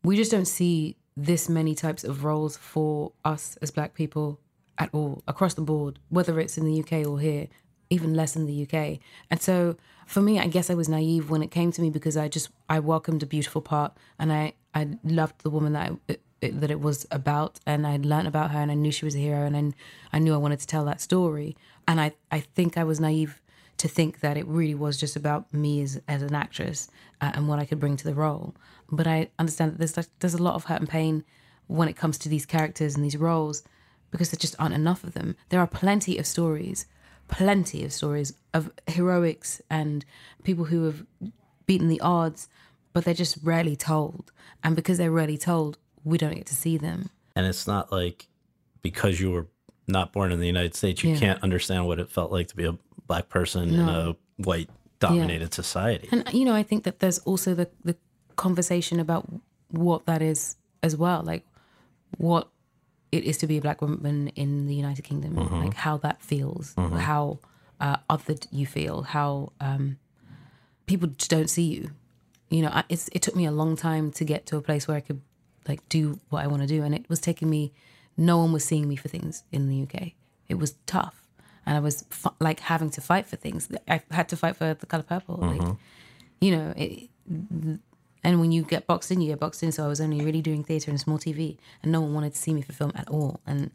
we 0.02 0.16
just 0.16 0.30
don't 0.30 0.46
see 0.46 0.96
this 1.16 1.48
many 1.48 1.74
types 1.74 2.04
of 2.04 2.24
roles 2.24 2.56
for 2.56 3.12
us 3.24 3.58
as 3.60 3.70
Black 3.70 3.94
people 3.94 4.40
at 4.78 4.88
all 4.92 5.22
across 5.26 5.54
the 5.54 5.60
board, 5.62 5.98
whether 6.08 6.38
it's 6.38 6.56
in 6.56 6.64
the 6.64 6.80
UK 6.80 7.06
or 7.06 7.18
here, 7.18 7.48
even 7.90 8.14
less 8.14 8.36
in 8.36 8.46
the 8.46 8.62
UK. 8.62 9.00
And 9.30 9.42
so 9.42 9.76
for 10.08 10.22
me, 10.22 10.40
I 10.40 10.46
guess 10.46 10.70
I 10.70 10.74
was 10.74 10.88
naive 10.88 11.28
when 11.28 11.42
it 11.42 11.50
came 11.50 11.70
to 11.72 11.82
me 11.82 11.90
because 11.90 12.16
I 12.16 12.28
just 12.28 12.48
I 12.68 12.78
welcomed 12.80 13.22
a 13.22 13.26
beautiful 13.26 13.60
part, 13.60 13.92
and 14.18 14.32
I 14.32 14.54
I 14.74 14.88
loved 15.04 15.42
the 15.42 15.50
woman 15.50 15.74
that 15.74 15.92
I, 16.08 16.14
it, 16.40 16.60
that 16.60 16.70
it 16.70 16.80
was 16.80 17.06
about, 17.10 17.60
and 17.66 17.86
I'd 17.86 18.06
learned 18.06 18.26
about 18.26 18.50
her, 18.52 18.58
and 18.58 18.70
I 18.70 18.74
knew 18.74 18.90
she 18.90 19.04
was 19.04 19.14
a 19.14 19.18
hero, 19.18 19.44
and 19.44 19.54
I, 19.54 20.16
I 20.16 20.18
knew 20.18 20.32
I 20.32 20.38
wanted 20.38 20.60
to 20.60 20.66
tell 20.66 20.86
that 20.86 21.02
story, 21.02 21.56
and 21.86 22.00
I 22.00 22.14
I 22.30 22.40
think 22.40 22.78
I 22.78 22.84
was 22.84 22.98
naive 22.98 23.42
to 23.76 23.86
think 23.86 24.20
that 24.20 24.38
it 24.38 24.46
really 24.46 24.74
was 24.74 24.96
just 24.96 25.14
about 25.14 25.52
me 25.52 25.82
as 25.82 26.00
as 26.08 26.22
an 26.22 26.34
actress 26.34 26.90
uh, 27.20 27.32
and 27.34 27.46
what 27.46 27.58
I 27.58 27.66
could 27.66 27.78
bring 27.78 27.98
to 27.98 28.04
the 28.04 28.14
role. 28.14 28.54
But 28.90 29.06
I 29.06 29.28
understand 29.38 29.72
that 29.72 29.78
there's 29.78 29.98
like, 29.98 30.06
there's 30.20 30.34
a 30.34 30.42
lot 30.42 30.54
of 30.54 30.64
hurt 30.64 30.80
and 30.80 30.88
pain 30.88 31.24
when 31.66 31.88
it 31.88 31.96
comes 31.96 32.16
to 32.18 32.30
these 32.30 32.46
characters 32.46 32.94
and 32.94 33.04
these 33.04 33.18
roles 33.18 33.62
because 34.10 34.30
there 34.30 34.38
just 34.38 34.56
aren't 34.58 34.74
enough 34.74 35.04
of 35.04 35.12
them. 35.12 35.36
There 35.50 35.60
are 35.60 35.66
plenty 35.66 36.16
of 36.16 36.26
stories, 36.26 36.86
plenty 37.28 37.84
of 37.84 37.92
stories 37.92 38.32
of 38.54 38.70
heroics 38.86 39.60
and 39.70 40.04
people 40.42 40.64
who 40.64 40.84
have 40.84 41.04
beaten 41.66 41.88
the 41.88 42.00
odds, 42.00 42.48
but 42.92 43.04
they're 43.04 43.14
just 43.14 43.38
rarely 43.42 43.76
told. 43.76 44.32
And 44.64 44.74
because 44.74 44.98
they're 44.98 45.10
rarely 45.10 45.38
told, 45.38 45.78
we 46.04 46.18
don't 46.18 46.34
get 46.34 46.46
to 46.46 46.54
see 46.54 46.76
them. 46.76 47.10
And 47.36 47.46
it's 47.46 47.66
not 47.66 47.92
like 47.92 48.26
because 48.82 49.20
you 49.20 49.30
were 49.30 49.46
not 49.86 50.12
born 50.12 50.32
in 50.32 50.40
the 50.40 50.46
United 50.46 50.74
States, 50.74 51.02
you 51.04 51.10
Yeah. 51.10 51.18
can't 51.18 51.42
understand 51.42 51.86
what 51.86 51.98
it 51.98 52.10
felt 52.10 52.32
like 52.32 52.48
to 52.48 52.56
be 52.56 52.64
a 52.64 52.76
black 53.06 53.28
person 53.28 53.74
in 53.74 53.88
a 53.88 54.16
white 54.36 54.68
dominated 55.00 55.54
society. 55.54 56.08
And 56.10 56.28
you 56.32 56.44
know, 56.44 56.54
I 56.54 56.62
think 56.62 56.84
that 56.84 56.98
there's 57.00 57.18
also 57.20 57.54
the 57.54 57.68
the 57.84 57.96
conversation 58.36 59.00
about 59.00 59.26
what 59.70 60.06
that 60.06 60.22
is 60.22 60.56
as 60.82 60.96
well, 60.96 61.22
like 61.22 61.44
what 62.16 62.48
it 63.10 63.24
is 63.24 63.38
to 63.38 63.46
be 63.46 63.56
a 63.58 63.60
black 63.60 63.80
woman 63.80 64.28
in 64.36 64.66
the 64.66 64.74
United 64.74 65.02
Kingdom, 65.02 65.36
like 65.36 65.74
how 65.74 65.96
that 65.98 66.20
feels, 66.22 66.74
how 67.00 67.38
uh, 67.80 67.96
othered 68.10 68.46
you 68.50 68.66
feel, 68.66 69.02
how 69.02 69.52
um, 69.60 69.98
people 70.86 71.08
don't 71.28 71.48
see 71.48 71.62
you. 71.64 71.90
You 72.50 72.62
know, 72.62 72.68
I, 72.68 72.84
it's 72.88 73.08
it 73.12 73.22
took 73.22 73.36
me 73.36 73.44
a 73.46 73.50
long 73.52 73.76
time 73.76 74.10
to 74.12 74.24
get 74.24 74.46
to 74.46 74.56
a 74.56 74.62
place 74.62 74.88
where 74.88 74.96
I 74.96 75.00
could 75.00 75.20
like 75.68 75.86
do 75.88 76.18
what 76.30 76.42
I 76.42 76.46
want 76.46 76.62
to 76.62 76.68
do, 76.68 76.82
and 76.82 76.94
it 76.94 77.08
was 77.08 77.20
taking 77.20 77.48
me. 77.50 77.72
No 78.16 78.38
one 78.38 78.52
was 78.52 78.64
seeing 78.64 78.88
me 78.88 78.96
for 78.96 79.08
things 79.08 79.44
in 79.52 79.68
the 79.68 79.82
UK. 79.82 80.12
It 80.48 80.54
was 80.58 80.74
tough, 80.86 81.22
and 81.66 81.76
I 81.76 81.80
was 81.80 82.04
fi- 82.10 82.32
like 82.40 82.60
having 82.60 82.90
to 82.90 83.00
fight 83.00 83.26
for 83.26 83.36
things. 83.36 83.68
I 83.86 84.00
had 84.10 84.28
to 84.30 84.36
fight 84.36 84.56
for 84.56 84.74
the 84.74 84.86
color 84.86 85.02
purple. 85.04 85.36
Like, 85.36 85.76
you 86.40 86.50
know, 86.56 86.74
it, 86.76 87.10
and 88.24 88.40
when 88.40 88.52
you 88.52 88.62
get 88.62 88.86
boxed 88.86 89.10
in, 89.10 89.20
you 89.20 89.28
get 89.28 89.40
boxed 89.40 89.62
in. 89.62 89.72
So 89.72 89.84
I 89.84 89.88
was 89.88 90.00
only 90.00 90.24
really 90.24 90.42
doing 90.42 90.64
theatre 90.64 90.90
and 90.90 91.00
small 91.00 91.18
TV, 91.18 91.56
and 91.82 91.92
no 91.92 92.00
one 92.00 92.14
wanted 92.14 92.32
to 92.34 92.38
see 92.38 92.52
me 92.52 92.62
for 92.62 92.72
film 92.72 92.92
at 92.94 93.08
all. 93.08 93.40
And 93.46 93.70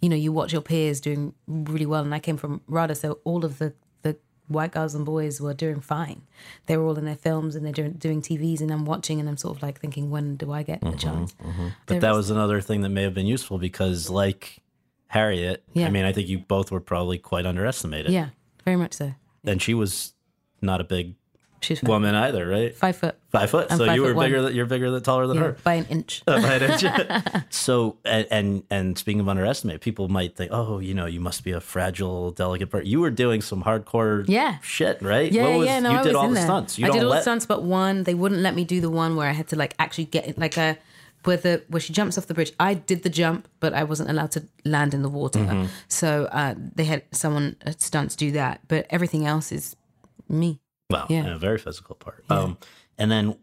you 0.00 0.08
know, 0.08 0.16
you 0.16 0.32
watch 0.32 0.52
your 0.52 0.62
peers 0.62 1.00
doing 1.00 1.34
really 1.46 1.86
well, 1.86 2.02
and 2.02 2.14
I 2.14 2.18
came 2.18 2.36
from 2.36 2.62
RADA, 2.68 2.94
so 2.94 3.18
all 3.24 3.44
of 3.44 3.58
the 3.58 3.74
the 4.02 4.16
white 4.48 4.72
girls 4.72 4.94
and 4.94 5.04
boys 5.04 5.40
were 5.40 5.54
doing 5.54 5.80
fine. 5.80 6.22
They 6.66 6.76
were 6.76 6.84
all 6.84 6.98
in 6.98 7.04
their 7.04 7.16
films 7.16 7.54
and 7.54 7.64
they're 7.64 7.72
doing, 7.72 7.92
doing 7.92 8.22
TVs, 8.22 8.60
and 8.60 8.70
I'm 8.70 8.84
watching, 8.84 9.20
and 9.20 9.28
I'm 9.28 9.36
sort 9.36 9.56
of 9.56 9.62
like 9.62 9.80
thinking, 9.80 10.10
when 10.10 10.36
do 10.36 10.52
I 10.52 10.62
get 10.62 10.82
a 10.82 10.86
mm-hmm, 10.86 10.96
chance? 10.96 11.34
Mm-hmm. 11.34 11.68
But 11.86 11.94
There 11.94 12.00
that 12.00 12.14
was 12.14 12.30
another 12.30 12.60
thing 12.60 12.82
that 12.82 12.88
may 12.88 13.02
have 13.02 13.14
been 13.14 13.26
useful 13.26 13.58
because, 13.58 14.08
like 14.08 14.62
Harriet, 15.08 15.64
I 15.76 15.90
mean, 15.90 16.04
I 16.04 16.12
think 16.12 16.28
you 16.28 16.38
both 16.38 16.70
were 16.70 16.80
probably 16.80 17.18
quite 17.18 17.44
underestimated. 17.44 18.12
yeah, 18.12 18.28
very 18.64 18.76
much 18.76 18.94
so. 18.94 19.14
And 19.44 19.60
she 19.60 19.74
was 19.74 20.14
not 20.62 20.80
a 20.80 20.84
big 20.84 21.14
She's 21.60 21.80
five, 21.80 21.88
woman 21.88 22.14
either, 22.14 22.46
right? 22.48 22.74
five 22.74 22.96
foot. 22.96 23.16
Five 23.30 23.50
foot. 23.50 23.66
I'm 23.70 23.78
so 23.78 23.86
five 23.86 23.96
you 23.96 24.02
were 24.02 24.14
foot 24.14 24.20
bigger. 24.24 24.42
Than, 24.42 24.54
you're 24.54 24.66
bigger 24.66 24.90
than 24.90 25.02
taller 25.02 25.26
than 25.26 25.36
Yeah, 25.36 25.42
her. 25.42 25.56
by 25.62 25.74
an 25.74 25.86
inch. 25.86 26.22
By 26.26 26.38
an 26.38 26.70
inch. 26.72 26.84
so 27.50 27.96
and, 28.04 28.26
and 28.30 28.62
and 28.70 28.98
speaking 28.98 29.20
of 29.20 29.28
underestimate, 29.28 29.80
people 29.80 30.08
might 30.08 30.36
think, 30.36 30.50
oh, 30.52 30.78
you 30.78 30.94
know, 30.94 31.06
you 31.06 31.20
must 31.20 31.44
be 31.44 31.52
a 31.52 31.60
fragile, 31.60 32.30
delicate 32.32 32.70
person. 32.70 32.86
You 32.86 33.00
were 33.00 33.10
doing 33.10 33.40
some 33.42 33.62
hardcore 33.62 34.24
Yeah. 34.26 34.58
shit, 34.62 35.00
right? 35.02 35.30
Yeah, 35.30 35.44
What 35.50 35.58
was- 35.58 35.66
yeah, 35.66 35.80
no, 35.80 35.90
you 35.92 35.98
I 35.98 36.02
did 36.02 36.08
was 36.08 36.16
all 36.16 36.24
in 36.24 36.30
the 36.30 36.34
there. 36.36 36.44
stunts. 36.46 36.78
You 36.78 36.86
I 36.86 36.90
did 36.90 37.02
all 37.04 37.10
let, 37.10 37.16
the 37.16 37.22
stunts, 37.22 37.46
but 37.46 37.62
one 37.62 38.02
they 38.04 38.14
wouldn't 38.14 38.40
let 38.40 38.54
me 38.54 38.64
do 38.64 38.80
the 38.80 38.90
one 38.90 39.16
where 39.16 39.28
I 39.28 39.32
had 39.32 39.48
to 39.48 39.56
like 39.56 39.74
actually 39.78 40.06
get 40.06 40.38
like 40.38 40.56
a 40.56 40.78
where 41.24 41.36
the 41.36 41.62
where 41.68 41.80
she 41.80 41.92
jumps 41.92 42.16
off 42.16 42.26
the 42.26 42.34
bridge. 42.34 42.52
I 42.58 42.72
did 42.72 43.02
the 43.02 43.10
jump, 43.10 43.46
but 43.60 43.74
I 43.74 43.84
wasn't 43.84 44.08
allowed 44.08 44.30
to 44.32 44.44
land 44.64 44.94
in 44.94 45.02
the 45.02 45.10
water. 45.10 45.40
Mm-hmm. 45.40 45.66
So 45.88 46.24
uh, 46.32 46.54
they 46.56 46.84
had 46.84 47.02
someone 47.12 47.56
at 47.66 47.82
stunts 47.82 48.16
do 48.16 48.30
that, 48.32 48.60
but 48.68 48.86
everything 48.88 49.26
else 49.26 49.52
is 49.52 49.76
me. 50.30 50.60
Wow, 50.90 51.06
Yeah. 51.08 51.34
a 51.34 51.38
very 51.38 51.58
physical 51.58 51.94
part. 51.94 52.24
Um, 52.28 52.58
and 52.98 53.10
then 53.10 53.36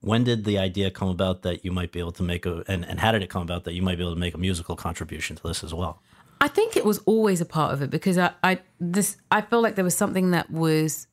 when 0.00 0.24
did 0.24 0.44
the 0.44 0.58
idea 0.58 0.90
come 0.90 1.08
about 1.08 1.42
that 1.42 1.64
you 1.64 1.72
might 1.72 1.92
be 1.92 2.00
able 2.00 2.12
to 2.12 2.22
make 2.22 2.44
a 2.46 2.64
and, 2.68 2.84
and 2.84 3.00
how 3.00 3.12
did 3.12 3.22
it 3.22 3.30
come 3.30 3.42
about 3.42 3.64
that 3.64 3.72
you 3.74 3.82
might 3.82 3.96
be 3.98 4.02
able 4.04 4.14
to 4.14 4.20
make 4.20 4.34
a 4.34 4.38
musical 4.38 4.76
contribution 4.76 5.36
to 5.36 5.42
this 5.46 5.62
as 5.64 5.72
well? 5.72 6.00
I 6.40 6.48
think 6.48 6.76
it 6.76 6.84
was 6.84 6.98
always 7.06 7.40
a 7.40 7.44
part 7.44 7.72
of 7.72 7.82
it 7.82 7.90
because 7.90 8.18
I, 8.18 8.32
I 8.42 8.58
this 8.80 9.16
I 9.30 9.42
felt 9.42 9.62
like 9.62 9.76
there 9.76 9.84
was 9.84 9.96
something 9.96 10.32
that 10.32 10.50
was 10.50 11.06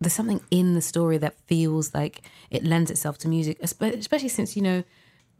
there's 0.00 0.12
something 0.12 0.40
in 0.50 0.74
the 0.74 0.82
story 0.82 1.18
that 1.18 1.34
feels 1.46 1.92
like 1.94 2.22
it 2.50 2.62
lends 2.62 2.90
itself 2.90 3.18
to 3.18 3.28
music, 3.28 3.58
especially 3.60 4.28
since 4.28 4.54
you 4.54 4.62
know 4.62 4.84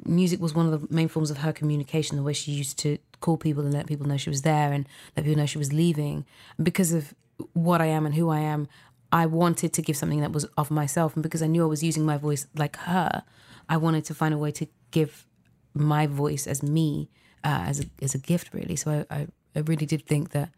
music 0.05 0.41
was 0.41 0.55
one 0.55 0.73
of 0.73 0.81
the 0.81 0.95
main 0.95 1.09
forms 1.09 1.31
of 1.31 1.39
her 1.39 1.53
communication. 1.53 2.17
The 2.17 2.23
way 2.23 2.33
she 2.33 2.53
used 2.53 2.79
to 2.81 2.99
call 3.21 3.37
people 3.37 3.63
and 3.65 3.73
let 3.73 3.87
people 3.87 4.07
know 4.07 4.17
she 4.17 4.31
was 4.31 4.43
there 4.43 4.73
and 4.73 4.89
let 5.17 5.25
people 5.25 5.39
know 5.39 5.47
she 5.47 5.59
was 5.59 5.73
leaving. 5.73 6.25
Because 6.63 6.93
of 6.93 7.15
what 7.53 7.81
I 7.81 7.87
am 7.87 8.05
and 8.07 8.15
who 8.15 8.31
I 8.31 8.41
am, 8.41 8.67
I 9.13 9.27
wanted 9.27 9.73
to 9.75 9.83
give 9.83 9.97
something 9.97 10.21
that 10.21 10.33
was 10.33 10.45
of 10.57 10.71
myself, 10.71 11.15
and 11.15 11.23
because 11.23 11.43
I 11.43 11.47
knew 11.47 11.63
I 11.63 11.67
was 11.67 11.83
using 11.83 12.05
my 12.05 12.17
voice 12.17 12.47
like 12.57 12.77
her, 12.77 13.23
I 13.69 13.77
wanted 13.77 14.05
to 14.07 14.15
find 14.15 14.35
a 14.35 14.39
way 14.39 14.51
to 14.53 14.67
give 14.91 15.27
my 15.75 16.07
voice 16.07 16.47
as 16.47 16.63
me 16.63 17.09
uh, 17.45 17.65
as 17.67 17.81
a, 17.81 17.85
as 18.03 18.15
a 18.15 18.19
gift, 18.19 18.53
really. 18.53 18.77
So 18.77 19.07
I, 19.11 19.15
I, 19.15 19.27
I 19.55 19.61
really 19.61 19.87
did 19.87 20.07
think 20.07 20.31
that 20.31 20.51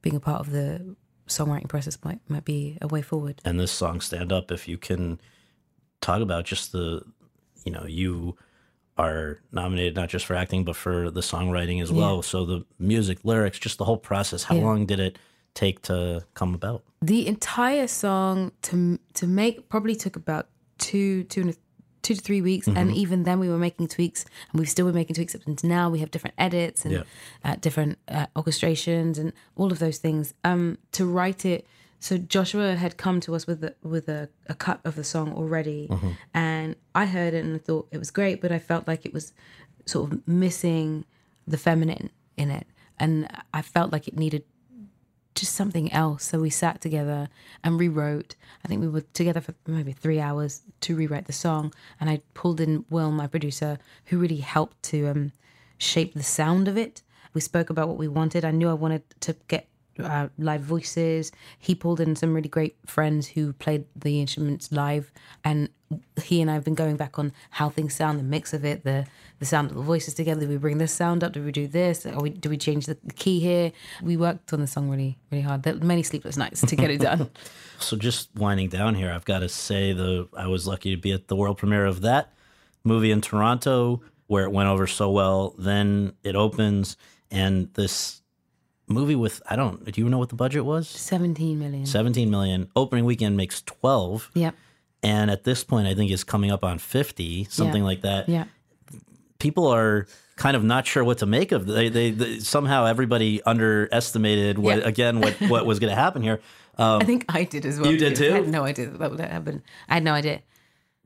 being 0.00 0.16
a 0.16 0.20
part 0.20 0.40
of 0.40 0.50
the 0.50 0.96
songwriting 1.28 1.68
process 1.68 1.98
might 2.04 2.18
might 2.28 2.44
be 2.44 2.76
a 2.82 2.88
way 2.88 3.00
forward. 3.00 3.40
and 3.44 3.58
this 3.58 3.70
song 3.70 4.00
stand 4.00 4.32
up 4.32 4.50
if 4.50 4.66
you 4.68 4.76
can 4.76 5.20
talk 6.00 6.20
about 6.20 6.44
just 6.44 6.72
the 6.72 7.02
you 7.64 7.70
know 7.72 7.84
you 7.86 8.36
are 8.98 9.40
nominated 9.52 9.94
not 9.94 10.08
just 10.08 10.26
for 10.26 10.34
acting 10.34 10.64
but 10.64 10.74
for 10.76 11.10
the 11.10 11.20
songwriting 11.20 11.80
as 11.80 11.90
well 11.92 12.20
so 12.22 12.44
the 12.44 12.66
music 12.78 13.18
lyrics 13.24 13.58
just 13.58 13.78
the 13.78 13.84
whole 13.84 13.96
process 13.96 14.42
how 14.42 14.56
Yeah. 14.56 14.62
long 14.64 14.84
did 14.84 14.98
it 15.00 15.16
take 15.54 15.82
to 15.82 16.24
come 16.34 16.54
about 16.54 16.82
The 17.00 17.26
entire 17.26 17.86
song 17.88 18.52
to 18.62 18.98
to 19.14 19.26
make 19.26 19.68
probably 19.68 19.94
took 19.96 20.16
about 20.16 20.48
two 20.78 21.24
two 21.24 21.40
and 21.42 21.50
a, 21.50 21.54
two 22.02 22.14
to 22.14 22.20
three 22.20 22.40
weeks, 22.42 22.66
and 22.66 22.90
even 22.92 23.22
then 23.24 23.38
we 23.38 23.48
were 23.48 23.58
making 23.58 23.88
tweaks, 23.88 24.24
and 24.50 24.58
we've 24.58 24.68
still 24.70 24.86
been 24.86 24.94
making 24.94 25.14
tweaks 25.14 25.34
up 25.34 25.42
until 25.46 25.68
now. 25.68 25.88
We 25.90 26.00
have 26.00 26.10
different 26.10 26.34
edits 26.38 26.84
and 26.84 26.92
Yeah. 26.94 27.02
uh, 27.44 27.56
different 27.56 27.98
uh, 28.08 28.26
orchestrations 28.34 29.18
and 29.18 29.32
all 29.56 29.70
of 29.72 29.78
those 29.78 29.98
things. 29.98 30.34
Um, 30.42 30.78
to 30.92 31.06
write 31.06 31.44
it, 31.44 31.66
so 32.00 32.18
Joshua 32.18 32.74
had 32.76 32.96
come 32.96 33.20
to 33.20 33.34
us 33.36 33.46
with 33.46 33.62
a, 33.62 33.74
with 33.82 34.08
a, 34.08 34.28
a 34.48 34.54
cut 34.54 34.80
of 34.84 34.94
the 34.96 35.04
song 35.04 35.32
already, 35.32 35.88
and 36.34 36.74
I 36.94 37.06
heard 37.06 37.34
it 37.34 37.44
and 37.44 37.54
I 37.54 37.58
thought 37.58 37.86
it 37.92 37.98
was 37.98 38.10
great, 38.10 38.40
but 38.40 38.50
I 38.50 38.58
felt 38.58 38.88
like 38.88 39.06
it 39.06 39.12
was 39.12 39.32
sort 39.86 40.12
of 40.12 40.26
missing 40.26 41.04
the 41.46 41.58
feminine 41.58 42.10
in 42.36 42.50
it, 42.50 42.66
and 42.98 43.28
I 43.54 43.62
felt 43.62 43.92
like 43.92 44.08
it 44.08 44.16
needed 44.16 44.42
just 45.42 45.56
something 45.56 45.92
else. 45.92 46.22
So 46.22 46.38
we 46.38 46.50
sat 46.50 46.80
together 46.80 47.28
and 47.64 47.78
rewrote. 47.78 48.36
I 48.64 48.68
think 48.68 48.80
we 48.80 48.88
were 48.88 49.00
together 49.12 49.40
for 49.40 49.54
maybe 49.66 49.92
three 49.92 50.20
hours 50.20 50.62
to 50.82 50.94
rewrite 50.94 51.26
the 51.26 51.32
song. 51.32 51.74
And 51.98 52.08
I 52.08 52.22
pulled 52.32 52.60
in 52.60 52.84
Will, 52.90 53.10
my 53.10 53.26
producer, 53.26 53.78
who 54.06 54.18
really 54.18 54.36
helped 54.36 54.80
to 54.84 55.08
um, 55.08 55.32
shape 55.78 56.14
the 56.14 56.22
sound 56.22 56.68
of 56.68 56.78
it. 56.78 57.02
We 57.34 57.40
spoke 57.40 57.70
about 57.70 57.88
what 57.88 57.98
we 57.98 58.06
wanted. 58.06 58.44
I 58.44 58.52
knew 58.52 58.68
I 58.68 58.74
wanted 58.74 59.02
to 59.22 59.34
get 59.48 59.66
uh, 59.98 60.28
live 60.38 60.60
voices. 60.60 61.32
He 61.58 61.74
pulled 61.74 62.00
in 62.00 62.14
some 62.14 62.34
really 62.34 62.48
great 62.48 62.76
friends 62.86 63.26
who 63.26 63.52
played 63.52 63.86
the 63.96 64.20
instruments 64.20 64.70
live, 64.70 65.10
and 65.42 65.70
he 66.22 66.40
and 66.40 66.50
I 66.50 66.54
have 66.54 66.64
been 66.64 66.74
going 66.74 66.96
back 66.96 67.18
on 67.18 67.32
how 67.50 67.68
things 67.68 67.94
sound, 67.94 68.18
the 68.18 68.22
mix 68.22 68.52
of 68.52 68.64
it, 68.64 68.84
the 68.84 69.06
the 69.38 69.46
sound 69.46 69.70
of 69.70 69.76
the 69.76 69.82
voices 69.82 70.14
together. 70.14 70.42
Do 70.42 70.48
we 70.48 70.56
bring 70.56 70.78
this 70.78 70.92
sound 70.92 71.24
up? 71.24 71.32
Do 71.32 71.42
we 71.42 71.50
do 71.50 71.66
this? 71.66 72.06
Or 72.06 72.20
we, 72.20 72.30
do 72.30 72.48
we 72.48 72.56
change 72.56 72.86
the 72.86 72.96
key 73.16 73.40
here? 73.40 73.72
We 74.00 74.16
worked 74.16 74.52
on 74.52 74.60
the 74.60 74.68
song 74.68 74.88
really, 74.88 75.18
really 75.32 75.42
hard. 75.42 75.64
There 75.64 75.74
were 75.74 75.84
many 75.84 76.04
sleepless 76.04 76.36
nights 76.36 76.60
to 76.60 76.76
get 76.76 76.90
it 76.92 77.00
done. 77.00 77.28
so 77.80 77.96
just 77.96 78.28
winding 78.36 78.68
down 78.68 78.94
here 78.94 79.10
i've 79.10 79.24
got 79.24 79.40
to 79.40 79.48
say 79.48 79.92
the 79.92 80.28
i 80.36 80.46
was 80.46 80.68
lucky 80.68 80.94
to 80.94 81.00
be 81.00 81.10
at 81.10 81.26
the 81.26 81.34
world 81.34 81.58
premiere 81.58 81.84
of 81.84 82.02
that 82.02 82.32
movie 82.84 83.10
in 83.10 83.20
toronto 83.20 84.00
where 84.28 84.44
it 84.44 84.52
went 84.52 84.68
over 84.68 84.86
so 84.86 85.10
well 85.10 85.52
then 85.58 86.12
it 86.22 86.36
opens 86.36 86.96
and 87.32 87.74
this 87.74 88.22
movie 88.86 89.16
with 89.16 89.42
i 89.50 89.56
don't 89.56 89.84
do 89.90 90.00
you 90.00 90.08
know 90.08 90.18
what 90.18 90.28
the 90.28 90.36
budget 90.36 90.64
was 90.64 90.88
Seventeen 90.88 91.58
million. 91.58 91.84
17 91.84 92.30
million 92.30 92.68
opening 92.76 93.04
weekend 93.04 93.36
makes 93.36 93.62
12 93.62 94.30
Yep. 94.34 94.54
And 95.02 95.30
at 95.30 95.44
this 95.44 95.64
point 95.64 95.86
i 95.86 95.94
think 95.94 96.10
is 96.10 96.24
coming 96.24 96.50
up 96.50 96.64
on 96.64 96.78
50 96.78 97.44
something 97.50 97.82
Yeah. 97.82 97.86
like 97.88 98.00
that 98.02 98.28
Yeah. 98.28 98.44
people 99.38 99.66
are 99.68 100.06
kind 100.36 100.56
of 100.56 100.64
not 100.64 100.86
sure 100.86 101.04
what 101.04 101.18
to 101.18 101.26
make 101.26 101.52
of 101.52 101.66
they, 101.66 101.88
they, 101.88 102.10
they 102.10 102.38
somehow 102.40 102.86
everybody 102.86 103.42
underestimated 103.44 104.58
what 104.58 104.78
Yeah. 104.78 104.88
again 104.88 105.20
what 105.20 105.34
what 105.48 105.66
was 105.66 105.78
going 105.78 105.90
to 105.94 106.00
happen 106.00 106.22
here 106.22 106.40
I 106.78 107.04
think 107.04 107.26
I 107.28 107.44
did 107.44 107.66
as 107.66 107.78
well. 107.78 107.92
You 107.92 107.98
did 107.98 108.14
because 108.14 108.32
I 108.32 108.36
had 108.36 108.48
no 108.48 108.64
idea 108.64 108.86
that, 108.88 108.98
that 108.98 109.10
would 109.10 109.20
happen. 109.20 109.62
I 109.90 109.94
had 109.94 110.02
no 110.02 110.14
idea. 110.14 110.40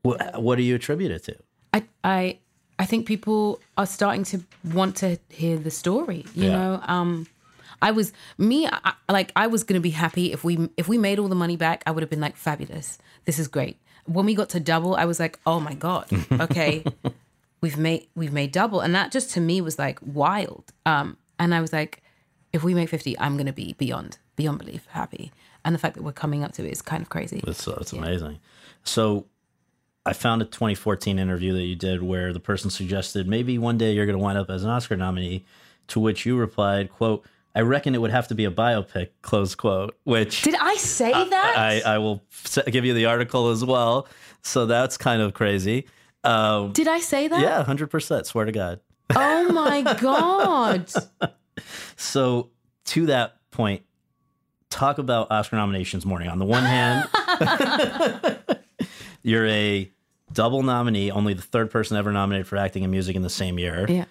what, 0.01 0.41
what 0.41 0.55
do 0.55 0.63
you 0.63 0.75
attribute 0.75 1.11
it 1.11 1.23
to 1.25 1.35
I 1.73 1.83
I 2.03 2.39
I 2.79 2.85
think 2.85 3.05
people 3.05 3.59
are 3.77 3.85
starting 3.85 4.23
to 4.25 4.43
want 4.63 4.95
to 4.97 5.19
hear 5.29 5.57
the 5.57 5.69
story. 5.69 6.25
You 6.33 6.45
Yeah. 6.45 6.51
know, 6.57 6.81
um, 6.87 7.27
I 7.81 7.91
was 7.91 8.13
me 8.37 8.65
I, 8.67 8.93
like 9.09 9.31
I 9.35 9.47
was 9.47 9.63
gonna 9.65 9.81
be 9.81 9.89
happy 9.91 10.31
if 10.31 10.43
we 10.43 10.69
if 10.77 10.87
we 10.87 10.97
made 10.97 11.19
all 11.19 11.27
the 11.27 11.35
money 11.35 11.57
back. 11.57 11.83
I 11.85 11.91
would 11.91 12.01
have 12.01 12.09
been 12.09 12.21
like 12.21 12.37
fabulous. 12.37 12.97
This 13.25 13.37
is 13.37 13.47
great. 13.49 13.77
When 14.07 14.25
we 14.25 14.35
got 14.35 14.49
to 14.49 14.59
double, 14.59 14.95
I 14.95 15.05
was 15.05 15.19
like, 15.19 15.39
oh 15.45 15.59
my 15.59 15.73
god, 15.73 16.07
okay, 16.31 16.83
we've 17.61 17.77
made 17.77 18.07
we've 18.15 18.33
made 18.33 18.51
double, 18.51 18.79
and 18.79 18.95
that 18.95 19.11
just 19.11 19.31
to 19.31 19.41
me 19.41 19.61
was 19.61 19.77
like 19.77 19.99
wild. 20.01 20.71
Um, 20.85 21.17
and 21.39 21.53
I 21.53 21.61
was 21.61 21.73
like, 21.73 22.01
if 22.53 22.63
we 22.63 22.73
make 22.73 22.89
fifty, 22.89 23.17
I'm 23.19 23.37
gonna 23.37 23.53
be 23.53 23.73
beyond 23.77 24.17
beyond 24.35 24.59
belief 24.59 24.87
happy. 24.91 25.31
And 25.65 25.75
the 25.75 25.79
fact 25.79 25.95
that 25.95 26.03
we're 26.03 26.13
coming 26.13 26.43
up 26.43 26.53
to 26.53 26.65
it 26.65 26.71
is 26.71 26.81
kind 26.81 27.01
of 27.01 27.09
crazy. 27.09 27.41
It's 27.45 27.67
it's 27.67 27.93
amazing. 27.93 28.39
So 28.83 29.25
I 30.05 30.13
found 30.13 30.41
a 30.41 30.45
2014 30.45 31.19
interview 31.19 31.51
that 31.53 31.63
you 31.63 31.75
did 31.75 32.01
where 32.01 32.31
the 32.31 32.39
person 32.39 32.69
suggested 32.69 33.27
maybe 33.27 33.57
one 33.57 33.77
day 33.77 33.91
you're 33.91 34.05
going 34.05 34.17
to 34.17 34.23
wind 34.23 34.37
up 34.37 34.49
as 34.49 34.63
an 34.63 34.69
Oscar 34.69 34.95
nominee, 34.95 35.43
to 35.89 35.99
which 35.99 36.25
you 36.25 36.37
replied, 36.37 36.89
"quote 36.89 37.25
I 37.57 37.61
reckon 37.61 37.95
it 37.95 38.01
would 38.01 38.11
have 38.11 38.27
to 38.27 38.35
be 38.35 38.45
a 38.45 38.51
biopic." 38.51 39.09
Close 39.21 39.55
quote. 39.55 39.97
Which 40.03 40.43
Did 40.43 40.55
I 40.55 40.75
say 40.75 41.11
that? 41.11 41.53
I 41.57 41.81
I 41.95 41.97
will 41.97 42.23
give 42.71 42.85
you 42.85 42.93
the 42.93 43.05
article 43.05 43.49
as 43.49 43.65
well. 43.65 44.07
So 44.43 44.65
that's 44.65 44.97
kind 44.97 45.21
of 45.21 45.33
crazy. 45.33 45.87
Um, 46.23 46.71
Did 46.71 46.87
I 46.87 46.99
say 46.99 47.27
that? 47.27 47.41
yeah, 47.41 47.63
hundred 47.63 47.87
percent. 47.87 48.27
Swear 48.27 48.45
to 48.45 48.51
God. 48.51 48.79
Oh 49.15 49.51
my 49.53 49.81
god. 49.99 50.91
So 51.95 52.51
to 52.85 53.05
that 53.07 53.37
point, 53.51 53.83
talk 54.69 54.97
about 54.97 55.31
Oscar 55.31 55.55
nominations 55.55 56.05
morning. 56.05 56.29
On 56.29 56.39
the 56.39 56.45
one 56.45 56.63
hand, 56.63 57.09
you're 59.23 59.47
a 59.47 59.91
double 60.33 60.61
nominee, 60.63 61.09
only 61.11 61.33
the 61.33 61.41
third 61.41 61.71
person 61.71 61.97
ever 61.97 62.11
nominated 62.11 62.47
for 62.47 62.57
acting 62.57 62.83
and 62.83 62.91
music 62.91 63.15
in 63.15 63.21
the 63.21 63.29
same 63.29 63.57
year. 63.57 63.85
Yeah. 63.89 64.05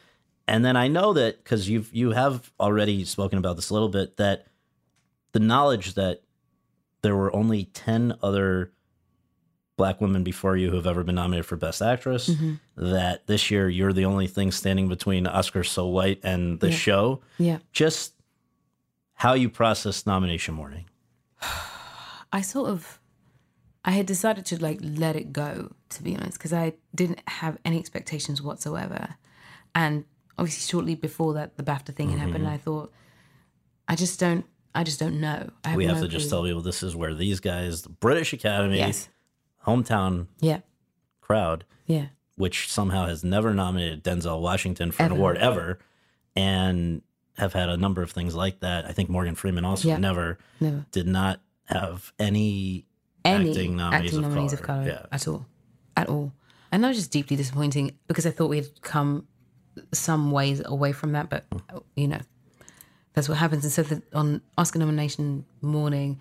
And 0.48 0.64
then 0.64 0.76
I 0.76 0.88
know 0.88 1.12
that 1.14 1.42
because 1.42 1.68
you've 1.68 1.92
you 1.94 2.12
have 2.12 2.52
already 2.60 3.04
spoken 3.04 3.38
about 3.38 3.56
this 3.56 3.70
a 3.70 3.72
little 3.74 3.88
bit 3.88 4.16
that 4.18 4.46
the 5.32 5.40
knowledge 5.40 5.94
that 5.94 6.22
there 7.02 7.16
were 7.16 7.34
only 7.34 7.64
ten 7.66 8.14
other 8.22 8.72
black 9.76 10.00
women 10.00 10.24
before 10.24 10.56
you 10.56 10.70
who 10.70 10.76
have 10.76 10.86
ever 10.86 11.04
been 11.04 11.16
nominated 11.16 11.44
for 11.46 11.56
Best 11.56 11.82
Actress. 11.82 12.28
Mm-hmm. 12.28 12.54
That 12.76 13.26
this 13.26 13.50
year 13.50 13.68
you're 13.68 13.92
the 13.92 14.04
only 14.04 14.26
thing 14.26 14.50
standing 14.52 14.88
between 14.88 15.26
Oscar 15.26 15.64
So 15.64 15.86
White 15.86 16.20
and 16.22 16.60
the 16.60 16.70
Yeah. 16.70 16.76
show. 16.76 17.20
Yeah. 17.38 17.58
Just 17.72 18.14
how 19.14 19.34
you 19.34 19.48
process 19.50 20.06
nomination 20.06 20.54
morning. 20.54 20.86
I 22.32 22.40
sort 22.40 22.70
of 22.70 23.00
I 23.84 23.92
had 23.92 24.06
decided 24.06 24.44
to 24.46 24.62
like 24.62 24.78
let 24.82 25.16
it 25.16 25.32
go, 25.32 25.72
to 25.90 26.02
be 26.02 26.16
honest, 26.16 26.38
because 26.38 26.52
I 26.52 26.74
didn't 26.94 27.20
have 27.28 27.58
any 27.64 27.78
expectations 27.78 28.42
whatsoever. 28.42 29.16
And 29.74 30.04
obviously 30.38 30.70
shortly 30.70 30.94
before 30.94 31.34
that 31.34 31.56
the 31.56 31.62
BAFTA 31.62 31.94
thing 31.94 32.10
had 32.10 32.18
happened, 32.20 32.44
mm-hmm. 32.44 32.54
I 32.54 32.58
thought 32.58 32.92
I 33.88 33.94
just 33.96 34.18
don't 34.20 34.44
I 34.74 34.84
just 34.84 35.00
don't 35.00 35.20
know. 35.20 35.48
I 35.64 35.74
We 35.74 35.86
have 35.86 35.96
no 35.96 36.02
to 36.02 36.08
just 36.08 36.28
clue. 36.28 36.36
tell 36.38 36.44
people 36.44 36.60
this 36.60 36.82
is 36.82 36.94
where 36.94 37.14
these 37.14 37.40
guys, 37.40 37.80
the 37.82 37.88
British 37.88 38.34
Academy, 38.34 38.76
Yes. 38.76 39.08
hometown 39.66 40.26
Yeah. 40.40 40.60
crowd, 41.22 41.64
Yeah. 41.86 42.08
which 42.34 42.70
somehow 42.70 43.06
has 43.06 43.24
never 43.24 43.54
nominated 43.54 44.04
Denzel 44.04 44.40
Washington 44.42 44.92
for 44.92 45.02
an 45.04 45.12
award 45.12 45.38
ever, 45.38 45.78
and 46.34 47.00
have 47.38 47.54
had 47.54 47.68
a 47.70 47.76
number 47.78 48.02
of 48.02 48.10
things 48.10 48.34
like 48.34 48.60
that. 48.60 48.84
I 48.86 48.92
think 48.92 49.08
Morgan 49.08 49.34
Freeman 49.34 49.64
also 49.64 49.88
Yeah. 49.88 49.96
never 49.96 50.38
Never. 50.60 50.84
did 50.92 51.06
not 51.06 51.40
have 51.64 52.12
any 52.18 52.86
any 53.24 53.48
acting 53.50 53.76
nominees, 53.76 54.04
acting 54.12 54.18
of, 54.24 54.30
nominees 54.30 54.50
color. 54.52 54.60
of 54.60 54.66
color 54.66 54.86
Yeah. 54.86 55.06
at 55.10 55.26
all, 55.26 55.46
at 55.96 56.08
all. 56.08 56.32
And 56.70 56.84
that 56.84 56.88
was 56.88 56.96
just 56.98 57.10
deeply 57.10 57.36
disappointing 57.36 57.98
because 58.06 58.24
I 58.26 58.30
thought 58.30 58.50
we 58.50 58.58
had 58.58 58.80
come 58.82 59.26
some 59.92 60.30
ways 60.30 60.62
away 60.64 60.92
from 60.92 61.12
that, 61.12 61.28
but 61.28 61.44
you 61.94 62.08
know, 62.08 62.20
that's 63.14 63.28
what 63.28 63.38
happens. 63.38 63.64
And 63.64 63.72
so 63.72 63.82
the, 63.82 64.02
on 64.12 64.42
Oscar 64.58 64.78
nomination 64.78 65.44
morning, 65.62 66.20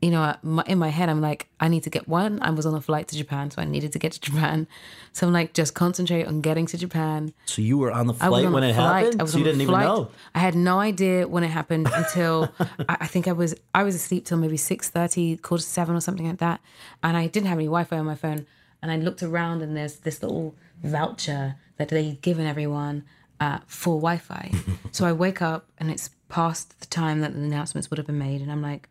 you 0.00 0.10
know, 0.10 0.34
my, 0.42 0.64
in 0.66 0.78
my 0.78 0.88
head, 0.88 1.10
I'm 1.10 1.20
like, 1.20 1.48
I 1.60 1.68
need 1.68 1.82
to 1.82 1.90
get 1.90 2.08
one. 2.08 2.40
I 2.40 2.50
was 2.50 2.64
on 2.64 2.74
a 2.74 2.80
flight 2.80 3.08
to 3.08 3.16
Japan, 3.16 3.50
so 3.50 3.60
I 3.60 3.66
needed 3.66 3.92
to 3.92 3.98
get 3.98 4.12
to 4.12 4.20
Japan. 4.30 4.66
So 5.12 5.26
I'm 5.26 5.32
like, 5.32 5.52
just 5.52 5.74
concentrate 5.74 6.26
on 6.26 6.40
getting 6.40 6.64
to 6.66 6.78
Japan. 6.78 7.34
So 7.44 7.60
you 7.60 7.76
were 7.76 7.92
on 7.92 8.06
the 8.06 8.14
flight 8.14 8.46
on 8.46 8.52
when 8.52 8.62
it 8.62 8.74
flight. 8.74 9.04
happened. 9.04 9.20
I 9.20 9.24
was 9.24 9.32
so 9.32 9.38
you 9.38 9.44
didn't 9.44 9.60
even 9.60 9.78
know. 9.78 10.10
I 10.34 10.38
had 10.38 10.54
no 10.54 10.80
idea 10.80 11.28
when 11.28 11.44
it 11.44 11.48
happened 11.48 11.88
until 11.92 12.50
I, 12.88 12.96
I 13.00 13.06
think 13.06 13.28
I 13.28 13.32
was 13.32 13.54
I 13.74 13.82
was 13.82 13.94
asleep 13.94 14.24
till 14.24 14.38
maybe 14.38 14.56
six 14.56 14.88
thirty, 14.88 15.36
quarter 15.36 15.62
to 15.62 15.68
seven 15.68 15.94
or 15.94 16.00
something 16.00 16.26
like 16.26 16.38
that, 16.38 16.60
and 17.02 17.16
I 17.16 17.26
didn't 17.26 17.48
have 17.48 17.58
any 17.58 17.66
Wi-Fi 17.66 17.98
on 17.98 18.06
my 18.06 18.14
phone. 18.14 18.46
And 18.82 18.90
I 18.90 18.96
looked 18.96 19.22
around, 19.22 19.62
and 19.62 19.76
there's 19.76 19.96
this 19.96 20.22
little 20.22 20.54
voucher 20.82 21.56
that 21.76 21.88
they'd 21.88 22.20
given 22.22 22.46
everyone 22.46 23.04
uh, 23.38 23.58
for 23.66 23.96
Wi-Fi. 23.96 24.52
so 24.92 25.06
I 25.06 25.12
wake 25.12 25.42
up, 25.42 25.66
and 25.78 25.90
it's 25.90 26.10
past 26.28 26.78
the 26.80 26.86
time 26.86 27.20
that 27.20 27.34
the 27.34 27.40
announcements 27.40 27.90
would 27.90 27.98
have 27.98 28.06
been 28.06 28.18
made, 28.18 28.40
and 28.40 28.50
I'm 28.50 28.62
like, 28.62 28.88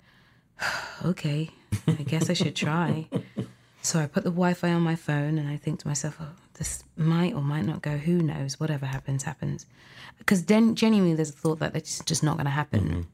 okay, 1.05 1.49
I 1.87 2.03
guess 2.03 2.29
I 2.29 2.33
should 2.33 2.55
try. 2.55 3.07
So 3.81 3.99
I 3.99 4.07
put 4.07 4.23
the 4.23 4.29
Wi-Fi 4.29 4.71
on 4.73 4.81
my 4.81 4.95
phone, 4.95 5.37
and 5.37 5.47
I 5.47 5.55
think 5.55 5.79
to 5.79 5.87
myself, 5.87 6.17
"Oh, 6.19 6.35
this 6.55 6.83
might 6.97 7.33
or 7.33 7.41
might 7.41 7.65
not 7.65 7.81
go. 7.81 7.97
Who 7.97 8.21
knows? 8.21 8.59
Whatever 8.59 8.85
happens, 8.85 9.23
happens." 9.23 9.65
Because 10.17 10.45
then, 10.45 10.75
genuinely, 10.75 11.15
there's 11.15 11.29
a 11.29 11.33
thought 11.33 11.59
that 11.59 11.75
it's 11.75 12.03
just 12.03 12.21
not 12.21 12.35
going 12.35 12.45
to 12.45 12.51
happen. 12.51 13.07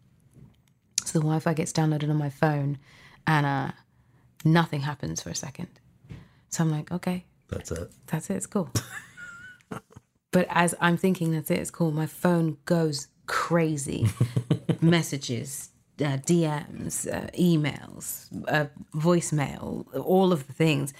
So 1.05 1.19
the 1.19 1.23
Wi-Fi 1.23 1.53
gets 1.53 1.71
downloaded 1.71 2.09
on 2.09 2.17
my 2.17 2.29
phone, 2.29 2.79
and 3.27 3.45
uh, 3.45 3.71
nothing 4.43 4.81
happens 4.81 5.21
for 5.21 5.29
a 5.29 5.35
second. 5.35 5.67
So 6.49 6.63
I'm 6.63 6.71
like, 6.71 6.91
okay, 6.91 7.25
That's 7.49 7.71
it. 7.71 7.91
that's 8.07 8.29
it. 8.29 8.35
It's 8.35 8.47
cool. 8.47 8.69
but 10.31 10.47
as 10.49 10.75
I'm 10.79 10.97
thinking 10.97 11.31
that's 11.31 11.51
it, 11.51 11.59
it's 11.59 11.71
cool. 11.71 11.91
My 11.91 12.05
phone 12.05 12.57
goes 12.65 13.07
crazy. 13.27 14.07
Messages, 14.81 15.69
uh, 15.99 16.17
DMs, 16.17 17.07
uh, 17.11 17.27
emails, 17.37 18.27
uh, 18.47 18.65
voicemail, 18.93 19.85
all 20.05 20.31
of 20.31 20.45
the 20.47 20.53
things. 20.53 20.93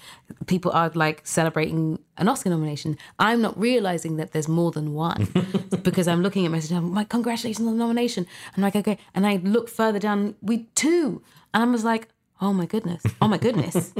People 0.46 0.72
are 0.72 0.90
like 0.94 1.20
celebrating 1.26 1.98
an 2.16 2.28
Oscar 2.28 2.50
nomination. 2.50 2.96
I'm 3.18 3.40
not 3.42 3.58
realizing 3.58 4.16
that 4.16 4.32
there's 4.32 4.48
more 4.48 4.72
than 4.72 4.94
one 4.94 5.28
because 5.82 6.08
I'm 6.08 6.22
looking 6.22 6.44
at 6.46 6.50
messages. 6.50 6.76
I'm 6.76 6.94
like, 6.94 7.08
congratulations 7.08 7.66
on 7.66 7.74
the 7.74 7.78
nomination. 7.78 8.26
I'm 8.56 8.62
like, 8.62 8.76
okay. 8.76 8.98
And 9.14 9.26
I 9.26 9.36
look 9.36 9.68
further 9.68 9.98
down, 9.98 10.34
we 10.42 10.64
two. 10.74 11.22
And 11.54 11.62
I 11.62 11.66
was 11.66 11.84
like, 11.84 12.08
oh 12.40 12.52
my 12.52 12.66
goodness. 12.66 13.02
Oh 13.20 13.28
my 13.28 13.38
goodness. 13.38 13.92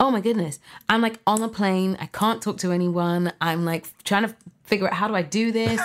Oh 0.00 0.10
my 0.10 0.20
goodness. 0.20 0.60
I'm 0.88 1.00
like 1.00 1.18
on 1.26 1.42
a 1.42 1.48
plane. 1.48 1.96
I 2.00 2.06
can't 2.06 2.40
talk 2.40 2.58
to 2.58 2.70
anyone. 2.70 3.32
I'm 3.40 3.64
like 3.64 3.86
trying 4.04 4.22
to 4.28 4.34
figure 4.64 4.86
out 4.86 4.94
how 4.94 5.08
do 5.08 5.14
I 5.14 5.22
do 5.22 5.50
this? 5.50 5.80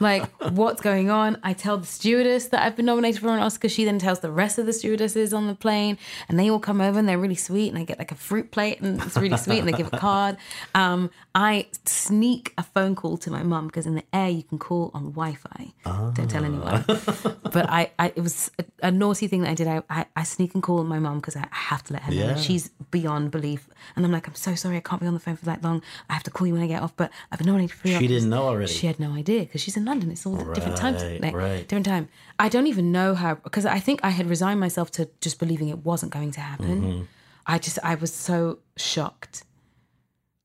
Like, 0.00 0.24
what's 0.50 0.80
going 0.80 1.10
on? 1.10 1.38
I 1.42 1.52
tell 1.52 1.78
the 1.78 1.86
stewardess 1.86 2.48
that 2.48 2.62
I've 2.62 2.76
been 2.76 2.86
nominated 2.86 3.20
for 3.20 3.28
an 3.28 3.40
Oscar. 3.40 3.68
She 3.68 3.84
then 3.84 3.98
tells 3.98 4.20
the 4.20 4.30
rest 4.30 4.58
of 4.58 4.66
the 4.66 4.72
stewardesses 4.72 5.32
on 5.32 5.46
the 5.46 5.54
plane, 5.54 5.98
and 6.28 6.38
they 6.38 6.50
all 6.50 6.58
come 6.58 6.80
over 6.80 6.98
and 6.98 7.08
they're 7.08 7.18
really 7.18 7.34
sweet. 7.34 7.68
And 7.68 7.78
I 7.78 7.84
get 7.84 7.98
like 7.98 8.12
a 8.12 8.16
fruit 8.16 8.50
plate, 8.50 8.80
and 8.80 9.00
it's 9.02 9.16
really 9.16 9.36
sweet. 9.36 9.60
And 9.60 9.68
they 9.68 9.72
give 9.72 9.92
a 9.92 9.98
card. 9.98 10.36
Um, 10.74 11.10
I 11.34 11.66
sneak 11.84 12.52
a 12.58 12.62
phone 12.62 12.94
call 12.94 13.16
to 13.18 13.30
my 13.30 13.42
mum 13.42 13.66
because 13.66 13.86
in 13.86 13.94
the 13.94 14.04
air 14.12 14.28
you 14.28 14.42
can 14.42 14.58
call 14.58 14.90
on 14.94 15.10
Wi-Fi. 15.12 15.72
Don't 15.84 16.30
tell 16.30 16.44
anyone. 16.44 16.84
but 16.86 17.68
I, 17.68 17.90
I, 17.98 18.12
it 18.14 18.20
was 18.20 18.50
a, 18.58 18.64
a 18.84 18.90
naughty 18.90 19.26
thing 19.26 19.42
that 19.42 19.50
I 19.50 19.54
did. 19.54 19.66
I, 19.66 19.82
I, 19.90 20.06
I 20.16 20.22
sneak 20.22 20.54
and 20.54 20.62
call 20.62 20.82
my 20.84 20.98
mum 20.98 21.16
because 21.16 21.36
I 21.36 21.46
have 21.50 21.82
to 21.84 21.92
let 21.94 22.02
her 22.02 22.12
know. 22.12 22.16
Yeah. 22.28 22.36
She's 22.36 22.68
beyond 22.90 23.30
belief, 23.30 23.68
and 23.96 24.04
I'm 24.04 24.12
like, 24.12 24.28
I'm 24.28 24.34
so 24.34 24.54
sorry, 24.54 24.76
I 24.76 24.80
can't 24.80 25.00
be 25.00 25.06
on 25.06 25.14
the 25.14 25.20
phone 25.20 25.36
for 25.36 25.44
that 25.46 25.62
long. 25.62 25.82
I 26.08 26.14
have 26.14 26.22
to 26.24 26.30
call 26.30 26.46
you 26.46 26.52
when 26.52 26.62
I 26.62 26.66
get 26.66 26.82
off. 26.82 26.96
But 26.96 27.10
I've 27.32 27.38
been 27.38 27.46
nominated 27.46 27.76
for. 27.76 27.88
She 27.88 28.06
didn't 28.06 28.30
know 28.30 28.44
already. 28.44 28.72
She 28.72 28.86
had 28.86 29.00
no 29.00 29.12
idea 29.12 29.40
because 29.40 29.60
she's 29.60 29.76
in 29.76 29.83
London. 29.84 30.10
It's 30.10 30.26
all 30.26 30.36
different 30.52 30.76
times, 30.76 31.02
like, 31.20 31.34
right. 31.34 31.66
different 31.68 31.86
time. 31.86 32.08
I 32.38 32.48
don't 32.48 32.66
even 32.66 32.92
know 32.92 33.14
how 33.14 33.34
because 33.34 33.66
I 33.66 33.80
think 33.80 34.00
I 34.02 34.10
had 34.10 34.28
resigned 34.28 34.60
myself 34.60 34.90
to 34.92 35.08
just 35.20 35.38
believing 35.38 35.68
it 35.68 35.78
wasn't 35.78 36.12
going 36.12 36.30
to 36.32 36.40
happen. 36.40 36.82
Mm-hmm. 36.82 37.02
I 37.46 37.58
just 37.58 37.78
I 37.82 37.94
was 37.94 38.12
so 38.12 38.58
shocked. 38.76 39.44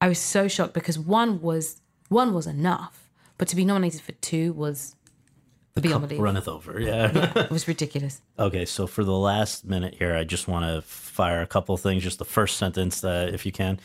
I 0.02 0.08
was 0.08 0.20
so 0.20 0.48
shocked 0.48 0.74
because 0.74 0.98
one 0.98 1.42
was 1.42 1.82
one 2.10 2.34
was 2.34 2.48
enough, 2.48 3.10
but 3.38 3.48
to 3.50 3.56
be 3.56 3.66
nominated 3.66 4.02
for 4.02 4.14
two 4.14 4.54
was 4.54 4.96
the 5.76 5.82
beyond 5.82 6.08
belief. 6.08 6.22
Runneth 6.22 6.48
over. 6.48 6.80
Yeah. 6.80 7.32
It 7.36 7.52
was 7.52 7.68
ridiculous. 7.68 8.22
okay. 8.38 8.66
So 8.66 8.88
for 8.88 9.04
the 9.04 9.16
last 9.18 9.66
minute 9.66 9.96
here, 9.96 10.16
I 10.16 10.24
just 10.24 10.48
want 10.48 10.66
to 10.66 10.82
fire 10.82 11.42
a 11.42 11.48
couple 11.48 11.76
of 11.76 11.82
things. 11.82 12.04
Just 12.04 12.20
the 12.20 12.26
first 12.26 12.58
sentence, 12.58 13.02
that 13.02 13.34
if 13.34 13.46
you 13.46 13.52
can. 13.52 13.80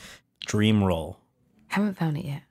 Dream 0.47 0.85
role. 0.85 1.19
Haven't 1.69 1.97
found 1.97 2.19
it 2.19 2.25
yet. 2.25 2.43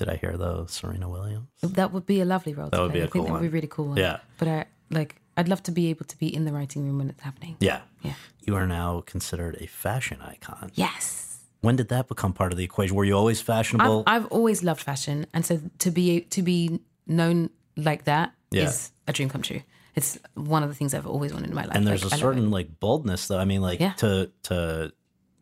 Did 0.00 0.08
I 0.08 0.16
hear 0.16 0.34
though? 0.36 0.64
Serena 0.66 1.08
Williams. 1.08 1.48
That 1.62 1.92
would 1.92 2.06
be 2.06 2.20
a 2.20 2.24
lovely 2.24 2.54
role. 2.54 2.70
That 2.70 2.78
to 2.78 2.82
would 2.84 2.90
play. 2.92 3.00
be 3.00 3.02
a 3.02 3.04
I 3.04 3.10
think 3.10 3.12
cool 3.12 3.24
that 3.26 3.32
would 3.34 3.42
be 3.42 3.48
really 3.58 3.68
cool 3.68 3.86
one. 3.88 3.96
Yeah. 3.98 4.18
But 4.38 4.48
I 4.48 4.64
like. 4.90 5.16
I'd 5.36 5.48
love 5.48 5.62
to 5.64 5.70
be 5.72 5.88
able 5.90 6.04
to 6.06 6.16
be 6.18 6.34
in 6.34 6.44
the 6.46 6.52
writing 6.52 6.84
room 6.84 6.98
when 6.98 7.08
it's 7.10 7.22
happening. 7.22 7.56
Yeah. 7.60 7.80
Yeah. 8.02 8.14
You 8.46 8.56
are 8.56 8.66
now 8.66 9.02
considered 9.06 9.56
a 9.60 9.66
fashion 9.66 10.18
icon. 10.22 10.70
Yes. 10.74 11.38
When 11.60 11.76
did 11.76 11.88
that 11.88 12.08
become 12.08 12.32
part 12.32 12.52
of 12.52 12.58
the 12.58 12.64
equation? 12.64 12.96
Were 12.96 13.04
you 13.04 13.14
always 13.16 13.40
I've, 13.40 13.46
fashionable? 13.46 14.04
I've 14.06 14.26
always 14.28 14.62
loved 14.64 14.80
fashion, 14.82 15.26
and 15.34 15.44
so 15.44 15.60
to 15.84 15.90
be 15.90 16.22
to 16.36 16.40
be 16.42 16.80
known 17.06 17.50
like 17.76 18.04
that 18.04 18.32
is 18.52 18.90
Yeah. 19.06 19.10
a 19.10 19.12
dream 19.12 19.28
come 19.28 19.42
true. 19.42 19.60
It's 19.94 20.18
one 20.34 20.62
of 20.62 20.68
the 20.70 20.74
things 20.74 20.94
I've 20.94 21.06
always 21.06 21.32
wanted 21.34 21.50
in 21.50 21.54
my 21.54 21.64
life. 21.66 21.76
and 21.76 21.86
there's 21.86 22.04
Like, 22.04 22.12
a 22.12 22.14
I 22.14 22.16
love 22.16 22.32
it. 22.32 22.36
certain 22.36 22.50
like 22.50 22.80
boldness 22.80 23.26
though. 23.28 23.38
I 23.38 23.44
mean, 23.44 23.60
like 23.60 23.80
Yeah. 23.80 23.92
to 24.04 24.30
to 24.44 24.92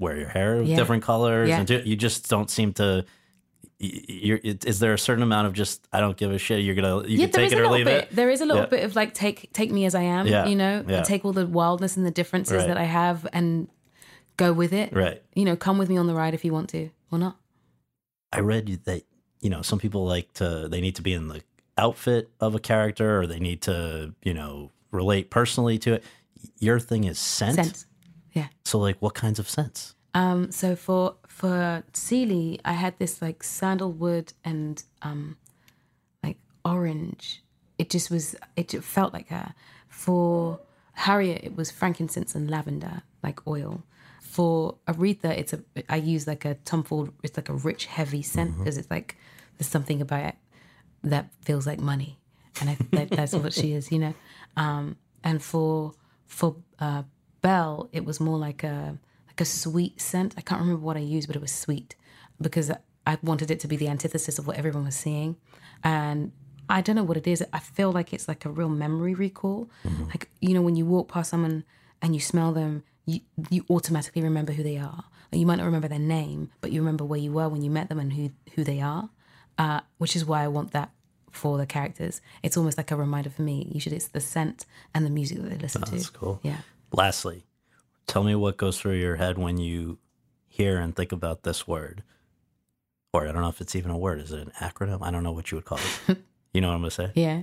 wear 0.01 0.17
your 0.17 0.29
hair 0.29 0.61
Yeah. 0.63 0.77
different 0.77 1.03
colors, 1.05 1.51
and 1.51 1.67
to, 1.69 1.87
you 1.89 1.97
just 1.97 2.29
don't 2.29 2.51
seem 2.51 2.73
to. 2.75 3.05
Y- 3.81 4.03
You're, 4.09 4.41
it- 4.43 4.64
is 4.64 4.79
there 4.81 4.93
a 4.95 4.99
certain 4.99 5.22
amount 5.22 5.47
of 5.47 5.53
just 5.53 5.87
I 5.93 6.01
don't 6.01 6.16
give 6.16 6.31
a 6.33 6.39
shit? 6.39 6.61
You're 6.62 6.74
gonna 6.74 7.07
you 7.07 7.18
yeah, 7.18 7.26
can 7.26 7.33
take 7.33 7.53
it 7.53 7.55
a 7.55 7.59
or 7.59 7.62
little 7.62 7.76
leave 7.76 7.85
bit. 7.87 8.05
it. 8.05 8.16
There 8.16 8.31
is 8.31 8.41
a 8.41 8.45
little 8.47 8.62
Yeah. 8.62 8.68
bit 8.68 8.85
of 8.85 8.97
like 8.97 9.14
take 9.14 9.53
take 9.53 9.70
me 9.70 9.85
as 9.87 9.95
I 9.95 10.03
am. 10.03 10.26
Yeah, 10.26 10.47
You 10.47 10.57
know, 10.57 10.85
yeah. 10.87 10.97
and 10.99 11.05
take 11.07 11.24
all 11.24 11.33
the 11.33 11.47
wildness 11.47 11.97
and 11.97 12.05
the 12.07 12.11
differences 12.11 12.59
Right. 12.59 12.66
that 12.68 12.76
I 12.79 12.85
have 12.85 13.26
and 13.33 13.68
go 14.37 14.53
with 14.53 14.72
it. 14.72 14.93
Right. 14.93 15.22
You 15.35 15.45
know, 15.45 15.57
come 15.57 15.79
with 15.79 15.89
me 15.89 15.97
on 15.97 16.07
the 16.07 16.14
ride 16.14 16.35
if 16.35 16.45
you 16.45 16.53
want 16.53 16.68
to 16.70 16.91
or 17.11 17.18
not. 17.18 17.37
I 18.33 18.41
read 18.41 18.81
that 18.85 19.03
you 19.41 19.51
know 19.51 19.62
some 19.62 19.79
people 19.79 20.05
like 20.07 20.33
to 20.35 20.68
they 20.68 20.81
need 20.81 20.97
to 20.97 21.03
be 21.03 21.12
in 21.14 21.29
the 21.29 21.43
outfit 21.76 22.29
of 22.41 22.55
a 22.55 22.59
character 22.59 23.20
or 23.20 23.26
they 23.26 23.39
need 23.39 23.62
to 23.62 24.14
you 24.22 24.35
know 24.35 24.70
relate 24.91 25.31
personally 25.31 25.79
to 25.79 25.95
it. 25.95 26.05
Your 26.59 26.79
thing 26.81 27.05
is 27.05 27.18
scent. 27.18 27.55
Sense. 27.57 27.87
Yeah. 28.33 28.49
So 28.64 28.79
like, 28.79 28.97
what 29.01 29.14
kinds 29.14 29.39
of 29.39 29.49
scents? 29.49 29.95
Um, 30.19 30.51
so 30.51 30.75
for 30.75 31.14
for 31.29 31.85
Celie, 31.93 32.59
I 32.64 32.73
had 32.73 32.99
this 32.99 33.23
like 33.23 33.45
sandalwood 33.45 34.33
and 34.45 34.83
um, 35.03 35.37
like 36.25 36.39
orange. 36.64 37.45
It 37.79 37.89
just 37.89 38.11
was. 38.11 38.35
It 38.57 38.71
just 38.71 38.85
felt 38.85 39.12
like 39.12 39.29
her. 39.29 39.55
For 39.89 40.59
Harriet, 40.95 41.45
it 41.45 41.57
was 41.57 41.71
frankincense 41.71 42.35
and 42.35 42.51
lavender, 42.51 43.03
like 43.23 43.47
oil. 43.47 43.85
For 44.21 44.75
Aretha, 44.89 45.31
it's 45.39 45.53
a. 45.53 45.62
I 45.88 45.97
use 45.97 46.26
like 46.26 46.45
a 46.45 46.55
Tom 46.64 46.83
Ford. 46.83 47.13
It's 47.22 47.37
like 47.37 47.49
a 47.49 47.55
rich, 47.55 47.87
heavy 47.87 48.22
scent 48.22 48.59
because 48.59 48.76
it's 48.76 48.91
like 48.91 49.17
there's 49.57 49.68
something 49.68 50.01
about 50.01 50.25
it 50.25 50.34
that 51.05 51.29
feels 51.42 51.64
like 51.64 51.79
money, 51.79 52.18
and 52.61 52.71
I, 52.71 52.76
that, 52.91 53.11
that's 53.11 53.34
what 53.34 53.53
she 53.53 53.72
is, 53.72 53.92
you 53.92 54.01
know. 54.01 54.14
Um, 54.57 54.97
and 55.22 55.41
for 55.41 55.92
for 56.26 56.57
uh, 56.80 57.05
Belle, 57.41 57.88
it 57.92 58.05
was 58.05 58.18
more 58.18 58.37
like 58.37 58.64
a 58.64 58.99
like 59.39 59.47
a 59.47 59.51
sweet 59.51 60.01
scent. 60.01 60.35
I 60.37 60.41
can't 60.41 60.61
remember 60.61 60.85
what 60.85 60.97
I 60.97 61.01
used, 61.01 61.29
but 61.29 61.37
it 61.37 61.43
was 61.43 61.53
sweet 61.53 61.95
because 62.41 62.73
I 63.07 63.19
wanted 63.23 63.51
it 63.51 63.61
to 63.61 63.69
be 63.69 63.77
the 63.77 63.89
antithesis 63.89 64.39
of 64.39 64.47
what 64.49 64.57
everyone 64.57 64.85
was 64.85 64.97
seeing, 64.97 65.37
and 65.85 66.33
I 66.69 66.81
don't 66.81 66.97
know 66.97 67.05
what 67.05 67.17
it 67.17 67.27
is. 67.27 67.45
I 67.53 67.61
feel 67.61 67.93
like 67.93 68.13
it's 68.13 68.27
like 68.27 68.45
a 68.45 68.51
real 68.51 68.69
memory 68.69 69.15
recall. 69.15 69.71
Like 70.09 70.29
you 70.41 70.55
know, 70.55 70.63
when 70.63 70.75
you 70.77 70.87
walk 70.87 71.09
past 71.09 71.31
someone 71.31 71.65
and 72.03 72.15
you 72.15 72.21
smell 72.21 72.53
them, 72.53 72.83
you 73.07 73.21
you 73.51 73.65
automatically 73.71 74.23
remember 74.23 74.53
who 74.53 74.63
they 74.65 74.77
are. 74.79 75.05
Like, 75.31 75.39
you 75.41 75.47
might 75.47 75.57
not 75.57 75.67
remember 75.67 75.89
their 75.89 75.99
name, 75.99 76.51
but 76.61 76.73
you 76.73 76.81
remember 76.81 77.05
where 77.05 77.21
you 77.21 77.33
were 77.33 77.49
when 77.49 77.63
you 77.63 77.71
met 77.71 77.89
them 77.89 78.01
and 78.01 78.13
who 78.13 78.31
who 78.55 78.65
they 78.65 78.81
are. 78.81 79.11
Uh, 79.57 79.81
which 79.99 80.15
is 80.15 80.25
why 80.25 80.43
I 80.45 80.49
want 80.49 80.71
that 80.73 80.91
for 81.33 81.59
the 81.59 81.67
characters. 81.67 82.21
It's 82.45 82.57
almost 82.57 82.77
like 82.77 82.91
a 82.93 82.97
reminder 82.97 83.29
for 83.31 83.43
me. 83.43 83.69
Usually, 83.73 83.97
it's 83.97 84.09
the 84.09 84.21
scent 84.21 84.67
and 84.95 85.05
the 85.05 85.11
music 85.11 85.39
that 85.39 85.51
they 85.51 85.59
listen 85.59 85.83
to. 85.83 85.91
That's 85.91 86.11
cool. 86.11 86.41
Yeah. 86.43 86.59
Lastly, 86.93 87.45
tell 88.09 88.25
me 88.25 88.35
what 88.35 88.57
goes 88.57 88.80
through 88.80 88.97
your 88.97 89.17
head 89.17 89.39
when 89.39 89.59
you 89.59 89.99
hear 90.49 90.79
and 90.79 90.97
think 90.97 91.13
about 91.13 91.45
this 91.45 91.68
word. 91.68 92.03
Or 93.13 93.29
I 93.29 93.33
don't 93.33 93.43
know 93.43 93.49
if 93.49 93.61
it's 93.61 93.76
even 93.76 93.93
a 93.93 93.99
word. 93.99 94.18
Is 94.21 94.33
it 94.33 94.41
an 94.41 94.53
acronym? 94.59 94.99
I 95.03 95.13
don't 95.13 95.22
know 95.22 95.33
what 95.33 95.53
you 95.53 95.59
would 95.59 95.64
call 95.64 95.79
it. 95.79 96.18
you 96.53 96.61
know 96.61 96.68
what 96.68 96.75
I'm 96.75 96.80
going 96.80 96.91
to 96.91 96.97
say? 96.97 97.13
Yeah. 97.14 97.43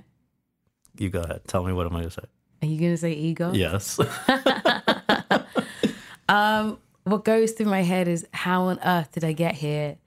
You 0.98 1.10
go 1.10 1.22
ahead. 1.22 1.42
Tell 1.48 1.64
me 1.64 1.72
what 1.72 1.86
I'm 1.88 1.94
going 1.94 2.04
to 2.04 2.12
say. 2.12 2.26
Are 2.62 2.68
you 2.68 2.80
gonna 2.80 2.98
say 2.98 3.16
EGOT? 3.16 3.56
Yes. 3.56 4.00
Um, 6.28 6.80
what 7.04 7.24
goes 7.24 7.52
through 7.52 7.68
my 7.68 7.84
head 7.84 8.08
is 8.08 8.26
how 8.34 8.64
on 8.64 8.80
earth 8.84 9.12
did 9.12 9.24
I 9.24 9.34
get 9.34 9.56
here 9.56 9.98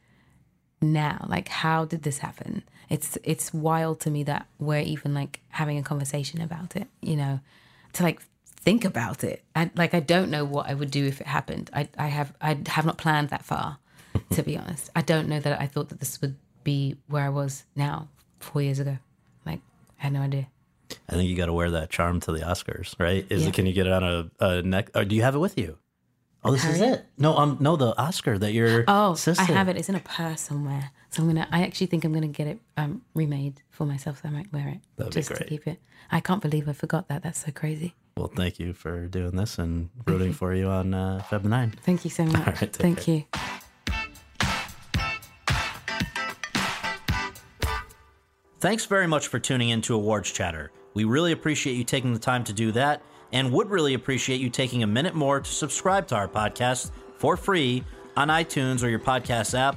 now? 0.82 1.24
Like 1.28 1.48
how 1.48 1.85
did 1.85 2.02
this 2.02 2.18
happen? 2.18 2.64
It's 2.89 3.18
it's 3.22 3.55
wild 3.55 4.01
to 4.01 4.10
me 4.10 4.24
that 4.24 4.47
we're 4.59 4.80
even 4.80 5.14
like 5.14 5.40
having 5.51 5.78
a 5.78 5.82
conversation 5.82 6.40
about 6.40 6.74
it, 6.74 6.89
you 7.01 7.16
know, 7.16 7.40
to 7.94 8.02
like 8.02 8.20
think 8.60 8.85
about 8.85 9.24
it. 9.24 9.43
I, 9.56 9.70
like 9.76 9.94
I 9.94 10.01
don't 10.01 10.30
know 10.30 10.44
what 10.44 10.68
I 10.68 10.74
would 10.74 10.90
do 10.90 11.06
if 11.06 11.20
it 11.20 11.26
happened. 11.26 11.70
I, 11.72 11.89
I 11.98 12.09
have 12.09 12.32
I 12.40 12.59
have 12.66 12.85
not 12.86 12.98
planned 12.98 13.30
that 13.30 13.44
far, 13.44 13.78
to 14.32 14.43
be 14.43 14.56
honest. 14.56 14.90
I 14.94 15.02
don't 15.02 15.28
know 15.28 15.40
that 15.40 15.60
I 15.60 15.66
thought 15.66 15.89
that 15.90 16.01
this 16.01 16.20
would 16.20 16.36
be 16.64 16.97
where 17.09 17.24
I 17.24 17.28
was 17.30 17.64
now 17.76 18.09
four 18.40 18.62
years 18.62 18.78
ago. 18.78 18.98
Like 19.47 19.60
I 20.01 20.05
had 20.05 20.12
no 20.12 20.20
idea. 20.20 20.48
I 21.09 21.12
think 21.12 21.28
you 21.28 21.36
got 21.36 21.47
to 21.47 21.52
wear 21.52 21.70
that 21.72 21.90
charm 21.90 22.18
to 22.20 22.32
the 22.32 22.40
Oscars, 22.40 22.94
right? 22.98 23.26
Is 23.30 23.43
Yeah. 23.43 23.48
it? 23.48 23.55
Can 23.55 23.66
you 23.66 23.72
get 23.74 23.86
it 23.86 23.93
on 23.93 24.02
a, 24.05 24.30
a 24.40 24.62
neck? 24.62 24.90
Or 24.94 25.05
do 25.05 25.14
you 25.14 25.22
have 25.22 25.35
it 25.35 25.39
with 25.39 25.59
you? 25.59 25.76
Oh, 26.44 26.52
this 26.52 26.64
is 26.64 26.80
it. 26.80 27.05
No, 27.18 27.36
um, 27.36 27.56
no, 27.60 27.76
the 27.76 27.98
Oscar 28.01 28.39
that 28.39 28.52
your 28.52 28.85
Oh, 28.89 29.14
sister. 29.14 29.43
I 29.43 29.47
have 29.56 29.68
it. 29.68 29.76
It's 29.76 29.89
in 29.89 29.97
a 29.97 30.01
purse 30.01 30.40
somewhere. 30.40 30.93
So 31.10 31.22
I'm 31.22 31.28
gonna. 31.28 31.48
I 31.51 31.62
actually 31.62 31.89
think 31.89 32.05
I'm 32.05 32.12
gonna 32.12 32.28
get 32.28 32.47
it 32.47 32.59
um, 32.76 33.02
remade 33.14 33.60
for 33.70 33.85
myself. 33.86 34.22
So 34.22 34.28
I 34.28 34.32
might 34.32 34.52
wear 34.52 34.68
it 34.68 34.80
That'd 34.97 35.14
be 35.14 35.20
just 35.20 35.35
to 35.35 35.44
keep 35.44 35.66
it. 35.66 35.78
I 36.10 36.20
can't 36.20 36.40
believe 36.40 36.68
I 36.68 36.72
forgot 36.72 37.09
that. 37.09 37.22
That's 37.22 37.44
so 37.44 37.51
crazy. 37.52 37.94
Well, 38.18 38.26
thank 38.34 38.58
you 38.58 38.72
for 38.72 39.06
doing 39.06 39.36
this 39.36 39.58
and 39.60 39.90
rooting 40.04 40.32
for 40.32 40.52
you 40.52 40.66
on 40.66 40.92
uh, 40.92 41.22
Feb 41.30 41.44
9. 41.44 41.70
Thank 41.84 42.04
you 42.04 42.10
so 42.10 42.24
much. 42.26 42.46
right, 42.46 42.72
Thank 42.74 43.02
care. 43.02 43.14
you. 43.14 43.24
Thanks 48.60 48.86
very 48.86 49.06
much 49.06 49.28
for 49.28 49.38
tuning 49.38 49.68
in 49.68 49.82
to 49.82 49.94
Awards 49.94 50.32
Chatter. 50.32 50.72
We 50.94 51.04
really 51.04 51.30
appreciate 51.30 51.74
you 51.74 51.84
taking 51.84 52.12
the 52.12 52.18
time 52.18 52.42
to 52.44 52.52
do 52.52 52.72
that 52.72 53.02
and 53.32 53.52
would 53.52 53.70
really 53.70 53.94
appreciate 53.94 54.40
you 54.40 54.50
taking 54.50 54.82
a 54.82 54.86
minute 54.86 55.14
more 55.14 55.38
to 55.40 55.48
subscribe 55.50 56.08
to 56.08 56.16
our 56.16 56.26
podcast 56.26 56.90
for 57.18 57.36
free 57.36 57.84
on 58.16 58.28
iTunes 58.28 58.82
or 58.82 58.88
your 58.88 58.98
podcast 58.98 59.56
app 59.56 59.76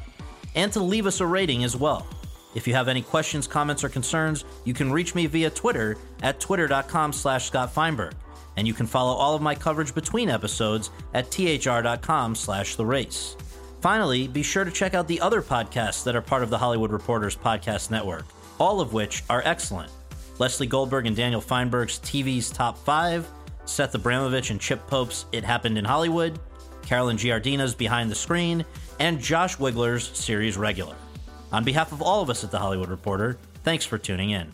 and 0.56 0.74
to 0.74 0.80
leave 0.82 1.06
us 1.06 1.20
a 1.22 1.26
rating 1.28 1.64
as 1.64 1.76
well. 1.76 2.08
If 2.56 2.68
you 2.68 2.74
have 2.74 2.88
any 2.88 3.04
questions, 3.04 3.48
comments, 3.48 3.84
or 3.84 3.90
concerns, 3.90 4.46
you 4.66 4.74
can 4.74 4.92
reach 4.92 5.14
me 5.14 5.28
via 5.28 5.52
Twitter 5.52 5.96
at 6.24 6.40
twitter.com 6.40 7.14
slash 7.14 7.46
Scott 7.48 7.72
Feinberg. 7.74 8.14
And 8.62 8.68
you 8.68 8.76
can 8.76 8.86
follow 8.86 9.16
all 9.16 9.34
of 9.34 9.42
my 9.42 9.56
coverage 9.56 9.96
between 9.96 10.30
episodes 10.30 10.92
at 11.16 11.32
thr.com 11.32 12.36
slash 12.36 12.76
the 12.76 12.86
race. 12.86 13.36
Finally, 13.80 14.28
be 14.28 14.44
sure 14.44 14.64
to 14.64 14.70
check 14.70 14.94
out 14.94 15.08
the 15.08 15.20
other 15.20 15.42
podcasts 15.42 16.04
that 16.04 16.16
are 16.16 16.22
part 16.22 16.44
of 16.44 16.52
the 16.52 16.60
Hollywood 16.60 16.92
Reporters 16.92 17.36
Podcast 17.36 17.90
Network, 17.90 18.28
all 18.60 18.80
of 18.80 18.94
which 18.94 19.24
are 19.32 19.42
excellent. 19.46 19.92
Lesley 20.38 20.68
Goldberg 20.68 21.08
and 21.08 21.16
Daniel 21.16 21.42
Feinberg's 21.42 21.98
TV's 22.02 22.52
Top 22.52 22.78
5, 22.78 23.28
Seth 23.66 23.96
Abramovich 23.96 24.52
and 24.52 24.62
Chip 24.62 24.86
Pope's 24.86 25.26
It 25.32 25.44
Happened 25.44 25.80
in 25.80 25.86
Hollywood, 25.86 26.40
Carolyn 26.84 27.18
Giardina's 27.18 27.74
Behind 27.74 28.12
the 28.12 28.16
Screen, 28.16 28.64
and 29.00 29.20
Josh 29.20 29.56
Wigler's 29.56 30.16
Series 30.16 30.56
Regular. 30.56 30.96
On 31.52 31.64
behalf 31.64 31.92
of 31.92 32.04
all 32.04 32.22
of 32.22 32.30
us 32.30 32.44
at 32.44 32.52
The 32.52 32.60
Hollywood 32.60 32.90
Reporter, 32.90 33.40
thanks 33.64 33.86
for 33.86 33.98
tuning 33.98 34.30
in. 34.30 34.54